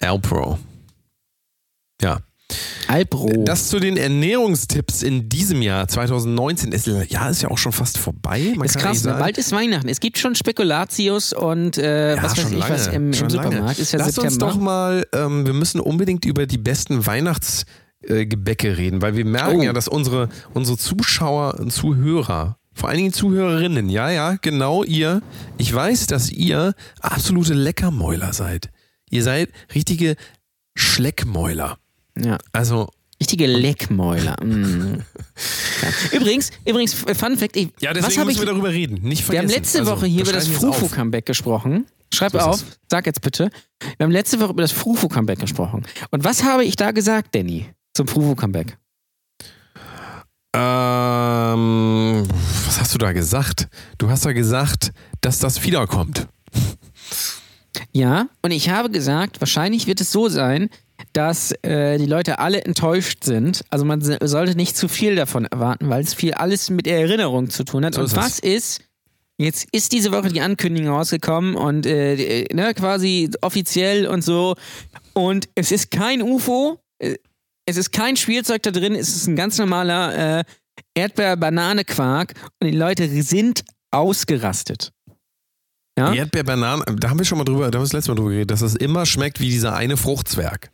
Alpro. 0.01 0.59
Ja. 2.01 2.19
Alpro. 2.89 3.31
Das 3.45 3.69
zu 3.69 3.81
den 3.81 3.97
Ernährungstipps 3.97 5.03
in 5.03 5.29
diesem 5.29 5.63
Jahr 5.63 5.89
2019. 5.89 6.73
Ist, 6.73 6.87
ja, 6.87 7.29
ist 7.29 7.43
ja 7.43 7.51
auch 7.51 7.59
schon 7.59 7.73
fast 7.73 7.99
vorbei. 7.99 8.53
Man 8.57 8.67
ist 8.67 8.79
krass, 8.79 9.05
ne? 9.05 9.15
bald 9.19 9.39
ist 9.39 9.53
Weihnachten. 9.53 9.89
Es 9.89 10.01
gibt 10.01 10.19
schon 10.19 10.35
Spekulatius 10.35 11.33
und 11.33 11.79
äh, 11.79 12.17
Ja, 12.17 12.23
was 12.23 12.37
weiß 12.37 12.53
ich 12.53 12.69
was 12.69 12.87
im, 12.89 13.13
im 13.13 13.31
Supermarkt. 13.31 13.79
Ist 13.79 13.93
ja 13.93 13.99
Lass 13.99 14.19
uns 14.19 14.35
September. 14.35 14.47
doch 14.47 14.61
mal, 14.61 15.07
ähm, 15.13 15.47
wir 15.47 15.53
müssen 15.55 15.81
unbedingt 15.81 16.25
über 16.25 16.47
die 16.47 16.59
besten 16.59 17.07
Weihnachtsgebäcke 17.07 18.77
reden, 18.77 19.03
weil 19.03 19.17
wir 19.17 19.25
merken 19.25 19.61
Oh. 19.61 19.63
ja, 19.63 19.73
dass 19.73 19.89
unsere, 19.89 20.29
unsere 20.53 20.77
Zuschauer 20.79 21.59
und 21.61 21.73
Zuhörer, 21.73 22.59
vor 22.73 22.89
allen 22.89 22.99
Dingen 22.99 23.13
Zuhörerinnen, 23.13 23.89
ja, 23.89 24.11
ja, 24.11 24.37
genau 24.41 24.83
ihr, 24.85 25.23
ich 25.59 25.73
weiß, 25.73 26.07
dass 26.09 26.31
ihr 26.31 26.75
absolute 27.01 27.55
Leckermäuler 27.55 28.33
seid. 28.33 28.71
Ihr 29.11 29.23
seid 29.23 29.51
richtige 29.75 30.17
Schleckmäuler. 30.75 31.79
Ja. 32.19 32.39
Also, 32.53 32.89
Richtige 33.21 33.47
Leckmäuler. 33.47 34.37
Mm. 34.45 35.03
Ja. 35.83 36.19
Übrigens, 36.19 36.51
übrigens, 36.65 36.95
Fun 36.95 37.37
Fact, 37.37 37.57
ich, 37.57 37.69
ja, 37.81 37.91
was 37.91 37.97
deswegen 37.99 38.21
habe 38.21 38.31
ich. 38.31 38.37
müssen 38.39 38.47
wir 38.49 38.53
darüber 38.53 38.71
reden. 38.71 39.01
Nicht 39.03 39.29
Wir 39.29 39.39
haben 39.39 39.49
vergessen. 39.49 39.63
letzte 39.63 39.79
Also, 39.81 39.91
Woche 39.93 40.07
hier 40.07 40.23
über 40.23 40.33
das. 40.33 40.47
Frufo-Comeback 40.49 41.27
gesprochen. 41.27 41.87
Schreib 42.13 42.33
So 42.33 42.39
auf, 42.39 42.57
es. 42.57 42.79
sag 42.91 43.07
jetzt 43.07 43.21
bitte. 43.23 43.51
Wir 43.97 44.05
haben 44.05 44.11
letzte 44.13 44.39
Woche 44.41 44.51
über 44.51 44.63
das 44.63 44.73
Frufo-Comeback 44.73 45.41
gesprochen. 45.41 45.85
Und 46.11 46.25
was 46.25 46.45
habe 46.45 46.65
ich 46.65 46.77
da 46.77 46.93
gesagt, 46.93 47.35
Danny, 47.35 47.67
zum 47.95 48.07
Frufo-Comeback? 48.07 48.79
Ähm, 50.55 52.27
was 52.67 52.81
hast 52.81 52.95
du 52.95 52.99
da 52.99 53.13
gesagt? 53.13 53.67
Du 53.99 54.09
hast 54.11 54.25
da 54.25 54.33
gesagt, 54.33 54.93
dass 55.21 55.41
das 55.41 55.63
wiederkommt. 55.65 56.29
Ja, 57.93 58.29
und 58.43 58.53
ich 58.53 58.71
habe 58.71 58.91
gesagt, 58.91 59.41
wahrscheinlich 59.41 59.87
wird 59.89 60.01
es 60.01 60.13
so 60.13 60.29
sein, 60.29 60.69
dass 61.15 61.53
äh, 61.63 61.97
die 61.97 62.07
Leute 62.07 62.41
alle 62.41 62.65
enttäuscht 62.65 63.25
sind. 63.25 63.65
Also 63.71 63.85
man 63.85 64.01
sollte 64.03 64.57
nicht 64.57 64.77
zu 64.77 64.89
viel 64.89 65.15
davon 65.15 65.47
erwarten, 65.47 65.89
weil 65.89 66.03
es 66.03 66.13
viel 66.13 66.35
alles 66.35 66.71
mit 66.71 66.87
der 66.87 67.01
Erinnerung 67.01 67.51
zu 67.51 67.65
tun 67.65 67.85
hat. 67.85 67.95
So 67.95 68.01
und 68.01 68.07
ist 68.07 68.17
was 68.17 68.39
ist? 68.41 68.83
Jetzt 69.39 69.69
ist 69.73 69.93
diese 69.93 70.13
Woche 70.13 70.29
die 70.29 70.41
Ankündigung 70.41 70.93
rausgekommen 70.93 71.55
und 71.55 71.87
äh, 71.87 72.45
ne, 72.53 72.75
quasi 72.75 73.31
offiziell 73.41 74.07
und 74.07 74.23
so. 74.23 74.55
Und 75.13 75.49
es 75.55 75.73
ist 75.73 75.91
kein 75.91 76.21
UFO, 76.23 76.81
äh, 76.99 77.17
es 77.67 77.77
ist 77.77 77.93
kein 77.93 78.17
Spielzeug 78.17 78.63
da 78.63 78.71
drin, 78.71 78.95
es 78.95 79.09
ist 79.09 79.27
ein 79.27 79.37
ganz 79.37 79.59
normaler 79.59 80.41
äh, 80.41 80.45
Erdbeer-Banane-Quark 80.95 82.35
und 82.61 82.69
die 82.69 82.77
Leute 82.77 83.09
sind 83.23 83.65
ausgerastet. 83.91 84.93
Ja? 85.99 86.13
Erdbeer-Bananen, 86.13 86.97
da 86.99 87.11
haben 87.11 87.19
wir 87.19 87.25
schon 87.25 87.39
mal 87.39 87.45
drüber, 87.45 87.71
da 87.71 87.79
haben 87.79 87.83
wir 87.83 87.87
das 87.87 87.93
letzte 87.93 88.11
Mal 88.11 88.17
drüber 88.17 88.31
geredet, 88.31 88.51
dass 88.51 88.63
es 88.63 88.75
immer 88.75 89.07
schmeckt 89.07 89.41
wie 89.41 89.51
dieser 89.51 89.75
eine 89.75 89.97
Fruchtzwerg. 89.97 90.71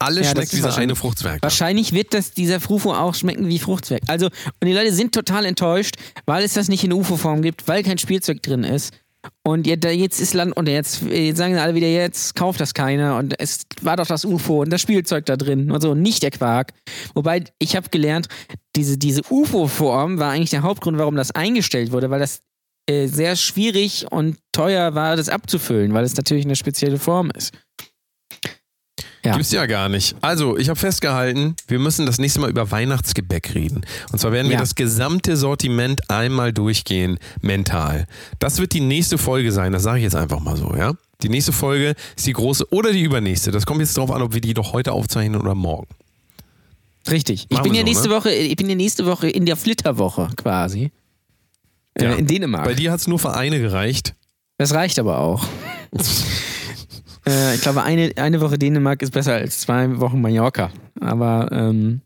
Alles 0.00 0.26
Ja, 0.26 0.34
das 0.34 0.42
schmeckt 0.44 0.52
dieser 0.52 0.64
wahrscheinlich- 0.64 0.82
eine 0.82 0.96
Fruchtzwerg. 0.96 1.42
Wahrscheinlich 1.42 1.92
wird 1.92 2.14
das, 2.14 2.32
dieser 2.32 2.58
Frufo 2.58 2.92
auch 2.94 3.14
schmecken 3.14 3.48
wie 3.48 3.58
Fruchtzwerg. 3.58 4.02
Also, 4.06 4.26
und 4.26 4.66
die 4.66 4.72
Leute 4.72 4.92
sind 4.92 5.14
total 5.14 5.44
enttäuscht, 5.44 5.96
weil 6.26 6.42
es 6.42 6.54
das 6.54 6.68
nicht 6.68 6.82
in 6.84 6.92
UFO-Form 6.92 7.42
gibt, 7.42 7.68
weil 7.68 7.82
kein 7.82 7.98
Spielzeug 7.98 8.42
drin 8.42 8.64
ist. 8.64 8.94
Und 9.42 9.66
jetzt, 9.66 10.18
ist 10.18 10.32
Land, 10.32 10.56
und 10.56 10.66
jetzt, 10.66 11.02
jetzt 11.02 11.36
sagen 11.36 11.58
alle 11.58 11.74
wieder, 11.74 11.86
jetzt 11.88 12.34
kauft 12.34 12.58
das 12.58 12.72
keiner 12.72 13.18
und 13.18 13.38
es 13.38 13.60
war 13.82 13.96
doch 13.98 14.06
das 14.06 14.24
UFO 14.24 14.62
und 14.62 14.70
das 14.70 14.80
Spielzeug 14.80 15.26
da 15.26 15.36
drin 15.36 15.70
und 15.70 15.82
so, 15.82 15.94
nicht 15.94 16.22
der 16.22 16.30
Quark. 16.30 16.72
Wobei, 17.12 17.44
ich 17.58 17.76
habe 17.76 17.90
gelernt, 17.90 18.28
diese, 18.76 18.96
diese 18.96 19.20
UFO-Form 19.28 20.18
war 20.18 20.30
eigentlich 20.30 20.48
der 20.48 20.62
Hauptgrund, 20.62 20.96
warum 20.96 21.16
das 21.16 21.32
eingestellt 21.32 21.92
wurde, 21.92 22.08
weil 22.08 22.20
das 22.20 22.40
äh, 22.88 23.08
sehr 23.08 23.36
schwierig 23.36 24.06
und 24.10 24.38
teuer 24.52 24.94
war, 24.94 25.16
das 25.16 25.28
abzufüllen, 25.28 25.92
weil 25.92 26.04
es 26.04 26.16
natürlich 26.16 26.46
eine 26.46 26.56
spezielle 26.56 26.98
Form 26.98 27.30
ist. 27.36 27.52
Ja. 29.24 29.32
Gibt's 29.34 29.52
ja 29.52 29.66
gar 29.66 29.88
nicht. 29.88 30.16
Also, 30.20 30.56
ich 30.56 30.68
habe 30.68 30.78
festgehalten, 30.78 31.54
wir 31.68 31.78
müssen 31.78 32.06
das 32.06 32.18
nächste 32.18 32.40
Mal 32.40 32.50
über 32.50 32.70
Weihnachtsgebäck 32.70 33.54
reden. 33.54 33.82
Und 34.12 34.18
zwar 34.18 34.32
werden 34.32 34.48
wir 34.48 34.54
Ja. 34.54 34.60
das 34.60 34.74
gesamte 34.74 35.36
Sortiment 35.36 36.08
einmal 36.10 36.52
durchgehen, 36.52 37.18
mental. 37.42 38.06
Das 38.38 38.58
wird 38.58 38.72
die 38.72 38.80
nächste 38.80 39.18
Folge 39.18 39.52
sein, 39.52 39.72
das 39.72 39.82
sage 39.82 39.98
ich 39.98 40.04
jetzt 40.04 40.16
einfach 40.16 40.40
mal 40.40 40.56
so, 40.56 40.74
ja? 40.76 40.94
Die 41.22 41.28
nächste 41.28 41.52
Folge 41.52 41.94
ist 42.16 42.26
die 42.26 42.32
große 42.32 42.72
oder 42.72 42.92
die 42.92 43.02
übernächste. 43.02 43.50
Das 43.50 43.66
kommt 43.66 43.80
jetzt 43.80 43.96
darauf 43.96 44.10
an, 44.10 44.22
ob 44.22 44.32
wir 44.32 44.40
die 44.40 44.54
doch 44.54 44.72
heute 44.72 44.92
aufzeichnen 44.92 45.40
oder 45.40 45.54
morgen. 45.54 45.88
Richtig. 47.10 47.46
Ich 47.50 47.60
bin 47.60 47.74
ja 47.74 47.80
so, 47.80 47.86
nächste 47.86 48.08
ne? 48.08 48.14
Woche, 48.14 48.30
ich 48.30 48.56
bin 48.56 48.68
ja 48.68 48.74
nächste 48.74 49.06
Woche 49.06 49.28
in 49.28 49.44
der 49.46 49.56
Flitterwoche 49.56 50.30
quasi. 50.36 50.90
Ja. 52.00 52.14
in 52.14 52.26
Dänemark. 52.26 52.64
Bei 52.64 52.74
dir 52.74 52.92
hat's 52.92 53.06
nur 53.06 53.18
für 53.18 53.34
eine 53.34 53.58
gereicht. 53.60 54.14
Das 54.58 54.72
reicht 54.74 54.98
aber 54.98 55.18
auch. 55.18 55.44
äh, 57.30 57.54
ich 57.54 57.60
glaube, 57.60 57.82
eine, 57.82 58.12
eine 58.16 58.40
Woche 58.40 58.58
Dänemark 58.58 59.02
ist 59.02 59.12
besser 59.12 59.34
als 59.34 59.60
zwei 59.60 59.98
Wochen 60.00 60.20
Mallorca. 60.20 60.70
Aber 61.00 61.48
ähm, 61.52 62.02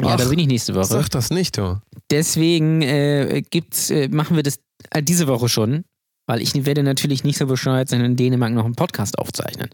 ja, 0.00 0.08
Ach, 0.08 0.16
da 0.16 0.24
bin 0.28 0.38
ich 0.38 0.46
nächste 0.46 0.74
Woche. 0.74 0.86
Sag 0.86 1.08
das 1.10 1.30
nicht, 1.30 1.56
du. 1.56 1.80
Deswegen 2.10 2.82
äh, 2.82 3.42
gibt's, 3.48 3.90
äh, 3.90 4.08
machen 4.08 4.36
wir 4.36 4.42
das 4.42 4.58
äh, 4.90 5.02
diese 5.02 5.26
Woche 5.26 5.48
schon, 5.48 5.84
weil 6.26 6.42
ich 6.42 6.52
werde 6.66 6.82
natürlich 6.82 7.24
nicht 7.24 7.38
so 7.38 7.46
bescheuert 7.46 7.88
sein, 7.88 8.04
in 8.04 8.16
Dänemark 8.16 8.52
noch 8.52 8.64
einen 8.64 8.74
Podcast 8.74 9.18
aufzeichnen. 9.18 9.70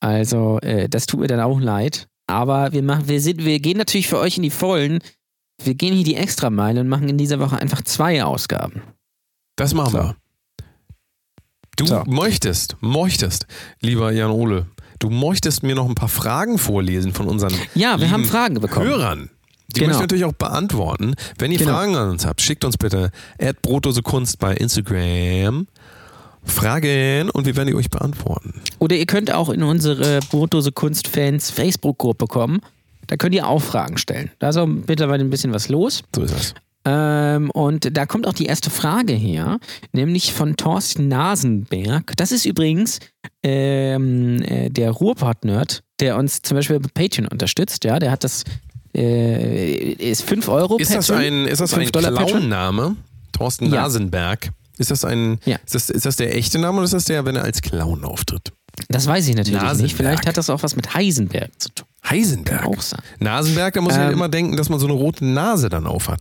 Also, 0.00 0.58
äh, 0.60 0.88
das 0.88 1.06
tut 1.06 1.20
mir 1.20 1.28
dann 1.28 1.40
auch 1.40 1.60
leid. 1.60 2.08
Aber 2.26 2.72
wir 2.72 2.82
machen, 2.82 3.08
wir 3.08 3.20
sind, 3.20 3.44
wir 3.44 3.58
gehen 3.60 3.78
natürlich 3.78 4.08
für 4.08 4.18
euch 4.18 4.36
in 4.36 4.42
die 4.42 4.50
Vollen. 4.50 5.00
Wir 5.62 5.74
gehen 5.74 5.94
hier 5.94 6.04
die 6.04 6.16
Extrameile 6.16 6.80
und 6.80 6.88
machen 6.88 7.08
in 7.08 7.18
dieser 7.18 7.38
Woche 7.38 7.56
einfach 7.56 7.82
zwei 7.82 8.24
Ausgaben. 8.24 8.82
Das 9.56 9.74
machen 9.74 9.92
So. 9.92 9.98
wir. 9.98 10.16
Du 11.76 11.86
So. 11.86 12.02
möchtest, 12.06 12.76
möchtest, 12.80 13.46
lieber 13.80 14.12
Jan 14.12 14.30
Ole, 14.30 14.66
du 14.98 15.08
möchtest 15.10 15.62
mir 15.62 15.74
noch 15.74 15.88
ein 15.88 15.94
paar 15.94 16.08
Fragen 16.08 16.58
vorlesen 16.58 17.12
von 17.14 17.26
unseren 17.28 17.54
Ja, 17.74 17.98
wir 18.00 18.10
haben 18.10 18.24
Fragen 18.24 18.60
bekommen. 18.60 18.86
Hörern. 18.86 19.30
Die 19.74 19.80
Genau. 19.80 19.86
möchten 19.88 20.00
wir 20.00 20.02
natürlich 20.04 20.24
auch 20.26 20.32
beantworten. 20.34 21.14
Wenn 21.38 21.50
ihr 21.50 21.58
Genau. 21.58 21.72
Fragen 21.72 21.96
an 21.96 22.10
uns 22.10 22.26
habt, 22.26 22.42
schickt 22.42 22.64
uns 22.66 22.76
bitte 22.76 23.10
Brotdosekunst 23.62 24.38
bei 24.38 24.54
Instagram 24.54 25.66
Fragen 26.44 27.30
und 27.30 27.46
wir 27.46 27.56
werden 27.56 27.68
die 27.68 27.74
euch 27.74 27.88
beantworten. 27.88 28.52
Oder 28.80 28.96
ihr 28.96 29.06
könnt 29.06 29.32
auch 29.32 29.48
in 29.48 29.62
unsere 29.62 30.20
Brotdose 30.30 30.72
Kunstfans 30.72 31.50
Facebook-Gruppe 31.50 32.26
kommen. 32.26 32.60
Da 33.06 33.16
könnt 33.16 33.34
ihr 33.34 33.46
auch 33.46 33.62
Fragen 33.62 33.96
stellen. 33.96 34.30
Da 34.40 34.48
ist 34.50 34.56
auch 34.56 34.66
mittlerweile 34.66 35.22
ein 35.24 35.30
bisschen 35.30 35.52
was 35.52 35.68
los. 35.68 36.02
So 36.14 36.22
ist 36.22 36.34
das. 36.34 36.54
Ähm, 36.84 37.50
und 37.50 37.96
da 37.96 38.06
kommt 38.06 38.26
auch 38.26 38.32
die 38.32 38.46
erste 38.46 38.70
Frage 38.70 39.12
her, 39.12 39.58
nämlich 39.92 40.32
von 40.32 40.56
Thorsten 40.56 41.06
Nasenberg. 41.08 42.12
Das 42.16 42.32
ist 42.32 42.44
übrigens 42.44 42.98
ähm, 43.44 44.42
äh, 44.42 44.68
der 44.70 44.90
Ruhrpott-Nerd, 44.90 45.82
der 46.00 46.16
uns 46.16 46.42
zum 46.42 46.56
Beispiel 46.56 46.80
bei 46.80 46.88
Patreon 46.92 47.28
unterstützt. 47.28 47.84
Ja, 47.84 47.98
der 47.98 48.10
hat 48.10 48.24
das 48.24 48.44
äh, 48.96 49.92
ist 49.92 50.22
5 50.28 50.48
Euro 50.48 50.76
Ist 50.78 50.94
das 50.94 51.06
Patreon. 51.08 51.44
ein, 51.44 51.46
ist 51.46 51.60
das 51.60 51.72
5 51.74 51.86
ein. 51.96 52.02
Clown-Name? 52.14 52.96
Thorsten 53.32 53.66
Ja. 53.66 53.82
Nasenberg. 53.82 54.50
Ist 54.78 54.90
das 54.90 55.04
ein, 55.04 55.38
Ja. 55.44 55.56
ist, 55.64 55.74
das, 55.74 55.90
ist 55.90 56.06
das 56.06 56.16
der 56.16 56.34
echte 56.36 56.58
Name 56.58 56.78
oder 56.78 56.84
ist 56.84 56.94
das 56.94 57.04
der, 57.04 57.24
wenn 57.24 57.36
er 57.36 57.44
als 57.44 57.62
Clown 57.62 58.04
auftritt? 58.04 58.52
Das 58.88 59.06
weiß 59.06 59.28
ich 59.28 59.36
natürlich 59.36 59.60
Nasenberg. 59.60 59.82
nicht. 59.82 59.96
Vielleicht 59.96 60.26
hat 60.26 60.36
das 60.36 60.50
auch 60.50 60.62
was 60.62 60.76
mit 60.76 60.94
Heisenberg 60.94 61.50
zu 61.58 61.68
tun. 61.74 61.86
Heisenberg. 62.08 62.62
Kann 62.62 62.74
auch 62.74 62.80
sein. 62.80 63.00
Nasenberg, 63.20 63.74
da 63.74 63.80
muss 63.80 63.92
ich 63.92 63.98
halt 63.98 64.08
Ähm. 64.08 64.14
immer 64.14 64.28
denken, 64.28 64.56
dass 64.56 64.68
man 64.68 64.78
so 64.80 64.86
eine 64.86 64.94
rote 64.94 65.24
Nase 65.24 65.68
dann 65.68 65.86
auf 65.86 66.08
hat. 66.08 66.20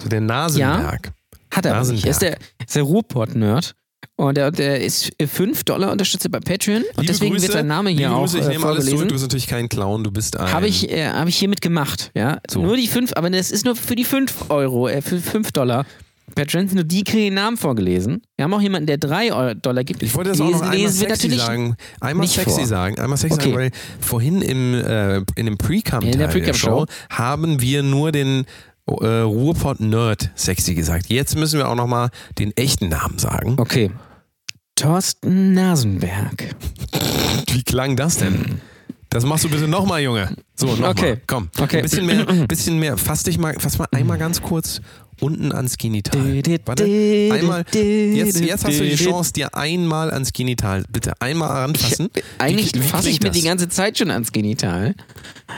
So 0.00 0.08
der 0.08 0.20
Nasenberg. 0.20 1.12
Hat 1.52 1.66
er. 1.66 1.74
Er 1.74 1.80
ist 1.80 1.88
der, 1.90 2.30
Nasenberg. 2.30 2.38
ist 2.66 2.76
der 2.76 2.82
Ruhrpott-Nerd. 2.82 3.74
Und 4.16 4.36
der, 4.36 4.50
der 4.50 4.80
ist 4.80 5.12
5 5.24 5.64
Dollar 5.64 5.90
Unterstützer 5.90 6.28
bei 6.28 6.40
Patreon. 6.40 6.82
Und 6.82 6.84
Liebe 6.96 7.06
deswegen 7.06 7.32
Grüße, 7.32 7.44
wird 7.44 7.52
sein 7.54 7.66
Name 7.66 7.90
hier 7.90 8.08
liebe 8.08 8.12
auch 8.12 8.20
Grüße, 8.20 8.38
ich 8.38 8.44
äh, 8.44 8.48
nehme 8.48 8.66
alles 8.66 8.86
zurück, 8.86 9.08
du 9.08 9.14
bist 9.14 9.22
natürlich 9.22 9.46
kein 9.46 9.68
Clown, 9.68 10.04
du 10.04 10.10
bist 10.10 10.38
ein... 10.38 10.52
Habe 10.52 10.68
ich, 10.68 10.90
äh, 10.90 11.08
hab 11.08 11.26
ich 11.26 11.36
hiermit 11.36 11.60
gemacht. 11.60 12.10
Ja? 12.14 12.38
So. 12.48 12.62
Nur 12.62 12.76
die 12.76 12.86
5, 12.86 13.12
aber 13.16 13.30
das 13.30 13.50
ist 13.50 13.64
nur 13.64 13.76
für 13.76 13.96
die 13.96 14.04
5 14.04 14.50
Euro, 14.50 14.88
äh, 14.88 15.00
für 15.00 15.18
5 15.18 15.52
Dollar. 15.52 15.86
Patrons, 16.34 16.72
nur 16.72 16.84
die 16.84 17.04
kriegen 17.04 17.24
den 17.24 17.34
Namen 17.34 17.56
vorgelesen. 17.56 18.22
Wir 18.36 18.44
haben 18.44 18.54
auch 18.54 18.60
jemanden, 18.60 18.86
der 18.86 18.98
3 18.98 19.54
Dollar 19.54 19.84
gibt. 19.84 20.02
Ich 20.02 20.14
wollte 20.14 20.30
das 20.30 20.40
auch 20.40 20.50
noch 20.50 20.62
einmal 20.62 20.76
lesen 20.76 21.06
sexy 21.08 21.30
sagen. 21.30 21.76
Einmal 22.00 22.26
sexy 22.26 22.50
vor. 22.60 22.66
sagen. 22.66 22.98
Einmal 22.98 23.18
sexy 23.18 23.34
Okay. 23.34 23.44
sagen, 23.44 23.56
weil 23.56 23.70
vorhin 24.00 24.42
im, 24.42 24.74
äh, 24.74 25.18
in 25.36 25.46
dem 25.46 25.58
Pre-Cam 25.58 26.02
In 26.02 26.12
der 26.12 26.28
Teil 26.30 26.40
der 26.40 26.40
Pre-Cam-Show. 26.40 26.66
Show 26.66 26.86
haben 27.10 27.60
wir 27.60 27.82
nur 27.82 28.10
den 28.10 28.46
äh, 28.86 29.06
Ruhrpott 29.20 29.80
Nerd 29.80 30.30
sexy 30.34 30.74
gesagt. 30.74 31.06
Jetzt 31.08 31.36
müssen 31.36 31.58
wir 31.58 31.68
auch 31.68 31.74
noch 31.74 31.86
mal 31.86 32.10
den 32.38 32.56
echten 32.56 32.88
Namen 32.88 33.18
sagen. 33.18 33.56
Okay. 33.58 33.90
Thorsten 34.76 35.52
Nasenberg. 35.52 36.54
Wie 37.52 37.62
klang 37.62 37.96
das 37.96 38.16
denn? 38.18 38.60
Das 39.08 39.24
machst 39.24 39.44
du 39.44 39.48
bitte 39.48 39.68
nochmal, 39.68 40.02
Junge. 40.02 40.34
So, 40.56 40.66
nochmal. 40.66 40.90
Okay. 40.90 41.16
Komm. 41.28 41.48
Okay. 41.60 41.76
Ein 41.76 41.82
bisschen 41.84 42.06
mehr, 42.06 42.24
bisschen 42.48 42.78
mehr. 42.80 42.96
Fass 42.98 43.22
dich 43.22 43.38
mal, 43.38 43.54
fass 43.60 43.78
mal 43.78 43.86
einmal 43.92 44.18
ganz 44.18 44.42
kurz 44.42 44.80
unten 45.20 45.52
ans 45.52 45.78
Genital. 45.78 46.42
Warte. 46.64 46.82
Einmal. 46.84 47.64
Jetzt, 47.72 48.40
jetzt 48.40 48.64
hast 48.64 48.80
du 48.80 48.82
die 48.82 48.96
Chance, 48.96 49.32
dir 49.32 49.54
einmal 49.54 50.10
ans 50.10 50.32
Genital. 50.32 50.82
Bitte 50.90 51.12
einmal 51.20 51.50
ranfassen. 51.50 52.08
Eigentlich 52.38 52.74
Wie- 52.74 52.80
wie 52.80 52.82
fasse 52.88 53.08
ich 53.10 53.20
mir 53.20 53.28
das? 53.28 53.36
die 53.38 53.44
ganze 53.44 53.68
Zeit 53.68 53.96
schon 53.98 54.10
ans 54.10 54.32
Genital. 54.32 54.96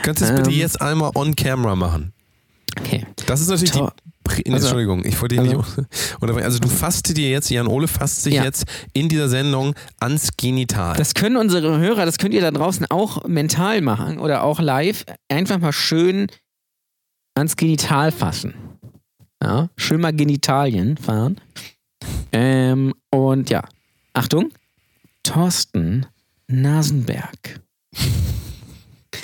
Könntest 0.03 0.29
du 0.29 0.35
es 0.35 0.39
bitte 0.39 0.51
Ähm. 0.51 0.59
jetzt 0.59 0.79
einmal 0.79 1.09
on 1.15 1.35
camera 1.35 1.75
machen? 1.75 2.13
Okay. 2.79 3.05
Das 3.25 3.41
ist 3.41 3.49
natürlich 3.49 3.71
Tor- 3.71 3.93
die. 3.97 4.07
Nee, 4.45 4.53
Also- 4.55 4.67
Entschuldigung, 4.67 5.05
ich 5.05 5.21
wollte 5.21 5.39
also- 5.39 5.57
nicht. 5.57 5.87
Also 6.43 6.59
du 6.59 6.67
fasst 6.67 7.15
dir 7.15 7.29
jetzt, 7.29 7.49
Jan 7.49 7.67
Ole 7.67 7.87
fasst 7.87 8.23
sich 8.23 8.33
Ja. 8.33 8.43
jetzt 8.43 8.65
in 8.93 9.07
dieser 9.07 9.29
Sendung 9.29 9.73
ans 9.99 10.29
Genital. 10.35 10.97
Das 10.97 11.13
können 11.13 11.37
unsere 11.37 11.79
Hörer, 11.79 12.05
das 12.05 12.17
könnt 12.17 12.33
ihr 12.33 12.41
da 12.41 12.51
draußen 12.51 12.85
auch 12.89 13.23
mental 13.25 13.81
machen 13.81 14.19
oder 14.19 14.43
auch 14.43 14.59
live. 14.59 15.05
Einfach 15.29 15.59
mal 15.59 15.71
schön 15.71 16.27
ans 17.35 17.55
Genital 17.55 18.11
fassen. 18.11 18.53
Ja, 19.41 19.69
schön 19.77 20.01
mal 20.01 20.11
Genitalien 20.13 20.97
fahren. 20.97 21.39
Ähm, 22.33 22.93
und 23.11 23.49
ja, 23.49 23.63
Achtung, 24.13 24.49
Thorsten 25.23 26.05
Nasenberg. 26.47 27.61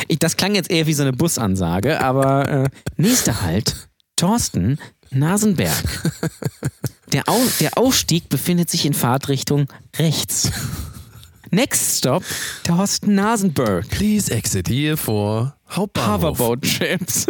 Ich, 0.08 0.20
das 0.20 0.38
klang 0.38 0.56
jetzt 0.56 0.70
eher 0.72 0.86
wie 0.88 0.94
so 0.94 1.04
eine 1.04 1.14
Busansage, 1.14 2.02
aber 2.02 2.50
äh, 2.50 2.70
nächster 2.98 3.41
Halt, 3.41 3.88
Thorsten 4.16 4.80
Nasenberg. 5.12 5.84
Der, 7.12 7.24
Au 7.30 7.39
der 7.60 7.78
Aufstieg 7.78 8.30
befindet 8.30 8.70
sich 8.70 8.86
in 8.86 8.94
Fahrtrichtung 8.94 9.68
rechts. 9.98 10.52
Next 11.52 12.00
stop, 12.00 12.24
Thorsten 12.64 13.14
Nasenberg. 13.14 13.88
Please 13.89 14.32
exit 14.34 14.68
here 14.68 14.98
for 14.98 15.56
Hauptbahnhof. 15.70 16.39
Hoverboat 16.39 16.62
Trips. 16.64 17.28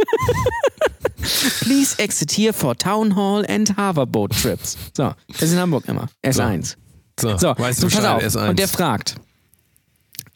Please 1.61 1.95
exit 1.99 2.31
here 2.31 2.53
for 2.53 2.75
Town 2.77 3.15
Hall 3.15 3.45
and 3.49 3.75
Hoverboat 3.77 4.31
Trips. 4.41 4.77
So, 4.95 5.13
das 5.27 5.41
ist 5.43 5.53
in 5.53 5.59
Hamburg 5.59 5.83
immer. 5.87 6.07
S1. 6.23 6.75
So, 7.19 7.37
So, 7.37 7.53
weißt 7.57 7.81
so 7.81 7.87
du 7.89 7.95
pass 7.95 8.05
auf. 8.05 8.23
S1. 8.23 8.49
Und 8.49 8.59
der 8.59 8.67
fragt. 8.67 9.15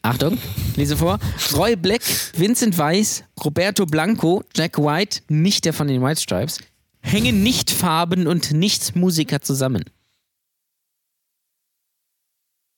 Achtung, 0.02 0.38
lese 0.76 0.96
vor. 0.96 1.18
Roy 1.54 1.76
Black, 1.76 2.02
Vincent 2.36 2.78
Weiss, 2.78 3.24
Roberto 3.44 3.84
Blanco, 3.84 4.44
Jack 4.54 4.78
White, 4.78 5.22
nicht 5.28 5.64
der 5.64 5.72
von 5.72 5.88
den 5.88 6.02
White 6.02 6.20
Stripes, 6.20 6.58
hängen 7.00 7.42
nicht 7.42 7.70
Farben 7.70 8.26
und 8.26 8.52
nicht 8.52 8.96
Musiker 8.96 9.40
zusammen. 9.40 9.84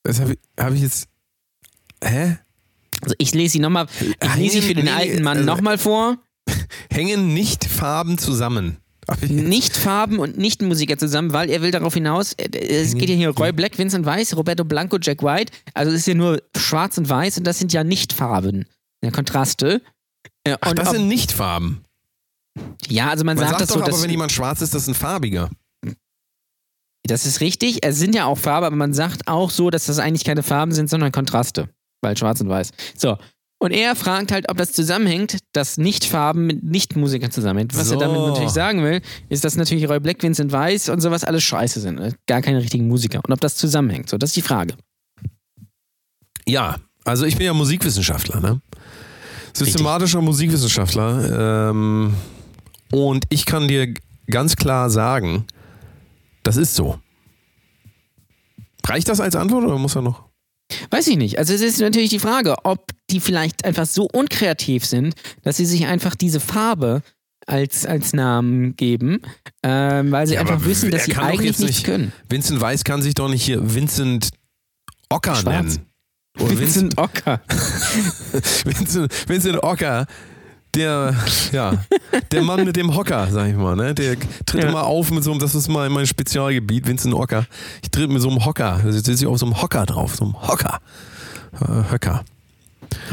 Das 0.03 0.21
habe 0.21 0.33
ich, 0.33 0.39
hab 0.59 0.73
ich 0.73 0.81
jetzt. 0.81 1.09
Hä? 2.03 2.39
Also 3.03 3.15
ich 3.19 3.35
lese 3.35 3.53
sie 3.53 3.59
nochmal, 3.61 3.87
ich 4.01 4.37
lese 4.37 4.61
sie 4.61 4.67
für 4.67 4.75
den 4.75 4.89
alten 4.89 5.23
Mann 5.23 5.39
also- 5.39 5.47
nochmal 5.47 5.79
vor. 5.79 6.19
Hängen 6.91 7.33
nicht 7.35 7.65
Farben 7.65 8.19
zusammen. 8.19 8.79
Nicht 9.29 9.77
Farben 9.77 10.19
und 10.19 10.39
nicht 10.39 10.63
Musiker 10.63 10.97
zusammen, 10.99 11.33
weil 11.33 11.51
er 11.51 11.63
will 11.63 11.71
darauf 11.71 11.95
hinaus, 11.95 12.33
äh, 12.35 12.49
es 12.59 12.95
geht 12.95 13.09
ja 13.09 13.15
hier 13.17 13.31
Roy 13.31 13.53
Black, 13.53 13.77
Vincent 13.79 14.07
Weiss, 14.07 14.37
Roberto 14.37 14.65
Blanco, 14.65 14.99
Jack 15.01 15.23
White, 15.23 15.53
also 15.75 15.93
es 15.93 16.01
ist 16.01 16.07
ja 16.07 16.15
nur 16.15 16.43
schwarz 16.57 16.97
und 16.99 17.09
weiß 17.09 17.39
und 17.39 17.45
das 17.47 17.59
sind 17.59 17.73
ja 17.73 17.83
nicht 17.85 18.13
Farben, 18.13 18.67
ja, 19.05 19.11
Kontraste. 19.11 19.83
Äh, 20.45 20.57
Ach, 20.61 20.71
und 20.71 20.79
das 20.79 20.89
ob- 20.89 20.97
sind 20.97 21.09
nicht 21.09 21.33
Farben. 21.33 21.85
ja, 22.89 23.09
also 23.11 23.25
man, 23.25 23.37
Man 23.37 23.47
sagt, 23.47 23.51
sagt 23.59 23.61
das 23.63 23.69
doch 23.69 23.75
so, 23.77 23.81
aber, 23.83 23.91
dass, 23.91 24.03
wenn 24.03 24.11
jemand 24.11 24.33
schwarz 24.33 24.61
ist, 24.61 24.75
das 24.75 24.83
ist 24.83 24.89
ein 24.89 24.95
farbiger. 24.95 25.51
das 27.07 27.27
ist 27.27 27.41
richtig, 27.41 27.85
es 27.85 27.99
sind 27.99 28.15
ja 28.15 28.27
auch 28.27 28.39
Farben, 28.39 28.67
aber 28.67 28.77
man 28.77 28.93
sagt 28.95 29.27
auch 29.27 29.51
so, 29.51 29.71
dass 29.71 29.87
das 29.87 29.99
eigentlich 29.99 30.25
keine 30.25 30.43
Farben 30.43 30.73
sind, 30.73 30.89
sondern 30.91 31.11
Kontraste, 31.13 31.69
weil 32.03 32.17
schwarz 32.17 32.41
und 32.41 32.49
weiß. 32.49 32.71
So. 32.97 33.17
Und 33.63 33.73
er 33.73 33.95
fragt 33.95 34.33
halt, 34.33 34.49
ob 34.49 34.57
das 34.57 34.73
zusammenhängt, 34.73 35.37
dass 35.53 35.77
Nicht-Farben 35.77 36.47
mit 36.47 36.63
Nicht-Musikern 36.65 37.31
zusammenhängt. 37.31 37.77
Was 37.77 37.91
er 37.91 37.99
damit 37.99 38.17
So. 38.17 38.29
natürlich 38.29 38.51
sagen 38.51 38.83
will, 38.83 39.03
ist, 39.29 39.45
dass 39.45 39.55
natürlich 39.57 39.87
Roy 39.87 40.01
Black, 40.01 40.23
Vincent 40.23 40.51
Weiss 40.51 40.89
und 40.89 41.03
sowas 41.03 41.25
alles 41.25 41.43
scheiße 41.43 41.79
sind. 41.79 41.97
ne? 41.97 42.15
Gar 42.27 42.41
keine 42.41 42.63
richtigen 42.63 42.89
Musiker. 42.89 43.21
Und 43.23 43.33
ob 43.33 43.41
das 43.41 43.57
zusammenhängt. 43.57 44.09
So, 44.09 44.17
das 44.17 44.31
ist 44.31 44.37
die 44.37 44.43
Frage. 44.43 44.75
Ja, 46.49 46.77
also 47.05 47.27
ich 47.27 47.37
bin 47.37 47.45
ja 47.45 47.53
Musikwissenschaftler, 47.53 48.41
ne? 48.41 48.63
Systematischer 49.53 50.23
Musikwissenschaftler. 50.23 51.71
Ähm, 51.71 52.15
und 52.93 53.27
ich 53.29 53.45
kann 53.45 53.69
dir 53.69 53.93
ganz 54.31 54.57
klar 54.57 54.89
sagen, 54.89 55.45
das 56.45 56.57
ist 56.57 56.75
so. 56.75 56.99
Reicht 58.87 59.09
das 59.11 59.21
als 59.21 59.37
Antwort 59.37 59.65
oder 59.65 59.77
muss 59.77 59.97
er 59.97 60.03
noch? 60.03 60.30
Weiß 60.91 61.07
ich 61.09 61.17
nicht. 61.17 61.39
Also 61.39 61.53
es 61.55 61.61
ist 61.63 61.81
natürlich 61.81 62.11
die 62.11 62.19
Frage, 62.19 62.57
ob 62.65 62.87
die 63.11 63.21
vielleicht 63.21 63.65
einfach 63.65 63.87
so 63.87 64.05
unkreativ 64.13 64.85
sind, 64.85 65.15
dass 65.43 65.57
sie 65.57 65.67
sich 65.67 65.87
einfach 65.87 66.15
diese 66.15 66.41
Farbe 66.41 67.03
als, 67.47 67.87
als 67.87 68.13
Namen 68.13 68.77
geben, 68.77 69.23
ähm, 69.65 70.13
weil 70.13 70.27
sie 70.27 70.35
Ja, 70.35 70.41
einfach 70.43 70.65
wissen, 70.65 70.91
dass 70.91 71.05
sie 71.05 71.17
eigentlich 71.17 71.49
jetzt 71.49 71.61
nichts 71.61 71.77
nicht- 71.79 71.85
können. 71.85 72.13
Vincent 72.29 72.61
Weiss 72.61 72.85
kann 72.85 73.03
sich 73.03 73.15
doch 73.15 73.29
nicht 73.29 73.43
hier 73.43 73.75
Vincent 73.75 74.31
Ocker 75.09 75.35
Schwarz. 75.35 75.65
nennen. 75.77 75.87
Oder 76.39 76.51
Vincent, 76.59 76.97
Vincent 76.97 76.99
Ocker. 76.99 77.41
Vincent, 78.65 79.29
Vincent 79.29 79.63
Ocker, 79.63 80.07
der, 80.75 81.15
ja, 81.53 81.73
der 82.31 82.43
Mann 82.43 82.65
mit 82.65 82.77
dem 82.77 82.95
Hocker, 82.95 83.27
sag 83.31 83.49
ich 83.49 83.57
mal, 83.57 83.75
ne? 83.77 83.95
Der 83.95 84.17
tritt 84.47 84.63
Ja. 84.65 84.69
immer 84.71 84.85
auf 84.85 85.11
mit 85.11 85.25
so 85.25 85.31
einem, 85.33 85.41
das 85.41 85.55
ist 85.55 85.69
mein, 85.69 85.91
mein 85.93 86.07
Spezialgebiet, 86.07 86.87
Vincent 86.87 87.15
Ocker. 87.15 87.47
Ich 87.83 87.91
tritt 87.91 88.11
mit 88.11 88.23
so 88.23 88.29
einem 88.31 88.45
Hocker, 88.45 88.81
da 88.85 88.93
sitze 88.93 89.13
ich 89.13 89.27
auf 89.27 89.39
so 89.39 89.47
einem 89.47 89.61
Hocker 89.61 89.85
drauf, 89.87 90.15
so 90.17 90.25
einem 90.25 90.41
Hocker. 90.41 90.81
Äh, 91.61 91.91
Höcker. 91.93 92.25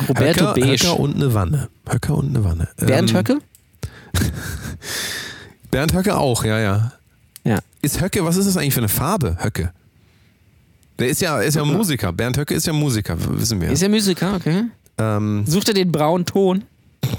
Roberto 0.07 0.41
Höcker, 0.41 0.53
Beige. 0.53 0.67
Höcker 0.71 0.99
und 0.99 1.15
eine 1.15 1.33
Wanne. 1.33 1.69
Höcker 1.87 2.15
und 2.15 2.29
eine 2.35 2.43
Wanne. 2.43 2.67
Bernd 2.77 3.09
Ähm, 3.11 3.17
Höcke? 3.17 3.37
Bernd 5.71 5.93
Höcke 5.93 6.15
auch, 6.17 6.43
ja, 6.43 6.59
ja. 6.59 6.91
Ja. 7.43 7.59
Ist 7.81 8.01
Höcke, 8.01 8.23
was 8.25 8.37
ist 8.37 8.47
das 8.47 8.57
eigentlich 8.57 8.73
für 8.73 8.79
eine 8.81 8.89
Farbe, 8.89 9.37
Höcke? 9.41 9.71
Der 10.99 11.09
ist 11.09 11.21
ja, 11.21 11.39
ist 11.41 11.55
ja 11.55 11.63
Musiker. 11.63 12.11
Bernd 12.11 12.37
Höcke 12.37 12.53
ist 12.53 12.65
ja 12.65 12.73
Musiker, 12.73 13.15
wissen 13.39 13.61
wir. 13.61 13.69
Ist 13.69 13.83
er 13.83 13.89
Musiker? 13.89 14.35
Okay. 14.35 14.63
ähm, 14.97 15.43
Sucht 15.45 15.67
er 15.67 15.73
den 15.75 15.91
braunen 15.91 16.25
Ton? 16.25 16.63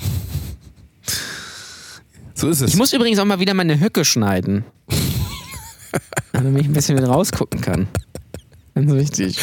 so 2.35 2.49
ist 2.49 2.61
es. 2.61 2.71
Ich 2.71 2.77
muss 2.77 2.93
übrigens 2.93 3.19
auch 3.19 3.25
mal 3.25 3.41
wieder 3.41 3.55
meine 3.55 3.81
Höcke 3.81 4.05
schneiden. 4.05 4.65
Damit 6.33 6.63
ich 6.63 6.69
ein 6.69 6.73
bisschen 6.73 6.95
mit 6.95 7.07
rausgucken 7.07 7.61
kann. 7.61 7.89
Ganz 8.75 8.93
wichtig. 8.93 9.37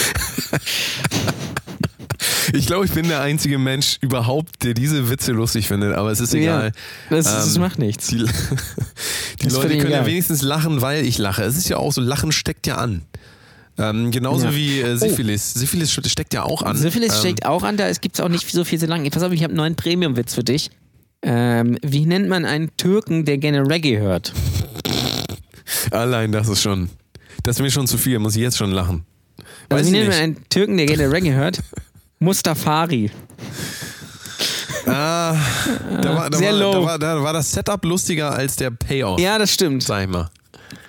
Ich 2.53 2.68
glaube, 2.68 2.86
ich 2.86 2.91
bin 2.91 3.07
der 3.07 3.22
einzige 3.22 3.57
Mensch 3.57 3.97
überhaupt, 4.01 4.63
der 4.63 4.74
diese 4.76 5.09
Witze 5.09 5.32
lustig 5.32 5.68
findet, 5.68 5.95
aber 5.95 6.11
es 6.11 6.20
ist 6.20 6.34
egal. 6.34 6.72
Ja, 7.09 7.16
das, 7.18 7.26
das 7.26 7.55
Ähm, 7.55 7.61
macht 7.63 7.80
nichts. 7.80 8.07
Die, 8.07 8.18
die 9.41 9.49
Leute 9.49 9.70
können 9.70 9.82
ja 9.91 9.97
egal. 9.97 10.05
wenigstens 10.05 10.41
lachen, 10.41 10.82
weil 10.82 11.05
ich 11.05 11.18
lache. 11.18 11.43
Es 11.43 11.57
ist 11.57 11.68
ja 11.68 11.78
auch 11.78 11.91
so, 11.91 12.01
Lachen 12.01 12.32
steckt 12.32 12.68
ja 12.68 12.76
an. 12.78 13.01
Ähm, 13.78 14.11
genauso 14.11 14.45
Ja. 14.45 14.51
Oh. 14.51 14.55
wie 14.55 14.80
äh, 14.80 14.95
Syphilis. 14.95 15.53
Syphilis 15.55 15.91
steckt 15.91 16.34
ja 16.34 16.43
auch 16.43 16.61
an. 16.61 16.78
Syphilis 16.78 17.13
ähm, 17.16 17.20
steckt 17.20 17.45
auch 17.45 17.63
an, 17.63 17.76
da 17.78 17.91
gibt 17.91 18.16
es 18.16 18.22
auch 18.22 18.30
nicht 18.30 18.49
so 18.49 18.63
viel 18.63 18.80
zu 18.80 18.86
lang. 18.86 19.09
Pass 19.09 19.24
auf, 19.24 19.34
ich 19.34 19.41
habe 19.43 19.51
einen 19.51 19.57
neuen 19.57 19.76
Premium-Witz 19.76 20.36
für 20.36 20.43
dich. 20.43 20.70
Ähm, 21.28 21.78
wie 21.82 22.06
nennt 22.06 22.30
man 22.30 22.46
einen 22.46 22.70
Türken, 22.78 23.26
der 23.26 23.40
gerne 23.40 23.68
Reggae 23.68 23.98
hört? 23.98 24.32
Allein 25.92 26.32
das 26.32 26.48
ist 26.48 26.62
schon. 26.62 26.90
Das 27.44 27.56
ist 27.58 27.62
mir 27.64 27.72
schon 27.72 27.88
zu 27.88 27.98
viel, 27.98 28.20
muss 28.20 28.36
ich 28.36 28.42
jetzt 28.44 28.58
schon 28.58 28.72
lachen. 28.72 29.06
Weiß 29.70 29.80
Also, 29.80 29.92
wie 29.92 29.98
nennt 29.98 30.10
man 30.10 30.18
einen 30.20 30.50
Türken, 30.50 30.78
der 30.78 30.86
gerne 30.86 31.12
Reggae 31.12 31.34
hört? 31.34 31.60
Mustafari. 32.20 33.10
Ah, 34.86 35.36
da, 36.02 36.16
war, 36.16 36.30
da, 36.30 36.38
Sehr 36.38 36.52
war, 36.54 36.60
low. 36.60 36.72
da, 36.74 36.84
war, 36.86 37.00
da 37.00 37.24
war 37.24 37.34
das 37.34 37.52
Setup 37.52 37.84
lustiger 37.86 38.32
als 38.36 38.56
der 38.56 38.70
Payoff, 38.70 39.20
Ja, 39.20 39.40
das 39.40 39.52
stimmt. 39.52 39.82
sag 39.84 40.04
ich 40.04 40.10
mal. 40.10 40.30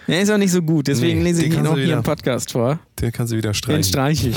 Der 0.07 0.21
ist 0.21 0.31
auch 0.31 0.37
nicht 0.37 0.53
so 0.53 0.61
gut, 0.63 0.87
deswegen 0.87 1.19
Nee, 1.21 1.25
lese 1.31 1.43
ich 1.45 1.51
den 1.51 1.61
ihn 1.61 1.67
auch 1.67 1.71
du 1.73 1.77
hier 1.79 1.87
wieder- 1.89 1.97
im 1.97 2.03
Podcast 2.03 2.53
vor. 2.53 2.79
Den 3.01 3.11
kannst 3.11 3.33
du 3.33 3.37
wieder 3.39 3.51
Den 3.51 3.55
streichen. 3.55 3.85
streiche 3.85 4.29
ich. 4.29 4.37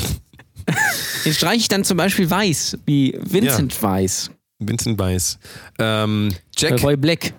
Den 1.25 1.33
streiche 1.33 1.57
ich 1.57 1.67
dann 1.67 1.83
zum 1.83 1.97
Beispiel 1.97 2.29
Weiß, 2.29 2.77
wie 2.85 3.17
Vincent 3.21 3.81
Weiß. 3.83 4.31
Vincent 4.59 4.99
Weiss. 4.99 5.39
Ähm, 5.79 6.33
Jack, 6.55 6.83
Roy 6.83 6.97
Black. 6.97 7.33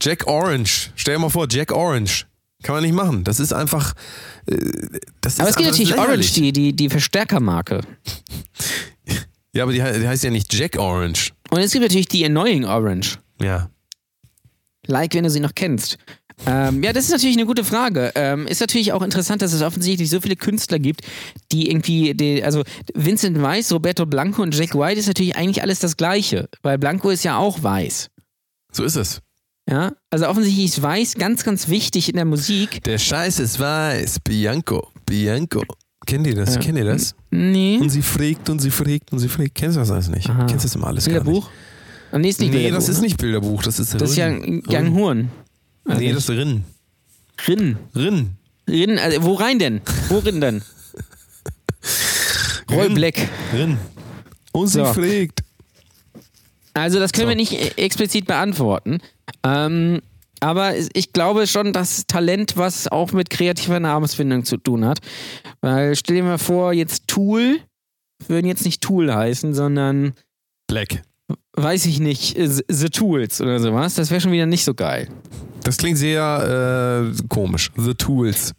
Jack 0.00 0.26
Orange. 0.26 0.90
Stell 0.96 1.14
dir 1.14 1.20
mal 1.20 1.30
vor, 1.30 1.46
Jack 1.48 1.72
Orange. 1.72 2.26
Kann 2.62 2.74
man 2.74 2.84
nicht 2.84 2.94
machen. 2.94 3.22
Das 3.22 3.38
ist 3.38 3.52
einfach. 3.52 3.94
Äh, 4.46 4.56
das 5.20 5.38
Aber 5.38 5.48
ist 5.48 5.56
es 5.56 5.56
gibt 5.56 5.70
natürlich 5.70 5.96
Orange, 5.96 6.32
die, 6.32 6.52
die, 6.52 6.72
die 6.74 6.88
Verstärkermarke. 6.88 7.80
Ja, 9.52 9.62
aber 9.62 9.72
die, 9.72 9.78
die 9.78 10.06
heißt 10.06 10.22
ja 10.22 10.28
nicht 10.28 10.52
Jack 10.52 10.76
Orange. 10.78 11.32
Und 11.48 11.60
es 11.60 11.72
gibt 11.72 11.82
natürlich 11.82 12.08
die 12.08 12.26
Annoying 12.26 12.66
Orange. 12.66 13.16
Ja. 13.40 13.70
Like, 14.86 15.14
wenn 15.14 15.24
du 15.24 15.30
sie 15.30 15.40
noch 15.40 15.54
kennst. 15.54 15.96
Ähm, 16.44 16.82
ja, 16.82 16.92
das 16.92 17.04
ist 17.04 17.12
natürlich 17.12 17.36
eine 17.36 17.46
gute 17.46 17.64
Frage. 17.64 18.12
Ähm, 18.14 18.46
ist 18.46 18.60
natürlich 18.60 18.92
auch 18.92 19.02
interessant, 19.02 19.40
dass 19.40 19.52
es 19.52 19.62
offensichtlich 19.62 20.10
so 20.10 20.20
viele 20.20 20.36
Künstler 20.36 20.78
gibt, 20.78 21.00
die 21.50 21.70
irgendwie, 21.70 22.14
die, 22.14 22.44
also 22.44 22.62
Vincent 22.94 23.40
Weiss, 23.40 23.72
Roberto 23.72 24.04
Blanco 24.04 24.42
und 24.42 24.54
Jack 24.54 24.74
White 24.74 25.00
ist 25.00 25.06
natürlich 25.06 25.36
eigentlich 25.36 25.62
alles 25.62 25.78
das 25.78 25.96
Gleiche, 25.96 26.48
weil 26.62 26.78
Blanco 26.78 27.08
ist 27.08 27.24
ja 27.24 27.38
auch 27.38 27.62
weiß. 27.62 28.10
So 28.70 28.84
ist 28.84 28.96
es. 28.96 29.22
Ja, 29.68 29.92
also 30.10 30.28
offensichtlich 30.28 30.66
ist 30.66 30.82
Weiß 30.82 31.14
ganz, 31.14 31.42
ganz 31.42 31.68
wichtig 31.68 32.08
in 32.08 32.16
der 32.16 32.24
Musik. 32.24 32.84
Der 32.84 32.98
Scheiß 32.98 33.40
ist 33.40 33.58
weiß. 33.58 34.20
Bianco. 34.20 34.92
Bianco. 35.06 35.64
Kennt 36.06 36.26
ihr 36.28 36.36
das? 36.36 36.54
Ja. 36.54 36.60
Kennt 36.60 36.78
ihr 36.78 36.84
das? 36.84 37.16
Nee. 37.30 37.78
Und 37.80 37.90
sie 37.90 38.02
fragt 38.02 38.48
und 38.48 38.60
sie 38.60 38.70
fragt 38.70 39.12
und 39.12 39.18
sie 39.18 39.28
fragt. 39.28 39.56
Kennst 39.56 39.76
du 39.76 39.80
das 39.80 39.90
alles 39.90 40.08
nicht? 40.08 40.30
Aha. 40.30 40.46
Kennst 40.46 40.64
du 40.64 40.68
das 40.68 40.76
immer 40.76 40.86
alles 40.86 41.06
gar 41.06 41.14
Bilderbuch? 41.14 41.50
Ah, 42.12 42.18
nee, 42.18 42.28
ist 42.28 42.38
nicht? 42.38 42.50
nicht 42.52 42.56
Nee, 42.56 42.62
Bilderbuch, 42.62 42.76
das 42.76 42.88
ist 42.88 42.98
ne? 42.98 43.02
nicht 43.02 43.16
Bilderbuch. 43.18 43.62
Das 43.64 43.80
ist 43.80 44.00
Das 44.00 44.10
ist 44.10 44.16
ja. 44.16 44.28
Young 44.28 44.94
Horn. 44.94 45.30
Also 45.86 46.00
Nee, 46.00 46.12
das 46.12 46.24
ist 46.24 46.30
Rin. 46.30 46.64
Rin. 47.46 47.76
Rin. 47.94 48.30
Rin, 48.68 48.98
also 48.98 49.22
wo 49.22 49.34
rein 49.34 49.58
denn? 49.58 49.80
Worin 50.08 50.40
denn? 50.40 50.62
Roy. 52.70 52.88
Black. 52.90 53.28
Rin. 53.52 53.78
Und 54.52 54.68
sie 54.68 54.78
So. 54.78 54.86
fragt. 54.92 55.40
Also 56.74 56.98
das 56.98 57.12
können 57.12 57.26
So. 57.26 57.28
wir 57.30 57.36
nicht 57.36 57.52
äh, 57.52 57.82
explizit 57.82 58.26
beantworten. 58.26 58.98
Ähm, 59.44 60.00
aber 60.40 60.74
ich 60.94 61.12
glaube 61.12 61.46
schon, 61.46 61.72
dass 61.72 62.06
Talent 62.06 62.56
was 62.56 62.88
auch 62.88 63.12
mit 63.12 63.30
kreativer 63.30 63.80
Namensfindung 63.80 64.44
zu 64.44 64.56
tun 64.58 64.84
hat. 64.84 64.98
Weil 65.60 65.96
stell 65.96 66.16
dir 66.16 66.22
mal 66.24 66.38
vor, 66.38 66.72
jetzt 66.72 67.08
Tool 67.08 67.60
würden 68.28 68.46
jetzt 68.46 68.64
nicht 68.64 68.82
Tool 68.82 69.14
heißen, 69.14 69.54
sondern 69.54 70.12
Black. 70.66 71.02
weiß 71.54 71.86
ich 71.86 72.00
nicht, 72.00 72.36
The 72.68 72.88
Tools 72.90 73.40
oder 73.40 73.60
sowas. 73.60 73.94
Das 73.94 74.10
wäre 74.10 74.20
schon 74.20 74.32
wieder 74.32 74.46
nicht 74.46 74.64
so 74.64 74.74
geil. 74.74 75.08
Das 75.66 75.76
klingt 75.76 75.98
sehr 75.98 77.12
äh, 77.12 77.22
komisch. 77.28 77.70
The 77.76 77.94
Tools. 77.94 78.52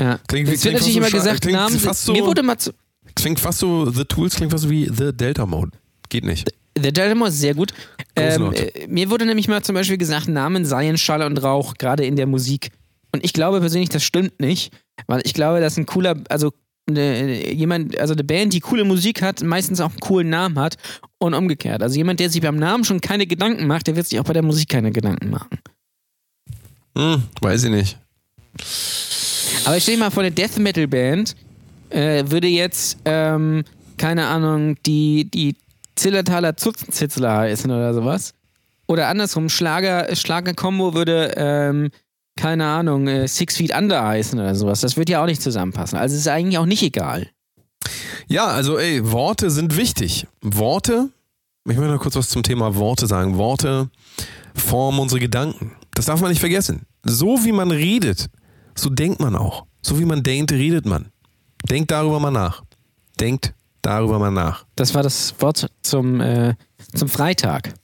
Ja. 0.00 0.18
Klingt- 0.26 0.48
es 0.48 0.64
wird 0.64 0.74
natürlich 0.74 0.96
immer 0.96 1.06
so 1.06 1.16
gesagt, 1.16 1.42
klingt 1.42 1.56
Namen. 1.56 1.78
fast 1.78 2.04
so- 2.04 2.12
mir 2.12 2.24
wurde 2.26 2.42
mal 2.42 2.58
zu, 2.58 2.72
Klingt 3.14 3.38
fast 3.40 3.58
so, 3.60 3.90
The 3.90 4.04
Tools 4.04 4.34
klingt 4.34 4.50
fast 4.50 4.64
so 4.64 4.70
wie 4.70 4.86
The 4.92 5.12
Delta 5.12 5.46
Mode. 5.46 5.70
Geht 6.08 6.24
nicht. 6.24 6.50
The 6.76 6.92
Delta 6.92 7.26
ist 7.26 7.38
sehr 7.38 7.54
gut. 7.54 7.72
Ähm, 8.16 8.52
äh, 8.54 8.86
mir 8.88 9.10
wurde 9.10 9.26
nämlich 9.26 9.46
mal 9.48 9.62
zum 9.62 9.74
Beispiel 9.74 9.98
gesagt, 9.98 10.28
Namen 10.28 10.64
seien 10.64 10.98
Schall 10.98 11.22
und 11.22 11.42
Rauch, 11.42 11.74
gerade 11.74 12.04
in 12.04 12.16
der 12.16 12.26
Musik. 12.26 12.70
Und 13.12 13.24
ich 13.24 13.32
glaube 13.34 13.60
persönlich, 13.60 13.90
das 13.90 14.02
stimmt 14.02 14.40
nicht, 14.40 14.72
weil 15.06 15.20
ich 15.24 15.34
glaube, 15.34 15.60
dass 15.60 15.76
ein 15.76 15.86
cooler, 15.86 16.16
also 16.28 16.52
eine, 16.88 17.52
jemand, 17.52 17.96
also 17.98 18.14
eine 18.14 18.24
Band, 18.24 18.52
die 18.54 18.60
coole 18.60 18.84
Musik 18.84 19.22
hat, 19.22 19.42
meistens 19.42 19.80
auch 19.80 19.90
einen 19.90 20.00
coolen 20.00 20.30
Namen 20.30 20.58
hat 20.58 20.76
und 21.18 21.34
umgekehrt. 21.34 21.82
Also 21.82 21.96
jemand, 21.96 22.18
der 22.18 22.30
sich 22.30 22.40
beim 22.40 22.56
Namen 22.56 22.84
schon 22.84 23.00
keine 23.00 23.26
Gedanken 23.26 23.66
macht, 23.66 23.86
der 23.86 23.94
wird 23.94 24.08
sich 24.08 24.18
auch 24.18 24.24
bei 24.24 24.32
der 24.32 24.42
Musik 24.42 24.70
keine 24.70 24.90
Gedanken 24.90 25.30
machen. 25.30 25.50
Hm, 26.96 27.22
weiß 27.40 27.64
ich 27.64 27.70
nicht. 27.70 27.98
Aber 29.64 29.76
ich 29.76 29.82
stell 29.82 29.94
dir 29.96 30.00
mal 30.00 30.10
vor, 30.10 30.22
eine 30.22 30.32
Death 30.32 30.58
Metal 30.58 30.86
Band 30.86 31.34
äh, 31.90 32.24
würde 32.26 32.48
jetzt, 32.48 32.98
ähm, 33.04 33.64
keine 33.96 34.26
Ahnung, 34.26 34.76
die, 34.84 35.30
die 35.30 35.56
Zillertaler 35.94 36.56
Zutzenzitzler 36.56 37.36
heißen 37.38 37.70
oder 37.70 37.94
sowas. 37.94 38.34
Oder 38.86 39.08
andersrum, 39.08 39.48
Schlager, 39.48 40.14
Schlager-Kombo 40.14 40.94
würde, 40.94 41.32
ähm, 41.36 41.90
keine 42.36 42.66
Ahnung, 42.66 43.06
äh, 43.06 43.28
Six 43.28 43.56
Feet 43.56 43.74
Under 43.76 44.02
heißen 44.02 44.38
oder 44.38 44.54
sowas. 44.54 44.80
Das 44.80 44.96
wird 44.96 45.08
ja 45.08 45.22
auch 45.22 45.26
nicht 45.26 45.42
zusammenpassen. 45.42 45.98
Also 45.98 46.14
es 46.14 46.22
ist 46.22 46.28
eigentlich 46.28 46.58
auch 46.58 46.66
nicht 46.66 46.82
egal. 46.82 47.28
Ja, 48.26 48.46
also 48.46 48.78
ey, 48.78 49.10
Worte 49.10 49.50
sind 49.50 49.76
wichtig. 49.76 50.26
Worte, 50.40 51.10
ich 51.68 51.76
will 51.76 51.88
noch 51.88 52.00
kurz 52.00 52.16
was 52.16 52.28
zum 52.28 52.42
Thema 52.42 52.74
Worte 52.76 53.06
sagen. 53.06 53.36
Worte 53.36 53.90
formen 54.54 54.98
unsere 54.98 55.20
Gedanken. 55.20 55.72
Das 55.94 56.06
darf 56.06 56.20
man 56.20 56.30
nicht 56.30 56.40
vergessen. 56.40 56.82
So 57.04 57.44
wie 57.44 57.52
man 57.52 57.70
redet, 57.70 58.28
so 58.74 58.90
denkt 58.90 59.20
man 59.20 59.36
auch. 59.36 59.66
So 59.82 59.98
wie 59.98 60.04
man 60.04 60.22
denkt, 60.22 60.52
redet 60.52 60.86
man. 60.86 61.06
Denkt 61.68 61.90
darüber 61.90 62.20
mal 62.20 62.30
nach. 62.30 62.62
Denkt 63.20 63.54
darüber 63.82 64.18
mal 64.18 64.30
nach. 64.30 64.64
Das 64.76 64.94
war 64.94 65.02
das 65.02 65.34
Wort 65.40 65.70
zum, 65.82 66.20
äh, 66.20 66.54
zum 66.94 67.08
Freitag. 67.08 67.74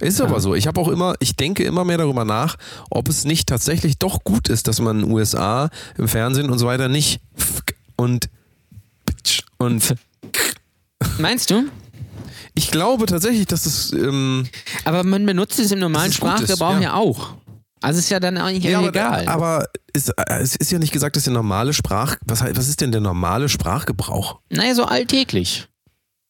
Ist 0.00 0.20
aber 0.20 0.40
so. 0.40 0.54
Ich 0.54 0.66
habe 0.66 0.78
auch 0.80 0.88
immer, 0.88 1.14
ich 1.20 1.36
denke 1.36 1.64
immer 1.64 1.84
mehr 1.84 1.96
darüber 1.96 2.24
nach, 2.24 2.56
ob 2.90 3.08
es 3.08 3.24
nicht 3.24 3.48
tatsächlich 3.48 3.98
doch 3.98 4.24
gut 4.24 4.48
ist, 4.48 4.68
dass 4.68 4.80
man 4.80 5.00
in 5.00 5.06
den 5.06 5.12
USA 5.12 5.70
im 5.96 6.06
Fernsehen 6.06 6.50
und 6.50 6.58
so 6.58 6.66
weiter 6.66 6.88
nicht 6.88 7.20
und 7.96 8.28
und 9.58 9.96
Meinst 11.18 11.50
du? 11.50 11.64
Ich 12.56 12.70
glaube 12.70 13.06
tatsächlich, 13.06 13.46
dass 13.46 13.66
es 13.66 13.92
ähm, 13.92 14.48
Aber 14.84 15.04
man 15.04 15.24
benutzt 15.24 15.58
es 15.60 15.70
im 15.70 15.78
normalen 15.78 16.12
Sprachgebrauch 16.12 16.74
ja. 16.74 16.80
ja. 16.80 16.94
auch. 16.94 17.34
Also 17.82 17.98
ist 17.98 18.10
ja 18.10 18.18
dann 18.18 18.38
eigentlich 18.38 18.64
Ja, 18.64 18.78
aber, 18.78 18.88
egal. 18.88 19.28
aber 19.28 19.66
ist, 19.92 20.08
äh, 20.08 20.38
es 20.40 20.56
ist 20.56 20.72
ja 20.72 20.78
nicht 20.78 20.92
gesagt, 20.92 21.14
dass 21.16 21.24
der 21.24 21.34
normale 21.34 21.72
Sprach. 21.72 22.16
Was, 22.24 22.42
was 22.42 22.68
ist 22.68 22.80
denn 22.80 22.90
der 22.90 23.00
normale 23.00 23.48
Sprachgebrauch? 23.48 24.40
naja, 24.50 24.74
so 24.74 24.84
alltäglich. 24.84 25.68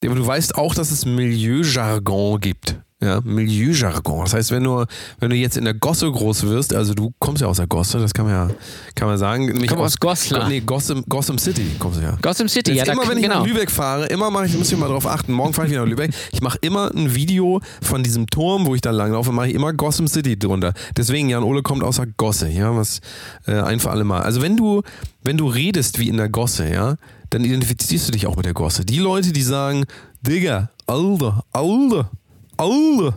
Aber 0.05 0.15
du 0.15 0.27
weißt 0.27 0.57
auch, 0.57 0.75
dass 0.75 0.91
es 0.91 1.07
Milieujargon 1.07 2.41
gibt. 2.41 2.77
Ja, 3.03 3.21
Milieujargon. 3.23 4.25
Das 4.25 4.33
heißt, 4.33 4.51
wenn 4.53 4.65
du, 4.65 4.87
wenn 5.19 5.29
du 5.29 5.37
jetzt 5.37 5.59
in 5.59 5.65
der 5.65 5.75
Gosse 5.75 6.11
groß 6.11 6.45
wirst, 6.45 6.75
also 6.75 6.95
du 6.95 7.13
kommst 7.19 7.43
ja 7.43 7.49
aus 7.49 7.59
der 7.59 7.67
Gosse, 7.67 7.99
das 7.99 8.15
kann 8.15 8.25
man 8.25 8.35
ja 8.35 8.55
kann 8.95 9.07
man 9.07 9.19
sagen. 9.19 9.47
Nämlich 9.47 9.69
komme 9.69 9.83
aus 9.83 9.99
Goslar. 9.99 10.49
Nee, 10.49 10.61
Gotham, 10.61 11.05
Gotham 11.07 11.39
City 11.39 11.73
kommst 11.79 12.01
du 12.01 12.05
ja. 12.05 12.17
Gotham 12.23 12.49
City, 12.49 12.73
Jetzt 12.73 12.79
ja, 12.79 12.85
da, 12.87 12.93
immer 12.93 13.07
wenn 13.07 13.19
ich 13.19 13.25
genau. 13.25 13.41
nach 13.41 13.47
Lübeck 13.47 13.71
fahre, 13.71 14.07
immer 14.07 14.31
mache 14.31 14.47
ich, 14.47 14.57
muss 14.57 14.73
ich 14.73 14.79
mal 14.79 14.89
drauf 14.89 15.07
achten, 15.07 15.33
morgen 15.35 15.53
fahre 15.53 15.67
ich 15.67 15.73
wieder 15.73 15.83
nach 15.83 15.91
Lübeck, 15.91 16.11
ich 16.33 16.41
mache 16.41 16.57
immer 16.63 16.91
ein 16.95 17.15
Video 17.15 17.61
von 17.83 18.03
diesem 18.03 18.29
Turm, 18.29 18.65
wo 18.65 18.75
ich 18.75 18.81
dann 18.81 18.95
langlaufe, 18.95 19.31
mache 19.31 19.49
ich 19.49 19.55
immer 19.55 19.75
Gotham 19.75 20.09
City 20.09 20.39
drunter. 20.39 20.73
Deswegen, 20.97 21.29
Jan 21.29 21.43
Ole 21.43 21.63
kommt 21.63 21.83
aus 21.83 21.97
der 21.97 22.07
Gosse, 22.07 22.49
ja, 22.49 22.75
was 22.75 23.01
äh, 23.47 23.61
ein 23.61 23.79
für 23.79 23.91
alle 23.91 24.05
Mal. 24.05 24.23
Also 24.23 24.41
wenn 24.41 24.57
du, 24.57 24.81
wenn 25.23 25.37
du 25.37 25.49
redest 25.49 25.99
wie 25.99 26.09
in 26.09 26.17
der 26.17 26.31
Gosse, 26.31 26.67
ja, 26.71 26.97
dann 27.29 27.45
identifizierst 27.45 28.09
du 28.09 28.13
dich 28.13 28.27
auch 28.27 28.37
mit 28.37 28.47
der 28.47 28.55
Gosse. 28.55 28.87
Die 28.87 29.01
Leute, 29.01 29.33
die 29.33 29.43
sagen, 29.43 29.85
Digga, 30.23 30.71
Alter, 30.87 31.45
Alter, 31.53 32.11
Alter, 32.57 33.17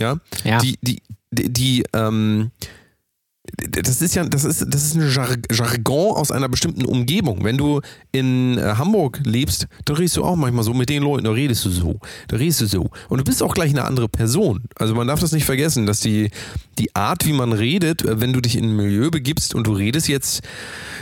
ja, 0.00 0.16
Ja. 0.44 0.58
die, 0.58 0.78
die, 0.82 1.02
die, 1.30 1.52
die 1.52 1.84
ähm, 1.92 2.50
das 3.68 4.00
ist 4.00 4.14
ja, 4.14 4.24
das 4.24 4.44
ist, 4.44 4.64
das 4.68 4.84
ist 4.84 4.94
ein 4.94 5.10
Jar 5.10 5.28
Jargon 5.50 6.16
aus 6.16 6.30
einer 6.30 6.48
bestimmten 6.48 6.84
Umgebung. 6.84 7.44
Wenn 7.44 7.58
du 7.58 7.80
in 8.12 8.56
äh, 8.56 8.74
Hamburg 8.76 9.20
lebst, 9.24 9.66
dann 9.84 9.96
redest 9.96 10.16
du 10.16 10.24
auch 10.24 10.36
manchmal 10.36 10.64
so 10.64 10.72
mit 10.72 10.88
den 10.88 11.02
Leuten, 11.02 11.24
da 11.24 11.32
redest 11.32 11.64
du 11.64 11.70
so, 11.70 11.98
da 12.28 12.36
redest 12.36 12.60
du 12.60 12.66
so. 12.66 12.90
Und 13.08 13.18
du 13.18 13.24
bist 13.24 13.42
auch 13.42 13.52
gleich 13.54 13.70
eine 13.70 13.84
andere 13.84 14.08
Person. 14.08 14.62
Also 14.76 14.94
man 14.94 15.06
darf 15.06 15.20
das 15.20 15.32
nicht 15.32 15.44
vergessen, 15.44 15.86
dass 15.86 16.00
die, 16.00 16.30
die 16.78 16.94
Art, 16.94 17.26
wie 17.26 17.32
man 17.32 17.52
redet, 17.52 18.02
äh, 18.02 18.20
wenn 18.20 18.32
du 18.32 18.40
dich 18.40 18.56
in 18.56 18.64
ein 18.64 18.76
Milieu 18.76 19.10
begibst 19.10 19.54
und 19.54 19.66
du 19.66 19.72
redest 19.72 20.08
jetzt, 20.08 20.42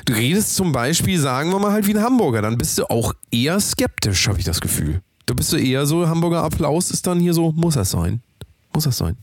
du 0.07 0.15
redest 0.15 0.57
zum 0.57 0.73
Beispiel, 0.73 1.21
sagen 1.21 1.51
wir 1.51 1.59
mal 1.59 1.73
halt 1.73 1.87
wie 1.87 1.95
ein 1.95 2.03
Hamburger, 2.03 2.43
dann 2.43 2.59
bist 2.59 2.79
du 2.79 2.89
auch 2.91 3.13
eher 3.31 3.61
skeptisch, 3.61 4.29
habe 4.29 4.39
ich 4.39 4.45
das 4.45 4.61
Gefühl. 4.61 5.03
Du 5.27 5.35
bist 5.35 5.53
du 5.53 5.57
eher 5.57 5.87
so, 5.87 6.09
Hamburger 6.09 6.43
Applaus 6.43 6.91
ist 6.91 7.07
dann 7.07 7.21
hier 7.21 7.35
so, 7.35 7.53
muss 7.53 7.75
das 7.75 7.91
sein? 7.91 8.21
Muss 8.75 8.85
das 8.85 8.97
sein? 8.99 9.17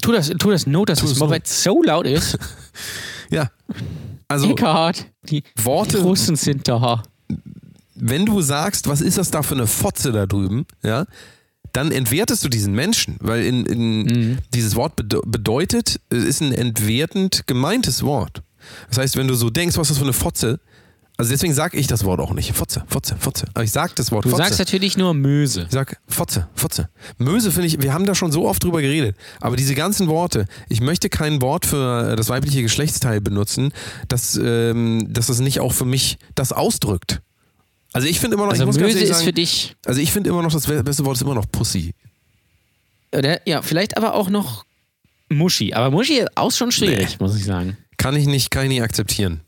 Tu 0.00 0.12
das, 0.12 0.28
tu 0.28 0.50
das 0.50 0.66
Not, 0.66 0.88
dass 0.88 1.00
Tu 1.00 1.06
es 1.06 1.20
es 1.20 1.62
so 1.62 1.82
laut 1.82 2.06
ist. 2.06 2.38
Ja. 3.30 3.50
Also 4.26 4.48
Eckhardt, 4.50 5.04
die 5.24 5.42
Worte, 5.62 5.98
Russen 6.00 6.34
sind 6.36 6.66
da. 6.66 7.02
wenn 7.94 8.24
du 8.24 8.40
sagst, 8.40 8.88
was 8.88 9.02
ist 9.02 9.18
das 9.18 9.30
da 9.30 9.42
für 9.42 9.54
eine 9.54 9.66
Fotze 9.66 10.12
da 10.12 10.24
drüben, 10.24 10.64
ja, 10.82 11.04
dann 11.74 11.92
entwertest 11.92 12.42
du 12.42 12.48
diesen 12.48 12.72
Menschen, 12.74 13.16
weil 13.20 13.44
in, 13.44 13.66
in 13.66 14.02
Mhm. 14.04 14.38
dieses 14.54 14.76
Wort 14.76 14.96
bede 14.96 15.20
bedeutet, 15.26 16.00
es 16.08 16.24
ist 16.24 16.40
ein 16.40 16.52
entwertend 16.52 17.46
gemeintes 17.46 18.02
Wort. 18.02 18.42
Das 18.88 18.96
heißt, 18.98 19.16
wenn 19.18 19.28
du 19.28 19.34
so 19.34 19.50
denkst, 19.50 19.76
was 19.76 19.88
ist 19.88 19.90
das 19.90 19.98
für 19.98 20.04
eine 20.04 20.12
Fotze, 20.14 20.58
also 21.18 21.30
deswegen 21.30 21.52
sage 21.52 21.76
ich 21.76 21.86
das 21.88 22.04
Wort 22.04 22.20
auch 22.20 22.32
nicht. 22.32 22.52
Fotze, 22.52 22.84
Fotze, 22.86 23.16
Fotze. 23.18 23.46
Aber 23.54 23.64
ich 23.64 23.72
sage 23.72 23.92
das 23.96 24.10
Wort 24.12 24.24
Du 24.24 24.30
Fotze. 24.30 24.42
sagst 24.44 24.58
natürlich 24.60 24.96
nur 24.96 25.12
Möse. 25.14 25.62
Ich 25.66 25.72
sag 25.72 26.00
Fotze, 26.06 26.48
Fotze. 26.54 26.88
Möse 27.18 27.50
finde 27.50 27.66
ich, 27.66 27.82
wir 27.82 27.92
haben 27.92 28.06
da 28.06 28.14
schon 28.14 28.32
so 28.32 28.48
oft 28.48 28.62
drüber 28.62 28.80
geredet. 28.80 29.16
Aber 29.40 29.56
diese 29.56 29.74
ganzen 29.74 30.06
Worte, 30.08 30.46
ich 30.68 30.80
möchte 30.80 31.08
kein 31.08 31.42
Wort 31.42 31.66
für 31.66 32.14
das 32.16 32.28
weibliche 32.28 32.62
Geschlechtsteil 32.62 33.20
benutzen, 33.20 33.72
dass, 34.08 34.38
ähm, 34.42 35.08
dass 35.12 35.26
das 35.26 35.40
nicht 35.40 35.60
auch 35.60 35.72
für 35.72 35.84
mich 35.84 36.18
das 36.34 36.52
ausdrückt. 36.52 37.20
Also 37.92 38.06
ich 38.06 38.20
finde 38.20 38.36
immer 38.36 38.44
noch, 38.44 38.52
Also 38.52 38.62
ich 38.62 38.66
muss 38.66 38.78
Möse 38.78 39.00
ist 39.00 39.08
sagen, 39.08 39.24
für 39.24 39.32
dich. 39.32 39.74
also 39.86 40.00
ich 40.00 40.12
finde 40.12 40.30
immer 40.30 40.42
noch, 40.42 40.52
das 40.52 40.66
beste 40.66 41.04
Wort 41.04 41.16
ist 41.16 41.22
immer 41.22 41.34
noch 41.34 41.50
Pussy. 41.50 41.94
Oder, 43.12 43.40
ja, 43.48 43.62
vielleicht 43.62 43.96
aber 43.96 44.14
auch 44.14 44.28
noch 44.30 44.64
Muschi. 45.30 45.74
Aber 45.74 45.90
Muschi 45.90 46.18
ist 46.18 46.36
auch 46.36 46.52
schon 46.52 46.70
schwierig, 46.70 47.18
muss 47.18 47.34
ich 47.36 47.44
sagen. 47.44 47.76
Kann 47.96 48.14
ich 48.14 48.26
nicht, 48.26 48.50
kann 48.50 48.64
ich 48.64 48.68
nicht 48.68 48.82
akzeptieren. 48.82 49.40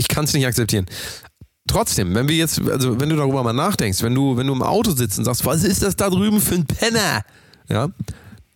Ich 0.00 0.08
kann 0.08 0.24
es 0.24 0.32
nicht 0.32 0.46
akzeptieren. 0.46 0.86
Trotzdem, 1.68 2.14
wenn 2.14 2.26
wir 2.26 2.36
jetzt, 2.36 2.58
also 2.68 2.98
wenn 2.98 3.10
du 3.10 3.16
darüber 3.16 3.42
mal 3.42 3.52
nachdenkst, 3.52 4.02
wenn 4.02 4.14
du, 4.14 4.36
wenn 4.38 4.46
du 4.46 4.54
im 4.54 4.62
Auto 4.62 4.92
sitzt 4.92 5.18
und 5.18 5.26
sagst, 5.26 5.44
was 5.44 5.62
ist 5.62 5.82
das 5.82 5.94
da 5.94 6.08
drüben 6.08 6.40
für 6.40 6.54
ein 6.54 6.64
Penner? 6.64 7.22
Ja, 7.68 7.88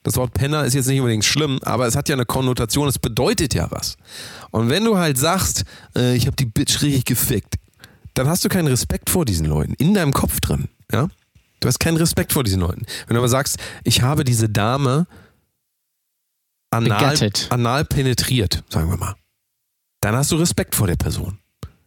das 0.02 0.16
Wort 0.16 0.32
Penner 0.32 0.64
ist 0.64 0.72
jetzt 0.72 0.86
nicht 0.86 1.00
unbedingt 1.00 1.24
schlimm, 1.24 1.60
aber 1.62 1.86
es 1.86 1.96
hat 1.96 2.08
ja 2.08 2.14
eine 2.14 2.24
Konnotation, 2.24 2.88
es 2.88 2.98
bedeutet 2.98 3.52
ja 3.52 3.70
was. 3.70 3.96
Und 4.52 4.70
wenn 4.70 4.84
du 4.84 4.96
halt 4.96 5.18
sagst, 5.18 5.64
äh, 5.94 6.16
ich 6.16 6.26
habe 6.26 6.34
die 6.34 6.46
Bitch 6.46 6.80
richtig 6.80 7.04
gefickt, 7.04 7.56
dann 8.14 8.26
hast 8.26 8.42
du 8.42 8.48
keinen 8.48 8.68
Respekt 8.68 9.10
vor 9.10 9.26
diesen 9.26 9.46
Leuten, 9.46 9.74
in 9.74 9.92
deinem 9.92 10.14
Kopf 10.14 10.40
drin. 10.40 10.68
Ja? 10.90 11.08
Du 11.60 11.68
hast 11.68 11.78
keinen 11.78 11.98
Respekt 11.98 12.32
vor 12.32 12.42
diesen 12.42 12.60
Leuten. 12.60 12.86
Wenn 13.06 13.14
du 13.14 13.20
aber 13.20 13.28
sagst, 13.28 13.58
ich 13.84 14.00
habe 14.00 14.24
diese 14.24 14.48
Dame 14.48 15.06
anal, 16.70 16.98
Begattet. 16.98 17.46
anal 17.50 17.84
penetriert, 17.84 18.64
sagen 18.70 18.88
wir 18.88 18.96
mal, 18.96 19.14
dann 20.04 20.14
hast 20.16 20.30
du 20.30 20.36
Respekt 20.36 20.74
vor 20.74 20.86
der 20.86 20.96
Person. 20.96 21.38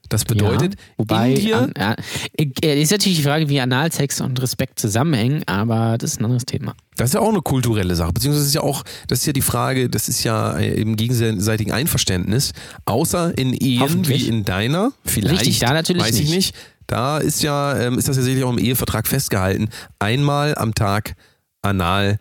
Das 0.09 0.23
bedeutet, 0.23 0.75
ja, 0.75 0.79
wobei, 0.97 1.33
in 1.33 1.39
dir, 1.39 1.57
an, 1.75 1.95
äh, 2.37 2.81
ist 2.81 2.91
natürlich 2.91 3.17
die 3.17 3.23
Frage, 3.23 3.49
wie 3.49 3.59
Analsex 3.59 4.21
und 4.21 4.41
Respekt 4.41 4.79
zusammenhängen, 4.79 5.43
aber 5.47 5.97
das 5.97 6.11
ist 6.13 6.21
ein 6.21 6.25
anderes 6.25 6.45
Thema. 6.45 6.73
Das 6.95 7.09
ist 7.09 7.13
ja 7.13 7.19
auch 7.19 7.29
eine 7.29 7.41
kulturelle 7.41 7.93
Sache, 7.93 8.13
beziehungsweise 8.13 8.47
ist 8.47 8.55
ja 8.55 8.61
auch, 8.61 8.83
das 9.07 9.19
ist 9.19 9.25
ja 9.25 9.33
die 9.33 9.41
Frage, 9.41 9.89
das 9.89 10.07
ist 10.07 10.23
ja 10.23 10.57
äh, 10.57 10.79
im 10.79 10.95
gegenseitigen 10.95 11.73
Einverständnis, 11.73 12.53
außer 12.85 13.37
in 13.37 13.53
Ehen 13.53 14.07
wie 14.07 14.27
in 14.27 14.45
deiner, 14.45 14.93
vielleicht, 15.03 15.41
Richtig, 15.41 15.59
da 15.59 15.73
natürlich 15.73 16.03
weiß 16.03 16.15
ich 16.15 16.29
nicht. 16.29 16.35
nicht. 16.35 16.55
Da 16.87 17.17
ist 17.17 17.43
ja, 17.43 17.77
ähm, 17.77 17.99
ist 17.99 18.07
das 18.07 18.15
ja 18.15 18.23
sicherlich 18.23 18.45
auch 18.45 18.53
im 18.53 18.59
Ehevertrag 18.59 19.07
festgehalten, 19.07 19.67
einmal 19.99 20.55
am 20.55 20.73
Tag 20.73 21.15
anal 21.61 22.17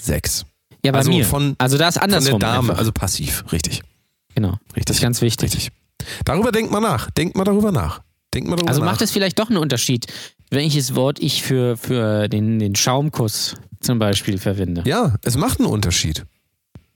Sex. 0.00 0.44
Ja, 0.84 0.90
bei 0.90 0.98
also 0.98 1.10
mir. 1.10 1.24
Von, 1.24 1.54
also 1.58 1.78
da 1.78 1.88
ist 1.88 1.98
von 1.98 2.08
der 2.08 2.18
andersrum. 2.18 2.40
Dame, 2.40 2.58
einfach. 2.58 2.78
also 2.78 2.90
passiv, 2.90 3.44
richtig. 3.52 3.82
Genau. 4.40 4.58
richtig. 4.68 4.84
Das 4.86 4.96
ist 4.96 5.02
ganz 5.02 5.20
wichtig. 5.20 5.52
Richtig. 5.54 5.70
Darüber 6.24 6.52
denkt 6.52 6.70
man 6.70 6.82
nach, 6.82 7.10
denkt 7.10 7.36
mal 7.36 7.44
darüber 7.44 7.72
nach. 7.72 8.00
Denkt 8.34 8.48
mal 8.48 8.56
darüber 8.56 8.68
Also 8.70 8.80
nach. 8.80 8.92
macht 8.92 9.02
es 9.02 9.10
vielleicht 9.10 9.38
doch 9.38 9.48
einen 9.48 9.58
Unterschied, 9.58 10.06
welches 10.50 10.94
Wort 10.94 11.18
ich 11.18 11.42
für, 11.42 11.76
für 11.76 12.28
den, 12.28 12.58
den 12.58 12.74
Schaumkuss 12.74 13.54
zum 13.80 13.98
Beispiel 13.98 14.38
verwende. 14.38 14.82
Ja, 14.86 15.14
es 15.22 15.36
macht 15.36 15.60
einen 15.60 15.68
Unterschied. 15.68 16.24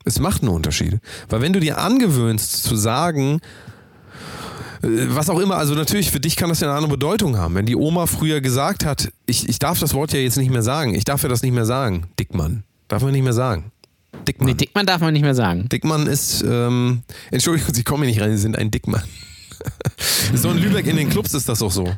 Es 0.04 0.18
macht 0.18 0.42
einen 0.42 0.50
Unterschied. 0.50 0.98
Weil 1.28 1.40
wenn 1.40 1.52
du 1.52 1.60
dir 1.60 1.78
angewöhnst 1.78 2.64
zu 2.64 2.76
sagen, 2.76 3.40
äh, 4.82 4.88
was 5.08 5.30
auch 5.30 5.38
immer, 5.38 5.56
also 5.56 5.74
natürlich 5.74 6.10
für 6.10 6.20
dich 6.20 6.36
kann 6.36 6.48
das 6.48 6.60
ja 6.60 6.68
eine 6.68 6.76
andere 6.76 6.92
Bedeutung 6.92 7.36
haben. 7.38 7.54
Wenn 7.54 7.66
die 7.66 7.76
Oma 7.76 8.06
früher 8.06 8.40
gesagt 8.40 8.84
hat, 8.84 9.12
ich, 9.26 9.48
ich 9.48 9.58
darf 9.58 9.78
das 9.78 9.94
Wort 9.94 10.12
ja 10.12 10.20
jetzt 10.20 10.36
nicht 10.36 10.50
mehr 10.50 10.62
sagen, 10.62 10.94
ich 10.94 11.04
darf 11.04 11.22
ja 11.22 11.28
das 11.28 11.42
nicht 11.42 11.52
mehr 11.54 11.66
sagen, 11.66 12.08
Dickmann. 12.18 12.64
Darf 12.88 13.02
man 13.02 13.12
nicht 13.12 13.24
mehr 13.24 13.32
sagen. 13.32 13.71
Dickmann. 14.26 14.48
Nee, 14.48 14.54
Dickmann 14.54 14.86
darf 14.86 15.00
man 15.00 15.12
nicht 15.12 15.22
mehr 15.22 15.34
sagen. 15.34 15.68
Dickmann 15.68 16.06
ist, 16.06 16.42
ähm, 16.46 17.02
Entschuldigung, 17.30 17.74
Sie 17.74 17.82
kommen 17.82 18.04
hier 18.04 18.12
nicht 18.12 18.20
rein, 18.20 18.30
Sie 18.30 18.42
sind 18.42 18.56
ein 18.56 18.70
Dickmann. 18.70 19.02
so 20.34 20.50
in 20.50 20.58
Lübeck 20.58 20.86
in 20.86 20.96
den 20.96 21.08
Clubs 21.08 21.34
ist 21.34 21.48
das 21.48 21.62
auch 21.62 21.70
so. 21.70 21.92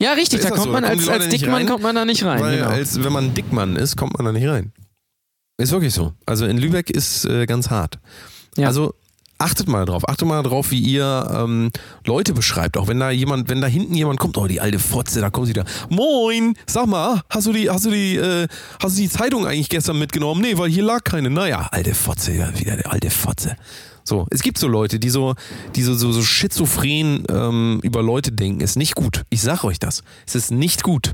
Ja, 0.00 0.12
richtig, 0.12 0.40
da 0.40 0.48
das 0.48 0.56
kommt 0.58 0.66
so? 0.68 0.72
man 0.72 0.82
Da 0.84 0.90
als, 0.90 1.08
als 1.08 1.28
Dickmann 1.28 1.54
rein? 1.54 1.66
kommt 1.66 1.82
man 1.82 1.94
da 1.94 2.04
nicht 2.04 2.24
rein. 2.24 2.40
Weil 2.40 2.58
genau. 2.58 2.70
als 2.70 3.02
wenn 3.02 3.12
man 3.12 3.24
ein 3.26 3.34
Dickmann 3.34 3.76
ist, 3.76 3.96
kommt 3.96 4.16
man 4.16 4.24
da 4.26 4.32
nicht 4.32 4.46
rein. 4.46 4.72
Ist 5.60 5.72
wirklich 5.72 5.92
so. 5.92 6.14
Also 6.24 6.46
in 6.46 6.56
Lübeck 6.56 6.90
ist 6.90 7.24
äh, 7.24 7.46
ganz 7.46 7.68
hart. 7.68 7.98
Ja. 8.56 8.68
Also 8.68 8.94
achtet 9.38 9.68
mal 9.68 9.84
drauf. 9.84 10.08
Achtet 10.08 10.28
mal 10.28 10.42
drauf, 10.42 10.70
wie 10.70 10.80
ihr 10.80 11.28
ähm, 11.32 11.70
Leute 12.04 12.34
beschreibt. 12.34 12.76
Auch 12.76 12.88
wenn 12.88 13.00
da 13.00 13.10
jemand, 13.10 13.48
wenn 13.48 13.60
da 13.60 13.66
hinten 13.66 13.94
jemand 13.94 14.18
kommt, 14.20 14.36
oh 14.36 14.46
die 14.46 14.60
alte 14.60 14.78
Fotze, 14.78 15.20
da 15.20 15.30
kommt 15.30 15.46
sie 15.46 15.52
da. 15.52 15.64
Moin, 15.88 16.54
sag 16.66 16.86
mal, 16.86 17.22
hast 17.30 17.46
du 17.46 17.52
die, 17.52 17.70
hast 17.70 17.86
du 17.86 17.90
die, 17.90 18.16
äh, 18.16 18.48
hast 18.82 18.96
du 18.96 19.02
die 19.02 19.08
Zeitung 19.08 19.46
eigentlich 19.46 19.68
gestern 19.68 19.98
mitgenommen? 19.98 20.42
Nee, 20.42 20.58
weil 20.58 20.68
hier 20.68 20.82
lag 20.82 21.04
keine. 21.04 21.30
Naja, 21.30 21.68
alte 21.70 21.94
Fotze, 21.94 22.32
ja, 22.32 22.58
wieder 22.58 22.76
der 22.76 22.92
alte 22.92 23.10
Fotze. 23.10 23.56
So, 24.04 24.26
es 24.30 24.40
gibt 24.40 24.58
so 24.58 24.68
Leute, 24.68 24.98
die 24.98 25.10
so, 25.10 25.34
die 25.76 25.82
so, 25.82 25.94
so, 25.94 26.12
so 26.12 26.22
schizophren 26.22 27.24
ähm, 27.30 27.80
über 27.82 28.02
Leute 28.02 28.32
denken. 28.32 28.60
Ist 28.62 28.76
nicht 28.76 28.94
gut. 28.94 29.24
Ich 29.28 29.42
sag 29.42 29.64
euch 29.64 29.78
das. 29.78 30.02
Es 30.26 30.34
ist 30.34 30.50
nicht 30.50 30.82
gut. 30.82 31.12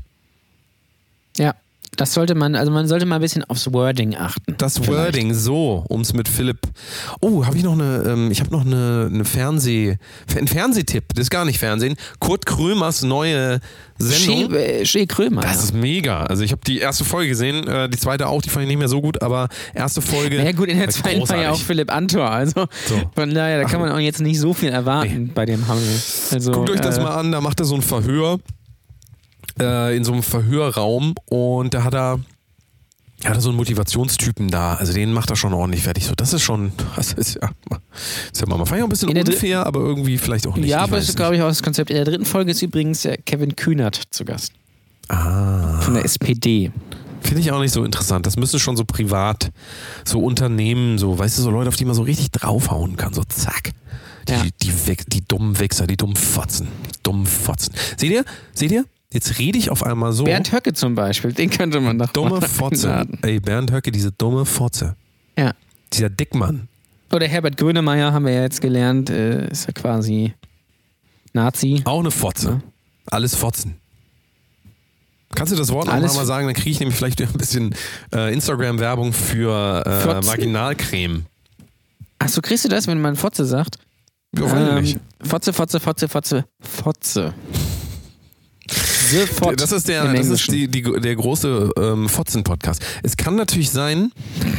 ja, 1.37 1.53
das 1.95 2.13
sollte 2.13 2.35
man, 2.35 2.55
also 2.55 2.71
man 2.71 2.87
sollte 2.87 3.05
mal 3.05 3.15
ein 3.15 3.21
bisschen 3.21 3.43
aufs 3.45 3.71
Wording 3.73 4.15
achten. 4.15 4.55
Das 4.57 4.77
Vielleicht. 4.77 4.89
Wording, 4.89 5.33
so, 5.33 5.83
um 5.89 6.01
es 6.01 6.13
mit 6.13 6.27
Philipp. 6.27 6.59
Oh, 7.21 7.45
habe 7.45 7.57
ich 7.57 7.63
noch 7.63 7.73
eine, 7.73 8.03
ähm, 8.07 8.31
ich 8.31 8.39
habe 8.39 8.51
noch 8.51 8.65
eine, 8.65 9.09
eine 9.11 9.25
Fernseh, 9.25 9.97
ein 10.37 10.47
Fernsehtipp, 10.47 11.13
das 11.13 11.23
ist 11.23 11.29
gar 11.29 11.45
nicht 11.45 11.59
Fernsehen. 11.59 11.95
Kurt 12.19 12.45
Krömers 12.45 13.03
neue 13.03 13.59
Sendung. 13.97 14.51
Schee, 14.51 14.57
äh, 14.57 14.85
Schee 14.85 15.05
Krömer. 15.05 15.41
Das 15.41 15.63
ist 15.63 15.73
mega. 15.73 16.23
Also 16.23 16.43
ich 16.43 16.51
habe 16.51 16.61
die 16.67 16.79
erste 16.79 17.05
Folge 17.05 17.29
gesehen, 17.29 17.65
äh, 17.67 17.89
die 17.89 17.97
zweite 17.97 18.27
auch, 18.27 18.41
die 18.41 18.49
fand 18.49 18.63
ich 18.63 18.67
nicht 18.67 18.77
mehr 18.79 18.89
so 18.89 19.01
gut, 19.01 19.21
aber 19.21 19.47
erste 19.73 20.01
Folge. 20.01 20.43
ja 20.43 20.51
gut, 20.51 20.67
in 20.67 20.79
der 20.79 20.89
zweiten 20.89 21.27
war 21.29 21.41
ja 21.41 21.51
auch. 21.51 21.59
Philipp 21.59 21.91
Antor, 21.91 22.29
also 22.29 22.67
So. 22.87 23.01
von 23.15 23.33
daher, 23.33 23.61
da 23.61 23.67
kann 23.67 23.79
man 23.79 23.91
auch 23.91 23.99
jetzt 23.99 24.19
nicht 24.19 24.39
so 24.39 24.53
viel 24.53 24.69
erwarten 24.69 25.31
bei 25.33 25.45
dem 25.45 25.67
Hammel. 25.67 25.83
Also, 26.31 26.51
Guckt 26.51 26.69
euch 26.69 26.81
das 26.81 26.97
äh, 26.97 27.03
mal 27.03 27.15
an, 27.15 27.31
da 27.31 27.41
macht 27.41 27.59
er 27.59 27.65
so 27.65 27.75
ein 27.75 27.81
Verhör 27.81 28.39
äh, 29.59 29.95
in 29.95 30.03
so 30.03 30.13
einem 30.13 30.23
Verhörraum 30.23 31.15
und 31.25 31.73
da 31.73 31.83
hat 31.83 31.93
er 31.93 32.19
er 33.23 33.39
so 33.41 33.49
einen 33.49 33.57
Motivationstypen 33.57 34.49
da, 34.51 34.73
also 34.75 34.93
den 34.93 35.11
macht 35.13 35.29
er 35.31 35.35
schon 35.35 35.53
ordentlich 35.53 35.81
fertig. 35.83 36.05
So, 36.05 36.13
das 36.15 36.33
ist 36.33 36.43
schon, 36.43 36.73
das 36.95 37.13
ist 37.13 37.39
ja, 37.41 37.49
ist 38.31 38.41
ja 38.41 38.47
mal, 38.47 38.59
auch 38.61 38.71
ein 38.71 38.89
bisschen 38.89 39.09
unfair, 39.17 39.65
aber 39.65 39.79
irgendwie 39.79 40.17
vielleicht 40.17 40.45
auch 40.47 40.55
nicht. 40.57 40.67
Ja, 40.69 40.79
ich 40.79 40.83
aber 40.83 40.97
das 40.97 41.09
ist, 41.09 41.15
glaube 41.15 41.35
ich, 41.35 41.41
auch 41.41 41.47
das 41.47 41.63
Konzept. 41.63 41.89
In 41.89 41.95
der 41.95 42.05
dritten 42.05 42.25
Folge 42.25 42.51
ist 42.51 42.61
übrigens 42.61 43.07
Kevin 43.25 43.55
Kühnert 43.55 44.01
zu 44.11 44.25
Gast. 44.25 44.51
Ah, 45.07 45.79
Von 45.81 45.93
der 45.95 46.03
SPD. 46.05 46.71
finde 47.21 47.39
ich 47.41 47.51
auch 47.51 47.59
nicht 47.61 47.71
so 47.71 47.83
interessant. 47.83 48.25
Das 48.25 48.37
müssen 48.37 48.59
schon 48.59 48.75
so 48.77 48.83
privat, 48.85 49.51
so 50.03 50.19
Unternehmen, 50.19 50.97
so, 50.97 51.17
weißt 51.17 51.37
du, 51.37 51.41
so 51.43 51.51
Leute, 51.51 51.69
auf 51.69 51.75
die 51.77 51.85
man 51.85 51.95
so 51.95 52.01
richtig 52.03 52.31
draufhauen 52.31 52.95
kann, 52.97 53.13
so 53.13 53.23
zack. 53.23 53.71
Die, 54.27 54.33
Ja. 54.33 54.43
die, 54.61 54.71
Wichs- 54.87 55.05
die 55.07 55.23
dummen 55.25 55.57
Wichser, 55.59 55.87
die 55.87 55.97
dummen 55.97 56.15
Fotzen, 56.15 56.67
die 56.87 56.99
dummen 57.03 57.25
Fotzen. 57.27 57.73
Seht 57.97 58.11
ihr? 58.11 58.25
Seht 58.53 58.71
ihr? 58.71 58.85
Jetzt 59.15 59.39
rede 59.39 59.57
ich 59.57 59.69
auf 59.69 59.81
einmal 59.81 60.11
so. 60.11 60.25
Bernd 60.25 60.51
Höcke 60.51 60.73
zum 60.73 60.93
Beispiel, 60.93 61.31
den 61.31 61.49
könnte 61.49 61.79
man 61.79 61.97
doch 61.97 62.09
dumme 62.11 62.41
Fotze. 62.47 63.07
Ey, 63.21 63.39
Bernd 63.39 63.71
Höcke, 63.71 63.89
diese 63.89 64.11
dumme 64.11 64.43
Fotze. 64.45 64.97
Ja. 65.37 65.53
Dieser 65.93 66.09
Dickmann. 66.09 66.67
Oder 67.13 67.25
Herbert 67.25 67.55
Grönemeyer 67.55 68.11
haben 68.11 68.25
wir 68.25 68.33
ja 68.33 68.41
jetzt 68.41 68.59
gelernt, 68.59 69.09
äh, 69.09 69.47
ist 69.49 69.67
ja 69.67 69.71
quasi 69.71 70.33
Nazi. 71.31 71.81
Auch 71.85 72.01
eine 72.01 72.11
Fotze. 72.11 72.49
Ja. 72.49 72.61
Alles 73.05 73.35
Fotzen. 73.35 73.75
Kannst 75.33 75.53
du 75.53 75.57
das 75.57 75.71
Wort 75.71 75.87
noch 75.87 75.93
Alles- 75.93 76.13
mal 76.15 76.25
sagen? 76.25 76.47
Dann 76.47 76.55
kriege 76.55 76.71
ich 76.71 76.79
nämlich 76.81 76.97
vielleicht 76.97 77.21
ein 77.21 77.31
bisschen 77.33 77.73
äh, 78.13 78.33
Instagram-Werbung 78.33 79.13
für 79.13 79.83
äh? 79.85 80.27
Vaginalcreme. 80.27 81.25
Achso, 82.19 82.41
kriegst 82.41 82.65
du 82.65 82.69
das, 82.69 82.87
wenn 82.87 82.99
man 82.99 83.15
Fotze 83.15 83.45
sagt? 83.45 83.77
Ja, 84.37 84.81
nicht. 84.81 84.97
Fotze, 85.23 85.53
Fotze, 85.53 85.79
Fotze, 85.79 86.09
Fotze, 86.09 86.45
Fotze. 86.59 87.33
Fot 89.05 89.59
Das 89.59 89.71
ist, 89.71 89.87
der, 89.87 90.13
das 90.13 90.27
ist 90.27 90.51
die, 90.51 90.67
die, 90.67 90.81
der 90.81 91.15
große 91.15 91.71
ähm, 91.77 92.09
Fotzen-Podcast. 92.09 92.81
Es 93.03 93.15
kann 93.15 93.35
natürlich 93.35 93.69
sein, 93.69 94.11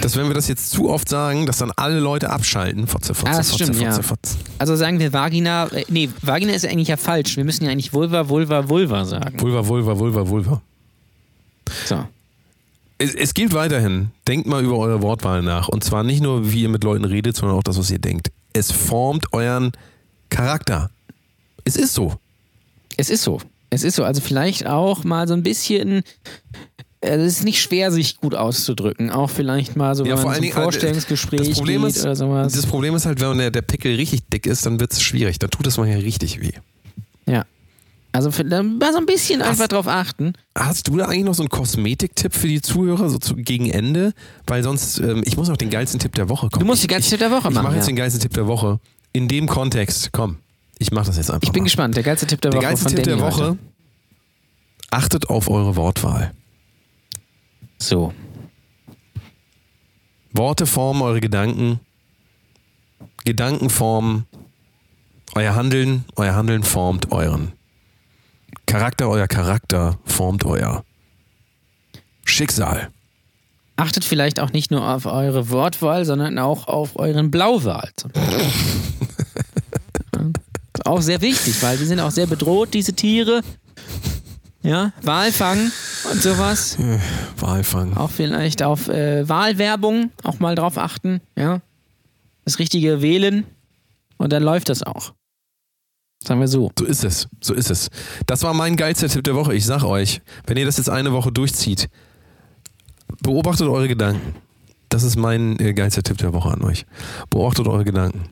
dass 0.02 0.16
wenn 0.16 0.26
wir 0.28 0.34
das 0.34 0.48
jetzt 0.48 0.70
zu 0.70 0.88
oft 0.88 1.08
sagen, 1.08 1.46
dass 1.46 1.58
dann 1.58 1.72
alle 1.76 1.98
Leute 2.00 2.30
abschalten. 2.30 2.86
Fotze, 2.86 3.14
Fotze, 3.14 3.32
Ah, 3.32 3.36
das 3.38 3.50
Fotze, 3.50 3.64
stimmt, 3.64 3.78
Fotze, 3.78 3.96
ja. 3.96 4.02
Fotze. 4.02 4.36
Also 4.58 4.76
sagen 4.76 4.98
wir 4.98 5.12
Vagina, 5.12 5.66
äh, 5.68 5.84
nee, 5.88 6.08
Vagina 6.22 6.52
ist 6.52 6.62
ja 6.62 6.70
eigentlich 6.70 6.88
ja 6.88 6.96
falsch. 6.96 7.36
Wir 7.36 7.44
müssen 7.44 7.64
ja 7.64 7.70
eigentlich 7.70 7.92
Vulva, 7.92 8.28
Vulva, 8.28 8.68
Vulva 8.68 9.04
sagen. 9.04 9.40
Vulva, 9.40 9.66
Vulva, 9.66 9.98
Vulva, 9.98 10.28
Vulva. 10.28 10.62
So. 11.86 12.06
Es, 12.98 13.14
es 13.14 13.34
gilt 13.34 13.52
weiterhin, 13.52 14.10
denkt 14.26 14.46
mal 14.46 14.64
über 14.64 14.78
eure 14.78 15.02
Wortwahl 15.02 15.42
nach. 15.42 15.68
Und 15.68 15.84
zwar 15.84 16.02
nicht 16.02 16.22
nur, 16.22 16.50
wie 16.52 16.62
ihr 16.62 16.68
mit 16.68 16.84
Leuten 16.84 17.04
redet, 17.04 17.36
sondern 17.36 17.58
auch 17.58 17.62
das, 17.62 17.76
was 17.78 17.90
ihr 17.90 17.98
denkt. 17.98 18.30
Es 18.52 18.72
formt 18.72 19.32
euren 19.32 19.72
Charakter. 20.30 20.90
Es 21.64 21.76
ist 21.76 21.92
so. 21.92 22.14
Es 22.96 23.10
ist 23.10 23.22
so. 23.22 23.40
Es 23.76 23.84
ist 23.84 23.96
so. 23.96 24.04
Also 24.04 24.20
vielleicht 24.20 24.66
auch 24.66 25.04
mal 25.04 25.28
so 25.28 25.34
ein 25.34 25.42
bisschen. 25.42 26.02
äh, 27.00 27.10
Es 27.16 27.34
ist 27.38 27.44
nicht 27.44 27.60
schwer, 27.60 27.92
sich 27.92 28.18
gut 28.18 28.34
auszudrücken. 28.34 29.10
Auch 29.10 29.28
vielleicht 29.30 29.76
mal 29.76 29.94
so, 29.94 30.04
wenn 30.04 30.10
Ja, 30.10 30.16
vor 30.16 30.30
allen 30.32 30.40
Dingen, 30.42 30.56
äh, 30.56 30.62
Vorstellungsgespräch 30.62 31.40
das 31.48 31.50
Problem 31.58 31.84
ist, 31.84 32.02
oder 32.02 32.16
sowas. 32.16 32.52
Das 32.54 32.66
Problem 32.66 32.94
ist 32.94 33.06
halt, 33.06 33.20
wenn 33.20 33.36
der, 33.38 33.50
der 33.50 33.62
Pickel 33.62 33.94
richtig 33.96 34.28
dick 34.32 34.46
ist, 34.46 34.64
dann 34.66 34.80
wird 34.80 34.92
es 34.92 35.02
schwierig. 35.02 35.38
Dann 35.38 35.50
tut 35.50 35.66
es 35.66 35.76
mal 35.76 35.86
ja 35.88 35.96
richtig 35.98 36.40
weh. 36.40 36.52
Ja. 37.26 37.44
Also 38.12 38.30
dann 38.30 38.78
mal 38.78 38.92
so 38.92 38.98
ein 38.98 39.04
bisschen 39.04 39.40
Hast- 39.40 39.48
einfach 39.50 39.68
drauf 39.68 39.86
achten. 39.86 40.32
Hast 40.56 40.88
du 40.88 40.96
da 40.96 41.04
eigentlich 41.04 41.24
noch 41.26 41.34
so 41.34 41.42
einen 41.42 41.50
Kosmetiktipp 41.50 42.32
für 42.34 42.48
die 42.48 42.62
Zuhörer, 42.62 43.10
so 43.10 43.18
zu, 43.18 43.36
gegen 43.36 43.68
Ende? 43.68 44.14
Weil 44.46 44.62
sonst, 44.62 44.98
ähm, 45.00 45.22
ich 45.26 45.36
muss 45.36 45.48
noch 45.50 45.58
den 45.58 45.68
geilsten 45.68 46.00
Tipp 46.00 46.14
der 46.14 46.30
Woche 46.30 46.48
kommen. 46.48 46.60
Du 46.60 46.66
musst 46.66 46.82
die 46.82 46.86
ganze 46.86 47.10
Tipp 47.10 47.18
der 47.18 47.30
Woche 47.30 47.48
Ich 47.48 47.54
machen. 47.54 47.64
mache 47.64 47.74
jetzt 47.74 47.84
ja. 47.84 47.92
den 47.92 47.96
geilsten 47.96 48.22
Tipp 48.22 48.32
der 48.32 48.46
Woche. 48.46 48.80
In 49.12 49.28
dem 49.28 49.46
Kontext, 49.46 50.10
komm, 50.12 50.36
ich 50.78 50.90
mache 50.92 51.06
das 51.06 51.16
jetzt 51.16 51.30
einfach 51.30 51.42
Ich 51.46 51.52
bin 51.52 51.62
mal. 51.62 51.66
gespannt. 51.66 51.96
Der 51.96 52.02
geilste 52.02 52.26
Tipp 52.26 52.40
der, 52.40 52.50
Der 52.50 52.58
Woche 52.58 52.66
geilste 52.68 52.88
von 52.88 52.94
Tipp 52.96 53.04
der 53.04 53.20
Woche, 53.20 53.44
heute. 53.50 53.58
achtet 54.90 55.28
auf 55.30 55.48
eure 55.48 55.76
Wortwahl. 55.76 56.32
So. 57.78 58.12
Worte 60.32 60.66
formen 60.66 61.02
eure 61.02 61.20
Gedanken. 61.20 61.80
Gedanken 63.24 63.70
formen 63.70 64.26
euer 65.34 65.54
Handeln. 65.54 66.04
Euer 66.16 66.34
Handeln 66.34 66.62
formt 66.62 67.10
euren. 67.12 67.52
Charakter, 68.66 69.08
euer 69.08 69.28
Charakter 69.28 69.98
formt 70.04 70.44
euer 70.44 70.84
Schicksal. 72.24 72.90
Achtet 73.76 74.04
vielleicht 74.04 74.40
auch 74.40 74.52
nicht 74.52 74.70
nur 74.70 74.88
auf 74.88 75.04
eure 75.06 75.50
Wortwahl, 75.50 76.04
sondern 76.04 76.38
auch 76.38 76.66
auf 76.66 76.96
euren 76.96 77.30
Blauwal. 77.30 77.90
zum 77.96 78.10
Beispiel. 78.12 78.38
Ja. 80.14 80.22
Ist 80.22 80.60
auch 80.84 81.00
sehr 81.00 81.20
wichtig, 81.22 81.62
weil 81.62 81.78
die 81.78 81.86
sind 81.86 82.00
auch 82.00 82.10
sehr 82.10 82.26
bedroht, 82.26 82.74
diese 82.74 82.92
Tiere. 82.92 83.42
Ja, 84.62 84.92
Walfang 85.02 85.70
und 86.10 86.22
sowas. 86.22 86.76
Walfang. 87.38 87.96
Auch 87.96 88.10
vielleicht 88.10 88.62
auf 88.62 88.88
äh, 88.88 89.28
Wahlwerbung 89.28 90.10
auch 90.24 90.40
mal 90.40 90.56
drauf 90.56 90.76
achten. 90.76 91.20
Ja, 91.36 91.60
das 92.44 92.58
Richtige 92.58 93.00
wählen 93.00 93.46
und 94.16 94.32
dann 94.32 94.42
läuft 94.42 94.68
das 94.68 94.82
auch. 94.82 95.12
Sagen 96.22 96.40
wir 96.40 96.48
so. 96.48 96.72
So 96.76 96.84
ist 96.84 97.04
es. 97.04 97.28
So 97.40 97.54
ist 97.54 97.70
es. 97.70 97.88
Das 98.26 98.42
war 98.42 98.54
mein 98.54 98.76
geilster 98.76 99.08
Tipp 99.08 99.22
der 99.22 99.36
Woche. 99.36 99.54
Ich 99.54 99.64
sag 99.64 99.84
euch, 99.84 100.20
wenn 100.46 100.56
ihr 100.56 100.64
das 100.64 100.78
jetzt 100.78 100.90
eine 100.90 101.12
Woche 101.12 101.30
durchzieht, 101.30 101.88
beobachtet 103.22 103.68
eure 103.68 103.86
Gedanken. 103.86 104.34
Das 104.88 105.02
ist 105.02 105.16
mein 105.16 105.58
äh, 105.60 105.74
geilster 105.74 106.02
Tipp 106.02 106.18
der 106.18 106.32
Woche 106.32 106.50
an 106.50 106.62
euch. 106.62 106.86
Beobachtet 107.30 107.66
eure 107.68 107.84
Gedanken. 107.84 108.28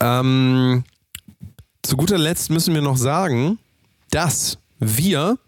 Ähm, 0.00 0.84
zu 1.84 1.96
guter 1.96 2.18
Letzt 2.18 2.50
müssen 2.50 2.74
wir 2.74 2.82
noch 2.82 2.96
sagen, 2.96 3.58
dass 4.10 4.58
wir 4.78 5.38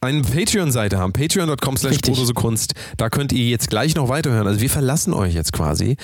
eine 0.00 0.22
Patreon-Seite 0.22 0.98
haben, 0.98 1.12
patreon.com 1.12 1.76
slash. 1.76 1.98
Kunst. 2.34 2.74
Da 2.96 3.10
könnt 3.10 3.32
ihr 3.32 3.48
jetzt 3.48 3.68
gleich 3.68 3.96
noch 3.96 4.08
weiterhören. 4.08 4.46
Also 4.46 4.60
wir 4.60 4.70
verlassen 4.70 5.12
euch 5.12 5.34
jetzt 5.34 5.52
quasi. 5.52 5.96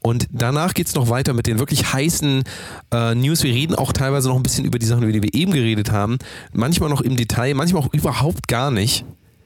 Und 0.00 0.26
danach 0.30 0.72
geht 0.72 0.86
es 0.86 0.94
noch 0.94 1.10
weiter 1.10 1.34
mit 1.34 1.46
den 1.46 1.58
wirklich 1.58 1.92
heißen 1.92 2.44
äh, 2.92 3.14
News. 3.14 3.42
Wir 3.42 3.52
reden 3.52 3.74
auch 3.74 3.92
teilweise 3.92 4.28
noch 4.28 4.36
ein 4.36 4.42
bisschen 4.42 4.64
über 4.64 4.78
die 4.78 4.86
Sachen, 4.86 5.02
über 5.02 5.12
die 5.12 5.22
wir 5.22 5.34
eben 5.34 5.52
geredet 5.52 5.92
haben. 5.92 6.18
Manchmal 6.52 6.88
noch 6.88 7.02
im 7.02 7.16
Detail, 7.16 7.54
manchmal 7.54 7.82
auch 7.82 7.92
überhaupt 7.92 8.48
gar 8.48 8.70
nicht. 8.70 9.04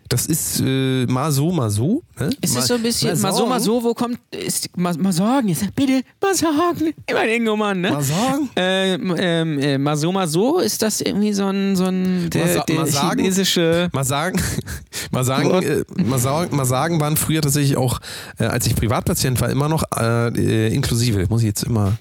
Das 0.09 0.27
ist 0.27 0.61
äh, 0.65 1.05
mal 1.07 1.33
so, 1.33 1.51
mal 1.51 1.69
so. 1.71 2.03
Ne? 2.19 2.31
Es 2.41 2.55
mal, 2.55 2.61
ist 2.61 2.67
so 2.69 2.75
ein 2.75 2.83
bisschen, 2.83 3.21
mal 3.21 3.33
so, 3.33 3.47
mal 3.47 3.61
so, 3.61 3.83
wo 3.83 3.93
kommt, 3.93 4.19
ist, 4.31 4.77
mal, 4.77 4.95
mal 4.99 5.13
sagen, 5.13 5.49
jetzt, 5.49 5.75
bitte, 5.75 6.03
mal 6.23 6.35
sagen, 6.35 6.95
immer 7.07 7.25
den 7.27 7.45
Mann, 7.45 7.81
ne? 7.81 7.91
Mal 7.91 8.03
sagen? 8.03 8.51
Ähm, 8.57 9.15
ähm, 9.19 9.59
äh, 9.59 9.79
mal 9.79 9.97
so, 9.97 10.13
mal 10.13 10.29
so, 10.29 10.59
ist 10.61 10.81
das 10.83 11.01
irgendwie 11.01 11.33
so 11.33 11.47
ein, 11.47 11.75
so 11.77 11.87
ein 11.87 12.31
der, 12.31 12.55
sa- 12.55 12.65
der 12.65 12.77
mal 12.77 12.87
sagen? 12.87 13.19
chinesische, 13.21 13.89
Mal 13.93 14.05
sagen, 14.05 14.41
mal 15.11 15.25
sagen, 15.25 15.51
äh, 15.63 15.83
mal 16.05 16.19
sagen, 16.19 16.55
mal 16.57 16.65
sagen 16.65 17.01
waren 17.01 17.17
früher 17.17 17.43
tatsächlich 17.43 17.77
auch, 17.77 17.99
äh, 18.39 18.45
als 18.45 18.67
ich 18.67 18.77
Privatpatient 18.77 19.41
war, 19.41 19.51
immer 19.51 19.69
noch 19.69 19.83
äh, 19.97 20.29
äh, 20.29 20.75
inklusive. 20.75 21.27
Muss 21.29 21.41
ich 21.43 21.49
jetzt 21.49 21.65
immer. 21.65 21.97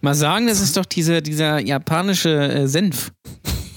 mal 0.00 0.14
sagen, 0.14 0.46
das 0.48 0.60
ist 0.60 0.76
doch 0.76 0.84
diese, 0.84 1.22
dieser 1.22 1.60
japanische 1.60 2.68
Senf, 2.68 3.10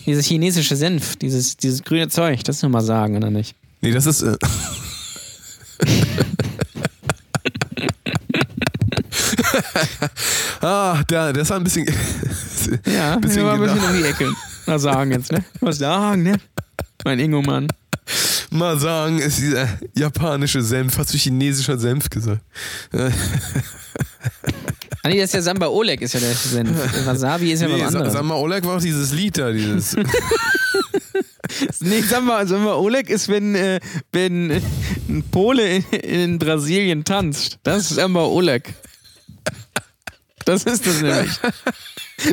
dieses 0.05 0.25
chinesische 0.25 0.75
Senf, 0.75 1.15
dieses, 1.15 1.55
dieses 1.57 1.83
grüne 1.83 2.07
Zeug, 2.09 2.43
das 2.43 2.61
nur 2.61 2.71
mal 2.71 2.81
sagen, 2.81 3.15
oder 3.17 3.29
nicht? 3.29 3.55
Nee, 3.81 3.91
das 3.91 4.05
ist. 4.05 4.21
Äh, 4.21 4.37
ah, 10.61 11.01
der, 11.09 11.33
der 11.33 11.41
ist 11.41 11.51
ein 11.51 11.63
bisschen. 11.63 11.87
Ja, 12.85 13.15
bisschen 13.21 13.43
mal 13.43 13.55
ein 13.55 13.61
bisschen 13.61 13.79
genau. 13.79 13.91
um 13.91 13.97
die 13.97 14.03
Ecke. 14.03 14.31
Mal 14.67 14.79
sagen 14.79 15.11
jetzt, 15.11 15.31
ne? 15.31 15.43
Mal 15.59 15.73
sagen, 15.73 16.23
ne? 16.23 16.39
Mein 17.03 17.19
Ingo-Mann. 17.19 17.67
Mal 18.51 18.79
sagen, 18.79 19.19
ist 19.19 19.39
dieser 19.39 19.67
japanische 19.97 20.61
Senf. 20.61 20.97
Hast 20.97 21.13
du 21.13 21.17
chinesischer 21.17 21.77
Senf 21.79 22.09
gesagt? 22.09 22.41
Ah, 25.03 25.09
nee, 25.09 25.19
das 25.19 25.29
ist 25.29 25.33
ja 25.33 25.41
Samba 25.41 25.67
Oleg, 25.67 26.01
ist 26.01 26.13
ja 26.13 26.19
der 26.19 26.33
Senf. 26.33 26.77
Wasabi 27.05 27.51
ist 27.53 27.61
ja 27.61 27.67
Nee, 27.67 27.81
was 27.81 27.95
anderes. 27.95 28.13
sag 28.13 28.23
mal, 28.23 28.35
Oleg 28.35 28.63
war 28.65 28.77
auch 28.77 28.81
dieses 28.81 29.11
Lied 29.13 29.37
da, 29.37 29.51
dieses. 29.51 29.95
Nee, 31.81 32.01
sag 32.01 32.23
mal, 32.23 32.47
sag 32.47 32.59
mal, 32.61 32.75
Oleg 32.75 33.09
ist, 33.09 33.27
wenn, 33.29 33.55
äh, 33.55 33.79
wenn 34.11 34.51
ein 35.09 35.23
Pole 35.31 35.77
in, 35.77 35.83
in 35.91 36.39
Brasilien 36.39 37.03
tanzt. 37.03 37.59
Das 37.63 37.83
ist 37.83 37.95
Samba 37.95 38.25
Oleg. 38.25 38.73
Das 40.45 40.63
ist 40.63 40.87
das 40.87 41.01
nämlich. 41.01 41.31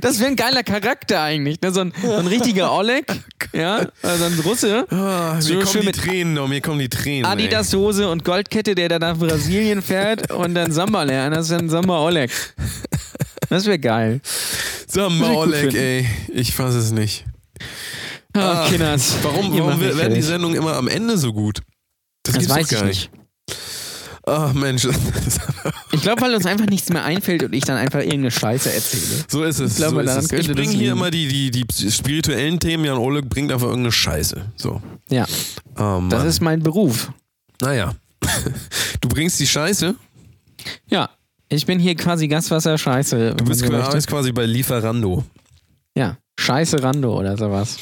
Das 0.00 0.18
wäre 0.18 0.30
ein 0.30 0.36
geiler 0.36 0.62
Charakter 0.62 1.22
eigentlich. 1.22 1.60
Ne? 1.60 1.72
So, 1.72 1.80
ein, 1.80 1.92
so 2.02 2.12
ein 2.12 2.26
richtiger 2.26 2.72
Oleg, 2.72 3.06
ja, 3.52 3.86
also 4.02 4.24
ein 4.24 4.38
Russe. 4.40 4.86
Ah, 4.90 5.34
mir 5.36 5.42
So 5.42 5.54
kommen 5.54 5.66
schön 5.66 5.80
die 5.82 5.86
mit 5.88 5.96
Tränen 5.96 6.34
noch, 6.34 6.48
mir 6.48 6.60
kommen 6.60 6.78
die 6.78 6.88
Tränen. 6.88 7.24
ey. 7.24 7.30
Adidas-Hose 7.32 8.08
und 8.10 8.24
Goldkette, 8.24 8.74
der 8.74 8.88
dann 8.88 9.00
nach 9.00 9.16
Brasilien 9.16 9.80
fährt 9.82 10.30
und 10.30 10.54
dann 10.54 10.72
Samba 10.72 11.02
lernt. 11.04 11.36
Das 11.36 11.50
ist 11.50 11.52
dann 11.58 11.68
Samba 11.70 12.00
Oleg. 12.04 12.30
Das 13.50 13.64
wäre 13.64 13.78
geil. 13.78 14.20
Gut 14.92 15.20
Oleg, 15.22 15.74
ey. 15.74 16.06
Ich 16.34 16.54
fass 16.54 16.74
es 16.74 16.92
nicht. 16.92 17.24
Ah, 18.34 18.66
Kinders. 18.68 19.16
Warum, 19.22 19.52
warum 19.58 19.80
werden 19.80 20.14
die. 20.14 20.22
Sendungen 20.22 20.56
immer 20.56 20.76
am 20.76 20.88
Ende 20.88 21.16
so 21.18 21.32
gut? 21.32 21.60
Das, 22.22 22.34
Das 22.34 22.48
weiß 22.48 22.72
ich 22.72 22.82
nicht. 22.82 23.10
Ach 24.26 24.52
Mensch, 24.52 24.86
Ich 25.92 26.02
glaube, 26.02 26.20
weil 26.20 26.34
uns 26.34 26.44
einfach 26.44 26.66
nichts 26.66 26.90
mehr 26.90 27.02
einfällt 27.02 27.42
und 27.44 27.54
ich 27.54 27.64
dann 27.64 27.78
einfach 27.78 28.00
irgendeine 28.00 28.30
Scheiße 28.30 28.70
erzähle. 28.70 29.24
so 29.26 29.42
ist 29.42 29.58
es. 29.58 29.72
Ich 29.72 29.76
glaube, 29.78 30.06
so 30.06 30.18
ist 30.18 30.32
es. 30.32 30.40
Ich 30.46 30.52
bringe 30.52 30.72
hier 30.72 30.92
immer 30.92 31.10
die, 31.10 31.50
die, 31.50 31.50
die 31.50 31.90
spirituellen 31.90 32.60
Themen. 32.60 32.84
Jan 32.84 32.98
Oleg 32.98 33.26
bringt 33.30 33.50
einfach 33.50 33.68
irgendeine 33.68 33.92
Scheiße. 33.92 34.52
So. 34.56 34.82
Ja, 35.08 35.24
Oh, 35.78 36.02
das 36.10 36.24
ist 36.24 36.40
mein 36.42 36.62
Beruf. 36.62 37.10
naja. 37.62 37.94
Du 39.00 39.08
bringst 39.08 39.38
die 39.40 39.46
Scheiße. 39.46 39.94
Ja, 40.90 41.08
ich 41.48 41.64
bin 41.64 41.78
hier 41.78 41.94
quasi 41.94 42.28
Gaswasser 42.28 42.76
Scheiße. 42.76 43.34
Du 43.36 43.44
bist 43.44 43.64
quasi 44.08 44.32
bei 44.32 44.44
Lieferando. 44.44 45.24
Ja, 45.96 46.18
Scheiße 46.40 46.82
Rando 46.82 47.18
oder 47.18 47.36
sowas. 47.36 47.76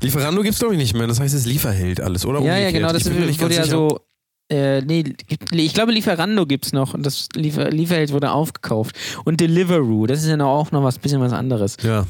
Lieferando 0.00 0.42
gibt's 0.42 0.58
glaube 0.58 0.74
ich 0.74 0.80
nicht 0.80 0.94
mehr. 0.94 1.06
Das 1.06 1.20
heißt, 1.20 1.34
es 1.34 1.42
ist 1.42 1.46
Lieferheld 1.46 2.00
alles, 2.00 2.24
oder? 2.24 2.40
Ja, 2.40 2.46
ja, 2.46 2.68
Umgekehrt. 2.68 2.74
genau. 2.74 2.92
Das 2.92 3.02
Ich 3.02 3.08
bin 3.12 3.20
mir 3.20 3.26
nicht 3.26 3.40
wurde 3.42 3.54
ja 3.54 3.64
sicher. 3.64 3.76
so. 3.76 4.00
Äh, 4.48 4.80
nee, 4.80 5.02
gibt- 5.02 5.54
ich 5.54 5.74
glaube, 5.74 5.92
Lieferando 5.92 6.44
gibt's 6.46 6.72
noch 6.72 6.94
und 6.94 7.04
das 7.04 7.28
Liefer 7.36 7.70
Lieferheld 7.70 8.10
wurde 8.12 8.32
aufgekauft. 8.32 8.96
Und 9.24 9.40
Deliveroo, 9.40 10.06
das 10.06 10.22
ist 10.22 10.28
ja 10.28 10.42
auch 10.44 10.72
noch 10.72 10.82
was 10.82 10.98
bisschen 10.98 11.20
was 11.20 11.32
anderes. 11.32 11.76
Ja, 11.82 12.06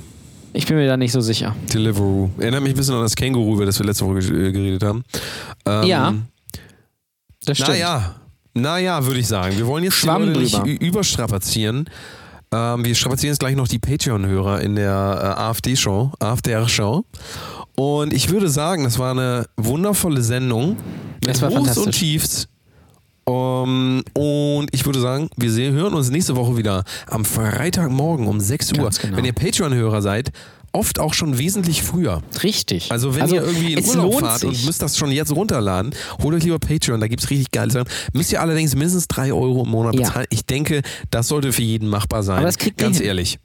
Ich 0.53 0.67
bin 0.67 0.77
mir 0.77 0.87
da 0.87 0.97
nicht 0.97 1.13
so 1.13 1.21
sicher. 1.21 1.55
Deliveroo. 1.75 2.31
Erinnert 2.39 2.63
mich 2.63 2.73
ein 2.73 2.77
bisschen 2.77 2.95
an 2.95 3.03
das 3.03 3.15
Känguru, 3.17 3.55
über 3.57 3.67
das 3.67 3.79
wir 3.79 3.85
letzte 3.87 4.07
Woche 4.07 4.21
ge- 4.21 4.53
geredet 4.53 4.83
haben. 4.85 5.03
Ähm, 5.67 5.83
Ja, 5.85 6.15
Das 7.45 7.59
stimmt. 7.59 7.71
Naja, 7.71 8.15
naja, 8.55 9.05
würde 9.05 9.21
ich 9.21 9.27
sagen. 9.27 9.57
Wir 9.59 9.67
wollen 9.67 9.85
jetzt 9.85 9.95
Schwamm 9.97 10.33
nicht 10.33 10.55
überstrapazieren. 10.81 11.91
Ähm, 12.53 12.85
wir 12.85 12.95
strapazieren 12.95 13.33
jetzt 13.33 13.39
gleich 13.39 13.55
noch 13.55 13.69
die 13.69 13.79
Patreon-Hörer 13.79 14.61
in 14.61 14.75
der 14.75 15.37
äh, 15.39 15.41
AfD-Show, 15.41 16.13
AfD-Show. 16.19 17.05
Und 17.77 18.13
ich 18.13 18.31
würde 18.31 18.49
sagen, 18.49 18.85
das 18.85 18.99
war 18.99 19.13
eine 19.13 19.47
wundervolle 19.57 20.23
Sendung. 20.23 20.77
Das 21.21 21.41
war 21.43 21.51
Hochs 21.51 21.79
und. 21.79 21.93
Tiefs. 21.93 22.49
Um, 23.25 24.03
und 24.15 24.69
ich 24.73 24.85
würde 24.87 25.01
sagen, 25.01 25.31
wir 25.37 25.53
sehen, 25.53 25.75
hören 25.75 25.95
uns 25.95 26.11
nächste 26.11 26.37
Woche 26.37 26.57
wieder 26.57 26.85
am 27.07 27.25
Freitagmorgen 27.25 28.27
um 28.27 28.41
6 28.41 28.73
Uhr. 28.73 28.91
Genau. 28.91 29.17
Wenn 29.17 29.25
ihr 29.25 29.33
Patreon-Hörer 29.33 30.03
seid, 30.03 30.31
oft 30.73 30.99
auch 30.99 31.15
schon 31.15 31.39
wesentlich 31.39 31.83
früher. 31.83 32.23
Richtig. 32.43 32.91
Also 32.91 33.15
wenn 33.15 33.29
ihr 33.29 33.43
irgendwie 33.43 33.75
in 33.75 33.85
Urlaub 33.85 34.21
fahrt 34.21 34.45
und 34.45 34.55
sich. 34.55 34.67
müsst 34.67 34.83
das 34.83 34.97
schon 34.97 35.11
jetzt 35.11 35.33
runterladen, 35.35 35.95
holt 36.23 36.35
euch 36.35 36.45
lieber 36.45 36.59
Patreon, 36.59 37.01
da 37.01 37.09
gibt 37.09 37.23
es 37.23 37.31
richtig 37.31 37.51
geile 37.51 37.71
Sachen. 37.71 37.89
Müsst 38.13 38.33
ihr 38.33 38.41
allerdings 38.41 38.75
mindestens 38.75 39.07
3 39.09 39.33
Euro 39.33 39.63
im 39.65 39.71
Monat 39.71 39.95
Ja. 39.95 40.03
bezahlen. 40.03 40.27
Ich 40.31 40.45
denke, 40.47 40.83
das 41.11 41.29
sollte 41.29 41.53
für 41.53 41.63
jeden 41.63 41.89
machbar 41.89 42.23
sein. 42.23 42.39
Aber 42.39 42.47
das 42.47 42.59
kriegt 42.59 42.79
Ganz 42.79 43.01
ehrlich. 43.01 43.39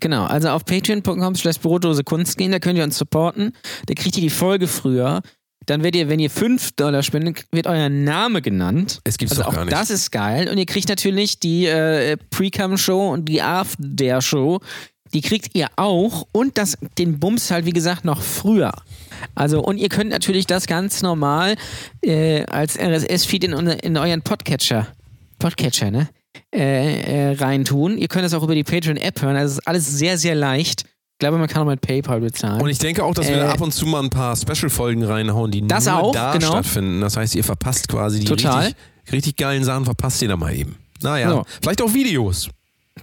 Genau, 0.00 0.24
also 0.24 0.50
auf 0.50 0.64
patreon.com 0.64 1.34
slash 1.34 1.58
Brotdose 1.58 2.04
Kunst 2.04 2.38
gehen, 2.38 2.52
da 2.52 2.60
könnt 2.60 2.78
ihr 2.78 2.84
uns 2.84 2.96
supporten. 2.96 3.52
Da 3.86 3.94
kriegt 3.94 4.16
ihr 4.16 4.22
die 4.22 4.30
Folge 4.30 4.68
früher. 4.68 5.22
Dann 5.68 5.82
werdet 5.82 6.00
ihr, 6.00 6.08
wenn 6.08 6.18
ihr 6.18 6.30
5 6.30 6.72
Dollar 6.72 7.02
spendet, 7.02 7.44
wird 7.52 7.66
euer 7.66 7.90
Name 7.90 8.40
genannt. 8.40 9.00
Es 9.04 9.18
gibt's 9.18 9.32
also 9.32 9.42
doch 9.42 9.48
auch 9.50 9.54
gar 9.54 9.64
nicht. 9.66 9.76
das 9.76 9.90
ist 9.90 10.10
geil. 10.10 10.48
Und 10.48 10.56
ihr 10.56 10.64
kriegt 10.64 10.88
natürlich 10.88 11.40
die 11.40 11.66
äh, 11.66 12.16
Pre-Cum-Show 12.30 13.10
und 13.12 13.26
die 13.26 13.42
After-Show. 13.42 14.60
Die 15.12 15.20
kriegt 15.20 15.54
ihr 15.54 15.68
auch. 15.76 16.26
Und 16.32 16.56
das, 16.56 16.78
den 16.96 17.20
Bums 17.20 17.50
halt, 17.50 17.66
wie 17.66 17.72
gesagt, 17.72 18.06
noch 18.06 18.22
früher. 18.22 18.72
Also, 19.34 19.60
und 19.62 19.76
ihr 19.76 19.90
könnt 19.90 20.08
natürlich 20.08 20.46
das 20.46 20.66
ganz 20.66 21.02
normal 21.02 21.56
äh, 22.00 22.44
als 22.46 22.78
RSS-Feed 22.78 23.44
in, 23.44 23.52
in 23.52 23.98
euren 23.98 24.22
Podcatcher, 24.22 24.86
Podcatcher, 25.38 25.90
ne? 25.90 26.08
Äh, 26.54 27.00
äh, 27.02 27.32
reintun. 27.32 27.98
Ihr 27.98 28.08
könnt 28.08 28.24
es 28.24 28.32
auch 28.32 28.42
über 28.42 28.54
die 28.54 28.64
Patreon-App 28.64 29.20
hören. 29.20 29.36
Also, 29.36 29.52
es 29.52 29.58
ist 29.58 29.66
alles 29.68 29.86
sehr, 29.86 30.16
sehr 30.16 30.34
leicht. 30.34 30.86
Ich 31.18 31.20
glaube, 31.20 31.36
man 31.38 31.48
kann 31.48 31.62
auch 31.62 31.66
mit 31.66 31.80
PayPal 31.80 32.20
bezahlen. 32.20 32.60
Und 32.62 32.68
ich 32.68 32.78
denke 32.78 33.02
auch, 33.02 33.12
dass 33.12 33.26
wir 33.26 33.38
Äh, 33.38 33.40
ab 33.48 33.60
und 33.60 33.74
zu 33.74 33.86
mal 33.86 34.00
ein 34.04 34.08
paar 34.08 34.36
Special-Folgen 34.36 35.02
reinhauen, 35.02 35.50
die 35.50 35.66
Das 35.66 35.86
nur 35.86 35.96
auch, 35.96 36.12
da 36.12 36.32
genau. 36.32 36.46
stattfinden. 36.52 37.00
Das 37.00 37.16
heißt, 37.16 37.34
ihr 37.34 37.42
verpasst 37.42 37.88
quasi 37.88 38.20
die 38.20 38.24
Total. 38.26 38.66
richtig, 38.66 38.76
richtig 39.12 39.36
geilen 39.36 39.64
Sachen, 39.64 39.84
verpasst 39.84 40.22
ihr 40.22 40.28
da 40.28 40.36
mal 40.36 40.54
eben. 40.54 40.76
Naja, 41.02 41.30
So. 41.30 41.44
vielleicht 41.60 41.82
auch 41.82 41.92
Videos. 41.92 42.50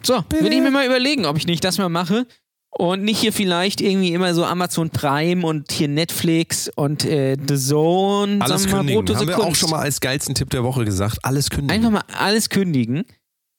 So, 0.01 0.23
würde 0.29 0.47
ich 0.55 0.61
mir 0.61 0.71
mal 0.71 0.85
überlegen, 0.85 1.25
ob 1.25 1.35
ich 1.35 1.45
nicht 1.45 1.61
das 1.65 1.77
mal 1.77 1.89
mache. 1.89 2.25
Und 2.69 3.03
nicht 3.03 3.19
hier 3.19 3.33
vielleicht 3.33 3.81
irgendwie 3.81 4.13
immer 4.13 4.33
so 4.33 4.45
Amazon 4.45 4.91
Prime 4.91 5.45
und 5.45 5.73
hier 5.73 5.89
Netflix 5.89 6.69
und 6.73 7.03
äh, 7.03 7.35
The 7.45 7.57
Zone. 7.57 8.37
Alles 8.39 8.65
mal, 8.67 8.77
kündigen. 8.77 8.95
Brotdose 9.05 9.19
Haben 9.19 9.27
wir 9.27 9.39
auch 9.39 9.55
schon 9.55 9.71
mal 9.71 9.79
als 9.79 9.99
geilsten 9.99 10.35
Tipp 10.35 10.49
der 10.51 10.63
Woche 10.63 10.85
gesagt. 10.85 11.19
Alles 11.23 11.49
kündigen. 11.49 11.71
Einfach 11.85 11.91
mal 11.91 12.03
alles 12.17 12.49
kündigen. 12.49 13.03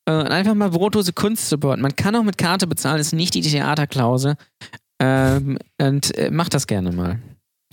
Äh, 0.06 0.12
einfach 0.12 0.54
mal 0.54 0.70
Brotdose 0.70 1.12
Kunst 1.12 1.48
supporten. 1.48 1.82
Man 1.82 1.96
kann 1.96 2.14
auch 2.16 2.22
mit 2.22 2.38
Karte 2.38 2.66
bezahlen, 2.66 3.00
ist 3.00 3.12
nicht 3.12 3.34
die 3.34 3.40
Theaterklause. 3.42 4.36
Ähm, 5.00 5.58
und 5.80 6.16
äh, 6.16 6.30
macht 6.30 6.54
das 6.54 6.66
gerne 6.66 6.92
mal. 6.92 7.18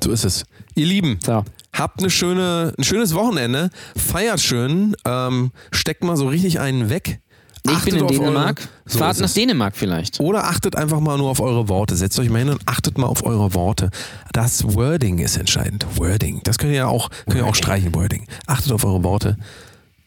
So 0.03 0.11
ist 0.11 0.25
es. 0.25 0.43
Ihr 0.75 0.85
Lieben, 0.87 1.19
So. 1.23 1.45
habt 1.73 1.99
eine 1.99 2.09
schöne, 2.09 2.73
ein 2.77 2.83
schönes 2.83 3.13
Wochenende. 3.13 3.69
Feiert 3.95 4.41
schön. 4.41 4.95
Ähm, 5.05 5.51
steckt 5.71 6.03
mal 6.03 6.17
so 6.17 6.27
richtig 6.27 6.59
einen 6.59 6.89
weg. 6.89 7.21
Ich 7.65 7.71
bin 7.71 7.75
Achtet 7.75 7.93
in 7.93 8.01
auf 8.01 8.11
Dänemark. 8.11 8.59
Eure, 8.59 8.69
so 8.87 8.99
Fahrt 8.99 9.19
nach 9.19 9.25
es. 9.27 9.33
Dänemark 9.35 9.77
vielleicht. 9.77 10.19
Oder 10.19 10.43
achtet 10.45 10.75
einfach 10.75 10.99
mal 10.99 11.17
nur 11.17 11.29
auf 11.29 11.39
eure 11.39 11.69
Worte. 11.69 11.95
Setzt 11.95 12.19
euch 12.19 12.29
mal 12.29 12.39
hin 12.39 12.49
und 12.49 12.61
achtet 12.65 12.97
mal 12.97 13.05
auf 13.07 13.23
eure 13.23 13.53
Worte. 13.53 13.89
Das 14.33 14.73
Wording 14.75 15.19
ist 15.19 15.37
entscheidend. 15.37 15.85
Wording. 15.95 16.41
Das 16.43 16.57
könnt 16.57 16.73
ihr 16.73 16.79
ja 16.79 16.87
auch, 16.87 17.09
könnt 17.25 17.37
ihr 17.37 17.45
auch 17.45 17.55
streichen, 17.55 17.95
Wording. 17.95 18.27
Achtet 18.47 18.73
auf 18.73 18.83
eure 18.83 19.03
Worte. 19.05 19.37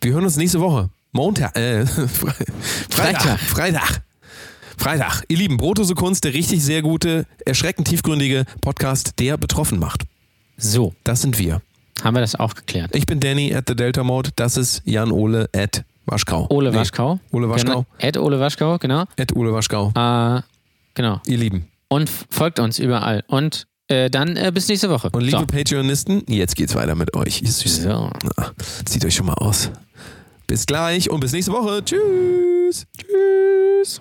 Wir 0.03 0.13
hören 0.13 0.25
uns 0.25 0.37
nächste 0.37 0.61
Woche. 0.61 0.91
Montag, 1.17 1.57
äh, 1.57 1.83
Fre- 1.85 2.07
Freitag. 2.91 3.23
Freitag. 3.23 3.41
Freitag. 3.41 4.03
Freitag. 4.79 5.23
Ihr 5.29 5.39
Lieben, 5.39 5.57
Brotose 5.57 5.95
Kunst, 5.95 6.25
der 6.25 6.35
richtig 6.35 6.63
sehr 6.63 6.83
gute, 6.83 7.27
erschreckend 7.45 7.89
tiefgründige 7.89 8.45
Podcast, 8.61 9.19
der 9.19 9.37
betroffen 9.39 9.79
macht. 9.79 10.03
So, 10.59 10.95
Das 11.05 11.23
sind 11.23 11.39
wir. 11.39 11.63
haben 12.05 12.15
wir 12.15 12.21
das 12.21 12.35
auch 12.35 12.55
geklärt. 12.55 12.95
Ich 12.95 13.07
bin 13.07 13.19
Danny 13.21 13.55
at 13.55 13.65
the 13.69 13.75
Delta 13.75 14.05
Mode. 14.05 14.31
Das 14.37 14.57
ist 14.59 14.83
Jan 14.85 15.11
Ole 15.11 15.49
at 15.57 15.83
Waschkau. 16.05 16.47
Ole 16.51 16.71
Nee, 16.71 16.77
Waschkau. 16.77 17.19
Ole 17.33 17.49
Waschkau. 17.49 17.73
Genau. 17.73 17.87
Ed 17.99 18.17
Ole 18.19 18.39
Waschkau, 18.39 18.79
genau. 18.79 19.05
At 19.19 19.35
Ole 19.35 19.53
Waschkau. 19.53 19.89
Äh, 19.97 20.43
genau. 20.95 21.21
Ihr 21.27 21.39
Lieben. 21.39 21.67
Und 21.89 22.11
folgt 22.31 22.59
uns 22.61 22.79
überall. 22.79 23.25
Und 23.29 23.67
äh, 23.89 24.11
dann 24.11 24.37
äh, 24.37 24.51
bis 24.53 24.69
nächste 24.69 24.91
Woche. 24.91 25.09
Und 25.11 25.23
liebe 25.23 25.39
so. 25.39 25.47
Patreonisten, 25.47 26.23
jetzt 26.29 26.55
geht's 26.57 26.75
weiter 26.75 26.95
mit 26.95 27.15
euch. 27.17 27.41
Ihr 27.43 27.51
Süßen. 27.51 27.85
So. 27.85 28.11
Na, 28.37 28.51
Zieht 28.85 29.05
euch 29.05 29.15
schon 29.15 29.27
mal 29.27 29.35
aus. 29.35 29.71
Bis 30.47 30.65
gleich 30.67 31.11
und 31.11 31.21
bis 31.21 31.33
nächste 31.33 31.53
Woche. 31.53 31.85
Tschüss. 31.85 32.87
Tschüss. 32.99 34.01